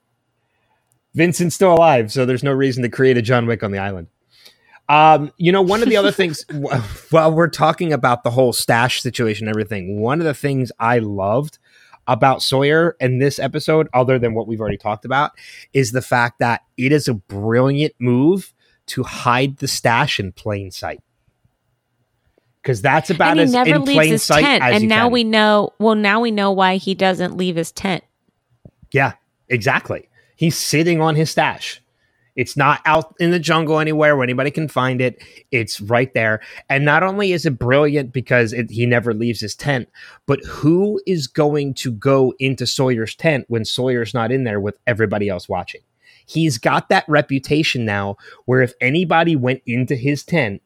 Vincent's 1.15 1.55
still 1.55 1.75
alive, 1.75 2.11
so 2.11 2.25
there's 2.25 2.43
no 2.43 2.53
reason 2.53 2.83
to 2.83 2.89
create 2.89 3.19
a 3.19 3.23
John 3.23 3.47
Wick 3.47 3.63
on 3.63 3.71
the 3.71 3.79
island. 3.79 4.09
Um, 4.89 5.33
you 5.37 5.53
know, 5.53 5.63
one 5.63 5.83
of 5.83 5.89
the 5.89 5.97
other 5.97 6.11
things 6.11 6.45
while 7.11 7.33
we're 7.33 7.49
talking 7.49 7.93
about 7.93 8.25
the 8.25 8.31
whole 8.31 8.53
stash 8.53 9.03
situation, 9.03 9.47
and 9.47 9.55
everything, 9.55 10.01
one 10.01 10.21
of 10.21 10.25
the 10.25 10.35
things 10.35 10.73
I 10.79 10.99
loved 10.99 11.59
about 12.13 12.43
Sawyer 12.43 12.97
in 13.01 13.19
this 13.19 13.39
episode, 13.39 13.89
other 13.95 14.19
than 14.19 14.35
what 14.35 14.47
we've 14.47 14.61
already 14.61 14.77
talked 14.77 15.05
about, 15.05 15.33
is 15.73 15.93
the 15.93 16.03
fact 16.03 16.39
that 16.39 16.63
it 16.77 16.93
is 16.93 17.09
a 17.09 17.15
brilliant 17.15 17.95
move 17.99 18.53
to 18.87 19.03
hide 19.03 19.57
the 19.57 19.69
stash 19.69 20.21
in 20.21 20.33
plain 20.33 20.71
sight. 20.71 21.01
Because 22.63 22.81
that's 22.81 23.11
about 23.11 23.39
as 23.39 23.53
never 23.53 23.75
in 23.75 23.85
leaves 23.85 23.97
plain 23.97 24.11
his 24.13 24.23
sight 24.23 24.45
tent. 24.45 24.63
as 24.63 24.81
And 24.81 24.89
now 24.89 25.07
can. 25.07 25.13
we 25.13 25.25
know. 25.25 25.71
Well, 25.81 25.97
now 25.97 26.21
we 26.21 26.31
know 26.31 26.53
why 26.53 26.77
he 26.77 26.95
doesn't 26.95 27.37
leave 27.37 27.57
his 27.57 27.73
tent. 27.73 28.05
Yeah, 28.93 29.15
exactly. 29.49 30.09
He's 30.37 30.57
sitting 30.57 31.01
on 31.01 31.17
his 31.17 31.31
stash. 31.31 31.82
It's 32.35 32.57
not 32.57 32.81
out 32.87 33.15
in 33.21 33.31
the 33.31 33.39
jungle 33.39 33.79
anywhere 33.79 34.17
where 34.17 34.25
anybody 34.25 34.51
can 34.51 34.69
find 34.69 35.01
it. 35.01 35.23
It's 35.51 35.81
right 35.81 36.13
there. 36.15 36.41
And 36.71 36.85
not 36.85 37.03
only 37.03 37.33
is 37.33 37.45
it 37.45 37.59
brilliant 37.59 38.13
because 38.13 38.53
it, 38.55 38.71
he 38.71 38.87
never 38.87 39.13
leaves 39.13 39.41
his 39.41 39.55
tent, 39.55 39.89
but 40.27 40.41
who 40.45 41.01
is 41.07 41.27
going 41.27 41.75
to 41.75 41.93
go 41.93 42.33
into 42.39 42.67
Sawyer's 42.67 43.15
tent 43.15 43.45
when 43.49 43.65
Sawyer's 43.65 44.15
not 44.15 44.33
in 44.33 44.45
there 44.45 44.61
with 44.61 44.79
everybody 44.87 45.29
else 45.29 45.49
watching? 45.49 45.83
He's 46.25 46.57
got 46.57 46.89
that 46.89 47.05
reputation 47.07 47.85
now 47.85 48.17
where 48.47 48.63
if 48.63 48.73
anybody 48.81 49.37
went 49.37 49.61
into 49.67 49.95
his 49.95 50.25
tent 50.25 50.63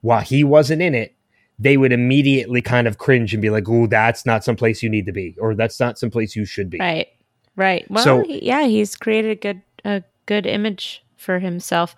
while 0.00 0.22
he 0.22 0.42
wasn't 0.42 0.82
in 0.82 0.94
it, 0.94 1.14
they 1.58 1.76
would 1.76 1.92
immediately 1.92 2.60
kind 2.60 2.88
of 2.88 2.98
cringe 2.98 3.32
and 3.32 3.40
be 3.40 3.50
like, 3.50 3.68
"Oh, 3.68 3.86
that's 3.86 4.26
not 4.26 4.42
someplace 4.42 4.82
you 4.82 4.88
need 4.88 5.06
to 5.06 5.12
be, 5.12 5.36
or 5.38 5.54
that's 5.54 5.78
not 5.78 5.98
someplace 6.00 6.34
you 6.34 6.44
should 6.44 6.68
be." 6.68 6.78
Right. 6.80 7.06
Right. 7.54 7.88
Well, 7.88 8.02
So- 8.02 8.24
yeah, 8.24 8.64
he's 8.64 8.96
created 8.96 9.30
a 9.30 9.36
good 9.36 9.62
a 9.84 10.02
good 10.26 10.46
image 10.46 11.03
for 11.24 11.38
himself. 11.38 11.96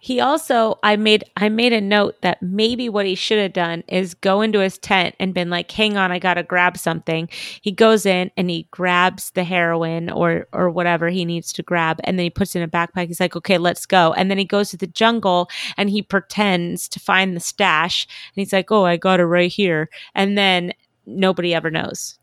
He 0.00 0.20
also 0.20 0.78
I 0.82 0.96
made 0.96 1.24
I 1.36 1.48
made 1.48 1.72
a 1.72 1.80
note 1.80 2.20
that 2.20 2.42
maybe 2.42 2.88
what 2.88 3.06
he 3.06 3.14
should 3.14 3.38
have 3.38 3.52
done 3.52 3.82
is 3.88 4.14
go 4.14 4.42
into 4.42 4.60
his 4.60 4.78
tent 4.78 5.16
and 5.18 5.34
been 5.34 5.50
like, 5.50 5.70
"Hang 5.70 5.96
on, 5.96 6.12
I 6.12 6.18
got 6.18 6.34
to 6.34 6.42
grab 6.42 6.76
something." 6.76 7.28
He 7.62 7.72
goes 7.72 8.06
in 8.06 8.30
and 8.36 8.50
he 8.50 8.68
grabs 8.70 9.30
the 9.30 9.44
heroin 9.44 10.10
or 10.10 10.46
or 10.52 10.70
whatever 10.70 11.08
he 11.08 11.24
needs 11.24 11.52
to 11.54 11.62
grab 11.62 12.00
and 12.04 12.18
then 12.18 12.24
he 12.24 12.30
puts 12.30 12.54
it 12.54 12.60
in 12.60 12.64
a 12.64 12.68
backpack. 12.68 13.08
He's 13.08 13.20
like, 13.20 13.36
"Okay, 13.36 13.58
let's 13.58 13.86
go." 13.86 14.12
And 14.12 14.30
then 14.30 14.38
he 14.38 14.44
goes 14.44 14.70
to 14.70 14.76
the 14.76 14.86
jungle 14.86 15.48
and 15.76 15.90
he 15.90 16.02
pretends 16.02 16.88
to 16.90 17.00
find 17.00 17.34
the 17.34 17.40
stash 17.40 18.06
and 18.06 18.40
he's 18.40 18.52
like, 18.52 18.70
"Oh, 18.70 18.84
I 18.84 18.96
got 18.96 19.20
it 19.20 19.24
right 19.24 19.50
here." 19.50 19.88
And 20.14 20.36
then 20.36 20.72
nobody 21.06 21.54
ever 21.54 21.70
knows. 21.70 22.18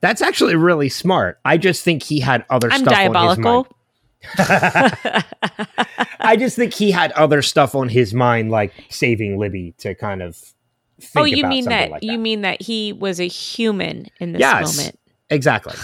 That's 0.00 0.22
actually 0.22 0.54
really 0.54 0.88
smart. 0.88 1.38
I 1.44 1.56
just 1.56 1.82
think 1.82 2.02
he 2.02 2.20
had 2.20 2.44
other 2.50 2.68
stuff. 2.70 2.80
I'm 2.80 2.84
stuff 2.84 2.94
diabolical. 2.94 3.66
On 4.38 4.44
his 4.46 5.04
mind. 5.04 5.24
I 6.20 6.36
just 6.36 6.56
think 6.56 6.74
he 6.74 6.90
had 6.90 7.12
other 7.12 7.42
stuff 7.42 7.74
on 7.74 7.88
his 7.88 8.12
mind, 8.14 8.50
like 8.50 8.72
saving 8.90 9.38
Libby 9.38 9.74
to 9.78 9.94
kind 9.94 10.22
of. 10.22 10.38
Oh, 11.16 11.24
you 11.24 11.46
mean 11.46 11.64
that, 11.66 11.90
like 11.90 12.02
you 12.02 12.18
mean 12.18 12.40
that 12.42 12.60
he 12.60 12.92
was 12.92 13.20
a 13.20 13.28
human 13.28 14.06
in 14.18 14.32
this 14.32 14.40
Yes. 14.40 14.76
moment. 14.76 14.98
exactly? 15.30 15.74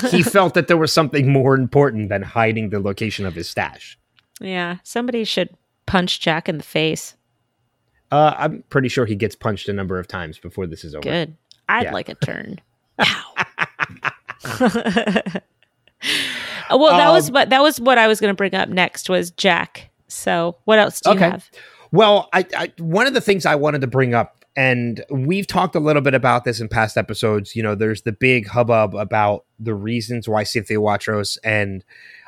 he 0.10 0.22
felt 0.22 0.54
that 0.54 0.66
there 0.66 0.76
was 0.76 0.92
something 0.92 1.30
more 1.30 1.54
important 1.54 2.08
than 2.08 2.22
hiding 2.22 2.70
the 2.70 2.80
location 2.80 3.24
of 3.24 3.34
his 3.36 3.48
stash. 3.48 3.96
Yeah, 4.40 4.78
somebody 4.82 5.22
should 5.24 5.50
punch 5.86 6.18
Jack 6.20 6.48
in 6.48 6.56
the 6.58 6.64
face. 6.64 7.14
Uh, 8.10 8.34
I'm 8.36 8.64
pretty 8.68 8.88
sure 8.88 9.06
he 9.06 9.14
gets 9.14 9.36
punched 9.36 9.68
a 9.68 9.72
number 9.72 9.98
of 10.00 10.08
times 10.08 10.38
before 10.38 10.66
this 10.66 10.82
is 10.84 10.94
over. 10.94 11.02
Good. 11.02 11.36
I'd 11.68 11.84
Yeah. 11.84 11.92
like 11.92 12.08
a 12.08 12.14
turn. 12.16 12.60
Ow. 12.98 13.34
well, 16.70 16.96
that 16.96 17.10
was 17.12 17.28
Um, 17.28 17.34
what 17.34 17.50
that 17.50 17.62
was 17.62 17.80
what 17.80 17.98
I 17.98 18.06
was 18.06 18.20
going 18.20 18.30
to 18.32 18.36
bring 18.36 18.54
up 18.54 18.68
next 18.68 19.08
was 19.08 19.30
Jack. 19.32 19.90
So, 20.08 20.56
what 20.64 20.78
else 20.78 21.00
do 21.00 21.10
Okay. 21.10 21.24
you 21.26 21.30
have? 21.32 21.50
Well, 21.92 22.28
I, 22.32 22.44
I 22.56 22.72
one 22.78 23.06
of 23.06 23.14
the 23.14 23.20
things 23.20 23.46
I 23.46 23.54
wanted 23.54 23.80
to 23.82 23.86
bring 23.86 24.14
up, 24.14 24.44
and 24.56 25.04
we've 25.10 25.46
talked 25.46 25.74
a 25.74 25.80
little 25.80 26.02
bit 26.02 26.14
about 26.14 26.44
this 26.44 26.60
in 26.60 26.68
past 26.68 26.96
episodes. 26.96 27.54
You 27.56 27.62
know, 27.62 27.74
there's 27.74 28.02
the 28.02 28.12
big 28.12 28.48
hubbub 28.48 28.94
about 28.94 29.44
the 29.58 29.74
reasons 29.74 30.28
why 30.28 30.42
Cynthia 30.44 30.78
Watros 30.78 31.38
and 31.44 31.84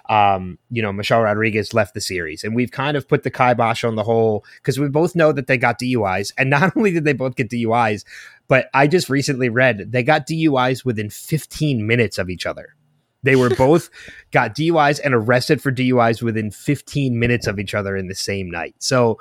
um, 0.09 0.59
you 0.70 0.82
know 0.82 0.93
Michelle 0.93 1.22
Rodriguez 1.22 1.74
left 1.74 1.95
the 1.95 2.01
series, 2.01 2.45
and 2.45 2.55
we've 2.55 2.70
kind 2.70 2.97
of 2.97 3.09
put 3.09 3.24
the 3.24 3.30
kibosh 3.30 3.82
on 3.84 3.97
the 3.97 4.05
whole 4.05 4.45
because 4.57 4.78
we 4.78 4.89
both 4.89 5.16
know 5.16 5.32
that 5.32 5.47
they 5.49 5.59
got 5.59 5.80
DUIs, 5.80 6.32
and 6.39 6.49
not 6.51 6.72
only 6.76 6.93
did 6.93 7.05
they 7.05 7.12
both 7.12 7.34
get 7.37 7.51
DUIs, 7.51 8.05
but 8.49 8.68
I 8.72 8.87
just 8.87 9.11
recently 9.11 9.49
read 9.49 9.91
they 9.91 10.03
got 10.05 10.26
DUIs 10.28 10.84
within 10.84 11.11
15 11.11 11.87
minutes 11.87 12.18
of 12.18 12.30
each 12.30 12.47
other. 12.47 12.74
They 13.23 13.37
were 13.37 13.51
both 13.51 13.91
got 14.31 14.55
DUIs 14.55 15.01
and 15.05 15.14
arrested 15.14 15.61
for 15.61 15.73
DUIs 15.73 16.23
within 16.23 16.51
15 16.51 17.19
minutes 17.19 17.47
of 17.47 17.59
each 17.59 17.75
other 17.75 17.97
in 17.97 18.09
the 18.09 18.14
same 18.14 18.51
night. 18.51 18.75
So 18.79 19.19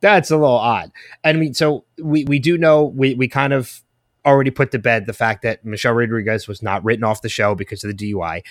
that's 0.00 0.30
a 0.30 0.36
little 0.36 0.56
odd. 0.56 0.92
I 1.24 1.32
mean, 1.32 1.54
so 1.54 1.84
we, 2.02 2.24
we 2.24 2.38
do 2.38 2.56
know 2.56 2.84
we, 2.84 3.14
we 3.14 3.28
kind 3.28 3.52
of 3.52 3.82
already 4.24 4.50
put 4.50 4.70
to 4.72 4.78
bed 4.78 5.06
the 5.06 5.12
fact 5.12 5.42
that 5.42 5.64
Michelle 5.64 5.94
Rodriguez 5.94 6.46
was 6.46 6.62
not 6.62 6.84
written 6.84 7.04
off 7.04 7.22
the 7.22 7.28
show 7.28 7.54
because 7.54 7.82
of 7.82 7.96
the 7.96 8.12
DUI. 8.12 8.42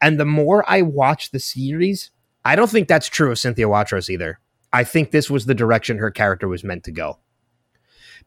And 0.00 0.18
the 0.18 0.24
more 0.24 0.64
I 0.68 0.82
watch 0.82 1.30
the 1.30 1.38
series, 1.38 2.10
I 2.44 2.56
don't 2.56 2.70
think 2.70 2.88
that's 2.88 3.08
true 3.08 3.30
of 3.30 3.38
Cynthia 3.38 3.66
Watros 3.66 4.10
either. 4.10 4.40
I 4.72 4.84
think 4.84 5.10
this 5.10 5.30
was 5.30 5.46
the 5.46 5.54
direction 5.54 5.98
her 5.98 6.10
character 6.10 6.48
was 6.48 6.64
meant 6.64 6.84
to 6.84 6.92
go. 6.92 7.18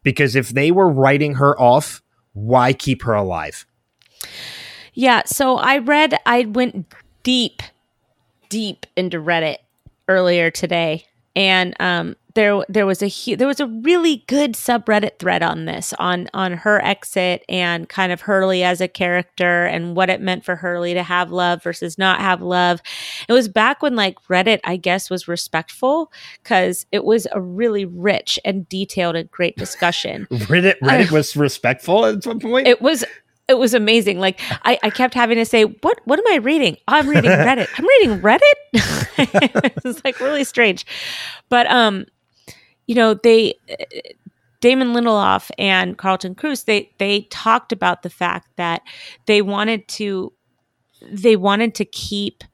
Because 0.02 0.36
if 0.36 0.50
they 0.50 0.70
were 0.70 0.88
writing 0.88 1.34
her 1.34 1.58
off, 1.60 2.02
why 2.32 2.72
keep 2.72 3.02
her 3.02 3.14
alive? 3.14 3.66
Yeah, 4.94 5.22
so 5.26 5.56
I 5.56 5.78
read 5.78 6.18
I 6.26 6.42
went 6.44 6.92
deep 7.22 7.62
deep 8.48 8.86
into 8.96 9.18
Reddit 9.18 9.58
earlier 10.08 10.50
today 10.50 11.06
and 11.34 11.74
um 11.80 12.14
there 12.34 12.64
there 12.68 12.84
was 12.84 13.00
a 13.02 13.08
hu- 13.08 13.36
there 13.36 13.46
was 13.46 13.60
a 13.60 13.66
really 13.66 14.24
good 14.26 14.54
subreddit 14.54 15.18
thread 15.18 15.42
on 15.42 15.64
this 15.66 15.94
on 15.98 16.28
on 16.34 16.52
her 16.52 16.84
exit 16.84 17.44
and 17.48 17.88
kind 17.88 18.12
of 18.12 18.20
Hurley 18.22 18.62
as 18.64 18.80
a 18.80 18.88
character 18.88 19.64
and 19.64 19.96
what 19.96 20.10
it 20.10 20.20
meant 20.20 20.44
for 20.44 20.56
Hurley 20.56 20.94
to 20.94 21.02
have 21.02 21.30
love 21.30 21.62
versus 21.62 21.96
not 21.96 22.20
have 22.20 22.42
love. 22.42 22.80
It 23.28 23.32
was 23.32 23.48
back 23.48 23.82
when 23.82 23.94
like 23.94 24.16
Reddit 24.28 24.60
I 24.64 24.76
guess 24.76 25.10
was 25.10 25.28
respectful 25.28 26.12
cuz 26.42 26.86
it 26.92 27.04
was 27.04 27.26
a 27.32 27.40
really 27.40 27.84
rich 27.84 28.38
and 28.44 28.68
detailed 28.68 29.14
and 29.16 29.30
great 29.30 29.56
discussion. 29.56 30.26
Reddit, 30.32 30.78
Reddit 30.80 31.10
was 31.12 31.36
respectful 31.36 32.04
at 32.04 32.24
some 32.24 32.40
point. 32.40 32.66
it 32.66 32.82
was 32.82 33.04
it 33.48 33.58
was 33.58 33.74
amazing. 33.74 34.18
Like 34.18 34.40
I, 34.64 34.78
I 34.82 34.90
kept 34.90 35.14
having 35.14 35.36
to 35.36 35.44
say, 35.44 35.64
"What 35.64 36.00
what 36.04 36.18
am 36.18 36.26
I 36.28 36.36
reading? 36.36 36.76
Oh, 36.88 36.94
I'm 36.94 37.08
reading 37.08 37.30
Reddit. 37.30 37.68
I'm 37.76 37.86
reading 37.86 38.20
Reddit." 38.20 38.40
it's 39.84 40.04
like 40.04 40.20
really 40.20 40.44
strange, 40.44 40.86
but 41.48 41.70
um, 41.70 42.06
you 42.86 42.94
know 42.94 43.14
they 43.14 43.54
Damon 44.64 44.94
Lindelof 44.94 45.50
and 45.58 45.98
Carlton 45.98 46.34
Cuse, 46.34 46.64
they 46.64 46.90
they 46.96 47.22
talked 47.30 47.70
about 47.70 48.02
the 48.02 48.08
fact 48.08 48.48
that 48.56 48.80
they 49.26 49.42
wanted 49.42 49.86
to 49.88 50.32
they 51.02 51.36
wanted 51.36 51.74
to 51.74 51.84
keep 51.84 52.44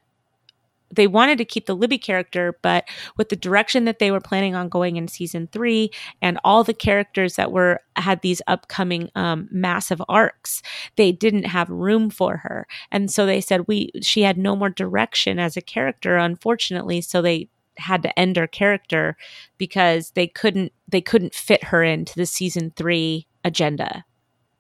they 0.91 1.07
wanted 1.07 1.38
to 1.38 1.45
keep 1.45 1.66
the 1.66 1.76
Libby 1.76 1.99
character, 1.99 2.57
but 2.62 2.84
with 3.16 3.28
the 3.28 3.36
direction 3.36 3.84
that 3.84 3.99
they 3.99 4.11
were 4.11 4.20
planning 4.20 4.55
on 4.55 4.68
going 4.68 4.97
in 4.97 5.09
season 5.09 5.49
three 5.53 5.91
and 6.20 6.38
all 6.45 6.64
the 6.64 6.74
characters 6.74 7.36
that 7.36 7.53
were 7.53 7.80
had 7.97 8.22
these 8.22 8.43
upcoming 8.47 9.11
um, 9.14 9.49
massive 9.51 10.03
arcs, 10.09 10.62
they 10.97 11.12
didn't 11.12 11.45
have 11.45 11.68
room 11.70 12.11
for 12.11 12.38
her, 12.38 12.66
and 12.91 13.11
so 13.11 13.26
they 13.26 13.41
said 13.41 13.68
we 13.68 13.91
she 14.03 14.22
had 14.22 14.38
no 14.38 14.57
more 14.57 14.70
direction 14.70 15.38
as 15.38 15.57
a 15.57 15.62
character, 15.62 16.16
unfortunately. 16.16 17.01
So 17.01 17.22
they 17.22 17.49
had 17.76 18.03
to 18.03 18.18
end 18.18 18.36
her 18.36 18.47
character 18.47 19.16
because 19.59 20.11
they 20.11 20.26
couldn't 20.26 20.72
they 20.88 21.01
couldn't 21.01 21.34
fit 21.34 21.64
her 21.64 21.82
into 21.82 22.14
the 22.16 22.26
season 22.26 22.72
three 22.76 23.26
agenda. 23.45 24.05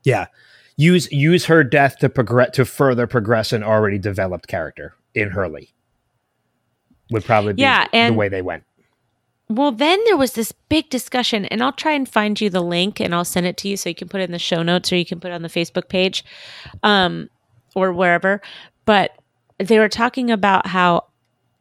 Yeah. 0.04 0.26
Use 0.76 1.10
use 1.12 1.44
her 1.46 1.62
death 1.62 1.98
to 1.98 2.08
progress 2.08 2.50
to 2.54 2.64
further 2.64 3.06
progress 3.06 3.52
an 3.52 3.62
already 3.62 3.98
developed 3.98 4.48
character 4.48 4.94
in 5.14 5.30
Hurley 5.30 5.74
would 7.10 7.24
probably 7.24 7.52
be 7.54 7.62
Yeah, 7.62 7.86
the 7.92 8.12
way 8.12 8.28
they 8.28 8.42
went. 8.42 8.64
Well, 9.50 9.72
then 9.72 9.98
there 10.04 10.16
was 10.16 10.34
this 10.34 10.52
big 10.52 10.90
discussion, 10.90 11.44
and 11.46 11.60
I'll 11.60 11.72
try 11.72 11.90
and 11.90 12.08
find 12.08 12.40
you 12.40 12.50
the 12.50 12.62
link 12.62 13.00
and 13.00 13.12
I'll 13.12 13.24
send 13.24 13.46
it 13.46 13.56
to 13.58 13.68
you 13.68 13.76
so 13.76 13.88
you 13.88 13.96
can 13.96 14.08
put 14.08 14.20
it 14.20 14.24
in 14.24 14.30
the 14.30 14.38
show 14.38 14.62
notes 14.62 14.92
or 14.92 14.96
you 14.96 15.04
can 15.04 15.18
put 15.18 15.32
it 15.32 15.34
on 15.34 15.42
the 15.42 15.48
Facebook 15.48 15.88
page 15.88 16.24
um, 16.84 17.28
or 17.74 17.92
wherever. 17.92 18.40
But 18.84 19.10
they 19.58 19.80
were 19.80 19.88
talking 19.88 20.30
about 20.30 20.68
how, 20.68 21.06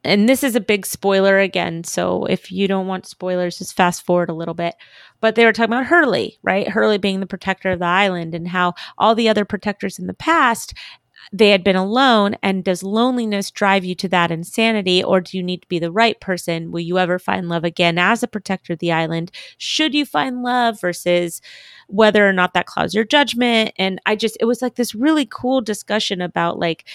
and 0.04 0.30
this 0.30 0.44
is 0.44 0.56
a 0.56 0.62
big 0.62 0.86
spoiler 0.86 1.40
again. 1.40 1.84
So 1.84 2.26
if 2.26 2.52
you 2.52 2.68
don't 2.68 2.86
want 2.86 3.08
spoilers, 3.08 3.58
just 3.58 3.76
fast 3.76 4.06
forward 4.06 4.30
a 4.30 4.34
little 4.34 4.54
bit. 4.54 4.76
But 5.20 5.34
they 5.34 5.44
were 5.44 5.52
talking 5.52 5.74
about 5.74 5.88
Hurley, 5.88 6.38
right? 6.44 6.68
Hurley 6.68 7.00
being 7.00 7.22
the 7.22 7.26
protector 7.26 7.72
of 7.72 7.80
the 7.80 7.86
island 7.86 8.36
and 8.36 8.48
how 8.48 8.76
all 9.00 9.16
the 9.16 9.30
other 9.30 9.46
protectors 9.46 9.98
in 9.98 10.06
the 10.06 10.14
past 10.14 10.76
they 11.32 11.50
had 11.50 11.64
been 11.64 11.76
alone 11.76 12.36
and 12.42 12.64
does 12.64 12.84
loneliness 12.84 13.52
drive 13.52 13.86
you 13.86 13.96
to 13.96 14.08
that 14.10 14.32
insanity 14.32 15.04
or 15.04 15.22
do 15.22 15.38
you 15.38 15.44
need 15.44 15.62
to 15.62 15.68
be 15.68 15.80
the 15.80 15.92
right 15.92 16.20
person? 16.20 16.72
Will 16.72 16.80
you 16.80 16.98
ever 16.98 17.20
find 17.20 17.50
love 17.50 17.64
again 17.64 17.98
as 17.98 18.24
a 18.24 18.28
protector 18.28 18.74
of 18.74 18.80
the 18.80 18.92
island? 18.92 19.32
Should 19.58 19.94
you 19.94 20.06
find 20.06 20.44
love 20.44 20.80
versus 20.82 21.42
whether 21.88 22.28
or 22.28 22.34
not 22.34 22.54
that 22.54 22.66
clouds 22.66 22.94
your 22.94 23.04
judgment? 23.04 23.74
And 23.78 24.00
i 24.06 24.16
just 24.16 24.38
it 24.40 24.46
was 24.46 24.62
like 24.62 24.76
this 24.76 24.96
really 24.96 25.28
cool 25.30 25.62
discussion 25.62 26.22
about 26.22 26.60
like 26.60 26.86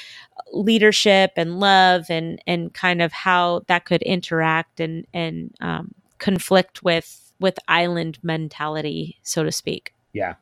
leadership 0.52 1.32
and 1.36 1.60
love 1.60 2.06
and 2.08 2.40
and 2.46 2.72
kind 2.74 3.02
of 3.02 3.12
how 3.12 3.62
that 3.66 3.84
could 3.84 4.02
interact 4.02 4.80
and 4.80 5.06
and 5.14 5.54
um, 5.60 5.94
conflict 6.18 6.82
with 6.82 7.32
with 7.40 7.58
island 7.68 8.18
mentality 8.22 9.18
so 9.22 9.42
to 9.44 9.52
speak. 9.52 9.92
Yeah. 10.12 10.34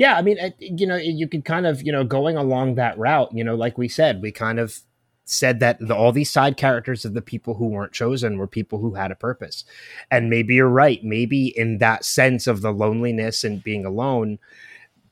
Yeah, 0.00 0.16
I 0.16 0.22
mean, 0.22 0.38
you 0.58 0.86
know, 0.86 0.96
you 0.96 1.28
could 1.28 1.44
kind 1.44 1.66
of, 1.66 1.82
you 1.82 1.92
know, 1.92 2.04
going 2.04 2.38
along 2.38 2.76
that 2.76 2.96
route, 2.96 3.28
you 3.34 3.44
know, 3.44 3.54
like 3.54 3.76
we 3.76 3.86
said, 3.86 4.22
we 4.22 4.32
kind 4.32 4.58
of 4.58 4.80
said 5.26 5.60
that 5.60 5.78
the, 5.78 5.94
all 5.94 6.10
these 6.10 6.30
side 6.30 6.56
characters 6.56 7.04
of 7.04 7.12
the 7.12 7.20
people 7.20 7.56
who 7.56 7.66
weren't 7.66 7.92
chosen 7.92 8.38
were 8.38 8.46
people 8.46 8.78
who 8.78 8.94
had 8.94 9.10
a 9.10 9.14
purpose. 9.14 9.62
And 10.10 10.30
maybe 10.30 10.54
you're 10.54 10.70
right. 10.70 11.04
Maybe 11.04 11.48
in 11.48 11.76
that 11.78 12.06
sense 12.06 12.46
of 12.46 12.62
the 12.62 12.72
loneliness 12.72 13.44
and 13.44 13.62
being 13.62 13.84
alone, 13.84 14.38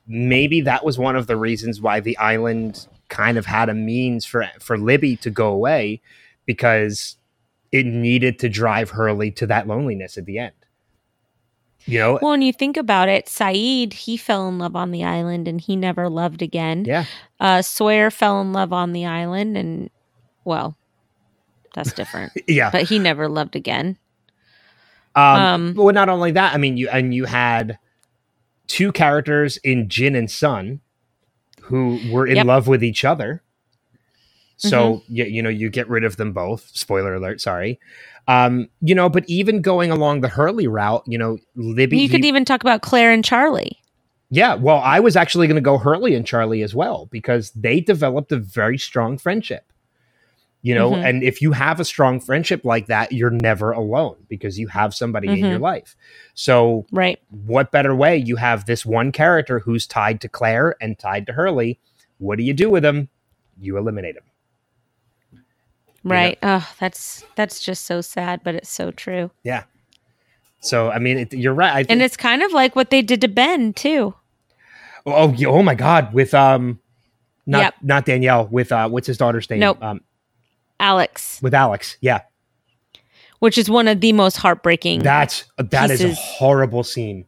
maybe 0.07 0.59
that 0.61 0.83
was 0.83 0.97
one 0.97 1.15
of 1.15 1.27
the 1.27 1.37
reasons 1.37 1.79
why 1.79 1.99
the 1.99 2.17
island 2.17 2.87
kind 3.09 3.37
of 3.37 3.45
had 3.45 3.69
a 3.69 3.75
means 3.75 4.25
for 4.25 4.47
for 4.59 4.75
Libby 4.75 5.15
to 5.17 5.29
go 5.29 5.49
away 5.49 6.01
because 6.47 7.15
it 7.71 7.85
needed 7.85 8.39
to 8.39 8.49
drive 8.49 8.89
Hurley 8.89 9.29
to 9.33 9.45
that 9.45 9.67
loneliness 9.67 10.17
at 10.17 10.25
the 10.25 10.39
end. 10.39 10.58
You 11.91 11.99
know, 11.99 12.19
well 12.21 12.33
and 12.33 12.43
you 12.43 12.53
think 12.53 12.77
about 12.77 13.09
it 13.09 13.25
Sayid 13.25 13.93
he 13.93 14.17
fell 14.17 14.47
in 14.47 14.59
love 14.59 14.75
on 14.75 14.91
the 14.91 15.03
island 15.03 15.47
and 15.47 15.59
he 15.59 15.75
never 15.75 16.09
loved 16.09 16.41
again 16.41 16.85
yeah. 16.85 17.05
uh, 17.39 17.61
Sawyer 17.61 18.11
fell 18.11 18.41
in 18.41 18.53
love 18.53 18.73
on 18.73 18.93
the 18.93 19.05
island, 19.05 19.57
and 19.57 19.89
well, 20.45 20.77
that's 21.73 21.93
different. 21.93 22.33
Yeah. 22.47 22.69
but 22.71 22.83
he 22.83 22.99
never 22.99 23.27
loved 23.27 23.55
again. 23.55 23.97
Um, 25.15 25.41
Um, 25.41 25.73
well, 25.75 25.93
not 25.93 26.09
only 26.09 26.31
that, 26.31 26.53
I 26.53 26.57
mean, 26.57 26.77
you 26.77 26.89
and 26.89 27.13
you 27.13 27.25
had 27.25 27.77
two 28.67 28.91
characters 28.91 29.57
in 29.57 29.89
Jin 29.89 30.15
and 30.15 30.29
Sun 30.29 30.81
who 31.61 31.99
were 32.11 32.25
in 32.25 32.37
Yep. 32.37 32.45
love 32.45 32.67
with 32.67 32.83
each 32.83 33.05
other. 33.05 33.43
So 34.57 35.03
you, 35.07 35.23
you 35.23 35.41
know 35.41 35.49
you 35.49 35.69
get 35.69 35.87
rid 35.87 36.03
of 36.03 36.17
them 36.17 36.33
both. 36.33 36.69
Spoiler 36.73 37.15
alert. 37.15 37.39
Sorry. 37.39 37.79
Um, 38.29 38.69
you 38.81 38.93
know, 38.93 39.09
but 39.09 39.25
even 39.27 39.61
going 39.61 39.89
along 39.91 40.21
the 40.21 40.27
Hurley 40.29 40.67
route, 40.67 41.03
you 41.07 41.17
know, 41.17 41.37
Libby. 41.55 41.97
You 41.97 42.09
could 42.09 42.23
he- 42.23 42.27
even 42.29 42.45
talk 42.45 42.61
about 42.61 42.81
Claire 42.81 43.11
and 43.11 43.25
Charlie. 43.25 43.77
yeah. 44.29 44.53
Well, 44.53 44.77
I 44.77 44.99
was 44.99 45.15
actually 45.15 45.47
going 45.47 45.55
to 45.55 45.61
go 45.61 45.77
Hurley 45.79 46.13
and 46.13 46.25
Charlie 46.25 46.61
as 46.61 46.75
well 46.75 47.07
because 47.11 47.49
they 47.51 47.79
developed 47.81 48.31
a 48.31 48.37
very 48.37 48.77
strong 48.77 49.17
friendship. 49.17 49.63
You 50.61 50.75
know, 50.75 50.91
Mhm. 50.91 51.05
and 51.09 51.23
if 51.23 51.41
you 51.41 51.53
have 51.53 51.79
a 51.79 51.85
strong 51.85 52.19
friendship 52.19 52.65
like 52.65 52.87
that, 52.87 53.13
you're 53.13 53.29
never 53.31 53.71
alone 53.71 54.17
because 54.27 54.59
you 54.59 54.67
have 54.67 54.93
somebody 54.93 55.29
in 55.29 55.37
Mhm. 55.39 55.49
your 55.51 55.59
life. 55.59 55.95
So 56.35 56.85
Right. 56.91 57.17
what 57.45 57.71
better 57.71 57.95
way? 57.95 58.17
You 58.17 58.35
have 58.35 58.65
this 58.65 58.85
one 58.85 59.11
character 59.13 59.59
who's 59.59 59.87
tied 59.87 60.19
to 60.21 60.27
Claire 60.29 60.75
and 60.81 60.99
tied 60.99 61.25
to 61.27 61.33
Hurley. 61.33 61.79
What 62.19 62.37
do 62.37 62.43
you 62.43 62.53
do 62.53 62.69
with 62.69 62.83
him? 62.85 63.07
You 63.57 63.77
eliminate 63.77 64.17
him. 64.17 64.23
Know- 66.03 66.11
Right. 66.15 66.37
Oh, 66.43 66.67
that's 66.79 67.23
that's 67.35 67.59
just 67.59 67.85
so 67.85 68.01
sad, 68.01 68.41
but 68.43 68.55
it's 68.55 68.69
so 68.69 68.91
true. 68.91 69.31
Yeah. 69.43 69.63
So 70.61 70.89
I 70.91 70.99
mean, 70.99 71.17
it, 71.19 71.33
you're 71.33 71.53
right. 71.53 71.73
I 71.73 71.85
And 71.91 72.01
it's 72.01 72.17
kind 72.17 72.41
of 72.43 72.51
like 72.51 72.75
what 72.75 72.89
they 72.89 73.01
did 73.01 73.21
to 73.21 73.27
Ben 73.27 73.73
too. 73.73 74.13
oh, 75.05 75.33
oh 75.47 75.63
my 75.63 75.75
God, 75.75 76.13
with 76.13 76.33
um, 76.33 76.79
not 77.45 77.61
Yep. 77.61 77.73
not 77.83 78.05
Danielle, 78.05 78.47
with 78.47 78.71
uh, 78.71 78.89
what's 78.89 79.07
his 79.07 79.17
daughter's 79.17 79.49
name? 79.49 79.59
Nope. 79.61 79.81
Um, 79.81 80.01
Alex, 80.79 81.39
with 81.41 81.53
Alex. 81.53 81.97
Yeah, 82.01 82.21
which 83.39 83.57
is 83.57 83.69
one 83.69 83.87
of 83.87 84.01
the 84.01 84.13
most 84.13 84.37
heartbreaking. 84.37 84.99
that's 85.01 85.45
that 85.57 85.91
is 85.91 86.01
a 86.03 86.13
horrible 86.13 86.83
scene. 86.83 87.25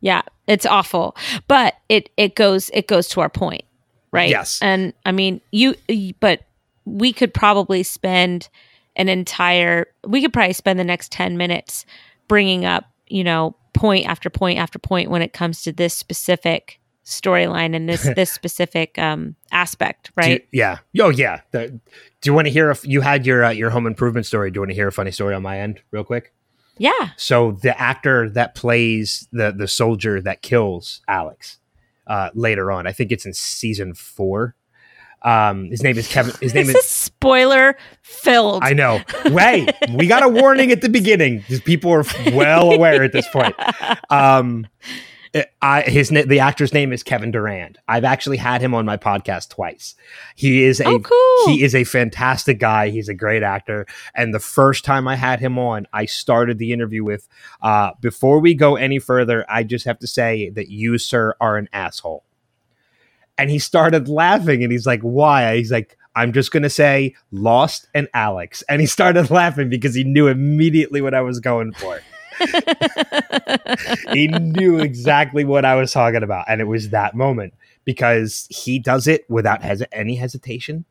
yeah, 0.00 0.22
it's 0.46 0.66
awful, 0.66 1.16
but 1.48 1.74
it 1.88 2.10
it 2.16 2.34
goes 2.34 2.70
it 2.74 2.86
goes 2.88 3.08
to 3.08 3.20
our 3.20 3.28
point, 3.30 3.62
right? 4.12 4.28
Yes. 4.30 4.58
And 4.62 4.92
I 5.06 5.12
mean, 5.12 5.40
you, 5.52 5.74
but 6.20 6.42
we 6.84 7.12
could 7.12 7.32
probably 7.34 7.82
spend 7.82 8.48
an 8.96 9.08
entire 9.08 9.86
we 10.06 10.20
could 10.20 10.32
probably 10.32 10.52
spend 10.52 10.78
the 10.78 10.84
next 10.84 11.12
10 11.12 11.36
minutes 11.36 11.86
bringing 12.28 12.64
up 12.64 12.90
you 13.06 13.22
know 13.24 13.54
point 13.72 14.06
after 14.06 14.28
point 14.30 14.58
after 14.58 14.78
point 14.78 15.10
when 15.10 15.22
it 15.22 15.32
comes 15.32 15.62
to 15.62 15.72
this 15.72 15.94
specific 15.94 16.80
storyline 17.04 17.74
and 17.74 17.88
this 17.88 18.02
this 18.16 18.32
specific 18.32 18.98
um 18.98 19.34
aspect 19.52 20.10
Do 20.20 20.26
you- 20.28 20.32
right 20.34 20.48
yeah. 20.52 20.78
Oh 21.00 21.10
yeah. 21.10 21.40
The- 21.52 21.68
do 22.22 22.28
you 22.30 22.34
want 22.34 22.46
to 22.48 22.52
hear? 22.52 22.70
If 22.70 22.84
you 22.86 23.00
had 23.00 23.24
your 23.24 23.44
uh, 23.44 23.50
your 23.50 23.70
home 23.70 23.86
improvement 23.86 24.26
story? 24.26 24.50
Do 24.50 24.58
you 24.58 24.60
want 24.60 24.70
to 24.72 24.74
hear 24.74 24.88
a 24.88 24.92
funny 24.92 25.10
story 25.10 25.34
on 25.34 25.42
my 25.42 25.58
end, 25.58 25.80
real 25.90 26.04
quick? 26.04 26.34
yeah 26.76 27.10
So 27.16 27.52
the 27.62 27.78
actor 27.80 28.28
that 28.30 28.54
plays 28.54 29.26
the 29.32 29.50
the 29.52 29.66
soldier 29.66 30.20
that 30.20 30.42
kills 30.42 31.00
Alex 31.08 31.58
uh, 32.06 32.28
later 32.34 32.70
on, 32.70 32.86
I 32.86 32.92
think 32.92 33.10
it's 33.12 33.24
in 33.24 33.32
season 33.32 33.94
four. 33.94 34.54
Um, 35.22 35.70
his 35.70 35.82
name 35.82 35.98
is 35.98 36.08
Kevin. 36.08 36.34
His 36.40 36.54
name 36.54 36.68
is. 36.70 36.76
is 36.76 36.86
spoiler 36.86 37.76
filled 38.02 38.62
I 38.62 38.72
know. 38.72 39.00
Wait, 39.26 39.70
we 39.94 40.06
got 40.06 40.22
a 40.22 40.28
warning 40.28 40.72
at 40.72 40.80
the 40.80 40.88
beginning. 40.88 41.44
These 41.48 41.60
people 41.60 41.92
are 41.92 42.04
well 42.32 42.72
aware 42.72 43.02
at 43.02 43.12
this 43.12 43.28
point. 43.28 43.54
Um, 44.08 44.66
I 45.62 45.82
his 45.82 46.10
na- 46.10 46.24
the 46.26 46.40
actor's 46.40 46.72
name 46.72 46.92
is 46.92 47.02
Kevin 47.02 47.30
Durand. 47.30 47.78
I've 47.86 48.04
actually 48.04 48.38
had 48.38 48.60
him 48.60 48.74
on 48.74 48.84
my 48.84 48.96
podcast 48.96 49.50
twice. 49.50 49.94
He 50.34 50.64
is 50.64 50.80
a 50.80 50.88
oh 50.88 50.98
cool 50.98 51.54
he 51.54 51.62
is 51.62 51.74
a 51.74 51.84
fantastic 51.84 52.58
guy. 52.58 52.88
He's 52.90 53.08
a 53.08 53.14
great 53.14 53.42
actor. 53.42 53.86
And 54.14 54.34
the 54.34 54.40
first 54.40 54.84
time 54.84 55.06
I 55.06 55.16
had 55.16 55.38
him 55.38 55.58
on, 55.58 55.86
I 55.92 56.06
started 56.06 56.58
the 56.58 56.72
interview 56.72 57.04
with 57.04 57.28
uh, 57.62 57.92
before 58.00 58.40
we 58.40 58.54
go 58.54 58.74
any 58.76 58.98
further, 58.98 59.46
I 59.48 59.62
just 59.62 59.84
have 59.84 60.00
to 60.00 60.06
say 60.06 60.50
that 60.50 60.68
you, 60.68 60.98
sir, 60.98 61.36
are 61.40 61.56
an 61.56 61.68
asshole. 61.72 62.24
And 63.40 63.50
he 63.50 63.58
started 63.58 64.08
laughing 64.08 64.62
and 64.62 64.70
he's 64.70 64.86
like, 64.86 65.00
Why? 65.00 65.56
He's 65.56 65.72
like, 65.72 65.96
I'm 66.14 66.32
just 66.32 66.52
going 66.52 66.62
to 66.64 66.70
say 66.70 67.14
Lost 67.30 67.88
and 67.94 68.08
Alex. 68.14 68.62
And 68.68 68.80
he 68.80 68.86
started 68.86 69.30
laughing 69.40 69.68
because 69.70 69.94
he 69.94 70.04
knew 70.04 70.26
immediately 70.28 71.00
what 71.00 71.14
I 71.14 71.20
was 71.22 71.40
going 71.40 71.72
for. 71.72 72.00
he 74.12 74.28
knew 74.28 74.78
exactly 74.78 75.44
what 75.44 75.64
I 75.64 75.74
was 75.74 75.92
talking 75.92 76.22
about. 76.22 76.46
And 76.48 76.60
it 76.60 76.64
was 76.64 76.90
that 76.90 77.14
moment 77.14 77.54
because 77.84 78.46
he 78.50 78.78
does 78.78 79.06
it 79.06 79.24
without 79.30 79.62
hes- 79.62 79.82
any 79.92 80.16
hesitation 80.16 80.84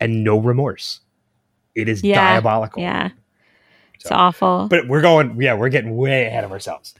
and 0.00 0.24
no 0.24 0.38
remorse. 0.38 1.00
It 1.74 1.88
is 1.88 2.02
Yeah, 2.02 2.14
diabolical. 2.34 2.82
yeah 2.82 3.10
it's 3.94 4.10
awful 4.10 4.66
But 4.68 4.88
we're 4.88 5.02
going, 5.02 5.40
yeah, 5.42 5.54
we're 5.54 5.68
getting 5.68 5.94
way 5.96 6.24
ahead 6.26 6.44
of 6.44 6.52
ourselves. 6.52 6.94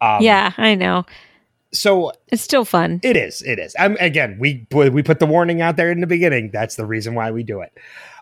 Um, 0.00 0.22
yeah 0.22 0.52
i 0.58 0.74
know 0.74 1.04
So 1.72 2.12
it's 2.28 2.42
still 2.42 2.64
fun 2.64 3.00
it 3.02 3.16
is, 3.16 3.40
it 3.42 3.58
is. 3.58 3.74
Um, 3.78 3.96
again, 4.00 4.36
we 4.38 4.66
we 4.72 5.02
put 5.02 5.20
the 5.20 5.26
warning 5.26 5.60
out 5.62 5.76
there 5.76 5.90
in 5.90 6.00
the 6.00 6.06
beginning. 6.06 6.50
That's 6.52 6.76
the 6.76 6.84
reason 6.86 7.14
why 7.14 7.30
we 7.30 7.42
do 7.42 7.60
it. 7.60 7.72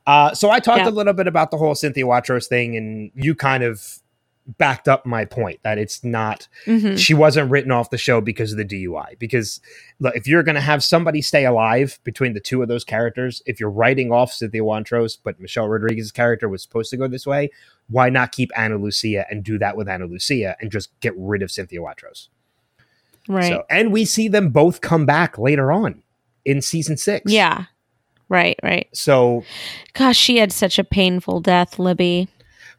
Uh, 0.07 0.33
so 0.35 0.51
I 0.51 0.61
talked 0.61 0.81
Yeah. 0.83 0.89
a 0.89 0.91
little 0.91 1.13
bit 1.13 1.27
about 1.27 1.51
the 1.51 1.57
whole 1.57 1.75
Cynthia 1.75 2.05
Watros 2.05 2.47
thing, 2.47 2.77
and 2.77 3.11
you 3.15 3.35
kind 3.35 3.63
of 3.63 3.99
backed 4.59 4.89
up 4.89 5.05
my 5.07 5.25
point 5.25 5.61
that 5.63 5.79
it's 5.79 6.03
not 6.03 6.49
Mhm. 6.67 6.99
she 6.99 7.13
wasn't 7.15 7.51
written 7.51 7.71
off 7.71 7.91
the 7.91 7.99
show 7.99 8.21
because 8.21 8.51
of 8.53 8.59
the 8.59 8.65
DUI. 8.65 9.15
Because 9.19 9.61
look, 10.01 10.17
if 10.17 10.27
you're 10.27 10.43
going 10.43 10.55
to 10.57 10.61
have 10.61 10.83
somebody 10.83 11.21
stay 11.23 11.45
alive 11.45 12.01
between 12.03 12.33
the 12.33 12.41
two 12.41 12.61
of 12.63 12.67
those 12.69 12.83
characters, 12.83 13.43
if 13.47 13.61
you're 13.61 13.71
writing 13.71 14.11
off 14.11 14.33
Cynthia 14.33 14.63
Wantros, 14.63 15.19
but 15.23 15.39
Michelle 15.39 15.69
Rodriguez's 15.69 16.11
character 16.11 16.49
was 16.49 16.63
supposed 16.63 16.91
to 16.91 16.97
go 16.97 17.07
this 17.07 17.27
way, 17.27 17.51
why 17.89 18.09
not 18.11 18.33
keep 18.33 18.51
Ana 18.59 18.77
Lucia 18.79 19.25
and 19.31 19.45
do 19.45 19.57
that 19.59 19.77
with 19.77 19.89
Ana 19.89 20.07
Lucia 20.07 20.57
and 20.61 20.73
just 20.73 20.99
get 21.01 21.13
rid 21.17 21.43
of 21.43 21.51
Cynthia 21.51 21.81
Wantros? 21.81 22.29
Right. 23.31 23.49
So, 23.53 23.65
and 23.71 23.93
we 23.93 24.05
see 24.05 24.29
them 24.29 24.51
both 24.51 24.81
come 24.81 25.07
back 25.07 25.39
later 25.39 25.71
on 25.73 26.03
in 26.45 26.61
season 26.63 26.97
six. 26.97 27.31
yeah. 27.33 27.65
Right, 28.29 28.57
right. 28.63 28.89
So 28.93 29.45
Gosh, 29.95 30.17
she 30.17 30.37
had 30.37 30.53
such 30.53 30.79
a 30.79 30.85
painful 30.85 31.41
death, 31.41 31.79
Libby. 31.81 32.29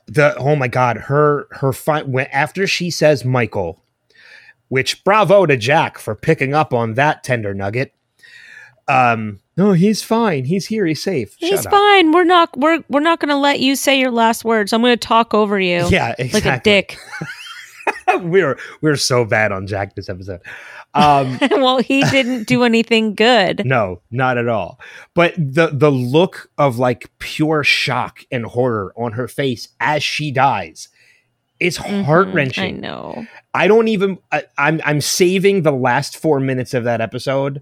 the 0.07 0.33
oh 0.37 0.55
my 0.55 0.69
god, 0.69 0.95
her 0.97 1.47
her 1.51 1.73
fi- 1.73 2.03
when 2.03 2.27
after 2.27 2.65
she 2.67 2.89
says 2.89 3.25
Michael, 3.25 3.81
which 4.69 5.03
bravo 5.03 5.45
to 5.45 5.57
Jack 5.57 5.97
for 5.97 6.15
picking 6.15 6.53
up 6.53 6.73
on 6.73 6.93
that 6.93 7.23
tender 7.25 7.53
nugget. 7.53 7.93
Um, 8.87 9.39
no, 9.57 9.73
he's 9.73 10.01
fine. 10.01 10.45
He's 10.45 10.67
here. 10.67 10.85
He's 10.85 11.03
safe. 11.03 11.35
He's 11.37 11.49
Shut 11.49 11.65
up. 11.67 11.71
fine. 11.73 12.11
We're 12.13 12.23
not 12.23 12.55
we're 12.57 12.83
we're 12.89 13.01
not 13.01 13.19
gonna 13.19 13.37
let 13.39 13.59
you 13.59 13.75
say 13.75 13.99
your 13.99 14.11
last 14.11 14.45
words. 14.45 14.71
I'm 14.71 14.81
gonna 14.81 14.95
talk 14.95 15.33
over 15.33 15.59
you. 15.59 15.85
Yeah, 15.89 16.15
exactly. 16.17 16.49
Like 16.51 16.59
a 16.61 16.63
dick. 16.63 16.97
we're 18.19 18.57
we're 18.81 18.95
so 18.95 19.25
bad 19.25 19.51
on 19.51 19.67
Jack 19.67 19.95
this 19.95 20.09
episode. 20.09 20.41
Um, 20.93 21.37
well, 21.51 21.79
he 21.79 22.03
didn't 22.09 22.47
do 22.47 22.63
anything 22.63 23.15
good. 23.15 23.65
no, 23.65 24.01
not 24.11 24.37
at 24.37 24.47
all. 24.47 24.79
But 25.13 25.33
the 25.37 25.67
the 25.73 25.91
look 25.91 26.49
of 26.57 26.77
like 26.79 27.09
pure 27.19 27.63
shock 27.63 28.19
and 28.31 28.45
horror 28.45 28.93
on 28.97 29.13
her 29.13 29.27
face 29.27 29.69
as 29.79 30.03
she 30.03 30.31
dies 30.31 30.89
is 31.59 31.77
Mhm, 31.77 32.03
heart 32.03 32.27
wrenching. 32.29 32.63
I 32.75 32.79
know. 32.79 33.25
I 33.53 33.67
don't 33.67 33.87
even. 33.87 34.17
I, 34.31 34.43
I'm 34.57 34.81
I'm 34.83 34.99
saving 35.01 35.61
the 35.61 35.71
last 35.71 36.17
four 36.17 36.39
minutes 36.39 36.73
of 36.73 36.83
that 36.85 37.01
episode 37.01 37.61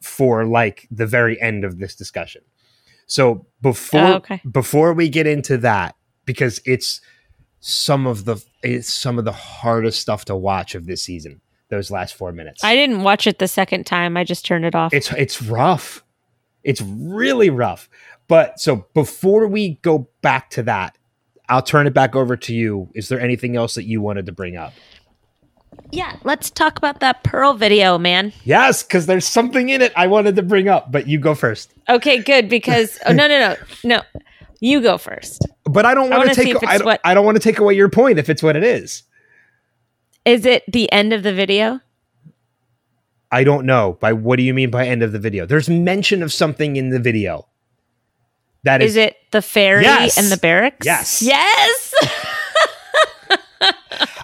for 0.00 0.44
like 0.46 0.86
the 0.90 1.06
very 1.06 1.40
end 1.40 1.64
of 1.64 1.78
this 1.78 1.94
discussion. 1.94 2.42
So 3.06 3.44
before 3.60 4.00
Oh, 4.00 4.14
okay. 4.14 4.40
before 4.50 4.92
we 4.94 5.08
get 5.08 5.26
into 5.26 5.58
that, 5.58 5.96
because 6.24 6.60
it's 6.64 7.00
some 7.60 8.06
of 8.06 8.24
the 8.24 8.42
it's 8.62 8.92
some 8.92 9.18
of 9.18 9.24
the 9.24 9.32
hardest 9.32 10.00
stuff 10.00 10.24
to 10.26 10.36
watch 10.36 10.74
of 10.74 10.86
this 10.86 11.02
season. 11.02 11.40
Those 11.68 11.90
last 11.90 12.14
four 12.14 12.32
minutes. 12.32 12.64
I 12.64 12.74
didn't 12.74 13.04
watch 13.04 13.26
it 13.26 13.38
the 13.38 13.46
second 13.46 13.84
time. 13.84 14.16
I 14.16 14.24
just 14.24 14.44
turned 14.44 14.64
it 14.64 14.74
off. 14.74 14.92
it's 14.92 15.12
it's 15.12 15.40
rough. 15.42 16.02
It's 16.64 16.82
really 16.82 17.50
rough. 17.50 17.88
But 18.28 18.58
so 18.60 18.86
before 18.94 19.46
we 19.46 19.76
go 19.82 20.08
back 20.22 20.50
to 20.50 20.62
that, 20.64 20.96
I'll 21.48 21.62
turn 21.62 21.86
it 21.86 21.94
back 21.94 22.16
over 22.16 22.36
to 22.36 22.54
you. 22.54 22.90
Is 22.94 23.08
there 23.08 23.20
anything 23.20 23.56
else 23.56 23.74
that 23.74 23.84
you 23.84 24.00
wanted 24.00 24.26
to 24.26 24.32
bring 24.32 24.56
up? 24.56 24.72
yeah, 25.92 26.16
let's 26.24 26.50
talk 26.50 26.78
about 26.78 27.00
that 27.00 27.22
Pearl 27.24 27.54
video, 27.54 27.98
man. 27.98 28.32
Yes, 28.44 28.82
because 28.82 29.06
there's 29.06 29.26
something 29.26 29.68
in 29.68 29.82
it 29.82 29.92
I 29.96 30.06
wanted 30.06 30.36
to 30.36 30.42
bring 30.42 30.68
up, 30.68 30.92
but 30.92 31.08
you 31.08 31.18
go 31.18 31.34
first. 31.34 31.72
Okay, 31.88 32.18
good 32.22 32.48
because 32.48 32.98
oh 33.06 33.12
no 33.12 33.26
no 33.28 33.38
no 33.38 33.56
no, 33.84 34.02
you 34.60 34.80
go 34.80 34.98
first. 34.98 35.46
But 35.72 35.86
I 35.86 35.94
don't 35.94 36.10
want 36.10 36.28
to 36.28 36.34
take 36.34 36.56
I 36.66 36.78
don't, 36.78 36.84
what- 36.86 37.00
I 37.04 37.14
don't 37.14 37.24
want 37.24 37.36
to 37.36 37.42
take 37.42 37.58
away 37.58 37.74
your 37.74 37.88
point 37.88 38.18
if 38.18 38.28
it's 38.28 38.42
what 38.42 38.56
it 38.56 38.64
is. 38.64 39.02
Is 40.24 40.44
it 40.46 40.64
the 40.70 40.90
end 40.92 41.12
of 41.12 41.22
the 41.22 41.32
video? 41.32 41.80
I 43.32 43.44
don't 43.44 43.64
know. 43.64 43.96
By 44.00 44.12
what 44.12 44.36
do 44.36 44.42
you 44.42 44.52
mean 44.52 44.70
by 44.70 44.86
end 44.86 45.02
of 45.02 45.12
the 45.12 45.18
video? 45.18 45.46
There's 45.46 45.68
mention 45.70 46.22
of 46.22 46.32
something 46.32 46.76
in 46.76 46.90
the 46.90 46.98
video. 46.98 47.46
That 48.64 48.82
is, 48.82 48.92
Is 48.92 48.96
it 48.96 49.16
the 49.30 49.40
ferry 49.40 49.84
Yes. 49.84 50.18
and 50.18 50.26
the 50.30 50.36
barracks? 50.36 50.84
Yes. 50.84 51.22
Yes. 51.22 51.94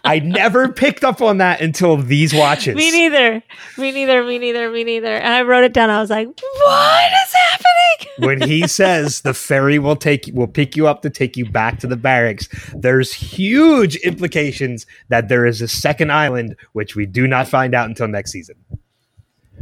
I 0.05 0.19
never 0.21 0.69
picked 0.69 1.03
up 1.05 1.21
on 1.21 1.39
that 1.39 1.61
until 1.61 1.97
these 1.97 2.33
watches. 2.43 2.77
me 2.77 2.91
neither. 2.93 3.43
Me 3.79 3.93
neither. 3.93 4.23
Me 4.25 4.39
neither. 4.39 4.71
Me 4.71 4.85
neither. 4.85 5.15
And 5.17 5.33
I 5.33 5.43
wrote 5.43 5.65
it 5.65 5.73
down. 5.73 5.91
I 5.91 6.01
was 6.01 6.11
like, 6.11 6.27
"What 6.27 7.13
is 7.25 7.33
happening?" 7.33 7.76
When 8.19 8.41
he 8.41 8.67
says 8.67 9.23
the 9.23 9.35
ferry 9.35 9.79
will 9.79 9.97
take 9.97 10.31
will 10.33 10.47
pick 10.47 10.77
you 10.77 10.87
up 10.87 11.03
to 11.03 11.11
take 11.11 11.37
you 11.37 11.49
back 11.49 11.79
to 11.81 11.87
the 11.87 11.97
barracks, 11.97 12.49
there's 12.75 13.13
huge 13.13 13.97
implications 13.97 14.87
that 15.09 15.29
there 15.29 15.47
is 15.47 15.61
a 15.63 15.69
second 15.69 16.13
island 16.13 16.57
which 16.73 16.97
we 16.97 17.07
do 17.07 17.27
not 17.27 17.49
find 17.49 17.75
out 17.75 17.89
until 17.89 18.09
next 18.09 18.33
season. 18.33 18.57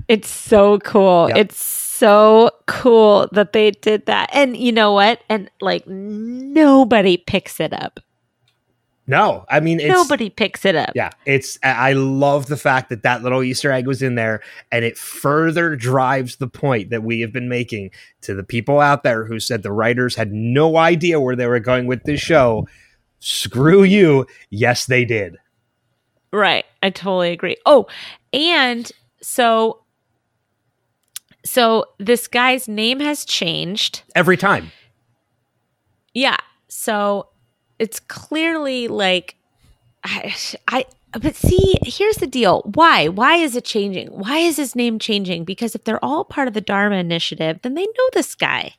It's 0.09 0.29
so 0.29 0.79
cool. 0.81 1.29
Yep. 1.29 1.39
It's 1.39 1.63
so 1.63 2.51
cool 2.67 3.29
that 3.33 3.53
they 3.53 3.71
did 3.71 4.07
that. 4.07 4.29
And 4.33 4.57
you 4.57 4.73
know 4.73 4.93
what? 4.93 5.23
And 5.29 5.51
like 5.61 5.87
nobody 5.87 7.17
picks 7.17 7.61
it 7.61 7.73
up. 7.73 8.01
No, 9.07 9.45
I 9.51 9.61
mean 9.61 9.81
it's 9.81 9.89
nobody 9.93 10.31
picks 10.31 10.65
it 10.65 10.75
up. 10.75 10.93
Yeah, 10.95 11.11
it's 11.27 11.59
I 11.63 11.91
I 11.91 11.93
love 11.93 12.47
the 12.47 12.57
fact 12.57 12.89
that 12.89 13.03
that 13.03 13.23
little 13.23 13.43
Easter 13.43 13.71
egg 13.71 13.87
was 13.87 14.01
in 14.01 14.15
there, 14.15 14.41
and 14.73 14.85
it 14.85 14.97
further 14.97 15.77
drives 15.77 16.37
the 16.37 16.49
point 16.49 16.89
that 16.91 17.03
we 17.03 17.21
have 17.21 17.33
been 17.33 17.49
making 17.49 17.91
to 18.23 18.35
the 18.35 18.43
people 18.43 18.81
out 18.81 19.03
there 19.03 19.27
who 19.27 19.39
said 19.39 19.63
the 19.63 19.73
writers 19.73 20.17
had 20.17 20.33
no 20.33 20.79
idea 20.79 21.21
where 21.21 21.37
they 21.37 21.47
were 21.47 21.61
going 21.61 21.87
with 21.87 22.05
this 22.05 22.21
show. 22.21 22.67
Screw 23.21 23.83
you! 23.83 24.27
Yes, 24.49 24.87
they 24.87 25.05
did. 25.05 25.37
Right. 26.33 26.65
I 26.83 26.91
totally 26.91 27.31
agree. 27.31 27.57
Oh, 27.67 27.87
and 28.33 28.91
so 29.21 29.85
so 31.45 31.85
this 31.99 32.27
guy's 32.27 32.69
name 32.69 33.01
has 33.01 33.25
changed. 33.25 34.03
Every 34.15 34.37
time, 34.37 34.73
Yeah. 36.15 36.39
So 36.69 37.29
it's 37.79 38.01
clearly 38.01 38.89
like 38.89 39.37
I, 40.05 40.35
I 40.69 40.85
but 41.19 41.37
see, 41.37 41.77
here's 41.85 42.17
the 42.17 42.27
deal. 42.27 42.63
Why? 42.75 43.09
Why 43.09 43.37
is 43.37 43.55
it 43.55 43.65
changing? 43.65 44.09
Why 44.09 44.39
is 44.39 44.57
his 44.57 44.75
name 44.75 44.99
changing? 44.99 45.45
Because 45.45 45.75
if 45.75 45.85
they're 45.85 46.05
all 46.05 46.25
part 46.25 46.49
of 46.49 46.55
the 46.55 46.61
Dharma 46.61 46.97
initiative, 46.97 47.61
then 47.63 47.75
they 47.75 47.85
know 47.85 48.11
this 48.13 48.35
guy. 48.35 48.75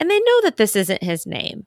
And 0.00 0.10
they 0.10 0.18
know 0.18 0.40
that 0.42 0.56
this 0.56 0.74
isn't 0.74 1.02
his 1.02 1.26
name. 1.26 1.66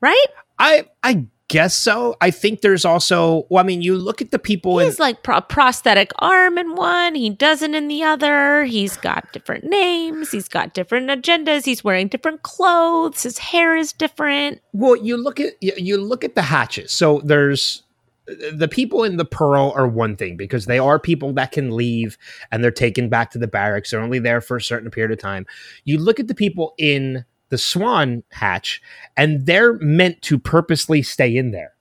Right? 0.00 0.26
I 0.58 0.86
I 1.02 1.26
guess 1.54 1.76
so. 1.76 2.16
I 2.20 2.32
think 2.32 2.62
there's 2.62 2.84
also. 2.84 3.46
Well, 3.48 3.62
I 3.62 3.66
mean, 3.66 3.80
you 3.80 3.96
look 3.96 4.20
at 4.20 4.32
the 4.32 4.40
people 4.40 4.80
He 4.80 4.86
in 4.86 4.94
like 4.98 5.22
pro- 5.22 5.40
prosthetic 5.40 6.10
arm 6.18 6.58
in 6.58 6.74
one, 6.74 7.14
he 7.14 7.30
doesn't 7.30 7.76
in 7.76 7.86
the 7.86 8.02
other. 8.02 8.64
He's 8.64 8.96
got 8.96 9.32
different 9.32 9.62
names, 9.62 10.32
he's 10.32 10.48
got 10.48 10.74
different 10.74 11.10
agendas, 11.10 11.64
he's 11.64 11.84
wearing 11.84 12.08
different 12.08 12.42
clothes, 12.42 13.22
his 13.22 13.38
hair 13.38 13.76
is 13.76 13.92
different. 13.92 14.60
Well, 14.72 14.96
you 14.96 15.16
look 15.16 15.38
at 15.38 15.52
you, 15.60 15.72
you 15.76 15.96
look 15.96 16.24
at 16.24 16.34
the 16.34 16.42
hatches. 16.42 16.90
So 16.90 17.20
there's 17.24 17.84
the 18.26 18.68
people 18.68 19.04
in 19.04 19.16
the 19.16 19.24
Pearl 19.24 19.72
are 19.76 19.86
one 19.86 20.16
thing 20.16 20.36
because 20.36 20.66
they 20.66 20.80
are 20.80 20.98
people 20.98 21.32
that 21.34 21.52
can 21.52 21.70
leave 21.70 22.18
and 22.50 22.64
they're 22.64 22.72
taken 22.72 23.08
back 23.08 23.30
to 23.30 23.38
the 23.38 23.46
barracks. 23.46 23.92
They're 23.92 24.00
only 24.00 24.18
there 24.18 24.40
for 24.40 24.56
a 24.56 24.62
certain 24.62 24.90
period 24.90 25.12
of 25.12 25.20
time. 25.20 25.46
You 25.84 25.98
look 25.98 26.18
at 26.18 26.26
the 26.26 26.34
people 26.34 26.74
in 26.78 27.24
the 27.54 27.58
Swan 27.58 28.24
hatch, 28.32 28.82
and 29.16 29.46
they're 29.46 29.74
meant 29.74 30.20
to 30.22 30.40
purposely 30.40 31.02
stay 31.02 31.36
in 31.36 31.52
there. 31.52 31.72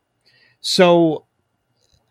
So 0.61 1.25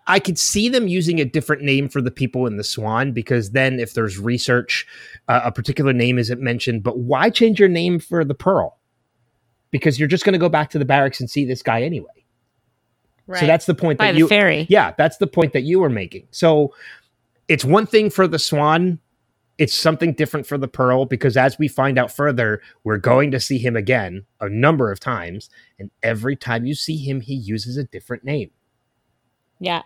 I 0.08 0.18
could 0.18 0.36
see 0.36 0.68
them 0.68 0.88
using 0.88 1.20
a 1.20 1.24
different 1.24 1.62
name 1.62 1.88
for 1.88 2.02
the 2.02 2.10
people 2.10 2.48
in 2.48 2.56
the 2.56 2.64
Swan 2.64 3.12
because 3.12 3.52
then, 3.52 3.78
if 3.78 3.94
there's 3.94 4.18
research, 4.18 4.84
uh, 5.28 5.42
a 5.44 5.52
particular 5.52 5.92
name 5.92 6.18
isn't 6.18 6.40
mentioned. 6.40 6.82
But 6.82 6.98
why 6.98 7.30
change 7.30 7.60
your 7.60 7.68
name 7.68 8.00
for 8.00 8.24
the 8.24 8.34
Pearl? 8.34 8.80
Because 9.70 9.96
you're 9.96 10.08
just 10.08 10.24
going 10.24 10.32
to 10.32 10.40
go 10.40 10.48
back 10.48 10.70
to 10.70 10.78
the 10.80 10.84
barracks 10.84 11.20
and 11.20 11.30
see 11.30 11.44
this 11.44 11.62
guy 11.62 11.82
anyway. 11.82 12.08
So 13.38 13.46
that's 13.46 13.66
the 13.66 13.76
point 13.76 14.00
by 14.00 14.06
that 14.06 14.12
the 14.14 14.18
you. 14.18 14.28
ferry. 14.28 14.66
Yeah, 14.68 14.92
that's 14.98 15.18
the 15.18 15.28
point 15.28 15.52
that 15.52 15.62
you 15.62 15.78
were 15.78 15.88
making. 15.88 16.26
So 16.32 16.74
it's 17.46 17.64
one 17.64 17.86
thing 17.86 18.10
for 18.10 18.26
the 18.26 18.40
Swan. 18.40 18.98
It's 19.58 19.74
something 19.74 20.14
different 20.14 20.46
for 20.46 20.58
the 20.58 20.68
Pearl 20.68 21.04
because 21.04 21.36
as 21.36 21.58
we 21.58 21.68
find 21.68 21.98
out 21.98 22.10
further, 22.10 22.60
we're 22.84 22.98
going 22.98 23.30
to 23.32 23.40
see 23.40 23.58
him 23.58 23.76
again 23.76 24.24
a 24.40 24.48
number 24.48 24.90
of 24.90 24.98
times. 24.98 25.50
And 25.78 25.90
every 26.02 26.36
time 26.36 26.64
you 26.64 26.74
see 26.74 26.96
him, 26.96 27.20
he 27.20 27.34
uses 27.34 27.76
a 27.76 27.84
different 27.84 28.24
name. 28.24 28.50
Yeah. 29.60 29.82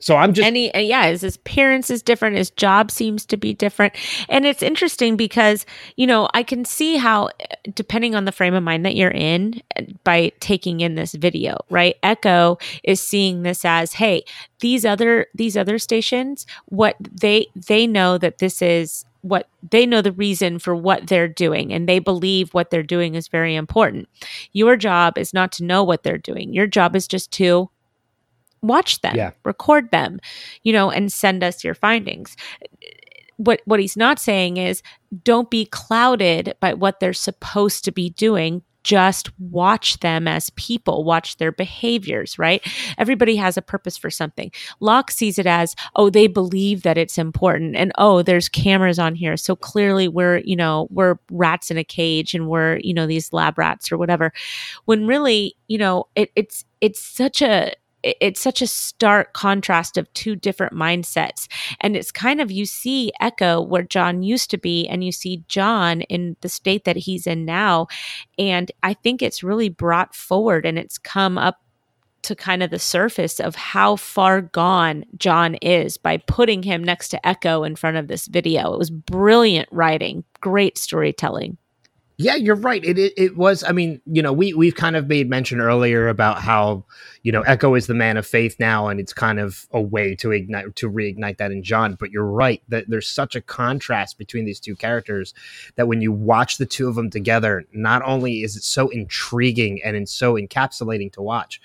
So 0.00 0.16
I'm 0.16 0.32
just 0.32 0.46
and 0.46 0.56
he, 0.56 0.70
yeah, 0.74 1.08
his 1.08 1.24
appearance 1.24 1.90
is 1.90 2.02
different. 2.02 2.36
His 2.36 2.50
job 2.50 2.90
seems 2.90 3.26
to 3.26 3.36
be 3.36 3.52
different. 3.52 3.94
And 4.28 4.46
it's 4.46 4.62
interesting 4.62 5.16
because, 5.16 5.66
you 5.96 6.06
know, 6.06 6.28
I 6.34 6.44
can 6.44 6.64
see 6.64 6.96
how, 6.96 7.26
uh, 7.26 7.30
depending 7.74 8.14
on 8.14 8.24
the 8.24 8.30
frame 8.30 8.54
of 8.54 8.62
mind 8.62 8.86
that 8.86 8.94
you're 8.94 9.10
in, 9.10 9.60
uh, 9.76 9.82
by 10.04 10.30
taking 10.38 10.80
in 10.80 10.94
this 10.94 11.14
video, 11.14 11.56
right? 11.68 11.96
Eko 12.02 12.60
is 12.84 13.00
seeing 13.00 13.42
this 13.42 13.64
as, 13.64 13.94
hey, 13.94 14.22
these 14.60 14.84
other 14.84 15.26
these 15.34 15.56
other 15.56 15.78
stations, 15.78 16.46
what 16.66 16.96
they 17.00 17.48
they 17.56 17.86
know 17.86 18.18
that 18.18 18.38
this 18.38 18.62
is 18.62 19.04
what 19.28 19.48
they 19.70 19.86
know 19.86 20.02
the 20.02 20.12
reason 20.12 20.58
for 20.58 20.74
what 20.74 21.06
they're 21.06 21.28
doing 21.28 21.72
and 21.72 21.88
they 21.88 21.98
believe 21.98 22.52
what 22.54 22.70
they're 22.70 22.82
doing 22.82 23.14
is 23.14 23.28
very 23.28 23.54
important. 23.54 24.08
Your 24.52 24.76
job 24.76 25.18
is 25.18 25.34
not 25.34 25.52
to 25.52 25.64
know 25.64 25.84
what 25.84 26.02
they're 26.02 26.18
doing. 26.18 26.52
Your 26.52 26.66
job 26.66 26.96
is 26.96 27.06
just 27.06 27.30
to 27.32 27.70
watch 28.62 29.00
them, 29.02 29.14
Yeah. 29.16 29.30
record 29.44 29.90
them, 29.90 30.20
you 30.62 30.72
know, 30.72 30.90
and 30.90 31.12
send 31.12 31.44
us 31.44 31.62
your 31.62 31.74
findings. 31.74 32.36
What 33.36 33.62
what 33.66 33.78
he's 33.78 33.96
not 33.96 34.18
saying 34.18 34.56
is 34.56 34.82
don't 35.22 35.48
be 35.50 35.64
clouded 35.66 36.54
by 36.58 36.74
what 36.74 36.98
they're 36.98 37.12
supposed 37.12 37.84
to 37.84 37.92
be 37.92 38.10
doing. 38.10 38.62
Just 38.84 39.30
watch 39.38 40.00
them 40.00 40.26
as 40.28 40.50
people, 40.50 41.04
watch 41.04 41.36
their 41.36 41.52
behaviors, 41.52 42.38
right? 42.38 42.62
Everybody 42.96 43.36
has 43.36 43.56
a 43.56 43.62
purpose 43.62 43.96
for 43.96 44.10
something. 44.10 44.50
Locke 44.80 45.10
sees 45.10 45.38
it 45.38 45.46
as, 45.46 45.74
oh, 45.96 46.10
they 46.10 46.26
believe 46.26 46.82
that 46.82 46.98
it's 46.98 47.18
important 47.18 47.76
and 47.76 47.92
oh, 47.98 48.22
there's 48.22 48.48
cameras 48.48 48.98
on 48.98 49.14
here. 49.14 49.36
So 49.36 49.56
clearly 49.56 50.08
we're, 50.08 50.38
you 50.38 50.56
know, 50.56 50.88
we're 50.90 51.16
rats 51.30 51.70
in 51.70 51.78
a 51.78 51.84
cage 51.84 52.34
and 52.34 52.48
we're, 52.48 52.78
you 52.78 52.94
know, 52.94 53.06
these 53.06 53.32
lab 53.32 53.58
rats 53.58 53.92
or 53.92 53.98
whatever. 53.98 54.32
When 54.84 55.06
really, 55.06 55.54
you 55.66 55.78
know, 55.78 56.06
it, 56.14 56.30
it's 56.36 56.64
it's 56.80 57.00
such 57.00 57.42
a 57.42 57.72
it's 58.02 58.40
such 58.40 58.62
a 58.62 58.66
stark 58.66 59.32
contrast 59.32 59.96
of 59.96 60.12
two 60.14 60.36
different 60.36 60.72
mindsets. 60.72 61.48
And 61.80 61.96
it's 61.96 62.12
kind 62.12 62.40
of, 62.40 62.50
you 62.50 62.64
see 62.64 63.12
Eko 63.20 63.66
where 63.66 63.82
John 63.82 64.22
used 64.22 64.50
to 64.50 64.58
be, 64.58 64.86
and 64.88 65.02
you 65.02 65.12
see 65.12 65.44
John 65.48 66.02
in 66.02 66.36
the 66.40 66.48
state 66.48 66.84
that 66.84 66.96
he's 66.96 67.26
in 67.26 67.44
now. 67.44 67.88
And 68.38 68.70
I 68.82 68.94
think 68.94 69.22
it's 69.22 69.42
really 69.42 69.68
brought 69.68 70.14
forward 70.14 70.64
and 70.64 70.78
it's 70.78 70.98
come 70.98 71.38
up 71.38 71.60
to 72.22 72.34
kind 72.34 72.62
of 72.62 72.70
the 72.70 72.78
surface 72.78 73.40
of 73.40 73.54
how 73.54 73.96
far 73.96 74.42
gone 74.42 75.04
John 75.16 75.54
is 75.56 75.96
by 75.96 76.16
putting 76.18 76.62
him 76.62 76.82
next 76.82 77.08
to 77.10 77.20
Eko 77.24 77.66
in 77.66 77.76
front 77.76 77.96
of 77.96 78.08
this 78.08 78.26
video. 78.26 78.72
It 78.72 78.78
was 78.78 78.90
brilliant 78.90 79.68
writing, 79.70 80.24
great 80.40 80.76
storytelling. 80.78 81.56
Yeah, 82.20 82.34
you're 82.34 82.56
right. 82.56 82.84
It, 82.84 82.98
it, 82.98 83.12
it 83.16 83.36
was. 83.36 83.62
I 83.62 83.70
mean, 83.70 84.00
you 84.04 84.22
know, 84.22 84.32
we 84.32 84.52
we've 84.52 84.74
kind 84.74 84.96
of 84.96 85.06
made 85.06 85.30
mention 85.30 85.60
earlier 85.60 86.08
about 86.08 86.42
how 86.42 86.84
you 87.22 87.30
know 87.30 87.44
Eko 87.44 87.78
is 87.78 87.86
the 87.86 87.94
man 87.94 88.16
of 88.16 88.26
faith 88.26 88.56
now, 88.58 88.88
and 88.88 88.98
it's 88.98 89.12
kind 89.12 89.38
of 89.38 89.68
a 89.70 89.80
way 89.80 90.16
to 90.16 90.32
ignite 90.32 90.74
to 90.74 90.90
reignite 90.90 91.36
that 91.36 91.52
in 91.52 91.62
John. 91.62 91.94
But 91.94 92.10
you're 92.10 92.26
right 92.26 92.60
that 92.70 92.86
there's 92.88 93.08
such 93.08 93.36
a 93.36 93.40
contrast 93.40 94.18
between 94.18 94.46
these 94.46 94.58
two 94.58 94.74
characters 94.74 95.32
that 95.76 95.86
when 95.86 96.02
you 96.02 96.10
watch 96.10 96.58
the 96.58 96.66
two 96.66 96.88
of 96.88 96.96
them 96.96 97.08
together, 97.08 97.64
not 97.72 98.02
only 98.04 98.42
is 98.42 98.56
it 98.56 98.64
so 98.64 98.88
intriguing 98.88 99.80
and 99.84 99.96
it's 99.96 100.12
so 100.12 100.34
encapsulating 100.34 101.12
to 101.12 101.22
watch, 101.22 101.60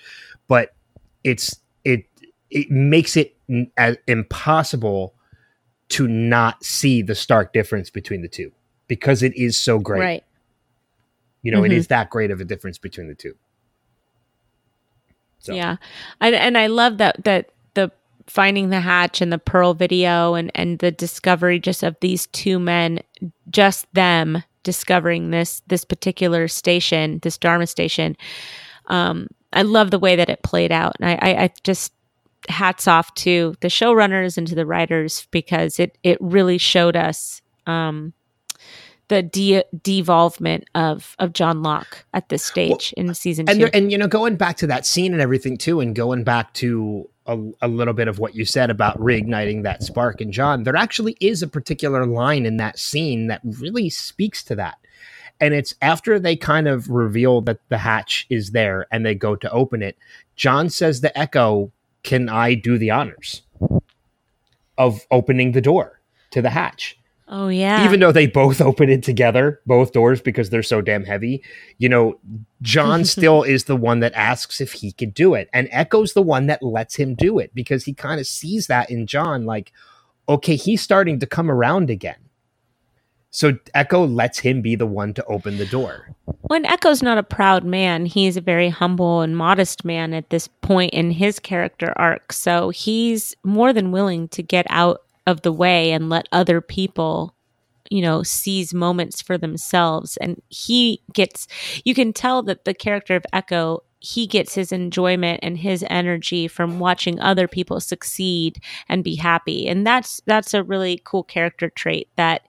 but 0.46 0.76
it's 1.24 1.56
it 1.84 2.04
it 2.48 2.70
makes 2.70 3.16
it 3.16 3.36
n- 3.50 3.72
impossible 4.06 5.14
to 5.88 6.06
not 6.06 6.62
see 6.64 7.02
the 7.02 7.16
stark 7.16 7.52
difference 7.52 7.90
between 7.90 8.22
the 8.22 8.28
two 8.28 8.52
because 8.86 9.24
it 9.24 9.34
is 9.36 9.58
so 9.58 9.80
great. 9.80 10.00
Right. 10.00 10.24
You 11.44 11.52
know, 11.52 11.60
Mhm. 11.60 11.66
it 11.66 11.72
is 11.72 11.86
that 11.88 12.10
great 12.10 12.32
of 12.32 12.40
a 12.40 12.44
difference 12.44 12.78
between 12.78 13.06
the 13.06 13.14
two. 13.14 13.36
So. 15.38 15.54
Yeah, 15.54 15.76
and 16.20 16.34
and 16.34 16.56
I 16.58 16.68
love 16.68 16.98
that 16.98 17.22
that 17.24 17.50
the 17.74 17.92
finding 18.26 18.70
the 18.70 18.80
hatch 18.80 19.20
and 19.20 19.30
the 19.30 19.38
pearl 19.38 19.74
video 19.74 20.34
and 20.34 20.50
and 20.54 20.78
the 20.78 20.90
discovery 20.90 21.60
just 21.60 21.82
of 21.82 21.96
these 22.00 22.26
two 22.28 22.58
men, 22.58 23.00
just 23.50 23.86
them 23.94 24.42
discovering 24.62 25.30
this 25.30 25.60
this 25.66 25.84
particular 25.84 26.48
station, 26.48 27.18
this 27.22 27.36
Dharma 27.36 27.66
station. 27.66 28.16
Um, 28.86 29.28
I 29.52 29.62
love 29.62 29.90
the 29.90 29.98
way 29.98 30.16
that 30.16 30.30
it 30.30 30.42
played 30.42 30.72
out, 30.72 30.96
and 30.98 31.10
I, 31.10 31.18
I, 31.20 31.42
I 31.44 31.50
just 31.62 31.92
hats 32.48 32.88
off 32.88 33.14
to 33.14 33.54
the 33.60 33.68
showrunners 33.68 34.38
and 34.38 34.46
to 34.46 34.54
the 34.54 34.66
writers 34.66 35.28
because 35.30 35.78
it 35.78 35.98
it 36.02 36.16
really 36.22 36.56
showed 36.56 36.96
us 36.96 37.42
um, 37.66 38.14
the 39.08 39.22
de- 39.22 39.64
devolvement 39.82 40.64
of 40.74 41.14
of 41.18 41.32
John 41.32 41.62
Locke 41.62 42.04
at 42.14 42.28
this 42.28 42.44
stage 42.44 42.94
in 42.96 43.12
season 43.14 43.48
and 43.48 43.58
two. 43.58 43.64
there, 43.64 43.76
and 43.76 43.92
you 43.92 43.98
know 43.98 44.06
going 44.06 44.36
back 44.36 44.56
to 44.58 44.66
that 44.66 44.86
scene 44.86 45.12
and 45.12 45.20
everything 45.20 45.56
too 45.56 45.80
and 45.80 45.94
going 45.94 46.24
back 46.24 46.52
to 46.54 47.08
a, 47.26 47.38
a 47.62 47.68
little 47.68 47.94
bit 47.94 48.08
of 48.08 48.18
what 48.18 48.34
you 48.34 48.44
said 48.44 48.70
about 48.70 48.98
reigniting 48.98 49.62
that 49.62 49.82
spark 49.82 50.20
in 50.20 50.32
john 50.32 50.62
there 50.62 50.76
actually 50.76 51.16
is 51.20 51.42
a 51.42 51.48
particular 51.48 52.06
line 52.06 52.46
in 52.46 52.56
that 52.56 52.78
scene 52.78 53.26
that 53.26 53.40
really 53.44 53.90
speaks 53.90 54.42
to 54.44 54.54
that 54.54 54.76
and 55.40 55.52
it's 55.52 55.74
after 55.82 56.18
they 56.18 56.36
kind 56.36 56.68
of 56.68 56.88
reveal 56.88 57.40
that 57.42 57.58
the 57.68 57.78
hatch 57.78 58.26
is 58.30 58.52
there 58.52 58.86
and 58.90 59.04
they 59.04 59.14
go 59.14 59.36
to 59.36 59.50
open 59.50 59.82
it 59.82 59.96
john 60.36 60.68
says 60.68 61.00
to 61.00 61.12
eko 61.16 61.70
can 62.02 62.28
i 62.28 62.54
do 62.54 62.78
the 62.78 62.90
honors 62.90 63.42
of 64.76 65.06
opening 65.10 65.52
the 65.52 65.60
door 65.60 66.00
to 66.30 66.42
the 66.42 66.50
hatch 66.50 66.98
oh 67.28 67.48
yeah, 67.48 67.84
even 67.84 68.00
though 68.00 68.12
they 68.12 68.26
both 68.26 68.60
open 68.60 68.88
it 68.88 69.02
together, 69.02 69.60
both 69.66 69.92
doors, 69.92 70.20
because 70.20 70.50
they're 70.50 70.62
so 70.62 70.80
damn 70.80 71.04
heavy, 71.04 71.42
you 71.78 71.88
know, 71.88 72.18
John 72.62 73.04
still 73.04 73.42
is 73.42 73.64
the 73.64 73.76
one 73.76 74.00
that 74.00 74.14
asks 74.14 74.60
if 74.60 74.72
he 74.72 74.92
could 74.92 75.14
do 75.14 75.34
it. 75.34 75.48
And 75.52 75.68
Eko's 75.68 76.12
the 76.12 76.22
one 76.22 76.46
that 76.46 76.62
lets 76.62 76.96
him 76.96 77.14
do 77.14 77.38
it 77.38 77.54
because 77.54 77.84
he 77.84 77.94
kind 77.94 78.20
of 78.20 78.26
sees 78.26 78.66
that 78.66 78.90
in 78.90 79.06
John, 79.06 79.44
like, 79.44 79.72
okay, 80.28 80.56
he's 80.56 80.82
starting 80.82 81.18
to 81.20 81.26
come 81.26 81.50
around 81.50 81.90
again. 81.90 82.16
So 83.34 83.54
Eko 83.74 84.14
lets 84.14 84.38
him 84.38 84.62
be 84.62 84.76
the 84.76 84.86
one 84.86 85.12
to 85.14 85.24
open 85.24 85.58
the 85.58 85.66
door. 85.66 86.14
When 86.42 86.64
Eko's 86.66 87.02
not 87.02 87.18
a 87.18 87.24
proud 87.24 87.64
man, 87.64 88.06
he's 88.06 88.36
a 88.36 88.40
very 88.40 88.68
humble 88.68 89.22
and 89.22 89.36
modest 89.36 89.84
man 89.84 90.14
at 90.14 90.30
this 90.30 90.46
point 90.46 90.94
in 90.94 91.10
his 91.10 91.40
character 91.40 91.92
arc. 91.96 92.32
So 92.32 92.70
he's 92.70 93.34
more 93.42 93.72
than 93.72 93.90
willing 93.90 94.28
to 94.28 94.42
get 94.44 94.66
out 94.70 95.02
of 95.26 95.42
the 95.42 95.52
way 95.52 95.92
and 95.92 96.10
let 96.10 96.28
other 96.32 96.60
people, 96.60 97.34
you 97.90 98.02
know, 98.02 98.22
seize 98.22 98.74
moments 98.74 99.22
for 99.22 99.38
themselves. 99.38 100.16
And 100.18 100.40
he 100.48 101.00
gets, 101.12 101.46
you 101.84 101.94
can 101.94 102.12
tell 102.12 102.42
that 102.44 102.64
the 102.64 102.74
character 102.74 103.16
of 103.16 103.24
Eko, 103.32 103.80
he 104.00 104.26
gets 104.26 104.54
his 104.54 104.70
enjoyment 104.70 105.40
and 105.42 105.56
his 105.56 105.84
energy 105.88 106.46
from 106.46 106.78
watching 106.78 107.18
other 107.20 107.48
people 107.48 107.80
succeed 107.80 108.58
and 108.88 109.02
be 109.02 109.14
happy. 109.14 109.66
And 109.66 109.86
that's 109.86 110.20
that's 110.26 110.52
a 110.52 110.62
really 110.62 111.00
cool 111.04 111.22
character 111.22 111.70
trait 111.70 112.08
that 112.16 112.42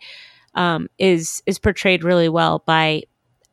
um, 0.53 0.89
is 0.99 1.41
is 1.45 1.57
portrayed 1.57 2.03
really 2.03 2.27
well 2.27 2.61
by 2.65 3.03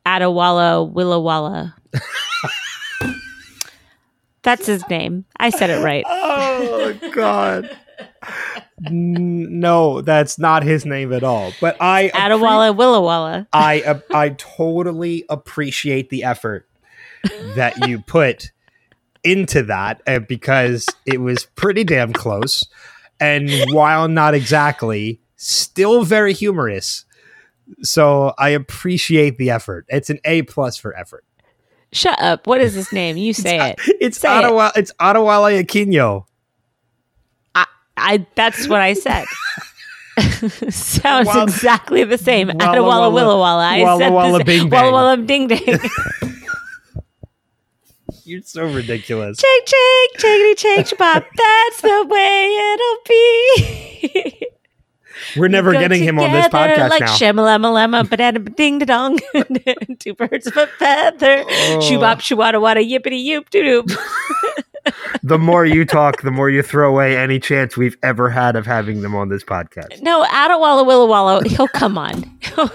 Adewale 0.05 0.91
Willawala. 0.91 1.73
That's 4.43 4.65
his 4.65 4.87
name. 4.89 5.25
I 5.37 5.49
said 5.49 5.69
it 5.69 5.81
right. 5.81 6.03
Oh, 6.07 6.99
God. 7.13 7.77
no, 8.89 10.01
that's 10.01 10.37
not 10.37 10.63
his 10.63 10.85
name 10.85 11.13
at 11.13 11.23
all. 11.23 11.53
But 11.61 11.77
I 11.79 12.09
Adewale 12.13 12.75
Willawala. 12.75 13.47
I 13.53 13.81
uh, 13.81 13.99
I 14.13 14.29
totally 14.29 15.25
appreciate 15.29 16.09
the 16.09 16.23
effort 16.23 16.67
that 17.55 17.87
you 17.87 17.99
put 17.99 18.51
into 19.23 19.63
that 19.63 20.01
uh, 20.07 20.19
because 20.19 20.85
it 21.05 21.21
was 21.21 21.45
pretty 21.55 21.83
damn 21.83 22.13
close, 22.13 22.67
and 23.19 23.49
while 23.71 24.07
not 24.07 24.33
exactly, 24.33 25.21
still 25.35 26.03
very 26.03 26.33
humorous. 26.33 27.05
So 27.81 28.33
I 28.37 28.49
appreciate 28.49 29.37
the 29.37 29.49
effort. 29.49 29.85
It's 29.87 30.09
an 30.09 30.19
A 30.25 30.41
plus 30.43 30.77
for 30.77 30.95
effort. 30.97 31.23
Shut 31.93 32.19
up. 32.21 32.47
What 32.47 32.59
is 32.59 32.73
his 32.73 32.91
name? 32.91 33.17
You 33.17 33.33
say 33.33 33.71
it. 33.71 33.79
It's 34.01 34.19
Say 34.19 34.39
it. 34.39 34.71
It's 34.75 34.91
Ottawala 34.99 35.63
Aquino. 35.63 36.25
I 38.03 38.25
that's 38.35 38.67
what 38.67 38.81
I 38.81 38.93
said. 38.93 39.25
Sounds 40.69 41.27
Walla- 41.27 41.43
exactly 41.43 42.03
the 42.03 42.17
same. 42.17 42.47
Walla 42.49 42.59
Adewale 42.59 43.11
Walla- 43.11 43.21
Willawala. 43.21 43.63
I 43.63 43.83
Walla 43.83 43.99
said 43.99 44.09
Walla. 44.13 44.43
Bing 44.43 44.69
Bang. 44.69 44.91
Walla 44.91 45.15
Walla 45.15 45.17
Ding 45.17 45.47
Ding. 45.47 45.59
You're 48.25 48.41
so 48.43 48.63
ridiculous. 48.65 49.39
Shake, 49.39 49.67
shake, 49.67 50.19
shakety, 50.19 50.59
shake, 50.59 50.97
bop. 50.97 51.23
That's 51.35 51.81
the 51.81 52.05
way 52.07 52.73
it'll 52.73 52.97
be. 54.29 54.47
We're 55.37 55.47
never 55.47 55.73
Go 55.73 55.79
getting 55.79 56.03
him 56.03 56.19
on 56.19 56.31
this 56.31 56.47
podcast 56.47 56.89
like 56.89 57.01
now. 57.01 57.07
shamalama 57.15 57.73
lama, 57.73 58.03
banana 58.03 58.39
ding 58.39 58.79
da 58.79 58.85
dong, 58.85 59.19
two 59.99 60.13
birds 60.13 60.47
of 60.47 60.55
a 60.57 60.67
feather. 60.67 61.43
Oh. 61.47 61.81
Shoo 61.81 61.99
bop, 61.99 62.19
shoo 62.21 62.35
wada 62.37 62.59
wada, 62.59 62.81
yippity 62.81 63.23
yoop 63.25 63.49
doo 63.49 63.83
doo. 63.83 63.95
The 65.23 65.37
more 65.37 65.65
you 65.65 65.85
talk, 65.85 66.21
the 66.21 66.31
more 66.31 66.49
you 66.49 66.61
throw 66.61 66.89
away 66.89 67.17
any 67.17 67.39
chance 67.39 67.77
we've 67.77 67.97
ever 68.03 68.29
had 68.29 68.55
of 68.55 68.65
having 68.65 69.01
them 69.01 69.15
on 69.15 69.29
this 69.29 69.43
podcast. 69.43 70.01
No, 70.01 70.23
Adewale 70.25 70.85
Willawalla, 70.85 71.45
he'll 71.47 71.67
come 71.67 71.97
on. 71.97 72.39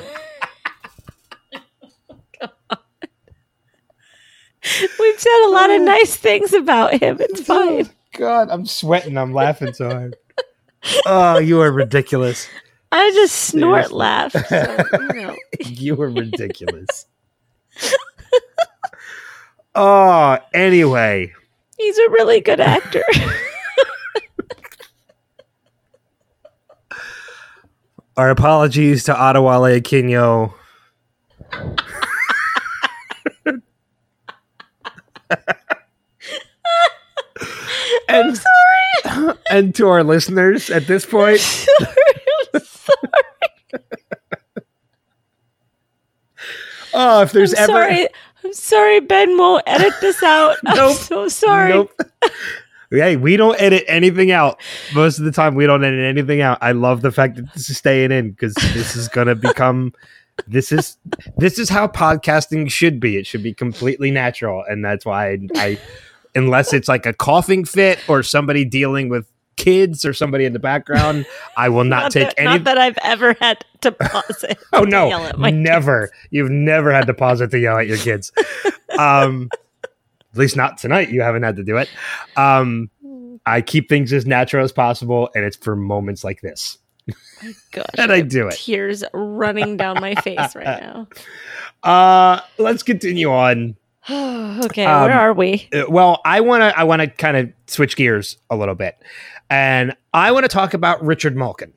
We've 4.99 5.19
said 5.21 5.47
a 5.47 5.51
lot 5.51 5.71
of 5.71 5.81
oh. 5.81 5.85
nice 5.85 6.17
things 6.17 6.53
about 6.53 6.93
him. 7.01 7.17
It's 7.21 7.41
oh 7.49 7.85
fine. 7.85 7.91
God, 8.13 8.49
I'm 8.51 8.67
sweating. 8.67 9.17
I'm 9.17 9.33
laughing 9.33 9.73
so 9.73 9.91
hard. 9.91 10.17
Oh, 11.07 11.39
you 11.39 11.61
are 11.61 11.73
ridiculous. 11.73 12.49
I 12.93 13.11
just 13.11 13.35
snort 13.35 13.87
Seriously. 13.87 13.99
laugh. 13.99 14.33
So, 14.33 14.77
you 14.93 15.23
know. 15.23 15.37
You 15.61 16.01
are 16.01 16.09
ridiculous. 16.09 17.07
oh, 19.75 20.39
anyway. 20.55 21.35
He's 21.79 21.99
a 21.99 22.11
really 22.11 22.41
good 22.41 22.61
actor. 22.61 23.05
Our 28.16 28.31
apologies 28.31 29.05
to 29.05 29.14
Ottawale 29.14 29.81
Aquino. 29.81 30.53
and, 38.09 38.37
sorry. 38.37 39.35
and 39.53 39.72
to 39.76 39.87
our 39.87 40.03
listeners 40.03 40.68
at 40.68 40.89
this 40.89 41.07
point, 41.07 41.39
I'm 42.55 42.61
sorry. 42.61 42.99
oh, 46.95 47.22
if 47.22 47.31
there's 47.31 47.55
I'm 47.55 47.70
ever 47.70 47.72
sorry. 47.72 48.09
Sorry, 48.53 49.01
Ben 49.01 49.36
won't 49.36 49.62
edit 49.66 49.93
this 50.01 50.22
out. 50.22 50.57
I'm 50.66 50.95
so 50.95 51.28
sorry. 51.28 51.70
Nope. 51.70 51.91
hey, 52.91 53.16
we 53.16 53.36
don't 53.36 53.61
edit 53.61 53.84
anything 53.89 54.30
out. 54.30 54.61
Most 54.95 55.18
of 55.18 55.24
the 55.24 55.32
time, 55.32 55.55
we 55.55 55.66
don't 55.66 55.84
edit 55.84 56.01
anything 56.01 56.41
out. 56.41 56.59
I 56.61 56.72
love 56.72 57.03
the 57.03 57.12
fact 57.12 57.36
that 57.36 57.53
this 57.55 57.70
is 57.70 57.78
staying 57.78 58.12
in 58.12 58.30
because 58.30 58.55
this 58.55 58.97
is 58.97 59.09
gonna 59.09 59.34
become. 59.34 59.93
This 60.47 60.70
is 60.70 60.99
this 61.36 61.59
is 61.59 61.68
how 61.68 61.89
podcasting 61.89 62.70
should 62.70 63.01
be. 63.01 63.16
It 63.16 63.26
should 63.26 63.43
be 63.43 63.53
completely 63.53 64.12
natural, 64.12 64.62
and 64.68 64.84
that's 64.84 65.05
why 65.05 65.32
I, 65.32 65.39
I 65.57 65.78
unless 66.36 66.72
it's 66.72 66.86
like 66.86 67.07
a 67.07 67.12
coughing 67.12 67.64
fit 67.64 67.99
or 68.09 68.22
somebody 68.22 68.64
dealing 68.64 69.09
with 69.09 69.26
kids 69.59 70.05
or 70.05 70.15
somebody 70.15 70.47
in 70.47 70.55
the 70.55 70.59
background, 70.59 71.27
I 71.57 71.69
will 71.69 71.85
not, 71.85 72.11
take 72.11 72.29
that, 72.29 72.39
any. 72.39 72.47
Not 72.47 72.65
that 72.65 72.79
I've 72.79 72.99
ever 73.03 73.37
had 73.41 73.65
to 73.83 73.93
pause 73.93 74.45
it. 74.45 74.59
oh 74.73 74.85
no, 74.85 75.09
yell 75.09 75.27
at 75.27 75.39
my 75.39 75.51
never. 75.51 76.11
You've 76.31 76.51
never 76.51 76.93
had 76.93 77.07
to 77.09 77.15
pause 77.15 77.43
it 77.43 77.51
to 77.51 77.59
yell 77.59 77.79
at 77.79 77.87
your 77.87 77.99
kids. 77.99 78.33
Um, 78.99 79.51
at 79.83 80.39
least 80.39 80.57
not 80.57 80.79
tonight. 80.79 81.11
You 81.11 81.21
haven't 81.21 81.43
had 81.43 81.57
to 81.57 81.63
do 81.63 81.77
it. 81.77 81.89
Um. 82.37 82.91
I 83.47 83.63
keep 83.63 83.89
things 83.89 84.13
as 84.13 84.27
natural 84.27 84.65
as 84.65 84.73
possible, 84.73 85.31
and 85.35 85.45
it's 85.45 85.57
for 85.57 85.77
moments 85.77 86.23
like 86.23 86.43
this 86.43 86.79
Gosh, 87.73 87.87
that 87.95 88.11
I 88.11 88.19
have 88.19 88.29
do 88.29 88.49
it. 88.49 88.55
Tears 88.55 89.05
running 89.13 89.77
down 89.77 90.01
my 90.01 90.15
face 90.17 90.55
right 90.55 90.65
now. 90.65 91.09
Uh, 91.83 92.41
let's 92.59 92.83
continue 92.83 93.31
on. 93.31 93.77
okay, 94.65 94.85
Um, 94.85 95.03
where 95.03 95.19
are 95.19 95.33
we? 95.33 95.69
Uh, 95.73 95.85
Well, 95.89 96.21
I 96.25 96.41
want 96.41 96.63
to 96.63 96.79
I 96.79 96.85
want 96.85 97.01
to 97.03 97.09
kind 97.09 97.37
of 97.37 97.53
switch 97.67 97.97
gears 97.97 98.37
a 98.51 98.57
little 98.57 98.75
bit, 98.75 98.97
and 99.51 99.95
I 100.15 100.33
want 100.33 100.45
to 100.45 100.49
talk 100.49 100.75
about 100.75 101.05
Richard 101.05 101.37
Malkin. 101.37 101.73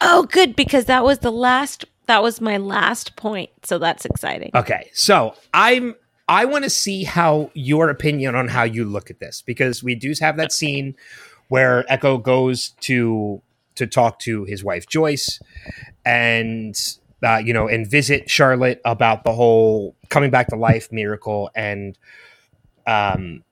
Oh, 0.00 0.24
good 0.24 0.56
because 0.56 0.86
that 0.86 1.04
was 1.04 1.20
the 1.20 1.32
last. 1.32 1.84
That 2.06 2.22
was 2.22 2.40
my 2.40 2.56
last 2.56 3.14
point. 3.16 3.50
So 3.62 3.78
that's 3.78 4.04
exciting. 4.04 4.50
Okay, 4.54 4.90
so 4.92 5.34
I'm 5.54 5.94
I 6.28 6.44
want 6.44 6.64
to 6.64 6.70
see 6.70 7.04
how 7.04 7.50
your 7.54 7.90
opinion 7.90 8.34
on 8.34 8.48
how 8.48 8.62
you 8.62 8.84
look 8.84 9.10
at 9.10 9.18
this 9.20 9.42
because 9.42 9.82
we 9.82 9.94
do 9.94 10.12
have 10.20 10.36
that 10.36 10.52
scene 10.52 10.96
where 11.48 11.84
Eko 11.90 12.22
goes 12.22 12.70
to 12.80 13.42
to 13.74 13.86
talk 13.86 14.18
to 14.20 14.44
his 14.44 14.64
wife 14.64 14.86
Joyce 14.88 15.40
and 16.04 16.76
uh, 17.22 17.40
you 17.44 17.52
know 17.52 17.68
and 17.68 17.86
visit 17.86 18.30
Charlotte 18.30 18.80
about 18.84 19.24
the 19.24 19.32
whole 19.32 19.96
coming 20.08 20.30
back 20.30 20.48
to 20.48 20.56
life 20.56 20.90
miracle 20.92 21.50
and 21.54 21.98
um 22.86 23.42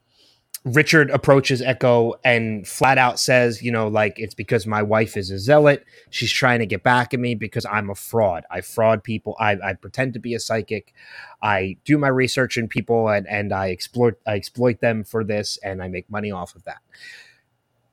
Richard 0.64 1.10
approaches 1.10 1.62
Eko 1.62 2.14
and 2.24 2.66
flat 2.66 2.98
out 2.98 3.18
says, 3.18 3.62
you 3.62 3.70
know, 3.70 3.88
like 3.88 4.18
it's 4.18 4.34
because 4.34 4.66
my 4.66 4.82
wife 4.82 5.16
is 5.16 5.30
a 5.30 5.38
zealot. 5.38 5.84
She's 6.10 6.32
trying 6.32 6.58
to 6.58 6.66
get 6.66 6.82
back 6.82 7.14
at 7.14 7.20
me 7.20 7.34
because 7.34 7.64
I'm 7.64 7.90
a 7.90 7.94
fraud. 7.94 8.44
I 8.50 8.60
fraud 8.60 9.02
people. 9.04 9.36
I, 9.38 9.52
I 9.62 9.72
pretend 9.74 10.14
to 10.14 10.18
be 10.18 10.34
a 10.34 10.40
psychic. 10.40 10.94
I 11.42 11.76
do 11.84 11.96
my 11.96 12.08
research 12.08 12.56
in 12.56 12.68
people 12.68 13.08
and, 13.08 13.26
and 13.28 13.52
I 13.52 13.70
exploit 13.70 14.14
I 14.26 14.34
exploit 14.34 14.80
them 14.80 15.04
for 15.04 15.24
this 15.24 15.58
and 15.62 15.82
I 15.82 15.88
make 15.88 16.10
money 16.10 16.30
off 16.30 16.54
of 16.54 16.64
that. 16.64 16.78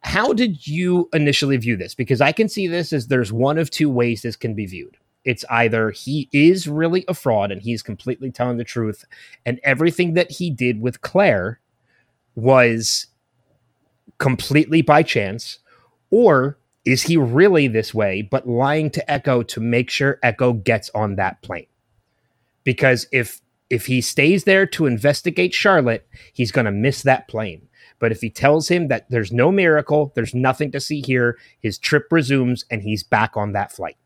How 0.02 0.34
did 0.34 0.68
you 0.68 1.10
initially 1.14 1.58
view 1.58 1.78
this? 1.78 1.96
Because 1.96 2.22
I 2.22 2.32
can 2.32 2.50
see 2.50 2.68
this 2.68 2.94
as 2.94 3.08
there's 3.08 3.32
one 3.34 3.58
of 3.58 3.70
two 3.72 3.90
ways 3.90 4.22
this 4.22 4.36
can 4.36 4.54
be 4.54 4.66
viewed. 4.66 4.98
It's 5.26 5.44
either 5.50 5.92
he 5.92 6.30
is 6.32 6.68
really 6.68 7.04
a 7.08 7.14
fraud 7.14 7.52
and 7.52 7.62
he's 7.62 7.82
completely 7.82 8.32
telling 8.32 8.58
the 8.58 8.64
truth, 8.64 9.06
and 9.46 9.60
everything 9.64 10.14
that 10.14 10.32
he 10.32 10.50
did 10.50 10.82
with 10.82 11.02
Claire 11.02 11.60
was 12.36 13.08
completely 14.18 14.82
by 14.82 15.04
chance, 15.04 15.60
or 16.12 16.58
is 16.86 17.04
he 17.04 17.18
really 17.18 17.68
this 17.68 17.94
way, 17.94 18.22
but 18.22 18.48
lying 18.48 18.92
to 18.92 19.04
Eko 19.10 19.46
to 19.48 19.60
make 19.60 19.90
sure 19.90 20.20
Eko 20.24 20.64
gets 20.64 20.90
on 20.94 21.16
that 21.16 21.42
plane? 21.42 21.68
Because 22.64 23.08
if 23.12 23.42
if 23.70 23.88
he 23.88 24.00
stays 24.00 24.44
there 24.44 24.68
to 24.68 24.86
investigate 24.86 25.54
Charlotte, 25.54 26.08
he's 26.34 26.52
going 26.52 26.66
to 26.66 26.72
miss 26.72 27.02
that 27.02 27.28
plane. 27.28 27.68
But 27.98 28.12
if 28.12 28.22
he 28.22 28.30
tells 28.30 28.68
him 28.68 28.90
that 28.90 29.10
there's 29.10 29.32
no 29.32 29.52
miracle, 29.52 30.12
there's 30.16 30.36
nothing 30.36 30.72
to 30.72 30.80
see 30.80 31.02
here, 31.02 31.38
his 31.62 31.80
trip 31.80 32.06
resumes 32.12 32.66
and 32.70 32.84
he's 32.84 33.04
back 33.04 33.36
on 33.36 33.54
that 33.54 33.72
flight. 33.72 33.98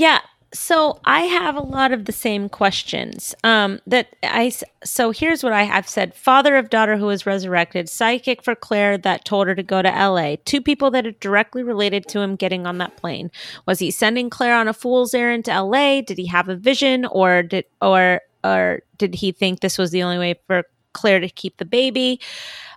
Yeah. 0.00 0.20
So 0.54 0.98
I 1.04 1.20
have 1.20 1.56
a 1.56 1.60
lot 1.60 1.92
of 1.92 2.06
the 2.06 2.12
same 2.12 2.48
questions. 2.48 3.34
Um, 3.44 3.80
I. 4.22 4.50
so 4.82 5.10
here's 5.10 5.44
what 5.44 5.52
I 5.52 5.64
have 5.64 5.86
said: 5.86 6.14
father 6.14 6.56
of 6.56 6.70
daughter 6.70 6.96
who 6.96 7.04
was 7.04 7.26
resurrected, 7.26 7.86
psychic 7.86 8.42
for 8.42 8.54
Claire 8.54 8.96
that 8.96 9.26
told 9.26 9.46
her 9.46 9.54
to 9.54 9.62
go 9.62 9.82
to 9.82 9.94
L.A. 9.94 10.38
Two 10.46 10.62
people 10.62 10.90
that 10.92 11.06
are 11.06 11.12
directly 11.12 11.62
related 11.62 12.08
to 12.08 12.20
him 12.20 12.34
getting 12.34 12.66
on 12.66 12.78
that 12.78 12.96
plane. 12.96 13.30
Was 13.66 13.78
he 13.78 13.90
sending 13.90 14.30
Claire 14.30 14.56
on 14.56 14.68
a 14.68 14.72
fool's 14.72 15.12
errand 15.12 15.44
to 15.44 15.52
L.A.? 15.52 16.00
Did 16.00 16.16
he 16.16 16.26
have 16.28 16.48
a 16.48 16.56
vision, 16.56 17.04
or 17.04 17.42
did 17.42 17.66
or 17.82 18.22
or 18.42 18.80
did 18.96 19.14
he 19.14 19.32
think 19.32 19.60
this 19.60 19.76
was 19.76 19.90
the 19.90 20.02
only 20.02 20.18
way 20.18 20.34
for 20.46 20.62
Claire 20.94 21.20
to 21.20 21.28
keep 21.28 21.58
the 21.58 21.66
baby? 21.66 22.18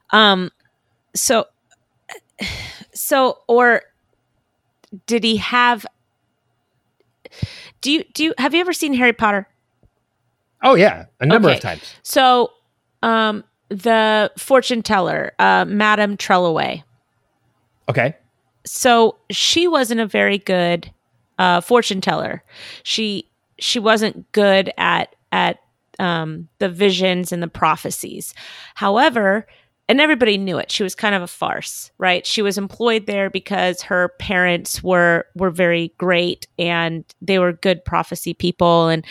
Um, 0.09 0.51
so 1.15 1.45
so 2.93 3.39
or 3.47 3.83
did 5.07 5.23
he 5.23 5.37
have 5.37 5.85
do 7.81 7.91
you 7.91 8.03
do 8.13 8.23
you 8.23 8.33
have 8.37 8.53
you 8.53 8.61
ever 8.61 8.73
seen 8.73 8.93
Harry 8.93 9.13
Potter? 9.13 9.47
Oh 10.63 10.75
yeah, 10.75 11.05
a 11.19 11.25
number 11.25 11.49
Okay. 11.49 11.57
of 11.57 11.61
times. 11.61 11.93
So, 12.03 12.51
um, 13.01 13.43
the 13.69 14.31
fortune 14.37 14.81
teller, 14.81 15.33
uh, 15.39 15.65
Madame 15.67 16.15
Trelawney. 16.17 16.83
Okay. 17.89 18.15
So 18.65 19.17
she 19.29 19.67
wasn't 19.67 19.99
a 19.99 20.07
very 20.07 20.37
good 20.37 20.91
uh, 21.37 21.59
fortune 21.61 21.99
teller. 22.01 22.43
She 22.83 23.29
she 23.59 23.79
wasn't 23.79 24.31
good 24.31 24.71
at 24.77 25.15
at 25.31 25.59
um, 25.99 26.47
the 26.59 26.69
visions 26.69 27.31
and 27.31 27.43
the 27.43 27.47
prophecies. 27.47 28.33
However, 28.75 29.45
and 29.89 29.99
everybody 29.99 30.37
knew 30.37 30.57
it. 30.57 30.71
She 30.71 30.83
was 30.83 30.95
kind 30.95 31.13
of 31.13 31.21
a 31.21 31.27
farce, 31.27 31.91
right? 31.97 32.25
She 32.25 32.41
was 32.41 32.57
employed 32.57 33.05
there 33.05 33.29
because 33.29 33.81
her 33.81 34.09
parents 34.19 34.81
were 34.81 35.25
were 35.35 35.51
very 35.51 35.93
great 35.97 36.47
and 36.57 37.03
they 37.21 37.37
were 37.37 37.53
good 37.53 37.83
prophecy 37.83 38.33
people. 38.33 38.87
And 38.87 39.05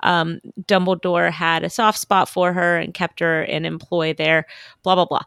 um, 0.00 0.40
Dumbledore 0.62 1.30
had 1.30 1.64
a 1.64 1.70
soft 1.70 1.98
spot 1.98 2.28
for 2.28 2.52
her 2.52 2.76
and 2.76 2.92
kept 2.92 3.20
her 3.20 3.42
in 3.42 3.64
employ 3.64 4.12
there. 4.12 4.44
Blah 4.82 4.96
blah 4.96 5.06
blah. 5.06 5.22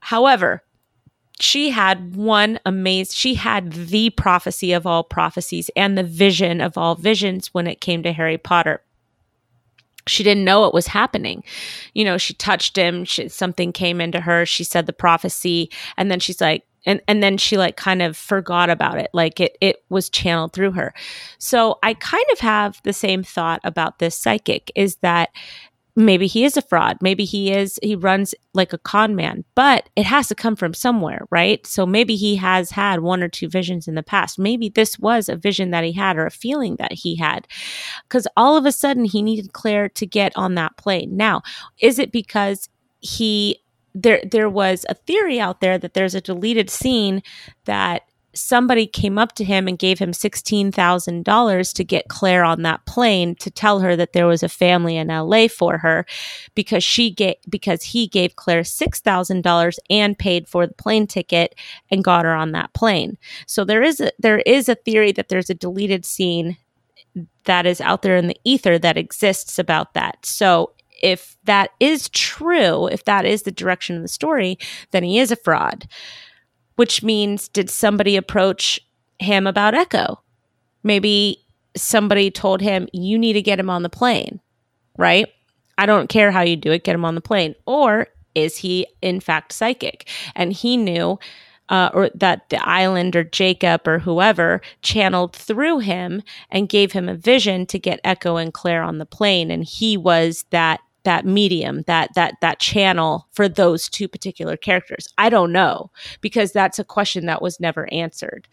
However, 0.00 0.62
she 1.40 1.70
had 1.70 2.14
one 2.14 2.60
amazing 2.66 3.14
she 3.14 3.34
had 3.34 3.72
the 3.72 4.10
prophecy 4.10 4.72
of 4.72 4.86
all 4.86 5.02
prophecies 5.02 5.70
and 5.74 5.96
the 5.96 6.02
vision 6.02 6.60
of 6.60 6.76
all 6.76 6.94
visions 6.94 7.54
when 7.54 7.66
it 7.66 7.80
came 7.80 8.02
to 8.02 8.12
harry 8.12 8.36
potter 8.36 8.82
she 10.06 10.22
didn't 10.22 10.44
know 10.44 10.60
what 10.60 10.74
was 10.74 10.86
happening. 10.86 11.44
You 11.94 12.04
know 12.04 12.18
she 12.18 12.34
touched 12.34 12.76
him 12.76 13.04
she, 13.04 13.28
something 13.28 13.72
came 13.72 14.00
into 14.00 14.20
her 14.20 14.46
she 14.46 14.64
said 14.64 14.86
the 14.86 14.92
prophecy 14.92 15.70
and 15.96 16.10
then 16.10 16.20
she's 16.20 16.40
like 16.40 16.64
and 16.86 17.00
and 17.06 17.22
then 17.22 17.36
she 17.36 17.58
like 17.58 17.76
kind 17.76 18.02
of 18.02 18.16
forgot 18.16 18.70
about 18.70 18.98
it 18.98 19.10
like 19.12 19.40
it 19.40 19.56
it 19.60 19.84
was 19.88 20.08
channeled 20.08 20.52
through 20.52 20.72
her. 20.72 20.94
So 21.38 21.78
i 21.82 21.94
kind 21.94 22.24
of 22.32 22.40
have 22.40 22.80
the 22.84 22.92
same 22.92 23.22
thought 23.22 23.60
about 23.64 23.98
this 23.98 24.16
psychic 24.16 24.70
is 24.74 24.96
that 24.96 25.30
maybe 26.06 26.26
he 26.26 26.44
is 26.44 26.56
a 26.56 26.62
fraud. 26.62 26.98
Maybe 27.00 27.24
he 27.24 27.52
is 27.52 27.78
he 27.82 27.94
runs 27.94 28.34
like 28.54 28.72
a 28.72 28.78
con 28.78 29.14
man 29.14 29.44
but 29.54 29.88
it 29.96 30.06
has 30.06 30.28
to 30.28 30.34
come 30.34 30.56
from 30.56 30.74
somewhere 30.74 31.26
right? 31.30 31.66
So 31.66 31.86
maybe 31.86 32.16
he 32.16 32.36
has 32.36 32.70
had 32.70 33.00
one 33.00 33.22
or 33.22 33.28
two 33.28 33.48
visions 33.48 33.88
in 33.88 33.94
the 33.94 34.02
past. 34.02 34.38
Maybe 34.38 34.68
this 34.68 34.98
was 34.98 35.28
a 35.28 35.36
vision 35.36 35.70
that 35.70 35.84
he 35.84 35.92
had 35.92 36.16
or 36.16 36.26
a 36.26 36.30
feeling 36.30 36.76
that 36.76 36.92
he 36.92 37.16
had 37.16 37.46
because 38.08 38.26
all 38.36 38.56
of 38.56 38.66
a 38.66 38.72
sudden 38.72 39.04
he 39.04 39.22
needed 39.22 39.52
claire 39.52 39.88
to 39.90 40.06
get 40.06 40.32
on 40.36 40.54
that 40.54 40.76
plane. 40.76 41.16
Now 41.16 41.42
is 41.80 41.98
it 41.98 42.12
because 42.12 42.68
he 43.00 43.60
there 43.94 44.22
there 44.30 44.48
was 44.48 44.86
a 44.88 44.94
theory 44.94 45.40
out 45.40 45.60
there 45.60 45.78
that 45.78 45.94
there's 45.94 46.14
a 46.14 46.20
deleted 46.20 46.70
scene 46.70 47.22
that 47.64 48.02
somebody 48.34 48.86
came 48.86 49.18
up 49.18 49.34
to 49.34 49.44
him 49.44 49.66
and 49.66 49.78
gave 49.78 49.98
him 49.98 50.12
$16,000 50.12 51.74
to 51.74 51.84
get 51.84 52.08
Claire 52.08 52.44
on 52.44 52.62
that 52.62 52.84
plane 52.86 53.34
to 53.36 53.50
tell 53.50 53.80
her 53.80 53.96
that 53.96 54.12
there 54.12 54.26
was 54.26 54.42
a 54.42 54.48
family 54.48 54.96
in 54.96 55.08
LA 55.08 55.48
for 55.48 55.78
her 55.78 56.06
because 56.54 56.84
she 56.84 57.10
gave 57.10 57.34
because 57.48 57.82
he 57.82 58.06
gave 58.06 58.36
Claire 58.36 58.62
$6,000 58.62 59.78
and 59.88 60.18
paid 60.18 60.48
for 60.48 60.66
the 60.66 60.74
plane 60.74 61.06
ticket 61.06 61.54
and 61.90 62.04
got 62.04 62.24
her 62.24 62.34
on 62.34 62.52
that 62.52 62.72
plane. 62.72 63.18
So 63.46 63.64
there 63.64 63.82
is 63.82 64.00
a 64.00 64.12
there 64.18 64.40
is 64.40 64.68
a 64.68 64.74
theory 64.74 65.12
that 65.12 65.28
there's 65.28 65.50
a 65.50 65.54
deleted 65.54 66.04
scene 66.04 66.56
that 67.44 67.66
is 67.66 67.80
out 67.80 68.02
there 68.02 68.16
in 68.16 68.28
the 68.28 68.40
ether 68.44 68.78
that 68.78 68.96
exists 68.96 69.58
about 69.58 69.94
that. 69.94 70.24
So 70.24 70.72
if 71.02 71.36
that 71.44 71.70
is 71.80 72.08
true, 72.10 72.86
if 72.86 73.04
that 73.06 73.24
is 73.24 73.42
the 73.42 73.50
direction 73.50 73.96
of 73.96 74.02
the 74.02 74.08
story, 74.08 74.58
then 74.90 75.02
he 75.02 75.18
is 75.18 75.32
a 75.32 75.36
fraud 75.36 75.88
which 76.80 77.02
means 77.02 77.46
did 77.48 77.68
somebody 77.68 78.16
approach 78.16 78.80
him 79.18 79.46
about 79.46 79.74
Eko? 79.74 80.16
Maybe 80.82 81.44
somebody 81.76 82.30
told 82.30 82.62
him, 82.62 82.88
you 82.94 83.18
need 83.18 83.34
to 83.34 83.42
get 83.42 83.60
him 83.60 83.68
on 83.68 83.82
the 83.82 83.90
plane, 83.90 84.40
right? 84.96 85.28
I 85.76 85.84
don't 85.84 86.08
care 86.08 86.30
how 86.30 86.40
you 86.40 86.56
do 86.56 86.72
it, 86.72 86.84
get 86.84 86.94
him 86.94 87.04
on 87.04 87.16
the 87.16 87.20
plane. 87.20 87.54
Or 87.66 88.06
is 88.34 88.56
he, 88.56 88.86
in 89.02 89.20
fact, 89.20 89.52
psychic? 89.52 90.08
And 90.34 90.54
he 90.54 90.78
knew 90.78 91.18
uh, 91.68 91.90
or 91.92 92.08
that 92.14 92.48
the 92.48 92.66
island 92.66 93.14
or 93.14 93.24
Jacob 93.24 93.86
or 93.86 93.98
whoever 93.98 94.62
channeled 94.80 95.36
through 95.36 95.80
him 95.80 96.22
and 96.50 96.66
gave 96.66 96.92
him 96.92 97.10
a 97.10 97.14
vision 97.14 97.66
to 97.66 97.78
get 97.78 98.02
Eko 98.04 98.40
and 98.40 98.54
Claire 98.54 98.82
on 98.82 98.96
the 98.96 99.04
plane, 99.04 99.50
and 99.50 99.64
he 99.64 99.98
was 99.98 100.46
that 100.48 100.80
that 101.04 101.24
medium 101.24 101.82
that 101.82 102.14
that 102.14 102.34
that 102.40 102.58
channel 102.58 103.26
for 103.32 103.48
those 103.48 103.88
two 103.88 104.08
particular 104.08 104.56
characters. 104.56 105.08
I 105.18 105.28
don't 105.28 105.52
know 105.52 105.90
because 106.20 106.52
that's 106.52 106.78
a 106.78 106.84
question 106.84 107.26
that 107.26 107.42
was 107.42 107.60
never 107.60 107.92
answered. 107.92 108.48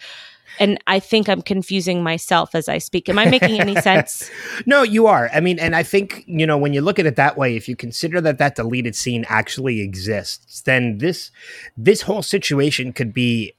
And 0.60 0.80
i 0.88 1.00
think 1.00 1.30
i'm 1.30 1.42
confusing 1.42 2.02
myself 2.02 2.56
as 2.56 2.68
i 2.70 2.78
speak. 2.78 3.10
Am 3.10 3.20
i 3.20 3.26
making 3.26 3.60
any 3.60 3.76
sense? 3.82 4.30
No 4.66 4.82
you 4.82 5.08
are. 5.08 5.30
I 5.34 5.40
mean 5.40 5.60
and 5.60 5.76
i 5.76 5.84
think 5.84 6.24
you 6.26 6.48
know 6.48 6.58
when 6.58 6.74
you 6.74 6.82
look 6.82 7.00
at 7.00 7.06
it 7.06 7.16
that 7.18 7.38
way 7.38 7.56
if 7.56 7.68
you 7.68 7.76
consider 7.76 8.22
that 8.22 8.38
that 8.38 8.56
deleted 8.56 8.96
scene 8.96 9.26
actually 9.28 9.82
exists 9.82 10.62
then 10.62 10.98
this 11.00 11.32
this 11.76 12.04
whole 12.04 12.24
situation 12.24 12.94
could 12.94 13.14
be 13.14 13.54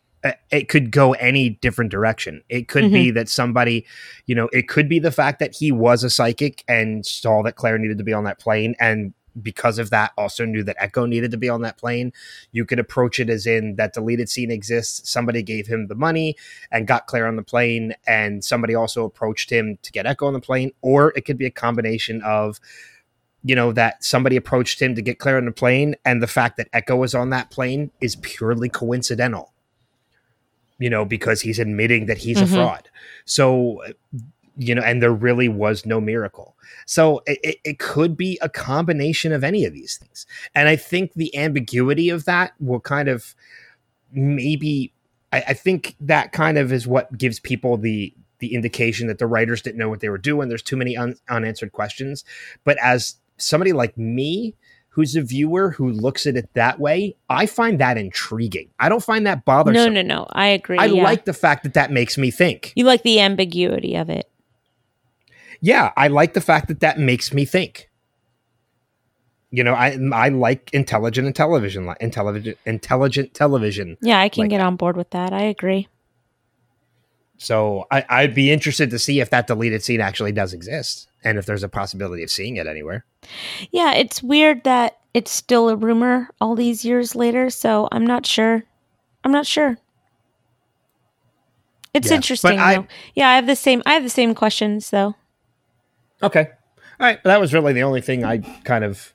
it 0.50 0.68
could 0.68 0.90
go 0.90 1.12
any 1.14 1.50
different 1.50 1.90
direction. 1.90 2.42
It 2.48 2.68
could 2.68 2.84
mm-hmm. 2.84 2.94
be 2.94 3.10
that 3.12 3.28
somebody, 3.28 3.86
you 4.26 4.34
know, 4.34 4.48
it 4.52 4.68
could 4.68 4.88
be 4.88 4.98
the 4.98 5.12
fact 5.12 5.38
that 5.38 5.54
he 5.54 5.70
was 5.70 6.02
a 6.02 6.10
psychic 6.10 6.64
and 6.68 7.06
saw 7.06 7.42
that 7.42 7.56
Claire 7.56 7.78
needed 7.78 7.98
to 7.98 8.04
be 8.04 8.12
on 8.12 8.24
that 8.24 8.38
plane 8.38 8.74
and 8.80 9.14
because 9.42 9.78
of 9.78 9.90
that 9.90 10.12
also 10.16 10.44
knew 10.44 10.62
that 10.64 10.78
Eko 10.78 11.08
needed 11.08 11.30
to 11.30 11.36
be 11.36 11.48
on 11.48 11.62
that 11.62 11.78
plane. 11.78 12.12
You 12.52 12.64
could 12.64 12.78
approach 12.78 13.20
it 13.20 13.30
as 13.30 13.46
in 13.46 13.76
that 13.76 13.92
deleted 13.92 14.28
scene 14.28 14.50
exists. 14.50 15.08
Somebody 15.08 15.42
gave 15.42 15.66
him 15.66 15.86
the 15.86 15.94
money 15.94 16.36
and 16.70 16.86
got 16.86 17.06
Claire 17.06 17.26
on 17.26 17.36
the 17.36 17.42
plane, 17.42 17.94
and 18.06 18.44
somebody 18.44 18.74
also 18.74 19.04
approached 19.04 19.50
him 19.50 19.78
to 19.82 19.92
get 19.92 20.06
Eko 20.06 20.26
on 20.26 20.32
the 20.32 20.40
plane. 20.40 20.72
Or 20.82 21.12
it 21.16 21.24
could 21.24 21.38
be 21.38 21.46
a 21.46 21.50
combination 21.50 22.20
of, 22.22 22.58
you 23.44 23.54
know, 23.54 23.72
that 23.72 24.02
somebody 24.04 24.36
approached 24.36 24.80
him 24.80 24.94
to 24.94 25.02
get 25.02 25.18
Claire 25.18 25.36
on 25.36 25.44
the 25.44 25.52
plane, 25.52 25.94
and 26.04 26.22
the 26.22 26.26
fact 26.26 26.56
that 26.56 26.70
Eko 26.72 26.98
was 26.98 27.14
on 27.14 27.30
that 27.30 27.50
plane 27.50 27.90
is 28.00 28.16
purely 28.16 28.68
coincidental 28.68 29.52
you 30.78 30.88
know, 30.90 31.04
because 31.04 31.40
he's 31.40 31.58
admitting 31.58 32.06
that 32.06 32.18
he's 32.18 32.38
mm-hmm. 32.38 32.54
a 32.54 32.56
fraud. 32.56 32.88
So, 33.24 33.82
you 34.56 34.74
know, 34.74 34.82
and 34.82 35.02
there 35.02 35.12
really 35.12 35.48
was 35.48 35.86
no 35.86 36.00
miracle. 36.00 36.56
So 36.86 37.22
it, 37.26 37.58
it 37.64 37.78
could 37.78 38.16
be 38.16 38.38
a 38.42 38.48
combination 38.48 39.32
of 39.32 39.44
any 39.44 39.64
of 39.64 39.72
these 39.72 39.96
things. 39.96 40.26
And 40.54 40.68
I 40.68 40.76
think 40.76 41.14
the 41.14 41.36
ambiguity 41.36 42.10
of 42.10 42.24
that 42.24 42.52
will 42.60 42.80
kind 42.80 43.08
of 43.08 43.34
maybe, 44.12 44.92
I, 45.32 45.44
I 45.48 45.54
think 45.54 45.96
that 46.00 46.32
kind 46.32 46.58
of 46.58 46.72
is 46.72 46.86
what 46.86 47.16
gives 47.16 47.38
people 47.38 47.76
the, 47.76 48.14
the 48.38 48.54
indication 48.54 49.08
that 49.08 49.18
the 49.18 49.26
writers 49.26 49.62
didn't 49.62 49.78
know 49.78 49.88
what 49.88 50.00
they 50.00 50.08
were 50.08 50.18
doing. 50.18 50.48
There's 50.48 50.62
too 50.62 50.76
many 50.76 50.96
un- 50.96 51.16
unanswered 51.28 51.72
questions. 51.72 52.24
But 52.64 52.78
as 52.82 53.16
somebody 53.36 53.72
like 53.72 53.96
me, 53.98 54.54
who's 54.98 55.14
a 55.14 55.22
viewer 55.22 55.70
who 55.70 55.92
looks 55.92 56.26
at 56.26 56.34
it 56.34 56.52
that 56.54 56.80
way, 56.80 57.14
I 57.30 57.46
find 57.46 57.78
that 57.78 57.96
intriguing. 57.96 58.68
I 58.80 58.88
don't 58.88 59.00
find 59.00 59.24
that 59.28 59.44
bothersome. 59.44 59.94
No, 59.94 60.02
no, 60.02 60.02
no. 60.02 60.26
I 60.32 60.48
agree. 60.48 60.76
I 60.76 60.86
yeah. 60.86 61.04
like 61.04 61.24
the 61.24 61.32
fact 61.32 61.62
that 61.62 61.74
that 61.74 61.92
makes 61.92 62.18
me 62.18 62.32
think. 62.32 62.72
You 62.74 62.82
like 62.82 63.04
the 63.04 63.20
ambiguity 63.20 63.94
of 63.94 64.10
it. 64.10 64.28
Yeah, 65.60 65.92
I 65.96 66.08
like 66.08 66.34
the 66.34 66.40
fact 66.40 66.66
that 66.66 66.80
that 66.80 66.98
makes 66.98 67.32
me 67.32 67.44
think. 67.44 67.88
You 69.52 69.62
know, 69.62 69.72
I 69.72 69.96
I 70.12 70.30
like 70.30 70.68
intelligent 70.72 71.36
television, 71.36 71.94
intelligent 72.00 72.58
intelligent 72.66 73.34
television. 73.34 73.98
Yeah, 74.02 74.18
I 74.18 74.28
can 74.28 74.42
like 74.42 74.50
get 74.50 74.58
that. 74.58 74.66
on 74.66 74.74
board 74.74 74.96
with 74.96 75.10
that. 75.10 75.32
I 75.32 75.42
agree. 75.42 75.86
So 77.38 77.86
I, 77.90 78.04
I'd 78.08 78.34
be 78.34 78.50
interested 78.50 78.90
to 78.90 78.98
see 78.98 79.20
if 79.20 79.30
that 79.30 79.46
deleted 79.46 79.82
scene 79.82 80.00
actually 80.00 80.32
does 80.32 80.52
exist 80.52 81.08
and 81.24 81.38
if 81.38 81.46
there's 81.46 81.62
a 81.62 81.68
possibility 81.68 82.22
of 82.24 82.30
seeing 82.30 82.56
it 82.56 82.66
anywhere. 82.66 83.04
Yeah, 83.70 83.94
it's 83.94 84.22
weird 84.22 84.64
that 84.64 84.98
it's 85.14 85.30
still 85.30 85.68
a 85.68 85.76
rumor 85.76 86.28
all 86.40 86.56
these 86.56 86.84
years 86.84 87.14
later. 87.14 87.48
So 87.48 87.88
I'm 87.92 88.04
not 88.04 88.26
sure. 88.26 88.64
I'm 89.24 89.32
not 89.32 89.46
sure. 89.46 89.78
It's 91.94 92.10
yeah, 92.10 92.16
interesting 92.16 92.58
I, 92.58 92.86
Yeah, 93.14 93.30
I 93.30 93.36
have 93.36 93.46
the 93.46 93.56
same. 93.56 93.82
I 93.86 93.94
have 93.94 94.02
the 94.02 94.10
same 94.10 94.34
questions 94.34 94.90
though. 94.90 95.14
Okay, 96.22 96.48
all 97.00 97.06
right. 97.06 97.22
That 97.24 97.40
was 97.40 97.54
really 97.54 97.72
the 97.72 97.82
only 97.84 98.00
thing 98.00 98.24
I 98.24 98.38
kind 98.64 98.84
of 98.84 99.14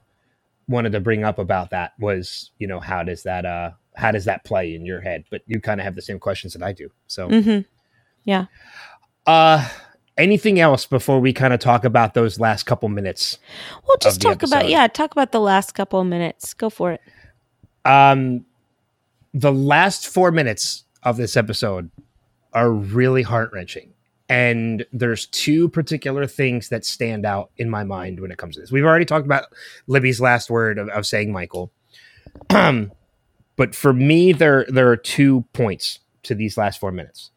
wanted 0.67 0.93
to 0.93 1.01
bring 1.01 1.23
up 1.23 1.39
about 1.39 1.71
that 1.71 1.91
was 1.99 2.51
you 2.57 2.67
know 2.67 2.79
how 2.79 3.03
does 3.03 3.23
that 3.23 3.45
uh 3.45 3.71
how 3.95 4.11
does 4.11 4.25
that 4.25 4.43
play 4.43 4.73
in 4.73 4.85
your 4.85 5.01
head? 5.01 5.25
But 5.29 5.41
you 5.45 5.59
kind 5.59 5.79
of 5.79 5.83
have 5.83 5.95
the 5.95 6.01
same 6.01 6.19
questions 6.19 6.53
that 6.53 6.63
I 6.63 6.71
do. 6.71 6.89
So. 7.07 7.29
Mm-hmm. 7.29 7.61
Yeah. 8.23 8.45
Uh 9.25 9.67
anything 10.17 10.59
else 10.59 10.85
before 10.85 11.19
we 11.19 11.33
kind 11.33 11.53
of 11.53 11.59
talk 11.59 11.83
about 11.85 12.13
those 12.13 12.39
last 12.39 12.63
couple 12.63 12.89
minutes? 12.89 13.39
We'll 13.87 13.97
just 13.97 14.21
talk 14.21 14.43
about 14.43 14.69
yeah, 14.69 14.87
talk 14.87 15.11
about 15.11 15.31
the 15.31 15.39
last 15.39 15.73
couple 15.73 15.99
of 15.99 16.07
minutes. 16.07 16.53
Go 16.53 16.69
for 16.69 16.93
it. 16.93 17.01
Um 17.85 18.45
the 19.33 19.51
last 19.51 20.07
4 20.07 20.31
minutes 20.31 20.83
of 21.01 21.17
this 21.17 21.35
episode 21.35 21.89
are 22.53 22.71
really 22.71 23.23
heart-wrenching. 23.23 23.93
And 24.29 24.85
there's 24.93 25.25
two 25.27 25.69
particular 25.69 26.27
things 26.27 26.69
that 26.69 26.85
stand 26.85 27.25
out 27.25 27.51
in 27.57 27.69
my 27.69 27.83
mind 27.83 28.19
when 28.19 28.31
it 28.31 28.37
comes 28.37 28.55
to 28.55 28.61
this. 28.61 28.71
We've 28.71 28.85
already 28.85 29.05
talked 29.05 29.25
about 29.25 29.45
Libby's 29.87 30.21
last 30.21 30.49
word 30.49 30.77
of, 30.77 30.87
of 30.89 31.05
saying 31.05 31.31
Michael. 31.31 31.71
but 32.49 33.75
for 33.75 33.93
me, 33.93 34.31
there 34.31 34.65
there 34.69 34.89
are 34.89 34.97
two 34.97 35.45
points 35.53 35.99
to 36.23 36.35
these 36.35 36.57
last 36.57 36.79
four 36.79 36.91
minutes. 36.91 37.31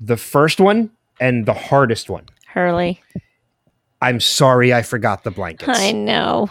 The 0.00 0.16
first 0.16 0.60
one 0.60 0.90
and 1.20 1.46
the 1.46 1.54
hardest 1.54 2.10
one. 2.10 2.26
Hurley. 2.48 3.02
I'm 4.00 4.20
sorry 4.20 4.72
I 4.74 4.82
forgot 4.82 5.24
the 5.24 5.30
blankets. 5.30 5.78
I 5.78 5.92
know. 5.92 6.50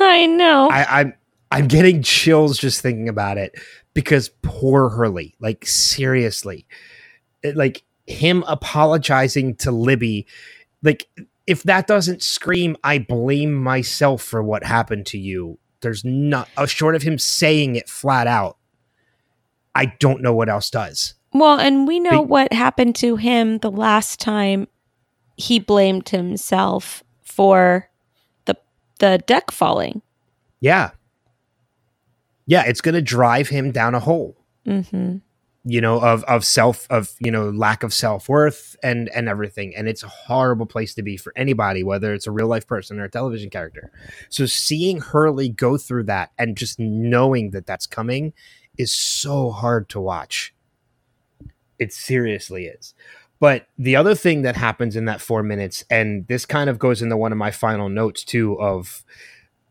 I 0.00 0.26
know. 0.26 0.68
I, 0.70 1.00
I'm 1.00 1.14
I'm 1.50 1.66
getting 1.68 2.02
chills 2.02 2.58
just 2.58 2.82
thinking 2.82 3.08
about 3.08 3.38
it 3.38 3.54
because 3.94 4.30
poor 4.42 4.90
Hurley. 4.90 5.34
Like 5.40 5.66
seriously. 5.66 6.66
It, 7.42 7.56
like 7.56 7.84
him 8.06 8.44
apologizing 8.46 9.56
to 9.56 9.70
Libby. 9.70 10.26
Like 10.82 11.08
if 11.46 11.62
that 11.64 11.86
doesn't 11.86 12.22
scream, 12.22 12.76
I 12.84 12.98
blame 12.98 13.54
myself 13.54 14.22
for 14.22 14.42
what 14.42 14.64
happened 14.64 15.06
to 15.06 15.18
you. 15.18 15.58
There's 15.80 16.04
not 16.04 16.48
a 16.56 16.66
short 16.66 16.94
of 16.94 17.02
him 17.02 17.18
saying 17.18 17.76
it 17.76 17.88
flat 17.88 18.26
out. 18.26 18.58
I 19.74 19.94
don't 20.00 20.22
know 20.22 20.34
what 20.34 20.48
else 20.48 20.70
does. 20.70 21.14
Well, 21.32 21.58
and 21.58 21.86
we 21.86 22.00
know 22.00 22.22
Be- 22.22 22.28
what 22.28 22.52
happened 22.52 22.96
to 22.96 23.16
him 23.16 23.58
the 23.58 23.70
last 23.70 24.20
time 24.20 24.66
he 25.36 25.58
blamed 25.58 26.08
himself 26.08 27.02
for 27.22 27.88
the 28.46 28.56
the 28.98 29.22
deck 29.26 29.50
falling. 29.50 30.02
Yeah. 30.60 30.90
Yeah, 32.46 32.64
it's 32.66 32.80
going 32.80 32.94
to 32.94 33.02
drive 33.02 33.48
him 33.48 33.70
down 33.70 33.94
a 33.94 34.00
hole. 34.00 34.36
Mm-hmm. 34.66 35.18
You 35.64 35.80
know, 35.82 36.00
of 36.00 36.24
of 36.24 36.46
self 36.46 36.86
of 36.88 37.14
you 37.20 37.30
know 37.30 37.50
lack 37.50 37.82
of 37.82 37.92
self 37.92 38.28
worth 38.28 38.74
and 38.82 39.10
and 39.10 39.28
everything, 39.28 39.74
and 39.76 39.86
it's 39.86 40.02
a 40.02 40.08
horrible 40.08 40.64
place 40.64 40.94
to 40.94 41.02
be 41.02 41.18
for 41.18 41.32
anybody, 41.36 41.82
whether 41.82 42.14
it's 42.14 42.26
a 42.26 42.30
real 42.30 42.46
life 42.46 42.66
person 42.66 42.98
or 42.98 43.04
a 43.04 43.10
television 43.10 43.50
character. 43.50 43.92
So 44.30 44.46
seeing 44.46 45.00
Hurley 45.00 45.50
go 45.50 45.76
through 45.76 46.04
that 46.04 46.30
and 46.38 46.56
just 46.56 46.78
knowing 46.78 47.50
that 47.50 47.66
that's 47.66 47.86
coming 47.86 48.32
is 48.78 48.94
so 48.94 49.50
hard 49.50 49.90
to 49.90 50.00
watch. 50.00 50.54
It 51.78 51.92
seriously 51.92 52.66
is. 52.66 52.94
But 53.40 53.66
the 53.78 53.94
other 53.96 54.14
thing 54.14 54.42
that 54.42 54.56
happens 54.56 54.96
in 54.96 55.04
that 55.04 55.20
four 55.20 55.42
minutes, 55.42 55.84
and 55.90 56.26
this 56.26 56.44
kind 56.44 56.68
of 56.68 56.78
goes 56.78 57.02
into 57.02 57.16
one 57.16 57.32
of 57.32 57.38
my 57.38 57.50
final 57.50 57.88
notes 57.88 58.24
too, 58.24 58.60
of 58.60 59.04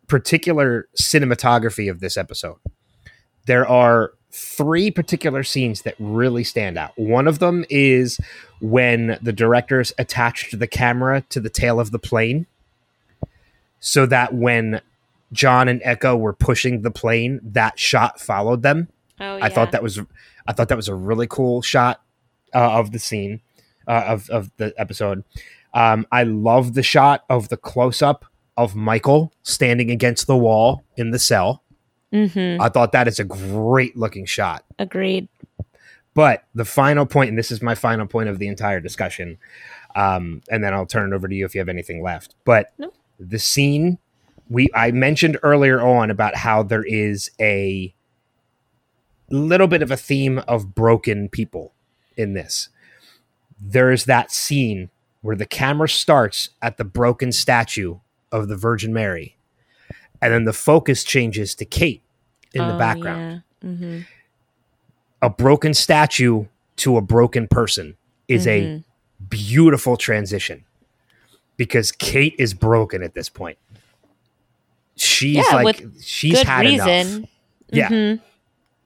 particular 0.08 0.88
cinematography 1.02 1.92
of 1.92 2.00
this 2.00 2.16
episode. 2.16 2.58
There 3.46 3.68
are 3.68 4.14
three 4.32 4.92
particular 4.92 5.44
scenes 5.44 5.82
that 5.82 5.96
really 6.00 6.44
stand 6.44 6.78
out. 6.78 6.92
One 6.96 7.28
of 7.28 7.40
them 7.40 7.66
is 7.70 8.20
when 8.62 9.18
the 9.22 9.34
directors 9.34 9.94
attached 9.98 10.60
the 10.60 10.68
camera 10.68 11.22
to 11.30 11.40
the 11.40 11.50
tail 11.50 11.80
of 11.80 11.92
the 11.92 12.00
plane 12.00 12.46
so 13.80 14.06
that 14.06 14.34
when 14.34 14.82
John 15.32 15.68
and 15.68 15.82
Eko 15.82 16.18
were 16.18 16.34
pushing 16.34 16.82
the 16.82 16.92
plane, 16.92 17.40
that 17.44 17.80
shot 17.80 18.20
followed 18.20 18.62
them. 18.62 18.88
Oh, 19.20 19.38
yeah. 19.38 19.46
I 19.46 19.50
thought 19.50 19.72
that 19.72 19.84
was 19.84 20.00
I 20.48 20.54
thought 20.54 20.70
that 20.70 20.78
was 20.78 20.88
a 20.88 20.96
really 20.96 21.28
cool 21.28 21.62
shot 21.62 22.02
uh, 22.54 22.80
of 22.80 22.92
the 22.92 23.00
scene 23.00 23.42
uh, 23.88 24.04
of 24.08 24.30
of 24.30 24.52
the 24.58 24.74
episode. 24.78 25.24
Um, 25.74 26.08
I 26.12 26.24
love 26.24 26.74
the 26.74 26.84
shot 26.84 27.24
of 27.30 27.50
the 27.50 27.58
close 27.58 28.02
up 28.02 28.26
of 28.56 28.76
Michael 28.76 29.32
standing 29.44 29.92
against 29.92 30.28
the 30.28 30.38
wall 30.38 30.84
in 30.96 31.12
the 31.12 31.20
cell. 31.20 31.64
Mm-hmm. 32.12 32.62
I 32.62 32.70
thought 32.70 32.94
that 32.94 33.08
is 33.08 33.20
a 33.20 33.24
great 33.24 33.96
looking 33.96 34.26
shot. 34.26 34.64
Agreed. 34.80 35.28
But 36.14 36.46
the 36.56 36.66
final 36.66 37.06
point, 37.06 37.30
and 37.30 37.38
this 37.38 37.52
is 37.52 37.62
my 37.62 37.76
final 37.76 38.08
point 38.08 38.28
of 38.28 38.40
the 38.40 38.48
entire 38.48 38.80
discussion, 38.80 39.38
um, 39.96 40.42
and 40.50 40.64
then 40.64 40.74
I'll 40.74 40.88
turn 40.88 41.12
it 41.12 41.16
over 41.16 41.28
to 41.28 41.36
you 41.36 41.46
if 41.46 41.54
you 41.54 41.60
have 41.60 41.70
anything 41.70 42.02
left. 42.02 42.34
But 42.44 42.74
no. 42.80 42.92
the 43.20 43.38
scene 43.38 44.00
we 44.50 44.70
I 44.74 44.92
mentioned 44.92 45.38
earlier 45.44 45.82
on 45.82 46.10
about 46.10 46.36
how 46.36 46.64
there 46.64 46.84
is 46.84 47.30
a 47.40 47.94
little 49.30 49.68
bit 49.68 49.82
of 49.82 49.92
a 49.92 49.98
theme 49.98 50.40
of 50.48 50.74
broken 50.76 51.30
people 51.30 51.74
in 52.16 52.34
this. 52.34 52.70
There's 53.60 54.06
that 54.06 54.32
scene 54.32 54.90
where 55.22 55.36
the 55.36 55.46
camera 55.46 55.90
starts 55.90 56.50
at 56.62 56.78
the 56.78 56.84
broken 56.86 57.32
statue 57.32 57.98
of 58.32 58.48
the 58.48 58.56
Virgin 58.56 58.94
Mary, 58.94 59.36
and 60.22 60.34
then 60.34 60.46
the 60.46 60.54
focus 60.54 61.04
changes 61.04 61.56
to 61.56 61.66
Kate 61.66 62.02
in 62.54 62.62
oh, 62.62 62.72
the 62.72 62.78
background. 62.78 63.44
Yeah. 63.62 63.70
Mm-hmm. 63.70 64.00
a 65.24 65.30
broken 65.32 65.74
statue 65.74 66.46
to 66.76 66.96
a 66.96 67.02
broken 67.02 67.48
person 67.48 67.98
is 68.28 68.46
a 68.46 68.62
Mhm. 68.62 68.84
beautiful 69.30 69.98
transition 69.98 70.64
because 71.58 71.92
Kate 71.92 72.36
is 72.38 72.54
broken 72.54 73.02
at 73.02 73.16
this 73.16 73.28
point. 73.28 73.58
She's 74.96 75.38
Yeah, 75.38 75.62
like 75.64 75.84
she's 76.00 76.42
had 76.44 76.68
enough. 76.68 76.88
reason. 76.88 77.28
Yeah. 77.72 78.16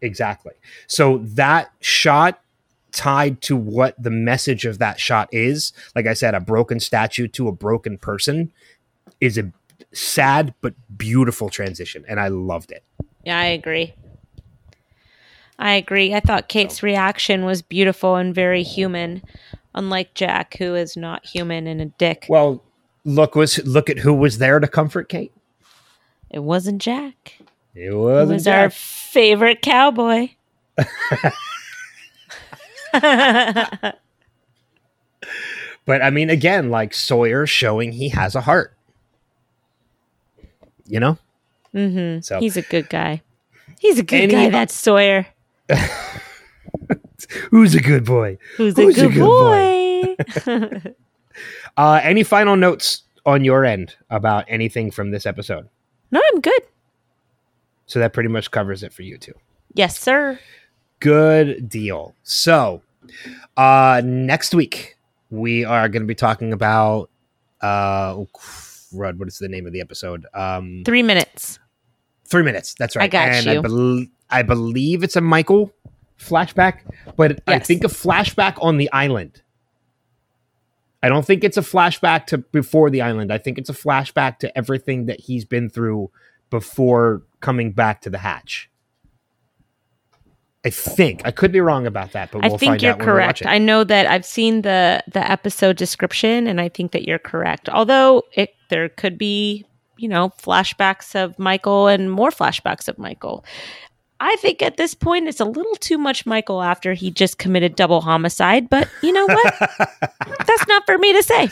Exactly. 0.02 0.54
So 0.88 1.20
that 1.20 1.72
shot 1.80 2.42
tied 2.92 3.42
to 3.42 3.56
what 3.56 4.02
the 4.02 4.10
message 4.10 4.66
of 4.66 4.80
that 4.80 5.00
shot 5.00 5.30
is, 5.32 5.74
like 5.96 6.08
I 6.08 6.14
said, 6.14 6.34
a 6.34 6.40
broken 6.40 6.80
statue 6.80 7.28
to 7.30 7.48
a 7.48 7.52
broken 7.52 7.98
person 7.98 8.52
is 9.20 9.38
a 9.38 9.52
sad 9.94 10.54
but 10.62 10.74
beautiful 10.98 11.50
transition. 11.50 12.04
And 12.08 12.20
I 12.20 12.28
loved 12.28 12.72
it. 12.72 12.84
Yeah, 13.24 13.40
I 13.40 13.46
agree. 13.46 13.94
I 15.60 15.74
agree. 15.74 16.14
I 16.14 16.20
thought 16.20 16.50
Kate's 16.50 16.82
reaction 16.82 17.46
was 17.46 17.62
beautiful 17.62 18.16
and 18.16 18.34
very 18.34 18.64
human, 18.64 19.22
unlike 19.76 20.16
Jack, 20.16 20.58
who 20.58 20.74
is 20.74 20.98
not 20.98 21.26
human 21.26 21.68
and 21.68 21.80
a 21.80 21.86
dick. 21.86 22.26
Well, 22.28 22.64
look 23.06 23.36
was 23.36 23.64
look 23.66 23.90
at 23.90 24.00
who 24.00 24.14
was 24.14 24.40
there 24.40 24.60
to 24.60 24.68
comfort 24.68 25.08
Kate. 25.08 25.32
It 26.32 26.40
wasn't 26.40 26.82
Jack. 26.82 27.38
It 27.76 27.86
It 27.92 27.96
wasn't 27.96 28.34
was 28.38 28.48
our 28.48 28.70
favorite 28.70 29.62
cowboy. 29.62 30.30
But 35.86 36.02
I 36.04 36.10
mean, 36.12 36.30
again, 36.30 36.70
like 36.70 36.94
Sawyer 36.94 37.48
showing 37.48 37.92
he 37.92 38.10
has 38.10 38.36
a 38.36 38.42
heart. 38.42 38.78
You 40.86 41.00
know? 41.00 41.18
hmm 41.72 42.20
So- 42.20 42.40
He's 42.40 42.56
a 42.58 42.62
good 42.62 42.90
guy. 42.90 43.22
He's 43.80 43.98
a 43.98 44.04
good 44.04 44.30
guy, 44.30 44.50
that's 44.50 44.76
Sawyer. 44.76 45.26
Who's 47.50 47.74
a 47.74 47.82
good 47.82 48.06
boy? 48.06 48.38
Who's, 48.58 48.76
Who's 48.76 48.98
a 49.00 49.06
a 49.08 49.10
good, 49.10 49.14
good 49.16 50.86
boy? 50.86 50.94
Uh, 51.78 52.00
any 52.04 52.22
final 52.24 52.56
notes 52.58 53.04
on 53.26 53.44
your 53.46 53.64
end 53.66 53.96
about 54.10 54.44
anything 54.50 54.92
from 54.92 55.10
this 55.12 55.26
episode? 55.26 55.68
no, 56.12 56.22
I'm 56.34 56.42
good. 56.42 56.62
So 57.92 58.00
that 58.00 58.14
pretty 58.14 58.30
much 58.30 58.52
covers 58.52 58.84
it 58.84 58.94
for 58.94 59.02
you 59.02 59.18
too. 59.18 59.34
Yes, 59.74 60.00
sir. 60.00 60.40
Good 61.02 61.68
deal. 61.68 62.16
So, 62.24 62.82
uh, 63.58 64.02
next 64.06 64.56
week 64.56 64.96
we 65.30 65.66
are 65.66 65.90
going 65.90 66.02
to 66.02 66.08
be 66.08 66.16
talking 66.16 66.54
about 66.54 67.10
uh, 67.62 68.14
oh, 68.16 68.30
crud, 68.34 69.18
what 69.18 69.28
is 69.28 69.40
the 69.40 69.50
name 69.50 69.68
of 69.68 69.74
the 69.74 69.82
episode? 69.82 70.26
Um, 70.34 70.84
Three 70.86 71.04
minutes. 71.04 71.60
three 72.24 72.44
minutes. 72.44 72.76
That's 72.76 72.96
right. 72.96 73.04
I 73.04 73.08
got 73.10 73.28
and 73.28 73.46
you. 73.46 73.60
I, 73.60 73.62
bel 73.62 74.06
I 74.30 74.42
believe 74.44 75.04
it's 75.04 75.18
a 75.18 75.22
Michael 75.22 75.74
flashback, 76.18 76.80
but 77.18 77.42
I 77.46 77.60
think 77.60 77.84
a 77.84 77.88
flashback 77.88 78.58
on 78.62 78.78
the 78.78 78.90
island. 78.94 79.42
I 81.04 81.10
don't 81.10 81.26
think 81.26 81.44
it's 81.44 81.58
a 81.58 81.62
flashback 81.62 82.28
to 82.28 82.38
before 82.38 82.90
the 82.90 83.02
island. 83.02 83.34
I 83.34 83.38
think 83.38 83.58
it's 83.58 83.70
a 83.70 83.74
flashback 83.74 84.38
to 84.40 84.58
everything 84.58 85.08
that 85.08 85.20
he's 85.20 85.44
been 85.44 85.70
through 85.70 86.10
before 86.52 87.24
coming 87.40 87.72
back 87.72 88.02
to 88.02 88.12
the 88.12 88.20
hatch. 88.20 88.70
I 90.64 90.70
think 90.70 91.24
I 91.26 91.32
could 91.32 91.52
be 91.52 91.60
wrong 91.60 91.88
about 91.88 92.12
that, 92.12 92.32
but 92.32 92.46
I 92.46 92.50
we'll 92.50 92.60
think 92.60 92.74
find 92.74 92.82
you're 92.84 92.92
out 92.92 93.00
when 93.00 93.08
we 93.08 93.14
watch 93.14 93.42
correct. 93.42 93.52
I 93.52 93.58
know 93.58 93.84
that 93.84 94.06
I've 94.06 94.26
seen 94.26 94.62
the 94.62 95.04
the 95.12 95.32
episode 95.32 95.76
description, 95.76 96.46
and 96.46 96.62
I 96.62 96.70
think 96.70 96.92
that 96.92 97.08
you're 97.08 97.18
correct. 97.18 97.68
Although 97.68 98.26
it 98.34 98.54
there 98.70 98.90
could 98.90 99.18
be, 99.18 99.66
you 99.98 100.08
know, 100.08 100.30
flashbacks 100.40 101.16
of 101.16 101.40
Michael 101.40 101.88
and 101.88 102.12
more 102.12 102.30
flashbacks 102.30 102.88
of 102.88 103.00
Michael. 103.00 103.44
I 104.20 104.36
think 104.36 104.62
at 104.62 104.78
this 104.78 104.94
point 104.94 105.28
it's 105.28 105.40
a 105.40 105.46
little 105.46 105.76
too 105.78 105.98
much 105.98 106.28
Michael 106.28 106.62
after 106.62 106.94
he 106.94 107.10
just 107.10 107.40
committed 107.40 107.76
double 107.76 108.02
homicide. 108.02 108.70
But 108.70 108.88
you 109.02 109.14
know 109.14 109.26
what? 109.26 109.56
That's 110.46 110.68
not 110.68 110.86
for 110.86 111.00
me 111.00 111.12
to 111.14 111.24
say. 111.24 111.50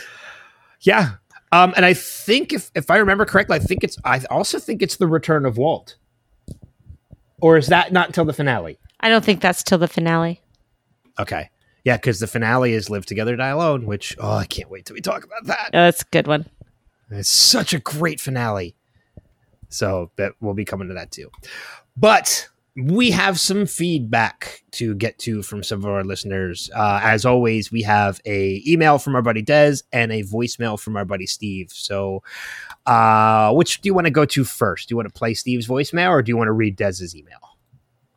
yeah, 0.82 1.14
um, 1.52 1.72
and 1.76 1.84
I 1.84 1.94
think 1.94 2.52
if 2.52 2.70
if 2.74 2.90
I 2.90 2.96
remember 2.98 3.24
correctly, 3.24 3.56
I 3.56 3.60
think 3.60 3.84
it's 3.84 3.96
I 4.04 4.20
also 4.30 4.58
think 4.58 4.82
it's 4.82 4.96
the 4.96 5.06
return 5.06 5.46
of 5.46 5.56
Walt, 5.56 5.96
or 7.40 7.56
is 7.56 7.68
that 7.68 7.92
not 7.92 8.08
until 8.08 8.24
the 8.24 8.32
finale? 8.32 8.78
I 9.00 9.08
don't 9.08 9.24
think 9.24 9.40
that's 9.40 9.62
till 9.62 9.78
the 9.78 9.88
finale. 9.88 10.40
Okay. 11.18 11.50
Yeah, 11.84 11.96
because 11.96 12.20
the 12.20 12.26
finale 12.26 12.74
is 12.74 12.90
Live 12.90 13.06
Together, 13.06 13.36
Die 13.36 13.48
Alone, 13.48 13.86
which, 13.86 14.14
oh, 14.18 14.34
I 14.34 14.44
can't 14.44 14.70
wait 14.70 14.84
till 14.84 14.94
we 14.94 15.00
talk 15.00 15.24
about 15.24 15.44
that. 15.44 15.70
Oh, 15.72 15.84
that's 15.84 16.02
a 16.02 16.06
good 16.10 16.26
one. 16.26 16.46
It's 17.10 17.30
such 17.30 17.72
a 17.72 17.78
great 17.78 18.20
finale. 18.20 18.76
So 19.70 20.10
that 20.16 20.32
we'll 20.40 20.54
be 20.54 20.64
coming 20.64 20.88
to 20.88 20.94
that 20.94 21.10
too. 21.10 21.30
But 21.96 22.48
we 22.84 23.10
have 23.10 23.38
some 23.38 23.66
feedback 23.66 24.62
to 24.72 24.94
get 24.94 25.18
to 25.20 25.42
from 25.42 25.62
some 25.62 25.80
of 25.80 25.86
our 25.86 26.04
listeners. 26.04 26.70
Uh, 26.74 27.00
as 27.02 27.24
always, 27.24 27.70
we 27.72 27.82
have 27.82 28.20
a 28.26 28.62
email 28.66 28.98
from 28.98 29.14
our 29.14 29.22
buddy 29.22 29.42
Des 29.42 29.76
and 29.92 30.12
a 30.12 30.22
voicemail 30.22 30.78
from 30.78 30.96
our 30.96 31.04
buddy 31.04 31.26
Steve. 31.26 31.70
So, 31.72 32.22
uh, 32.86 33.52
which 33.52 33.80
do 33.80 33.88
you 33.88 33.94
want 33.94 34.06
to 34.06 34.10
go 34.10 34.24
to 34.24 34.44
first? 34.44 34.88
Do 34.88 34.92
you 34.92 34.96
want 34.96 35.08
to 35.08 35.18
play 35.18 35.34
Steve's 35.34 35.66
voicemail 35.66 36.10
or 36.10 36.22
do 36.22 36.30
you 36.30 36.36
want 36.36 36.48
to 36.48 36.52
read 36.52 36.76
Des's 36.76 37.16
email? 37.16 37.38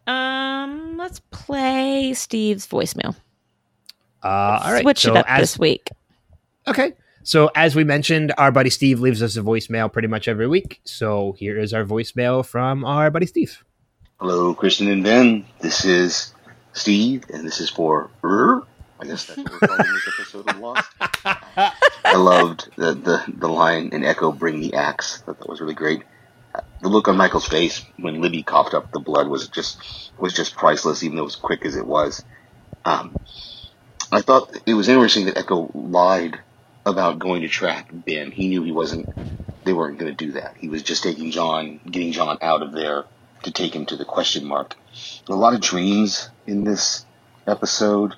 Um, 0.08 0.98
let's 0.98 1.22
play 1.32 2.14
Steve's 2.14 2.68
voicemail. 2.68 3.16
Uh, 4.24 4.62
all 4.64 4.72
right. 4.72 4.82
Switch 4.84 5.02
so 5.02 5.12
it 5.12 5.18
up 5.18 5.26
as- 5.28 5.42
this 5.42 5.60
week. 5.60 5.90
Okay. 6.68 6.94
So 7.24 7.50
as 7.56 7.76
we 7.76 7.84
mentioned, 7.84 8.34
our 8.38 8.52
buddy 8.52 8.70
Steve 8.70 9.00
leaves 9.00 9.22
us 9.22 9.38
a 9.38 9.42
voicemail 9.42 9.92
pretty 9.92 10.10
much 10.10 10.28
every 10.28 10.48
week. 10.48 10.82
So 10.84 11.34
here 11.38 11.58
is 11.58 11.74
our 11.74 11.86
voicemail 11.86 12.46
from 12.46 12.84
our 12.84 13.10
buddy 13.10 13.26
Steve. 13.26 13.64
Hello, 14.24 14.54
Kristen 14.54 14.90
and 14.90 15.04
Ben. 15.04 15.46
This 15.60 15.84
is 15.84 16.34
Steve, 16.72 17.26
and 17.34 17.46
this 17.46 17.60
is 17.60 17.70
for 17.70 18.10
er? 18.24 18.64
I 18.98 19.06
guess 19.06 19.26
that's 19.26 19.38
what 19.38 19.52
we're 19.52 19.68
calling 19.68 19.84
this 19.84 20.08
episode 20.18 20.50
of 20.50 20.60
Lost. 20.60 20.90
I 22.06 22.16
loved 22.16 22.70
the, 22.78 22.94
the, 22.94 23.22
the 23.28 23.50
line 23.50 23.90
in 23.92 24.04
Eko, 24.04 24.40
bring 24.40 24.62
the 24.62 24.76
axe. 24.76 25.22
I 25.22 25.26
thought 25.26 25.40
that 25.40 25.50
was 25.50 25.60
really 25.60 25.74
great. 25.74 26.04
The 26.82 26.88
look 26.88 27.10
on 27.10 27.18
Michael's 27.18 27.46
face 27.46 27.84
when 27.98 28.22
Libby 28.22 28.44
coughed 28.44 28.74
up 28.74 28.94
the 28.94 29.02
blood 29.02 29.28
was 29.28 29.50
just 29.50 29.78
was 30.18 30.32
just 30.32 30.56
priceless, 30.56 31.04
even 31.04 31.18
though 31.18 31.24
it 31.24 31.26
was 31.26 31.36
quick 31.36 31.66
as 31.66 31.76
it 31.76 31.86
was. 31.86 32.24
Um, 32.86 33.18
I 34.10 34.22
thought 34.22 34.58
it 34.66 34.74
was 34.74 34.88
interesting 34.88 35.26
that 35.26 35.36
Eko 35.36 35.70
lied 35.74 36.40
about 36.86 37.20
going 37.20 37.42
to 37.42 37.50
track 37.50 37.90
Ben. 37.92 38.32
He 38.32 38.48
knew 38.48 38.64
he 38.64 38.72
wasn't. 38.72 39.10
They 39.66 39.74
weren't 39.74 39.98
going 39.98 40.16
to 40.16 40.26
do 40.26 40.32
that. 40.32 40.56
He 40.56 40.70
was 40.70 40.82
just 40.82 41.04
taking 41.04 41.32
John, 41.32 41.82
getting 41.86 42.14
John 42.14 42.38
out 42.42 42.62
of 42.62 42.72
there 42.72 43.04
to 43.44 43.52
take 43.52 43.76
him 43.76 43.86
to 43.88 43.96
the 43.96 44.06
question 44.06 44.46
mark. 44.46 44.76
A 45.28 45.36
lot 45.36 45.54
of 45.54 45.62
dreams 45.62 46.30
in 46.46 46.64
this 46.64 47.06
episode, 47.48 48.16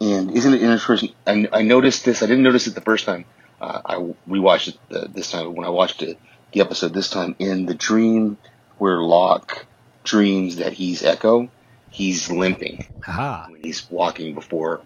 and 0.00 0.30
isn't 0.32 0.54
it 0.54 0.62
interesting? 0.62 1.12
I, 1.26 1.48
I 1.52 1.62
noticed 1.62 2.04
this. 2.04 2.22
I 2.22 2.26
didn't 2.26 2.42
notice 2.42 2.66
it 2.66 2.74
the 2.74 2.80
first 2.80 3.04
time. 3.04 3.24
Uh, 3.60 3.80
I 3.84 3.94
rewatched 4.28 4.68
it 4.68 4.78
uh, 4.94 5.06
this 5.12 5.30
time. 5.30 5.54
When 5.54 5.66
I 5.66 5.70
watched 5.70 6.02
it, 6.02 6.18
the 6.52 6.60
episode 6.60 6.92
this 6.92 7.10
time, 7.10 7.36
in 7.38 7.66
the 7.66 7.74
dream 7.74 8.36
where 8.78 8.98
Locke 8.98 9.66
dreams 10.04 10.56
that 10.56 10.72
he's 10.72 11.02
Eko, 11.02 11.48
he's 11.90 12.30
limping 12.30 12.86
Haha. 13.04 13.50
when 13.50 13.62
he's 13.62 13.88
walking 13.90 14.34
before 14.34 14.80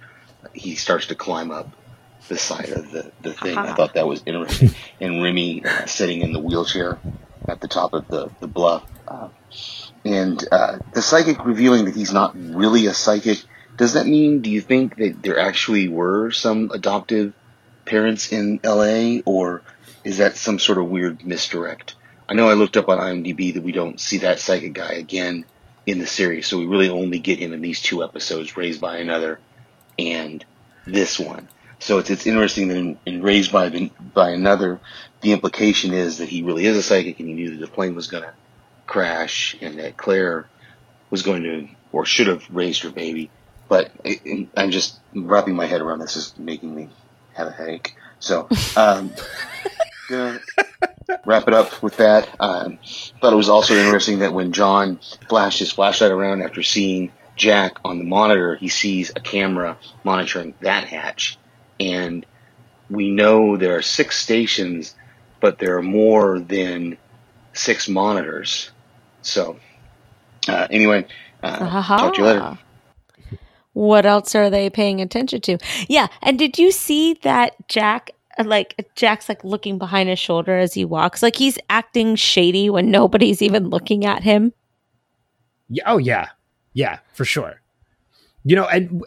he 0.52 0.74
starts 0.74 1.06
to 1.06 1.14
climb 1.14 1.50
up 1.50 1.70
the 2.28 2.36
side 2.36 2.70
of 2.70 2.90
the, 2.90 3.10
the 3.22 3.32
thing. 3.32 3.56
I 3.56 3.72
thought 3.74 3.94
that 3.94 4.06
was 4.06 4.22
interesting. 4.26 4.70
and 5.00 5.22
Remy 5.22 5.64
uh, 5.64 5.86
sitting 5.86 6.22
in 6.22 6.32
the 6.32 6.38
wheelchair 6.38 6.98
at 7.48 7.60
the 7.60 7.68
top 7.68 7.92
of 7.92 8.08
the, 8.08 8.30
the 8.40 8.46
bluff. 8.46 8.84
Uh, 9.06 9.28
and 10.04 10.42
uh, 10.50 10.78
the 10.92 11.02
psychic 11.02 11.44
revealing 11.44 11.84
that 11.86 11.94
he's 11.94 12.12
not 12.12 12.36
really 12.36 12.86
a 12.86 12.94
psychic, 12.94 13.38
does 13.76 13.94
that 13.94 14.06
mean, 14.06 14.40
do 14.40 14.50
you 14.50 14.60
think 14.60 14.96
that 14.96 15.22
there 15.22 15.38
actually 15.38 15.88
were 15.88 16.30
some 16.30 16.70
adoptive 16.72 17.34
parents 17.84 18.32
in 18.32 18.60
LA, 18.64 19.20
or 19.24 19.62
is 20.04 20.18
that 20.18 20.36
some 20.36 20.58
sort 20.58 20.78
of 20.78 20.88
weird 20.88 21.24
misdirect? 21.24 21.94
I 22.28 22.34
know 22.34 22.48
I 22.48 22.54
looked 22.54 22.76
up 22.76 22.88
on 22.88 22.98
IMDb 22.98 23.54
that 23.54 23.62
we 23.62 23.72
don't 23.72 24.00
see 24.00 24.18
that 24.18 24.40
psychic 24.40 24.72
guy 24.72 24.92
again 24.92 25.44
in 25.86 25.98
the 25.98 26.06
series, 26.06 26.46
so 26.46 26.58
we 26.58 26.66
really 26.66 26.88
only 26.88 27.18
get 27.18 27.38
him 27.38 27.52
in 27.52 27.60
these 27.60 27.80
two 27.80 28.02
episodes, 28.02 28.56
Raised 28.56 28.80
by 28.80 28.98
Another 28.98 29.38
and 29.98 30.44
this 30.84 31.18
one. 31.18 31.48
So 31.78 31.98
it's 31.98 32.10
it's 32.10 32.26
interesting 32.26 32.68
that 32.68 32.76
in, 32.76 32.98
in 33.06 33.22
Raised 33.22 33.52
by 33.52 33.68
by 34.14 34.30
Another, 34.30 34.80
the 35.20 35.32
implication 35.32 35.92
is 35.92 36.18
that 36.18 36.28
he 36.28 36.42
really 36.42 36.66
is 36.66 36.76
a 36.76 36.82
psychic 36.82 37.20
and 37.20 37.28
he 37.28 37.34
knew 37.34 37.50
that 37.50 37.60
the 37.60 37.66
plane 37.72 37.94
was 37.94 38.06
going 38.08 38.22
to 38.24 38.32
crash 38.86 39.56
and 39.60 39.78
that 39.78 39.96
Claire 39.96 40.48
was 41.10 41.22
going 41.22 41.42
to 41.42 41.68
or 41.92 42.04
should 42.04 42.26
have 42.26 42.44
raised 42.50 42.82
her 42.82 42.90
baby. 42.90 43.30
But 43.68 43.90
it, 44.04 44.20
it- 44.24 44.48
I'm 44.56 44.70
just 44.70 44.98
wrapping 45.14 45.54
my 45.54 45.66
head 45.66 45.80
around 45.80 45.98
this 46.00 46.16
is 46.16 46.34
making 46.38 46.74
me 46.74 46.88
have 47.34 47.48
a 47.48 47.52
headache. 47.52 47.94
So 48.20 48.48
um, 48.76 49.12
gonna 50.08 50.40
wrap 51.24 51.46
it 51.48 51.54
up 51.54 51.82
with 51.82 51.98
that. 51.98 52.28
Um, 52.40 52.78
thought 53.20 53.32
it 53.32 53.36
was 53.36 53.48
also 53.48 53.74
interesting 53.74 54.20
that 54.20 54.32
when 54.32 54.52
John 54.52 54.98
flashed 55.28 55.58
his 55.58 55.72
flashlight 55.72 56.10
around 56.10 56.42
after 56.42 56.62
seeing 56.62 57.12
Jack 57.36 57.76
on 57.84 57.98
the 57.98 58.04
monitor, 58.04 58.56
he 58.56 58.68
sees 58.68 59.10
a 59.14 59.20
camera 59.20 59.76
monitoring 60.04 60.54
that 60.60 60.84
hatch. 60.84 61.36
And 61.80 62.24
we 62.90 63.10
know 63.10 63.56
there 63.56 63.76
are 63.76 63.82
six 63.82 64.18
stations, 64.18 64.94
but 65.40 65.58
there 65.58 65.76
are 65.76 65.82
more 65.82 66.38
than 66.38 66.96
six 67.52 67.88
monitors. 67.88 68.70
So, 69.22 69.58
uh, 70.48 70.68
anyway, 70.70 71.06
uh, 71.42 71.82
talk 71.82 72.14
to 72.14 72.20
you 72.20 72.26
later. 72.26 72.58
What 73.72 74.06
else 74.06 74.34
are 74.34 74.48
they 74.48 74.70
paying 74.70 75.00
attention 75.02 75.40
to? 75.42 75.58
Yeah, 75.88 76.06
and 76.22 76.38
did 76.38 76.58
you 76.58 76.70
see 76.70 77.14
that 77.22 77.68
Jack 77.68 78.12
like 78.44 78.88
Jack's 78.94 79.28
like 79.28 79.42
looking 79.44 79.78
behind 79.78 80.08
his 80.08 80.18
shoulder 80.18 80.58
as 80.58 80.74
he 80.74 80.84
walks, 80.84 81.22
like 81.22 81.36
he's 81.36 81.58
acting 81.70 82.16
shady 82.16 82.68
when 82.68 82.90
nobody's 82.90 83.42
even 83.42 83.68
looking 83.68 84.04
at 84.04 84.22
him. 84.22 84.52
Yeah, 85.68 85.84
oh 85.86 85.98
yeah, 85.98 86.28
yeah, 86.72 86.98
for 87.14 87.24
sure. 87.24 87.60
You 88.48 88.54
know, 88.54 88.66
and 88.66 89.02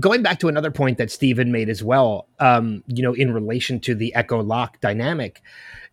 going 0.00 0.24
back 0.24 0.40
to 0.40 0.48
another 0.48 0.72
point 0.72 0.98
that 0.98 1.12
Stephen 1.12 1.52
made 1.52 1.68
as 1.68 1.80
well, 1.80 2.26
um, 2.40 2.82
you 2.88 3.04
know, 3.04 3.12
in 3.12 3.32
relation 3.32 3.78
to 3.82 3.94
the 3.94 4.12
Eko 4.16 4.44
Locke 4.44 4.80
dynamic, 4.80 5.42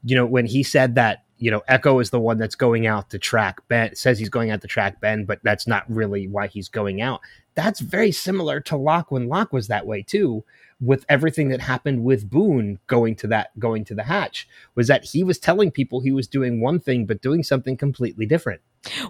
you 0.04 0.16
know, 0.16 0.26
when 0.26 0.48
he 0.48 0.64
said 0.64 0.96
that, 0.96 1.24
you 1.38 1.52
know, 1.52 1.62
Eko 1.70 2.02
is 2.02 2.10
the 2.10 2.20
one 2.20 2.40
that's 2.40 2.56
going 2.56 2.88
out 2.88 3.12
to 3.12 3.20
track 3.20 3.62
Ben, 3.68 3.96
says 3.96 4.18
he's 4.18 4.30
going 4.30 4.50
out 4.50 4.62
to 4.62 4.68
track 4.68 5.00
Ben, 5.00 5.26
but 5.26 5.40
that's 5.44 5.68
not 5.68 5.84
really 5.88 6.28
why 6.28 6.48
he's 6.48 6.70
going 6.70 7.00
out. 7.00 7.22
That's 7.54 7.82
very 7.82 8.12
similar 8.12 8.60
to 8.62 8.76
Locke 8.76 9.12
when 9.12 9.28
Locke 9.28 9.54
was 9.54 9.68
that 9.68 9.86
way 9.86 10.02
too, 10.02 10.44
with 10.80 11.06
everything 11.10 11.50
that 11.50 11.62
happened 11.62 12.04
with 12.04 12.30
Boone 12.30 12.80
going 12.88 13.16
to 13.16 13.28
that 13.28 13.58
going 13.60 13.84
to 13.86 13.96
the 13.96 14.04
hatch 14.04 14.48
was 14.76 14.88
that 14.88 15.06
he 15.06 15.24
was 15.24 15.40
telling 15.40 15.72
people 15.72 16.02
he 16.02 16.12
was 16.12 16.28
doing 16.28 16.62
one 16.62 16.80
thing 16.80 17.06
but 17.06 17.22
doing 17.22 17.44
something 17.44 17.76
completely 17.76 18.26
different. 18.26 18.62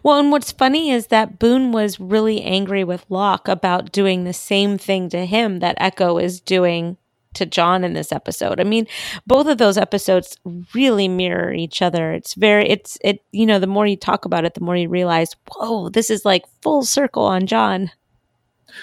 Well, 0.02 0.18
and 0.18 0.32
what's 0.32 0.52
funny 0.52 0.92
is 0.92 1.08
that 1.08 1.40
Boone 1.40 1.72
was 1.72 2.00
really 2.00 2.42
angry 2.42 2.84
with 2.84 3.06
Locke 3.10 3.48
about 3.48 3.92
doing 3.92 4.24
the 4.24 4.34
same 4.34 4.78
thing 4.78 5.10
to 5.10 5.26
him 5.26 5.60
that 5.60 5.78
Eko 5.78 6.22
is 6.22 6.40
doing 6.40 6.98
to 7.34 7.46
John 7.46 7.84
in 7.84 7.94
this 7.94 8.12
episode. 8.12 8.60
I 8.60 8.64
mean, 8.64 8.88
both 9.26 9.48
of 9.48 9.58
those 9.58 9.78
episodes 9.78 10.38
really 10.74 11.08
mirror 11.08 11.54
each 11.54 11.82
other. 11.82 12.12
It's 12.14 12.34
very 12.34 12.68
it's 12.70 12.98
it 13.04 13.24
you 13.32 13.46
know, 13.46 13.60
the 13.60 13.68
more 13.68 13.86
you 13.86 13.96
talk 13.96 14.26
about 14.26 14.46
it, 14.46 14.54
the 14.54 14.62
more 14.62 14.76
you 14.76 14.90
realize, 14.90 15.36
whoa, 15.52 15.90
this 15.90 16.10
is 16.10 16.26
like 16.26 16.44
full 16.62 16.84
circle 16.84 17.24
on 17.24 17.46
John. 17.46 17.92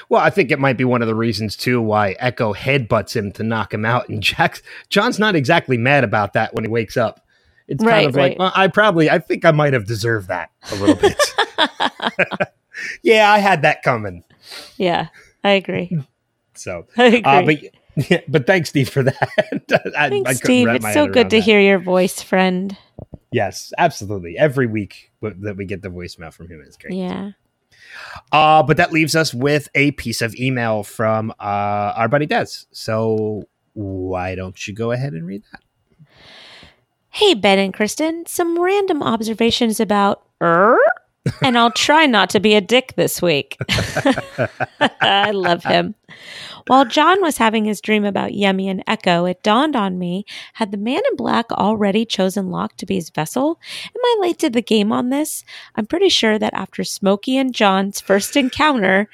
Well, 0.09 0.21
I 0.21 0.31
think 0.31 0.51
it 0.51 0.59
might 0.59 0.77
be 0.77 0.85
one 0.85 1.03
of 1.03 1.09
the 1.09 1.15
reasons 1.15 1.57
too 1.57 1.81
why 1.81 2.17
Eko 2.21 2.55
headbutts 2.55 3.15
him 3.15 3.33
to 3.33 3.43
knock 3.43 3.73
him 3.73 3.85
out, 3.85 4.09
and 4.09 4.23
Jack 4.23 4.63
John's 4.89 5.19
not 5.19 5.35
exactly 5.35 5.77
mad 5.77 6.05
about 6.05 6.33
that 6.35 6.55
when 6.55 6.65
he 6.65 6.71
wakes 6.71 6.97
up. 6.97 7.21
It's 7.67 7.83
right, 7.83 7.93
kind 7.93 8.07
of 8.07 8.17
right. 8.17 8.31
like 8.33 8.39
well, 8.39 8.53
I 8.55 8.69
probably 8.69 9.09
I 9.11 9.19
think 9.19 9.45
I 9.45 9.51
might 9.51 9.73
have 9.73 9.87
deserved 9.87 10.29
that 10.29 10.51
a 10.71 10.75
little 10.77 10.97
bit. 10.97 11.19
yeah, 13.03 13.31
I 13.31 13.39
had 13.39 13.63
that 13.63 13.83
coming. 13.83 14.25
Yeah, 14.77 15.09
I 15.43 15.51
agree. 15.51 15.97
So, 16.55 16.87
I 16.97 17.05
agree. 17.07 17.23
Uh, 17.25 17.43
but 17.43 18.11
yeah, 18.11 18.21
but 18.29 18.47
thanks, 18.47 18.69
Steve, 18.69 18.89
for 18.89 19.03
that. 19.03 19.29
I, 19.97 20.09
thanks, 20.09 20.31
I 20.31 20.33
Steve. 20.35 20.69
It's 20.69 20.93
so 20.93 21.07
good 21.07 21.31
to 21.31 21.37
that. 21.37 21.43
hear 21.43 21.61
your 21.61 21.79
voice, 21.79 22.21
friend. 22.23 22.77
Yes, 23.33 23.73
absolutely. 23.79 24.39
Every 24.39 24.67
week 24.67 25.11
that 25.23 25.57
we 25.57 25.65
get 25.65 25.83
the 25.83 25.89
voicemail 25.89 26.33
from 26.33 26.49
him 26.49 26.63
is 26.67 26.77
great. 26.77 26.95
Yeah. 26.95 27.33
Uh, 28.33 28.63
but 28.63 28.77
that 28.77 28.93
leaves 28.93 29.15
us 29.15 29.33
with 29.33 29.69
a 29.75 29.93
piece 29.93 30.23
of 30.23 30.35
email 30.37 30.83
from 30.83 31.31
uh, 31.33 31.93
our 31.97 32.09
buddy 32.09 32.27
Des. 32.27 32.47
So 32.73 33.45
why 33.75 34.35
don't 34.35 34.67
you 34.67 34.75
go 34.75 34.93
ahead 34.93 35.13
and 35.13 35.27
read 35.27 35.43
that? 35.53 35.61
Hey, 37.11 37.35
Ben 37.35 37.59
and 37.59 37.73
Kristen, 37.73 38.27
some 38.27 38.61
random 38.61 39.03
observations 39.03 39.79
about 39.79 40.25
er, 40.43 40.79
and 41.43 41.59
I'll 41.59 41.71
try 41.71 42.07
not 42.07 42.31
to 42.31 42.41
be 42.41 42.55
a 42.55 42.61
dick 42.61 42.95
this 42.97 43.23
week. 43.23 43.57
I 45.01 45.31
love 45.31 45.65
him. 45.65 45.95
While 46.67 46.87
John 46.87 47.21
was 47.21 47.37
having 47.37 47.65
his 47.67 47.81
dream 47.81 48.05
about 48.05 48.31
Yemi 48.31 48.71
and 48.71 48.85
Eko, 48.87 49.31
it 49.31 49.43
dawned 49.43 49.77
on 49.77 49.99
me 49.99 50.25
had 50.55 50.71
the 50.71 50.79
man 50.79 51.03
in 51.11 51.17
black 51.17 51.53
already 51.53 52.07
chosen 52.07 52.51
Locke 52.51 52.77
to 52.79 52.87
be 52.87 52.95
his 52.95 53.11
vessel? 53.11 53.61
Am 53.85 54.01
I 54.03 54.17
late 54.21 54.39
to 54.39 54.51
the 54.51 54.63
game 54.63 54.91
on 54.91 55.11
this? 55.11 55.45
I'm 55.77 55.87
pretty 55.87 56.09
sure 56.09 56.39
that 56.39 56.55
after 56.55 56.83
Smokey 56.83 57.37
and 57.37 57.55
John's 57.55 58.01
first 58.01 58.37
encounter, 58.37 59.09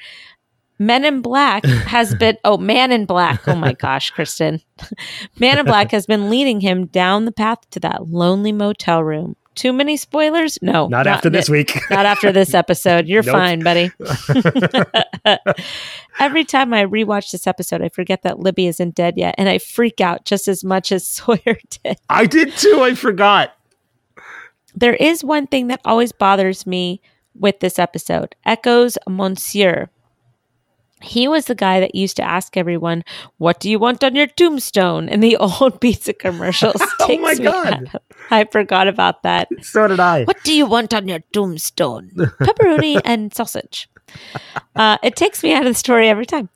Men 0.81 1.05
in 1.05 1.21
Black 1.21 1.63
has 1.63 2.15
been, 2.15 2.39
oh, 2.43 2.57
Man 2.57 2.91
in 2.91 3.05
Black. 3.05 3.47
Oh 3.47 3.53
my 3.53 3.73
gosh, 3.73 4.09
Kristen. 4.09 4.61
Man 5.39 5.59
in 5.59 5.65
Black 5.65 5.91
has 5.91 6.07
been 6.07 6.27
leading 6.27 6.59
him 6.59 6.87
down 6.87 7.25
the 7.25 7.31
path 7.31 7.69
to 7.69 7.79
that 7.81 8.07
lonely 8.07 8.51
motel 8.51 9.03
room. 9.03 9.35
Too 9.55 9.73
many 9.73 9.97
spoilers? 9.97 10.57
No. 10.61 10.87
Not, 10.87 10.89
not 10.89 11.07
after 11.07 11.29
this 11.29 11.49
week. 11.49 11.77
not 11.89 12.05
after 12.05 12.31
this 12.31 12.53
episode. 12.53 13.07
You're 13.07 13.23
fine, 13.39 13.61
buddy. 13.61 13.91
Every 16.19 16.45
time 16.45 16.73
I 16.73 16.85
rewatch 16.85 17.31
this 17.31 17.47
episode, 17.47 17.81
I 17.81 17.89
forget 17.89 18.23
that 18.23 18.39
Libby 18.39 18.67
isn't 18.67 18.95
dead 18.95 19.17
yet, 19.17 19.35
and 19.37 19.49
I 19.49 19.57
freak 19.57 19.99
out 19.99 20.25
just 20.25 20.47
as 20.47 20.63
much 20.63 20.91
as 20.91 21.05
Sawyer 21.07 21.57
did. 21.83 21.97
I 22.09 22.25
did 22.25 22.53
too. 22.53 22.81
I 22.81 22.95
forgot. 22.95 23.55
There 24.73 24.95
is 24.95 25.23
one 25.23 25.47
thing 25.47 25.67
that 25.67 25.81
always 25.83 26.11
bothers 26.11 26.65
me 26.65 27.01
with 27.35 27.59
this 27.59 27.77
episode 27.79 28.35
Eko's 28.45 28.97
Monsignor. 29.07 29.89
He 31.01 31.27
was 31.27 31.45
the 31.45 31.55
guy 31.55 31.79
that 31.79 31.95
used 31.95 32.17
to 32.17 32.23
ask 32.23 32.57
everyone, 32.57 33.03
"What 33.37 33.59
do 33.59 33.69
you 33.69 33.79
want 33.79 34.03
on 34.03 34.15
your 34.15 34.27
tombstone?" 34.27 35.09
in 35.09 35.19
the 35.19 35.37
old 35.61 35.81
pizza 35.81 36.13
commercials. 36.13 36.81
oh 36.99 37.17
my 37.17 37.35
god! 37.35 37.91
I 38.29 38.45
forgot 38.45 38.87
about 38.87 39.23
that. 39.23 39.49
So 39.61 39.87
did 39.87 39.99
I. 39.99 40.23
What 40.23 40.43
do 40.43 40.53
you 40.53 40.65
want 40.65 40.93
on 40.93 41.07
your 41.07 41.19
tombstone? 41.33 42.11
Pepperoni 42.15 43.01
and 43.03 43.33
sausage. 43.33 43.87
Uh, 44.75 44.97
it 45.03 45.15
takes 45.15 45.43
me 45.43 45.53
out 45.53 45.65
of 45.65 45.69
the 45.69 45.73
story 45.73 46.09
every 46.09 46.25
time. 46.25 46.49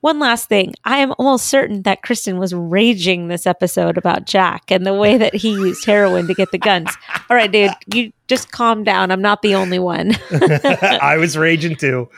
One 0.00 0.18
last 0.18 0.48
thing. 0.48 0.74
I 0.84 0.98
am 0.98 1.12
almost 1.18 1.46
certain 1.46 1.82
that 1.82 2.02
Kristen 2.02 2.38
was 2.38 2.54
raging 2.54 3.28
this 3.28 3.46
episode 3.46 3.96
about 3.96 4.26
Jack 4.26 4.70
and 4.70 4.86
the 4.86 4.94
way 4.94 5.16
that 5.16 5.34
he 5.34 5.50
used 5.50 5.84
heroin 5.84 6.26
to 6.26 6.34
get 6.34 6.50
the 6.50 6.58
guns. 6.58 6.94
All 7.30 7.36
right, 7.36 7.50
dude, 7.50 7.72
you 7.94 8.12
just 8.26 8.52
calm 8.52 8.84
down. 8.84 9.10
I'm 9.10 9.22
not 9.22 9.42
the 9.42 9.54
only 9.54 9.78
one. 9.78 10.16
I 10.30 11.16
was 11.18 11.36
raging 11.36 11.76
too. 11.76 12.08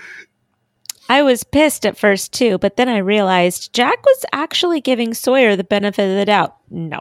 I 1.11 1.23
was 1.23 1.43
pissed 1.43 1.85
at 1.85 1.99
first 1.99 2.33
too, 2.33 2.57
but 2.59 2.77
then 2.77 2.89
I 2.89 2.99
realized 2.99 3.73
Jack 3.73 4.07
was 4.07 4.25
actually 4.33 4.81
giving 4.81 5.13
Sawyer 5.13 5.57
the 5.57 5.65
benefit 5.65 6.09
of 6.09 6.17
the 6.17 6.25
doubt. 6.25 6.57
No. 6.71 7.01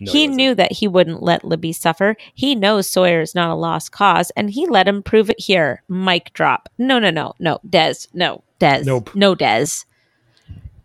no 0.00 0.12
he, 0.12 0.22
he 0.22 0.26
knew 0.26 0.52
that 0.56 0.72
he 0.72 0.88
wouldn't 0.88 1.22
let 1.22 1.44
Libby 1.44 1.72
suffer. 1.72 2.16
He 2.34 2.56
knows 2.56 2.88
Sawyer 2.88 3.20
is 3.20 3.36
not 3.36 3.50
a 3.50 3.54
lost 3.54 3.92
cause, 3.92 4.32
and 4.32 4.50
he 4.50 4.66
let 4.66 4.88
him 4.88 5.00
prove 5.00 5.30
it 5.30 5.38
here. 5.38 5.84
Mic 5.88 6.32
drop. 6.32 6.68
No, 6.76 6.98
no, 6.98 7.10
no, 7.10 7.34
no. 7.38 7.60
Des. 7.70 7.94
No. 8.12 8.42
Des. 8.58 8.82
Nope. 8.82 9.14
No, 9.14 9.36
Des. 9.36 9.66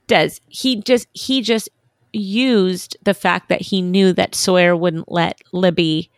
Des. 0.05 0.29
He 0.47 0.83
just 0.83 1.07
he 1.13 1.41
just 1.41 1.67
used 2.13 2.95
the 3.01 3.15
fact 3.15 3.49
that 3.49 3.61
he 3.61 3.81
knew 3.81 4.13
that 4.13 4.35
Sawyer 4.35 4.77
wouldn't 4.77 5.11
let 5.11 5.41
Libby 5.51 6.11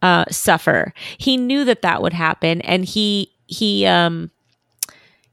uh, 0.00 0.24
suffer. 0.30 0.94
He 1.18 1.36
knew 1.36 1.66
that 1.66 1.82
that 1.82 2.00
would 2.00 2.14
happen, 2.14 2.62
and 2.62 2.86
he 2.86 3.30
he 3.46 3.84
um 3.84 4.30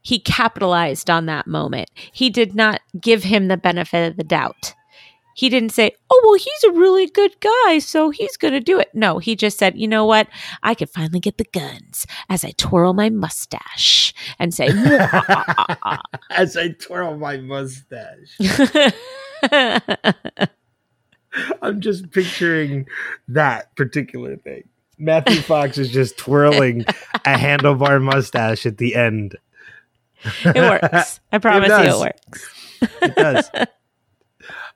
he 0.02 0.18
capitalized 0.18 1.08
on 1.08 1.26
that 1.26 1.46
moment. 1.46 1.88
He 2.12 2.28
did 2.30 2.54
not 2.54 2.80
give 3.00 3.22
him 3.24 3.48
the 3.48 3.56
benefit 3.56 4.10
of 4.10 4.16
the 4.16 4.24
doubt. 4.24 4.74
He 5.34 5.48
didn't 5.48 5.70
say, 5.70 5.92
Oh, 6.10 6.20
well, 6.24 6.34
he's 6.34 6.64
a 6.64 6.78
really 6.78 7.06
good 7.06 7.40
guy, 7.40 7.78
so 7.78 8.10
he's 8.10 8.36
going 8.36 8.52
to 8.52 8.60
do 8.60 8.78
it. 8.78 8.90
No, 8.92 9.18
he 9.18 9.34
just 9.34 9.58
said, 9.58 9.78
You 9.78 9.88
know 9.88 10.04
what? 10.04 10.28
I 10.62 10.74
could 10.74 10.90
finally 10.90 11.20
get 11.20 11.38
the 11.38 11.46
guns 11.52 12.06
as 12.28 12.44
I 12.44 12.52
twirl 12.58 12.92
my 12.92 13.08
mustache 13.08 14.12
and 14.38 14.52
say, 14.52 14.68
ah, 14.70 15.24
ah, 15.48 15.78
ah, 15.82 16.00
As 16.30 16.56
I 16.56 16.68
twirl 16.68 17.16
my 17.16 17.38
mustache. 17.38 18.38
I'm 21.62 21.80
just 21.80 22.10
picturing 22.10 22.86
that 23.28 23.74
particular 23.74 24.36
thing. 24.36 24.64
Matthew 24.98 25.40
Fox 25.40 25.78
is 25.78 25.90
just 25.90 26.18
twirling 26.18 26.82
a 26.82 27.36
handlebar 27.36 28.02
mustache 28.02 28.66
at 28.66 28.76
the 28.76 28.94
end 28.94 29.36
it 30.44 30.82
works. 30.82 31.20
I 31.32 31.38
promise 31.38 31.70
it 31.70 31.86
you, 31.86 31.94
it 31.94 32.00
works. 32.00 32.50
it 33.02 33.14
does. 33.14 33.50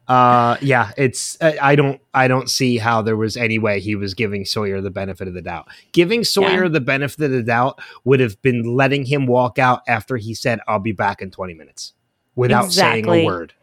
Uh, 0.08 0.56
yeah, 0.60 0.92
it's 0.96 1.36
I 1.42 1.74
don't 1.74 2.00
I 2.14 2.28
don't 2.28 2.48
see 2.48 2.78
how 2.78 3.02
there 3.02 3.16
was 3.16 3.36
any 3.36 3.58
way 3.58 3.80
he 3.80 3.96
was 3.96 4.14
giving 4.14 4.44
Sawyer 4.44 4.80
the 4.80 4.90
benefit 4.90 5.26
of 5.26 5.34
the 5.34 5.42
doubt. 5.42 5.66
Giving 5.90 6.22
Sawyer 6.22 6.64
yeah. 6.64 6.68
the 6.68 6.80
benefit 6.80 7.24
of 7.24 7.32
the 7.32 7.42
doubt 7.42 7.80
would 8.04 8.20
have 8.20 8.40
been 8.40 8.76
letting 8.76 9.04
him 9.04 9.26
walk 9.26 9.58
out 9.58 9.80
after 9.88 10.16
he 10.16 10.32
said, 10.32 10.60
"I'll 10.68 10.78
be 10.78 10.92
back 10.92 11.22
in 11.22 11.32
twenty 11.32 11.54
minutes," 11.54 11.92
without 12.36 12.66
exactly. 12.66 13.02
saying 13.02 13.24
a 13.24 13.26
word. 13.26 13.54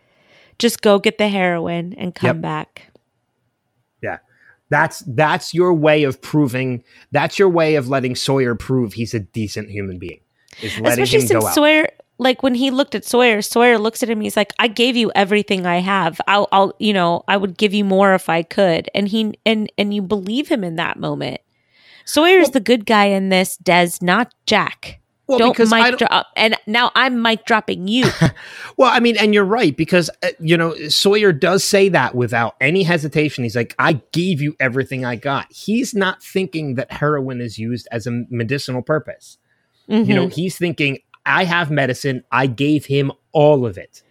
Just 0.59 0.81
go 0.81 0.99
get 0.99 1.17
the 1.17 1.29
heroin 1.29 1.93
and 1.93 2.13
come 2.13 2.37
yep. 2.37 2.41
back. 2.41 2.91
Yeah. 4.01 4.17
That's 4.69 4.99
that's 5.07 5.53
your 5.53 5.73
way 5.73 6.03
of 6.03 6.21
proving 6.21 6.83
that's 7.11 7.39
your 7.39 7.49
way 7.49 7.75
of 7.75 7.87
letting 7.87 8.15
Sawyer 8.15 8.55
prove 8.55 8.93
he's 8.93 9.13
a 9.13 9.19
decent 9.19 9.69
human 9.69 9.97
being 9.97 10.19
is 10.61 10.79
letting 10.79 11.03
Especially 11.03 11.35
him 11.35 11.41
go 11.41 11.47
out. 11.47 11.55
Sawyer, 11.55 11.89
like 12.17 12.43
when 12.43 12.55
he 12.55 12.71
looked 12.71 12.95
at 12.95 13.05
Sawyer, 13.05 13.41
Sawyer 13.41 13.77
looks 13.77 14.03
at 14.03 14.09
him. 14.09 14.21
He's 14.21 14.37
like, 14.37 14.53
"I 14.59 14.67
gave 14.67 14.95
you 14.95 15.11
everything 15.15 15.65
I 15.65 15.77
have. 15.77 16.19
I'll, 16.27 16.47
I'll, 16.51 16.73
you 16.79 16.93
know, 16.93 17.23
I 17.27 17.37
would 17.37 17.57
give 17.57 17.73
you 17.73 17.83
more 17.83 18.13
if 18.13 18.29
I 18.29 18.43
could." 18.43 18.89
And 18.93 19.07
he 19.07 19.33
and 19.45 19.71
and 19.77 19.93
you 19.93 20.01
believe 20.01 20.47
him 20.47 20.63
in 20.63 20.75
that 20.75 20.97
moment. 20.99 21.41
Sawyer's 22.05 22.45
well, 22.45 22.51
the 22.51 22.59
good 22.59 22.85
guy 22.85 23.05
in 23.05 23.29
this. 23.29 23.57
Des, 23.57 23.91
not 24.01 24.33
Jack. 24.45 24.99
Well, 25.25 25.39
don't 25.39 25.51
because 25.53 25.71
mic 25.71 25.85
don't, 25.85 25.99
drop. 25.99 26.27
And 26.35 26.55
now 26.67 26.91
I'm 26.95 27.21
mic 27.21 27.45
dropping 27.45 27.87
you. 27.87 28.05
well, 28.77 28.91
I 28.91 28.99
mean, 28.99 29.15
and 29.17 29.33
you're 29.33 29.45
right 29.45 29.75
because 29.75 30.09
uh, 30.21 30.29
you 30.39 30.57
know 30.57 30.75
Sawyer 30.89 31.31
does 31.31 31.63
say 31.63 31.89
that 31.89 32.13
without 32.13 32.55
any 32.59 32.83
hesitation. 32.83 33.43
He's 33.43 33.55
like, 33.55 33.73
"I 33.79 34.01
gave 34.11 34.41
you 34.41 34.55
everything 34.59 35.05
I 35.05 35.15
got." 35.15 35.51
He's 35.51 35.93
not 35.93 36.21
thinking 36.21 36.75
that 36.75 36.91
heroin 36.91 37.39
is 37.39 37.57
used 37.57 37.87
as 37.91 38.05
a 38.05 38.25
medicinal 38.29 38.81
purpose. 38.81 39.37
Mm-hmm. 39.89 40.09
You 40.09 40.15
know, 40.15 40.25
mm-hmm. 40.27 40.35
he's 40.35 40.57
thinking, 40.57 40.99
I 41.25 41.43
have 41.45 41.71
medicine. 41.71 42.23
I 42.31 42.47
gave 42.47 42.85
him 42.85 43.11
all 43.31 43.65
of 43.65 43.77
it. 43.77 44.01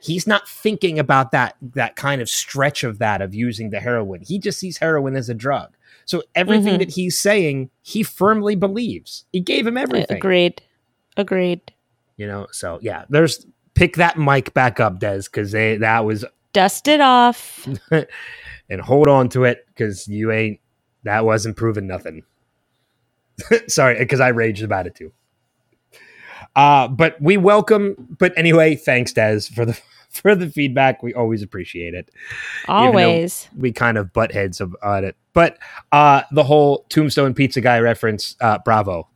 He's 0.00 0.26
not 0.26 0.48
thinking 0.48 0.98
about 0.98 1.32
that 1.32 1.56
that 1.74 1.96
kind 1.96 2.22
of 2.22 2.28
stretch 2.28 2.84
of 2.84 2.98
that 2.98 3.20
of 3.20 3.34
using 3.34 3.70
the 3.70 3.80
heroin. 3.80 4.22
He 4.22 4.38
just 4.38 4.58
sees 4.58 4.78
heroin 4.78 5.16
as 5.16 5.28
a 5.28 5.34
drug. 5.34 5.76
So 6.04 6.22
everything 6.34 6.76
Mhm. 6.76 6.78
that 6.78 6.90
he's 6.90 7.18
saying, 7.18 7.70
he 7.82 8.02
firmly 8.02 8.54
believes. 8.54 9.24
He 9.32 9.40
gave 9.40 9.66
him 9.66 9.76
everything. 9.76 10.16
Agreed. 10.16 10.62
Agreed. 11.16 11.60
You 12.16 12.26
know, 12.26 12.46
so 12.52 12.78
yeah, 12.80 13.04
there's 13.10 13.44
pick 13.74 13.96
that 13.96 14.18
mic 14.18 14.54
back 14.54 14.80
up, 14.80 15.00
Des, 15.00 15.22
because 15.24 15.52
they 15.52 15.76
that 15.78 16.04
was 16.04 16.24
Dust 16.52 16.88
it 16.88 17.00
off. 17.00 17.68
and 18.70 18.80
hold 18.80 19.08
on 19.08 19.28
to 19.30 19.44
it 19.44 19.66
because 19.68 20.08
you 20.08 20.30
ain't 20.32 20.60
that 21.04 21.24
wasn't 21.24 21.56
proving 21.56 21.86
nothing. 21.86 22.22
Sorry, 23.68 23.98
because 23.98 24.20
I 24.20 24.28
raged 24.28 24.62
about 24.62 24.86
it 24.86 24.94
too. 24.94 25.12
Uh, 26.56 26.88
but 26.88 27.20
we 27.20 27.36
welcome. 27.36 28.16
But 28.18 28.32
anyway, 28.36 28.74
thanks, 28.76 29.12
Des, 29.12 29.42
for 29.54 29.64
the 29.64 29.78
for 30.10 30.34
the 30.34 30.48
feedback. 30.48 31.02
We 31.02 31.14
always 31.14 31.42
appreciate 31.42 31.94
it. 31.94 32.10
Always. 32.66 33.48
We 33.56 33.72
kind 33.72 33.98
of 33.98 34.12
butt 34.12 34.32
heads 34.32 34.60
ab- 34.60 34.76
on 34.82 35.04
it, 35.04 35.16
but 35.32 35.58
uh, 35.92 36.22
the 36.32 36.44
whole 36.44 36.84
Tombstone 36.88 37.34
Pizza 37.34 37.60
Guy 37.60 37.78
reference, 37.78 38.36
uh, 38.40 38.58
bravo, 38.64 39.08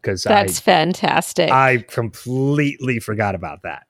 because 0.00 0.26
I 0.26 0.34
That's 0.34 0.60
fantastic. 0.60 1.50
I 1.50 1.78
completely 1.78 2.98
forgot 2.98 3.34
about 3.34 3.62
that. 3.62 3.84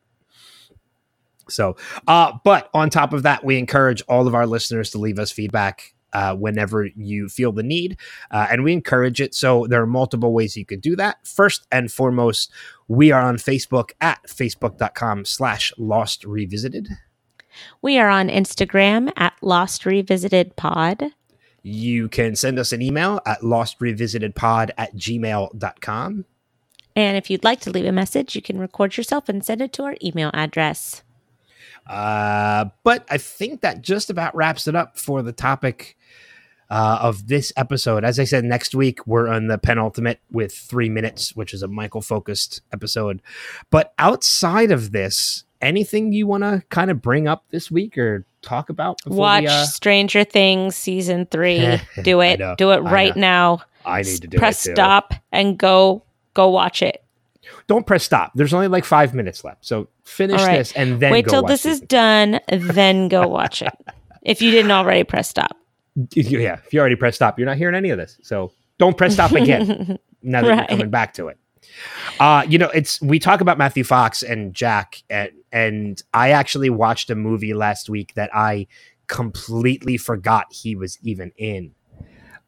So, 1.48 1.76
uh, 2.06 2.32
but 2.44 2.70
on 2.72 2.88
top 2.88 3.12
of 3.12 3.24
that, 3.24 3.44
we 3.44 3.58
encourage 3.58 4.02
all 4.08 4.26
of 4.26 4.34
our 4.34 4.46
listeners 4.46 4.90
to 4.90 4.98
leave 4.98 5.18
us 5.18 5.30
feedback 5.30 5.92
uh, 6.12 6.34
whenever 6.34 6.86
you 6.96 7.28
feel 7.28 7.52
the 7.52 7.62
need, 7.62 7.98
uh, 8.30 8.46
and 8.50 8.64
we 8.64 8.72
encourage 8.72 9.20
it. 9.20 9.34
So 9.34 9.66
there 9.66 9.82
are 9.82 9.86
multiple 9.86 10.32
ways 10.32 10.56
you 10.56 10.66
can 10.66 10.80
do 10.80 10.96
that. 10.96 11.26
First 11.26 11.66
and 11.70 11.90
foremost, 11.90 12.50
we 12.88 13.10
are 13.10 13.22
on 13.22 13.36
Facebook 13.36 13.90
at 14.00 14.22
facebook.com 14.26 15.24
slash 15.24 15.72
lost 15.78 16.24
revisited. 16.24 16.88
we 17.82 17.98
are 17.98 18.08
on 18.08 18.28
Instagram 18.28 19.12
at 19.16 19.34
Lost 19.40 19.86
Revisited 19.86 20.56
Pod. 20.56 21.12
You 21.62 22.08
can 22.08 22.34
send 22.34 22.58
us 22.58 22.72
an 22.72 22.82
email 22.82 23.20
at 23.24 23.40
lostrevisitedpod 23.40 24.70
at 24.76 24.96
gmail.com. 24.96 26.24
And 26.94 27.16
if 27.16 27.30
you'd 27.30 27.44
like 27.44 27.60
to 27.60 27.70
leave 27.70 27.86
a 27.86 27.92
message, 27.92 28.34
you 28.36 28.42
can 28.42 28.58
record 28.58 28.96
yourself 28.96 29.28
and 29.28 29.44
send 29.44 29.62
it 29.62 29.72
to 29.74 29.84
our 29.84 29.96
email 30.02 30.30
address. 30.34 31.02
Uh, 31.86 32.66
but 32.84 33.06
I 33.10 33.18
think 33.18 33.60
that 33.62 33.82
just 33.82 34.10
about 34.10 34.34
wraps 34.34 34.68
it 34.68 34.76
up 34.76 34.98
for 34.98 35.22
the 35.22 35.32
topic 35.32 35.96
uh, 36.72 36.98
of 37.02 37.28
this 37.28 37.52
episode. 37.54 38.02
As 38.02 38.18
I 38.18 38.24
said, 38.24 38.44
next 38.44 38.74
week 38.74 39.06
we're 39.06 39.28
on 39.28 39.46
the 39.46 39.58
penultimate 39.58 40.20
with 40.30 40.54
three 40.54 40.88
minutes, 40.88 41.36
which 41.36 41.52
is 41.52 41.62
a 41.62 41.68
Michael 41.68 42.00
focused 42.00 42.62
episode. 42.72 43.20
But 43.70 43.92
outside 43.98 44.70
of 44.70 44.90
this, 44.90 45.44
anything 45.60 46.14
you 46.14 46.26
want 46.26 46.44
to 46.44 46.62
kind 46.70 46.90
of 46.90 47.02
bring 47.02 47.28
up 47.28 47.44
this 47.50 47.70
week 47.70 47.98
or 47.98 48.24
talk 48.40 48.70
about? 48.70 48.96
before 49.04 49.12
we, 49.12 49.18
Watch 49.18 49.44
uh, 49.48 49.64
Stranger 49.66 50.24
Things 50.24 50.74
season 50.74 51.26
three. 51.26 51.58
Do 52.02 52.22
it. 52.22 52.40
know, 52.40 52.54
Do 52.56 52.70
it 52.70 52.78
right 52.78 53.14
know. 53.14 53.20
now. 53.20 53.62
I 53.84 54.00
need 54.00 54.22
to 54.22 54.28
do 54.28 54.38
Press 54.38 54.60
stop 54.60 55.12
and 55.30 55.58
go 55.58 56.04
go 56.32 56.48
watch 56.48 56.80
it. 56.80 57.04
Don't 57.66 57.84
press 57.86 58.04
stop. 58.04 58.30
There's 58.36 58.54
only 58.54 58.68
like 58.68 58.84
five 58.84 59.12
minutes 59.12 59.42
left, 59.42 59.66
so 59.66 59.88
finish 60.04 60.40
right. 60.40 60.58
this 60.58 60.72
and 60.72 61.00
then 61.00 61.10
Wait 61.10 61.26
till 61.26 61.42
watch 61.42 61.50
this 61.50 61.66
is 61.66 61.80
done, 61.80 62.38
then 62.48 63.08
go 63.08 63.26
watch 63.28 63.60
it. 63.60 63.74
If 64.22 64.40
you 64.40 64.52
didn't 64.52 64.70
already 64.70 65.02
press 65.02 65.28
stop. 65.28 65.56
Yeah, 66.14 66.58
if 66.64 66.72
you 66.72 66.80
already 66.80 66.96
press 66.96 67.16
stop, 67.16 67.38
you're 67.38 67.46
not 67.46 67.56
hearing 67.56 67.74
any 67.74 67.90
of 67.90 67.98
this. 67.98 68.18
So 68.22 68.52
don't 68.78 68.96
press 68.96 69.14
stop 69.14 69.32
again. 69.32 69.98
now 70.22 70.42
that 70.42 70.48
Right. 70.48 70.58
you're 70.58 70.66
coming 70.68 70.90
back 70.90 71.14
to 71.14 71.28
it. 71.28 71.38
Uh, 72.18 72.44
you 72.48 72.58
know, 72.58 72.68
it's 72.70 73.00
we 73.00 73.18
talk 73.18 73.40
about 73.40 73.56
Matthew 73.58 73.84
Fox 73.84 74.22
and 74.22 74.52
Jack, 74.54 75.02
and 75.10 75.30
and 75.52 76.02
I 76.12 76.30
actually 76.30 76.70
watched 76.70 77.08
a 77.10 77.14
movie 77.14 77.54
last 77.54 77.88
week 77.88 78.14
that 78.14 78.34
I 78.34 78.66
completely 79.06 79.96
forgot 79.96 80.46
he 80.52 80.74
was 80.74 80.98
even 81.02 81.32
in. 81.36 81.74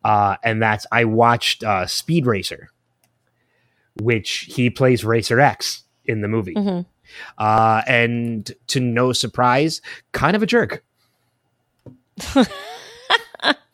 Uh, 0.04 0.36
and 0.42 0.60
that's 0.62 0.86
I 0.92 1.04
watched 1.04 1.62
uh, 1.64 1.86
Speed 1.86 2.26
Racer, 2.26 2.70
which 4.02 4.46
he 4.50 4.68
plays 4.70 5.04
Racer 5.04 5.40
X 5.40 5.84
in 6.04 6.20
the 6.20 6.28
movie. 6.28 6.54
Mhm. 6.54 6.84
Uh, 7.38 7.82
and 7.86 8.50
to 8.68 8.80
no 8.80 9.12
surprise, 9.12 9.80
kind 10.12 10.34
of 10.34 10.42
a 10.42 10.46
jerk. 10.46 10.84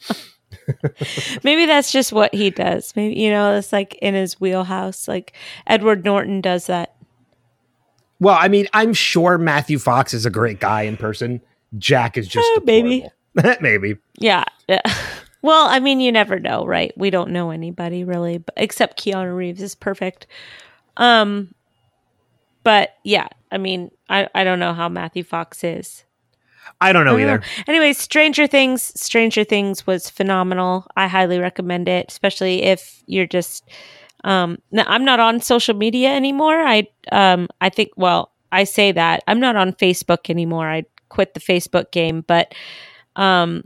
Maybe 1.45 1.67
that's 1.67 1.93
just 1.93 2.13
what 2.13 2.35
he 2.35 2.51
does. 2.51 2.95
Maybe 2.97 3.19
you 3.21 3.31
know, 3.31 3.57
it's 3.57 3.73
like 3.73 3.95
in 3.97 4.15
his 4.15 4.41
wheelhouse. 4.41 5.09
Like 5.09 5.33
Edward 5.67 6.05
Norton 6.05 6.41
does 6.41 6.67
that. 6.67 6.95
Well, 8.21 8.37
I 8.39 8.49
mean, 8.49 8.69
I'm 8.73 8.93
sure 8.93 9.39
Matthew 9.39 9.79
Fox 9.79 10.13
is 10.13 10.27
a 10.27 10.31
great 10.31 10.61
guy 10.61 10.83
in 10.83 10.97
person. 10.97 11.41
Jack 11.79 12.19
is 12.19 12.29
just 12.29 12.47
Oh, 12.51 12.63
maybe. 12.65 13.07
maybe. 13.61 13.97
Yeah. 14.19 14.45
yeah. 14.69 14.83
Well, 15.43 15.69
I 15.69 15.81
mean, 15.81 16.01
you 16.01 16.13
never 16.13 16.39
know, 16.39 16.67
right? 16.67 16.93
We 16.99 17.09
don't 17.09 17.31
know 17.31 17.51
anybody 17.51 18.05
really, 18.05 18.37
but, 18.37 18.53
except 18.59 19.03
Keanu 19.03 19.35
Reeves 19.35 19.63
is 19.63 19.75
perfect. 19.75 20.27
Um, 20.99 21.55
but 22.63 22.91
yeah, 23.05 23.29
I 23.51 23.57
mean, 23.57 23.91
I 24.11 24.29
I 24.35 24.45
don't 24.45 24.59
know 24.59 24.75
how 24.75 24.91
Matthew 24.91 25.25
Fox 25.25 25.65
is. 25.65 26.05
I 26.81 26.93
don't 26.93 27.05
know 27.05 27.17
I 27.17 27.21
don't 27.21 27.29
either. 27.29 27.43
Anyway, 27.67 27.93
Stranger 27.93 28.47
Things. 28.47 28.93
Stranger 29.01 29.45
Things 29.45 29.87
was 29.87 30.09
phenomenal. 30.09 30.87
I 30.97 31.09
highly 31.09 31.39
recommend 31.39 31.89
it, 31.89 32.07
especially 32.09 32.63
if 32.63 33.03
you're 33.07 33.27
just. 33.27 33.69
Um, 34.23 34.59
I'm 34.77 35.05
not 35.05 35.19
on 35.19 35.41
social 35.41 35.75
media 35.75 36.11
anymore. 36.15 36.61
I 36.61 36.89
um, 37.13 37.49
I 37.61 37.69
think. 37.69 37.91
Well, 37.97 38.33
I 38.53 38.65
say 38.65 38.93
that 38.93 39.23
I'm 39.27 39.41
not 39.41 39.57
on 39.57 39.73
Facebook 39.73 40.31
anymore. 40.31 40.69
I 40.69 40.85
quit 41.09 41.35
the 41.35 41.41
Facebook 41.41 41.91
game, 41.91 42.25
but 42.27 42.55
um, 43.17 43.65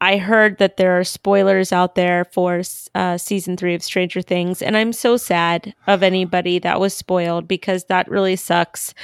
I 0.00 0.16
heard 0.16 0.58
that 0.58 0.76
there 0.76 0.98
are 0.98 1.04
spoilers 1.04 1.72
out 1.72 1.94
there 1.94 2.24
for 2.24 2.62
uh, 2.94 3.18
season 3.18 3.56
three 3.56 3.74
of 3.74 3.82
Stranger 3.82 4.22
Things, 4.22 4.62
and 4.62 4.76
I'm 4.76 4.92
so 4.92 5.16
sad 5.16 5.74
of 5.86 6.02
anybody 6.02 6.58
that 6.60 6.80
was 6.80 6.94
spoiled 6.94 7.46
because 7.46 7.84
that 7.84 8.08
really 8.08 8.36
sucks. 8.36 8.94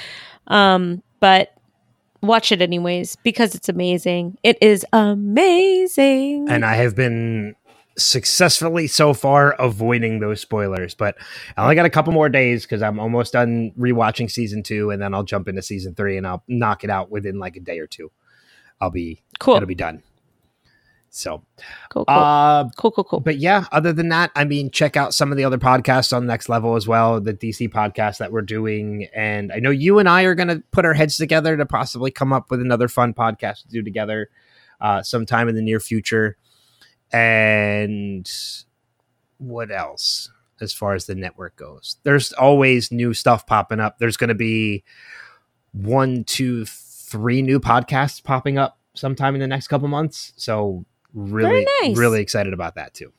Um, 0.46 1.02
but 1.20 1.55
watch 2.27 2.53
it 2.53 2.61
anyways 2.62 3.16
because 3.23 3.55
it's 3.55 3.69
amazing. 3.69 4.39
It 4.43 4.59
is 4.61 4.85
amazing. 4.93 6.48
And 6.48 6.65
I 6.65 6.74
have 6.77 6.94
been 6.94 7.55
successfully 7.98 8.86
so 8.86 9.15
far 9.15 9.53
avoiding 9.53 10.20
those 10.20 10.40
spoilers, 10.40 10.94
but 10.94 11.16
I 11.57 11.62
only 11.62 11.74
got 11.74 11.86
a 11.86 11.90
couple 11.90 12.12
more 12.12 12.28
days 12.28 12.65
because 12.65 12.82
I'm 12.82 12.98
almost 12.98 13.32
done 13.32 13.73
rewatching 13.78 14.31
season 14.31 14.62
two, 14.62 14.90
and 14.90 15.01
then 15.01 15.15
I'll 15.15 15.23
jump 15.23 15.48
into 15.48 15.62
season 15.62 15.94
three 15.94 16.16
and 16.16 16.27
I'll 16.27 16.43
knock 16.47 16.85
it 16.85 16.90
out 16.90 17.11
within 17.11 17.39
like 17.39 17.57
a 17.57 17.61
day 17.61 17.78
or 17.78 17.86
two. 17.86 18.11
I'll 18.81 18.90
be 18.90 19.23
cool. 19.39 19.57
it'll 19.57 19.66
be 19.66 19.74
done. 19.74 20.03
So 21.16 21.43
cool, 21.88 22.05
cool, 22.05 22.14
uh 22.14 22.68
cool, 22.76 22.90
cool, 22.90 23.05
cool. 23.05 23.20
but 23.20 23.38
yeah, 23.38 23.64
other 23.72 23.93
than 23.93 24.10
that, 24.10 24.30
I 24.36 24.44
mean, 24.44 24.70
check 24.70 24.97
out 24.97 25.14
some 25.14 25.30
of 25.30 25.38
the 25.38 25.44
other 25.44 25.59
podcasts 25.59 26.14
on 26.14 26.26
Next 26.26 26.48
Level 26.48 26.76
as 26.76 26.86
well, 26.86 27.20
the 27.20 27.32
DC 27.32 27.70
podcast 27.70 28.18
that 28.18 28.32
we're 28.32 28.43
doing. 28.43 29.09
And 29.14 29.51
I 29.52 29.59
know 29.59 29.70
you 29.70 29.98
and 29.98 30.09
I 30.09 30.24
are 30.24 30.34
going 30.34 30.48
to 30.48 30.62
put 30.72 30.84
our 30.84 30.94
heads 30.94 31.16
together 31.16 31.56
to 31.56 31.64
possibly 31.64 32.10
come 32.10 32.32
up 32.32 32.51
with 32.51 32.60
another 32.60 32.88
fun 32.88 33.14
podcast 33.14 33.62
to 33.62 33.68
do 33.68 33.82
together 33.82 34.28
uh, 34.80 35.02
sometime 35.02 35.48
in 35.48 35.55
the 35.55 35.62
near 35.62 35.80
future. 35.80 36.36
And 37.12 38.30
what 39.38 39.70
else 39.70 40.30
as 40.60 40.72
far 40.72 40.94
as 40.94 41.06
the 41.06 41.14
network 41.14 41.56
goes? 41.56 41.97
There's 42.02 42.32
always 42.34 42.93
new 42.93 43.14
stuff 43.14 43.47
popping 43.47 43.80
up. 43.80 43.98
There's 43.98 44.16
going 44.16 44.28
to 44.28 44.34
be 44.34 44.84
one, 45.72 46.24
two, 46.24 46.66
three 46.66 47.43
new 47.43 47.60
podcasts 47.60 48.22
popping 48.22 48.59
up 48.59 48.78
sometime 48.94 49.34
in 49.34 49.40
the 49.40 49.47
next 49.47 49.68
couple 49.68 49.88
months. 49.88 50.32
So 50.36 50.84
really, 51.16 51.66
nice. 51.82 51.97
really 51.97 52.20
excited 52.20 52.52
about 52.52 52.76
that 52.76 52.94
too. 52.94 53.12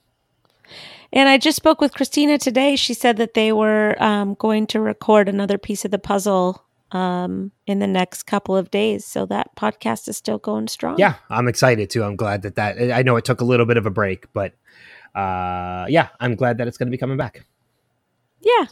And 1.11 1.29
I 1.29 1.37
just 1.37 1.55
spoke 1.55 1.81
with 1.81 1.93
Christina 1.93 2.37
today. 2.37 2.75
She 2.75 2.93
said 2.93 3.17
that 3.17 3.33
they 3.33 3.51
were 3.51 3.95
um, 4.01 4.35
going 4.35 4.67
to 4.67 4.79
record 4.79 5.29
another 5.29 5.57
piece 5.57 5.85
of 5.85 5.91
the 5.91 5.99
puzzle 5.99 6.65
um, 6.91 7.51
in 7.65 7.79
the 7.79 7.87
next 7.87 8.23
couple 8.23 8.55
of 8.55 8.71
days. 8.71 9.05
So 9.05 9.25
that 9.27 9.55
podcast 9.55 10.07
is 10.07 10.17
still 10.17 10.37
going 10.37 10.67
strong. 10.67 10.97
Yeah, 10.97 11.15
I'm 11.29 11.47
excited 11.47 11.89
too. 11.89 12.03
I'm 12.03 12.15
glad 12.15 12.41
that 12.43 12.55
that 12.55 12.91
I 12.91 13.03
know 13.03 13.15
it 13.15 13.25
took 13.25 13.41
a 13.41 13.45
little 13.45 13.65
bit 13.65 13.77
of 13.77 13.85
a 13.85 13.89
break, 13.89 14.31
but 14.33 14.53
uh, 15.15 15.85
yeah, 15.89 16.09
I'm 16.19 16.35
glad 16.35 16.57
that 16.57 16.67
it's 16.67 16.77
going 16.77 16.87
to 16.87 16.91
be 16.91 16.97
coming 16.97 17.17
back. 17.17 17.45
Yeah. 18.41 18.65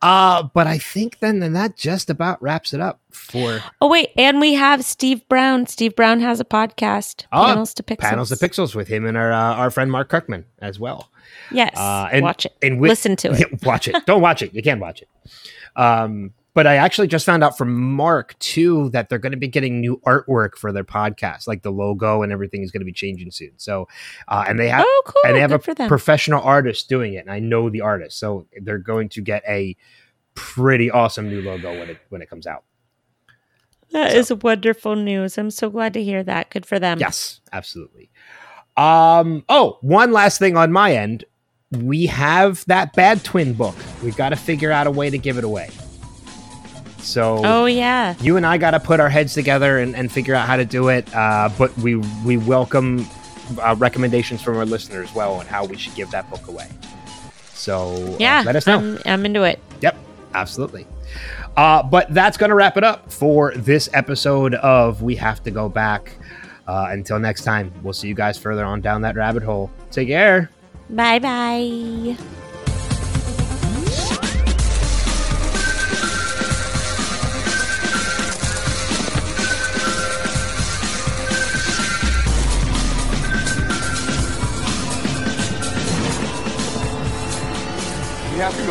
Uh, 0.00 0.44
but 0.54 0.66
I 0.68 0.78
think 0.78 1.18
then 1.18 1.40
then 1.40 1.54
that 1.54 1.76
just 1.76 2.08
about 2.08 2.40
wraps 2.40 2.72
it 2.72 2.80
up 2.80 3.00
for 3.10 3.60
Oh 3.80 3.88
wait, 3.88 4.10
and 4.16 4.40
we 4.40 4.54
have 4.54 4.84
Steve 4.84 5.28
Brown. 5.28 5.66
Steve 5.66 5.96
Brown 5.96 6.20
has 6.20 6.38
a 6.38 6.44
podcast. 6.44 7.24
Oh, 7.32 7.46
Panels 7.46 7.74
to 7.74 7.82
Pixels. 7.82 7.98
Panels 7.98 8.32
of 8.32 8.38
Pixels 8.38 8.74
with 8.76 8.86
him 8.88 9.04
and 9.06 9.16
our 9.16 9.32
uh, 9.32 9.54
our 9.54 9.70
friend 9.70 9.90
Mark 9.90 10.08
Kirkman 10.08 10.44
as 10.60 10.78
well. 10.78 11.10
Yes. 11.50 11.76
Uh, 11.76 12.08
and- 12.12 12.22
watch 12.22 12.46
it. 12.46 12.54
And 12.62 12.80
with, 12.80 12.90
Listen 12.90 13.16
to 13.16 13.32
it. 13.32 13.40
Yeah, 13.40 13.46
watch 13.68 13.88
it. 13.88 13.96
Don't 14.06 14.20
watch 14.22 14.40
it. 14.42 14.54
You 14.54 14.62
can't 14.62 14.80
watch 14.80 15.02
it. 15.02 15.08
Um, 15.74 16.32
but 16.58 16.66
I 16.66 16.74
actually 16.74 17.06
just 17.06 17.24
found 17.24 17.44
out 17.44 17.56
from 17.56 17.72
Mark 17.72 18.36
too 18.40 18.88
that 18.88 19.08
they're 19.08 19.20
going 19.20 19.30
to 19.30 19.38
be 19.38 19.46
getting 19.46 19.80
new 19.80 20.00
artwork 20.04 20.56
for 20.56 20.72
their 20.72 20.82
podcast, 20.82 21.46
like 21.46 21.62
the 21.62 21.70
logo 21.70 22.22
and 22.22 22.32
everything 22.32 22.64
is 22.64 22.72
going 22.72 22.80
to 22.80 22.84
be 22.84 22.92
changing 22.92 23.30
soon. 23.30 23.52
So, 23.58 23.86
uh, 24.26 24.44
and 24.48 24.58
they 24.58 24.68
have 24.68 24.84
oh, 24.84 25.02
cool. 25.06 25.22
and 25.24 25.36
they 25.36 25.40
have 25.40 25.52
Good 25.62 25.78
a 25.78 25.86
professional 25.86 26.42
artist 26.42 26.88
doing 26.88 27.14
it, 27.14 27.18
and 27.18 27.30
I 27.30 27.38
know 27.38 27.70
the 27.70 27.82
artist, 27.82 28.18
so 28.18 28.48
they're 28.60 28.78
going 28.78 29.08
to 29.10 29.20
get 29.20 29.44
a 29.46 29.76
pretty 30.34 30.90
awesome 30.90 31.28
new 31.28 31.42
logo 31.42 31.78
when 31.78 31.90
it 31.90 31.98
when 32.08 32.22
it 32.22 32.28
comes 32.28 32.44
out. 32.44 32.64
That 33.92 34.16
is 34.16 34.32
wonderful 34.34 34.96
news. 34.96 35.38
I'm 35.38 35.52
so 35.52 35.70
glad 35.70 35.92
to 35.94 36.02
hear 36.02 36.24
that. 36.24 36.50
Good 36.50 36.66
for 36.66 36.80
them. 36.80 36.98
Yes, 36.98 37.40
absolutely. 37.52 38.10
Um, 38.76 39.44
oh, 39.48 39.78
one 39.80 40.10
last 40.10 40.40
thing 40.40 40.56
on 40.56 40.72
my 40.72 40.96
end. 40.96 41.24
We 41.70 42.06
have 42.06 42.64
that 42.64 42.94
bad 42.94 43.22
twin 43.22 43.52
book. 43.52 43.76
We've 44.02 44.16
got 44.16 44.30
to 44.30 44.36
figure 44.36 44.72
out 44.72 44.88
a 44.88 44.90
way 44.90 45.08
to 45.08 45.18
give 45.18 45.38
it 45.38 45.44
away. 45.44 45.70
So 47.08 47.40
Oh 47.44 47.66
yeah. 47.66 48.14
you 48.20 48.36
and 48.36 48.44
I 48.46 48.58
got 48.58 48.72
to 48.72 48.80
put 48.80 49.00
our 49.00 49.08
heads 49.08 49.34
together 49.34 49.78
and, 49.78 49.96
and 49.96 50.10
figure 50.12 50.34
out 50.34 50.46
how 50.46 50.56
to 50.56 50.64
do 50.64 50.88
it. 50.88 51.12
Uh, 51.14 51.48
but 51.58 51.76
we 51.78 51.96
we 52.24 52.36
welcome 52.36 53.06
uh, 53.62 53.74
recommendations 53.78 54.42
from 54.42 54.56
our 54.58 54.66
listeners 54.66 55.08
as 55.08 55.14
well 55.14 55.34
on 55.34 55.46
how 55.46 55.64
we 55.64 55.76
should 55.76 55.94
give 55.94 56.10
that 56.10 56.28
book 56.30 56.46
away. 56.48 56.68
So 57.54 57.92
uh, 58.14 58.16
Yeah. 58.18 58.42
let 58.44 58.56
us 58.56 58.66
know. 58.66 58.78
I'm, 58.78 58.98
I'm 59.06 59.24
into 59.26 59.42
it. 59.44 59.58
Yep, 59.80 59.96
absolutely. 60.34 60.86
Uh, 61.56 61.82
but 61.82 62.12
that's 62.14 62.36
going 62.36 62.50
to 62.50 62.54
wrap 62.54 62.76
it 62.76 62.84
up 62.84 63.10
for 63.10 63.52
this 63.56 63.88
episode 63.94 64.54
of 64.56 65.02
We 65.02 65.16
Have 65.16 65.42
to 65.44 65.50
Go 65.50 65.68
Back. 65.68 66.12
Uh, 66.68 66.88
until 66.90 67.18
next 67.18 67.42
time, 67.44 67.72
we'll 67.82 67.94
see 67.94 68.06
you 68.08 68.14
guys 68.14 68.36
further 68.38 68.64
on 68.64 68.80
down 68.82 69.00
that 69.02 69.16
rabbit 69.16 69.42
hole. 69.42 69.70
Take 69.90 70.08
care. 70.08 70.50
Bye 70.90 71.18
bye. 71.18 72.37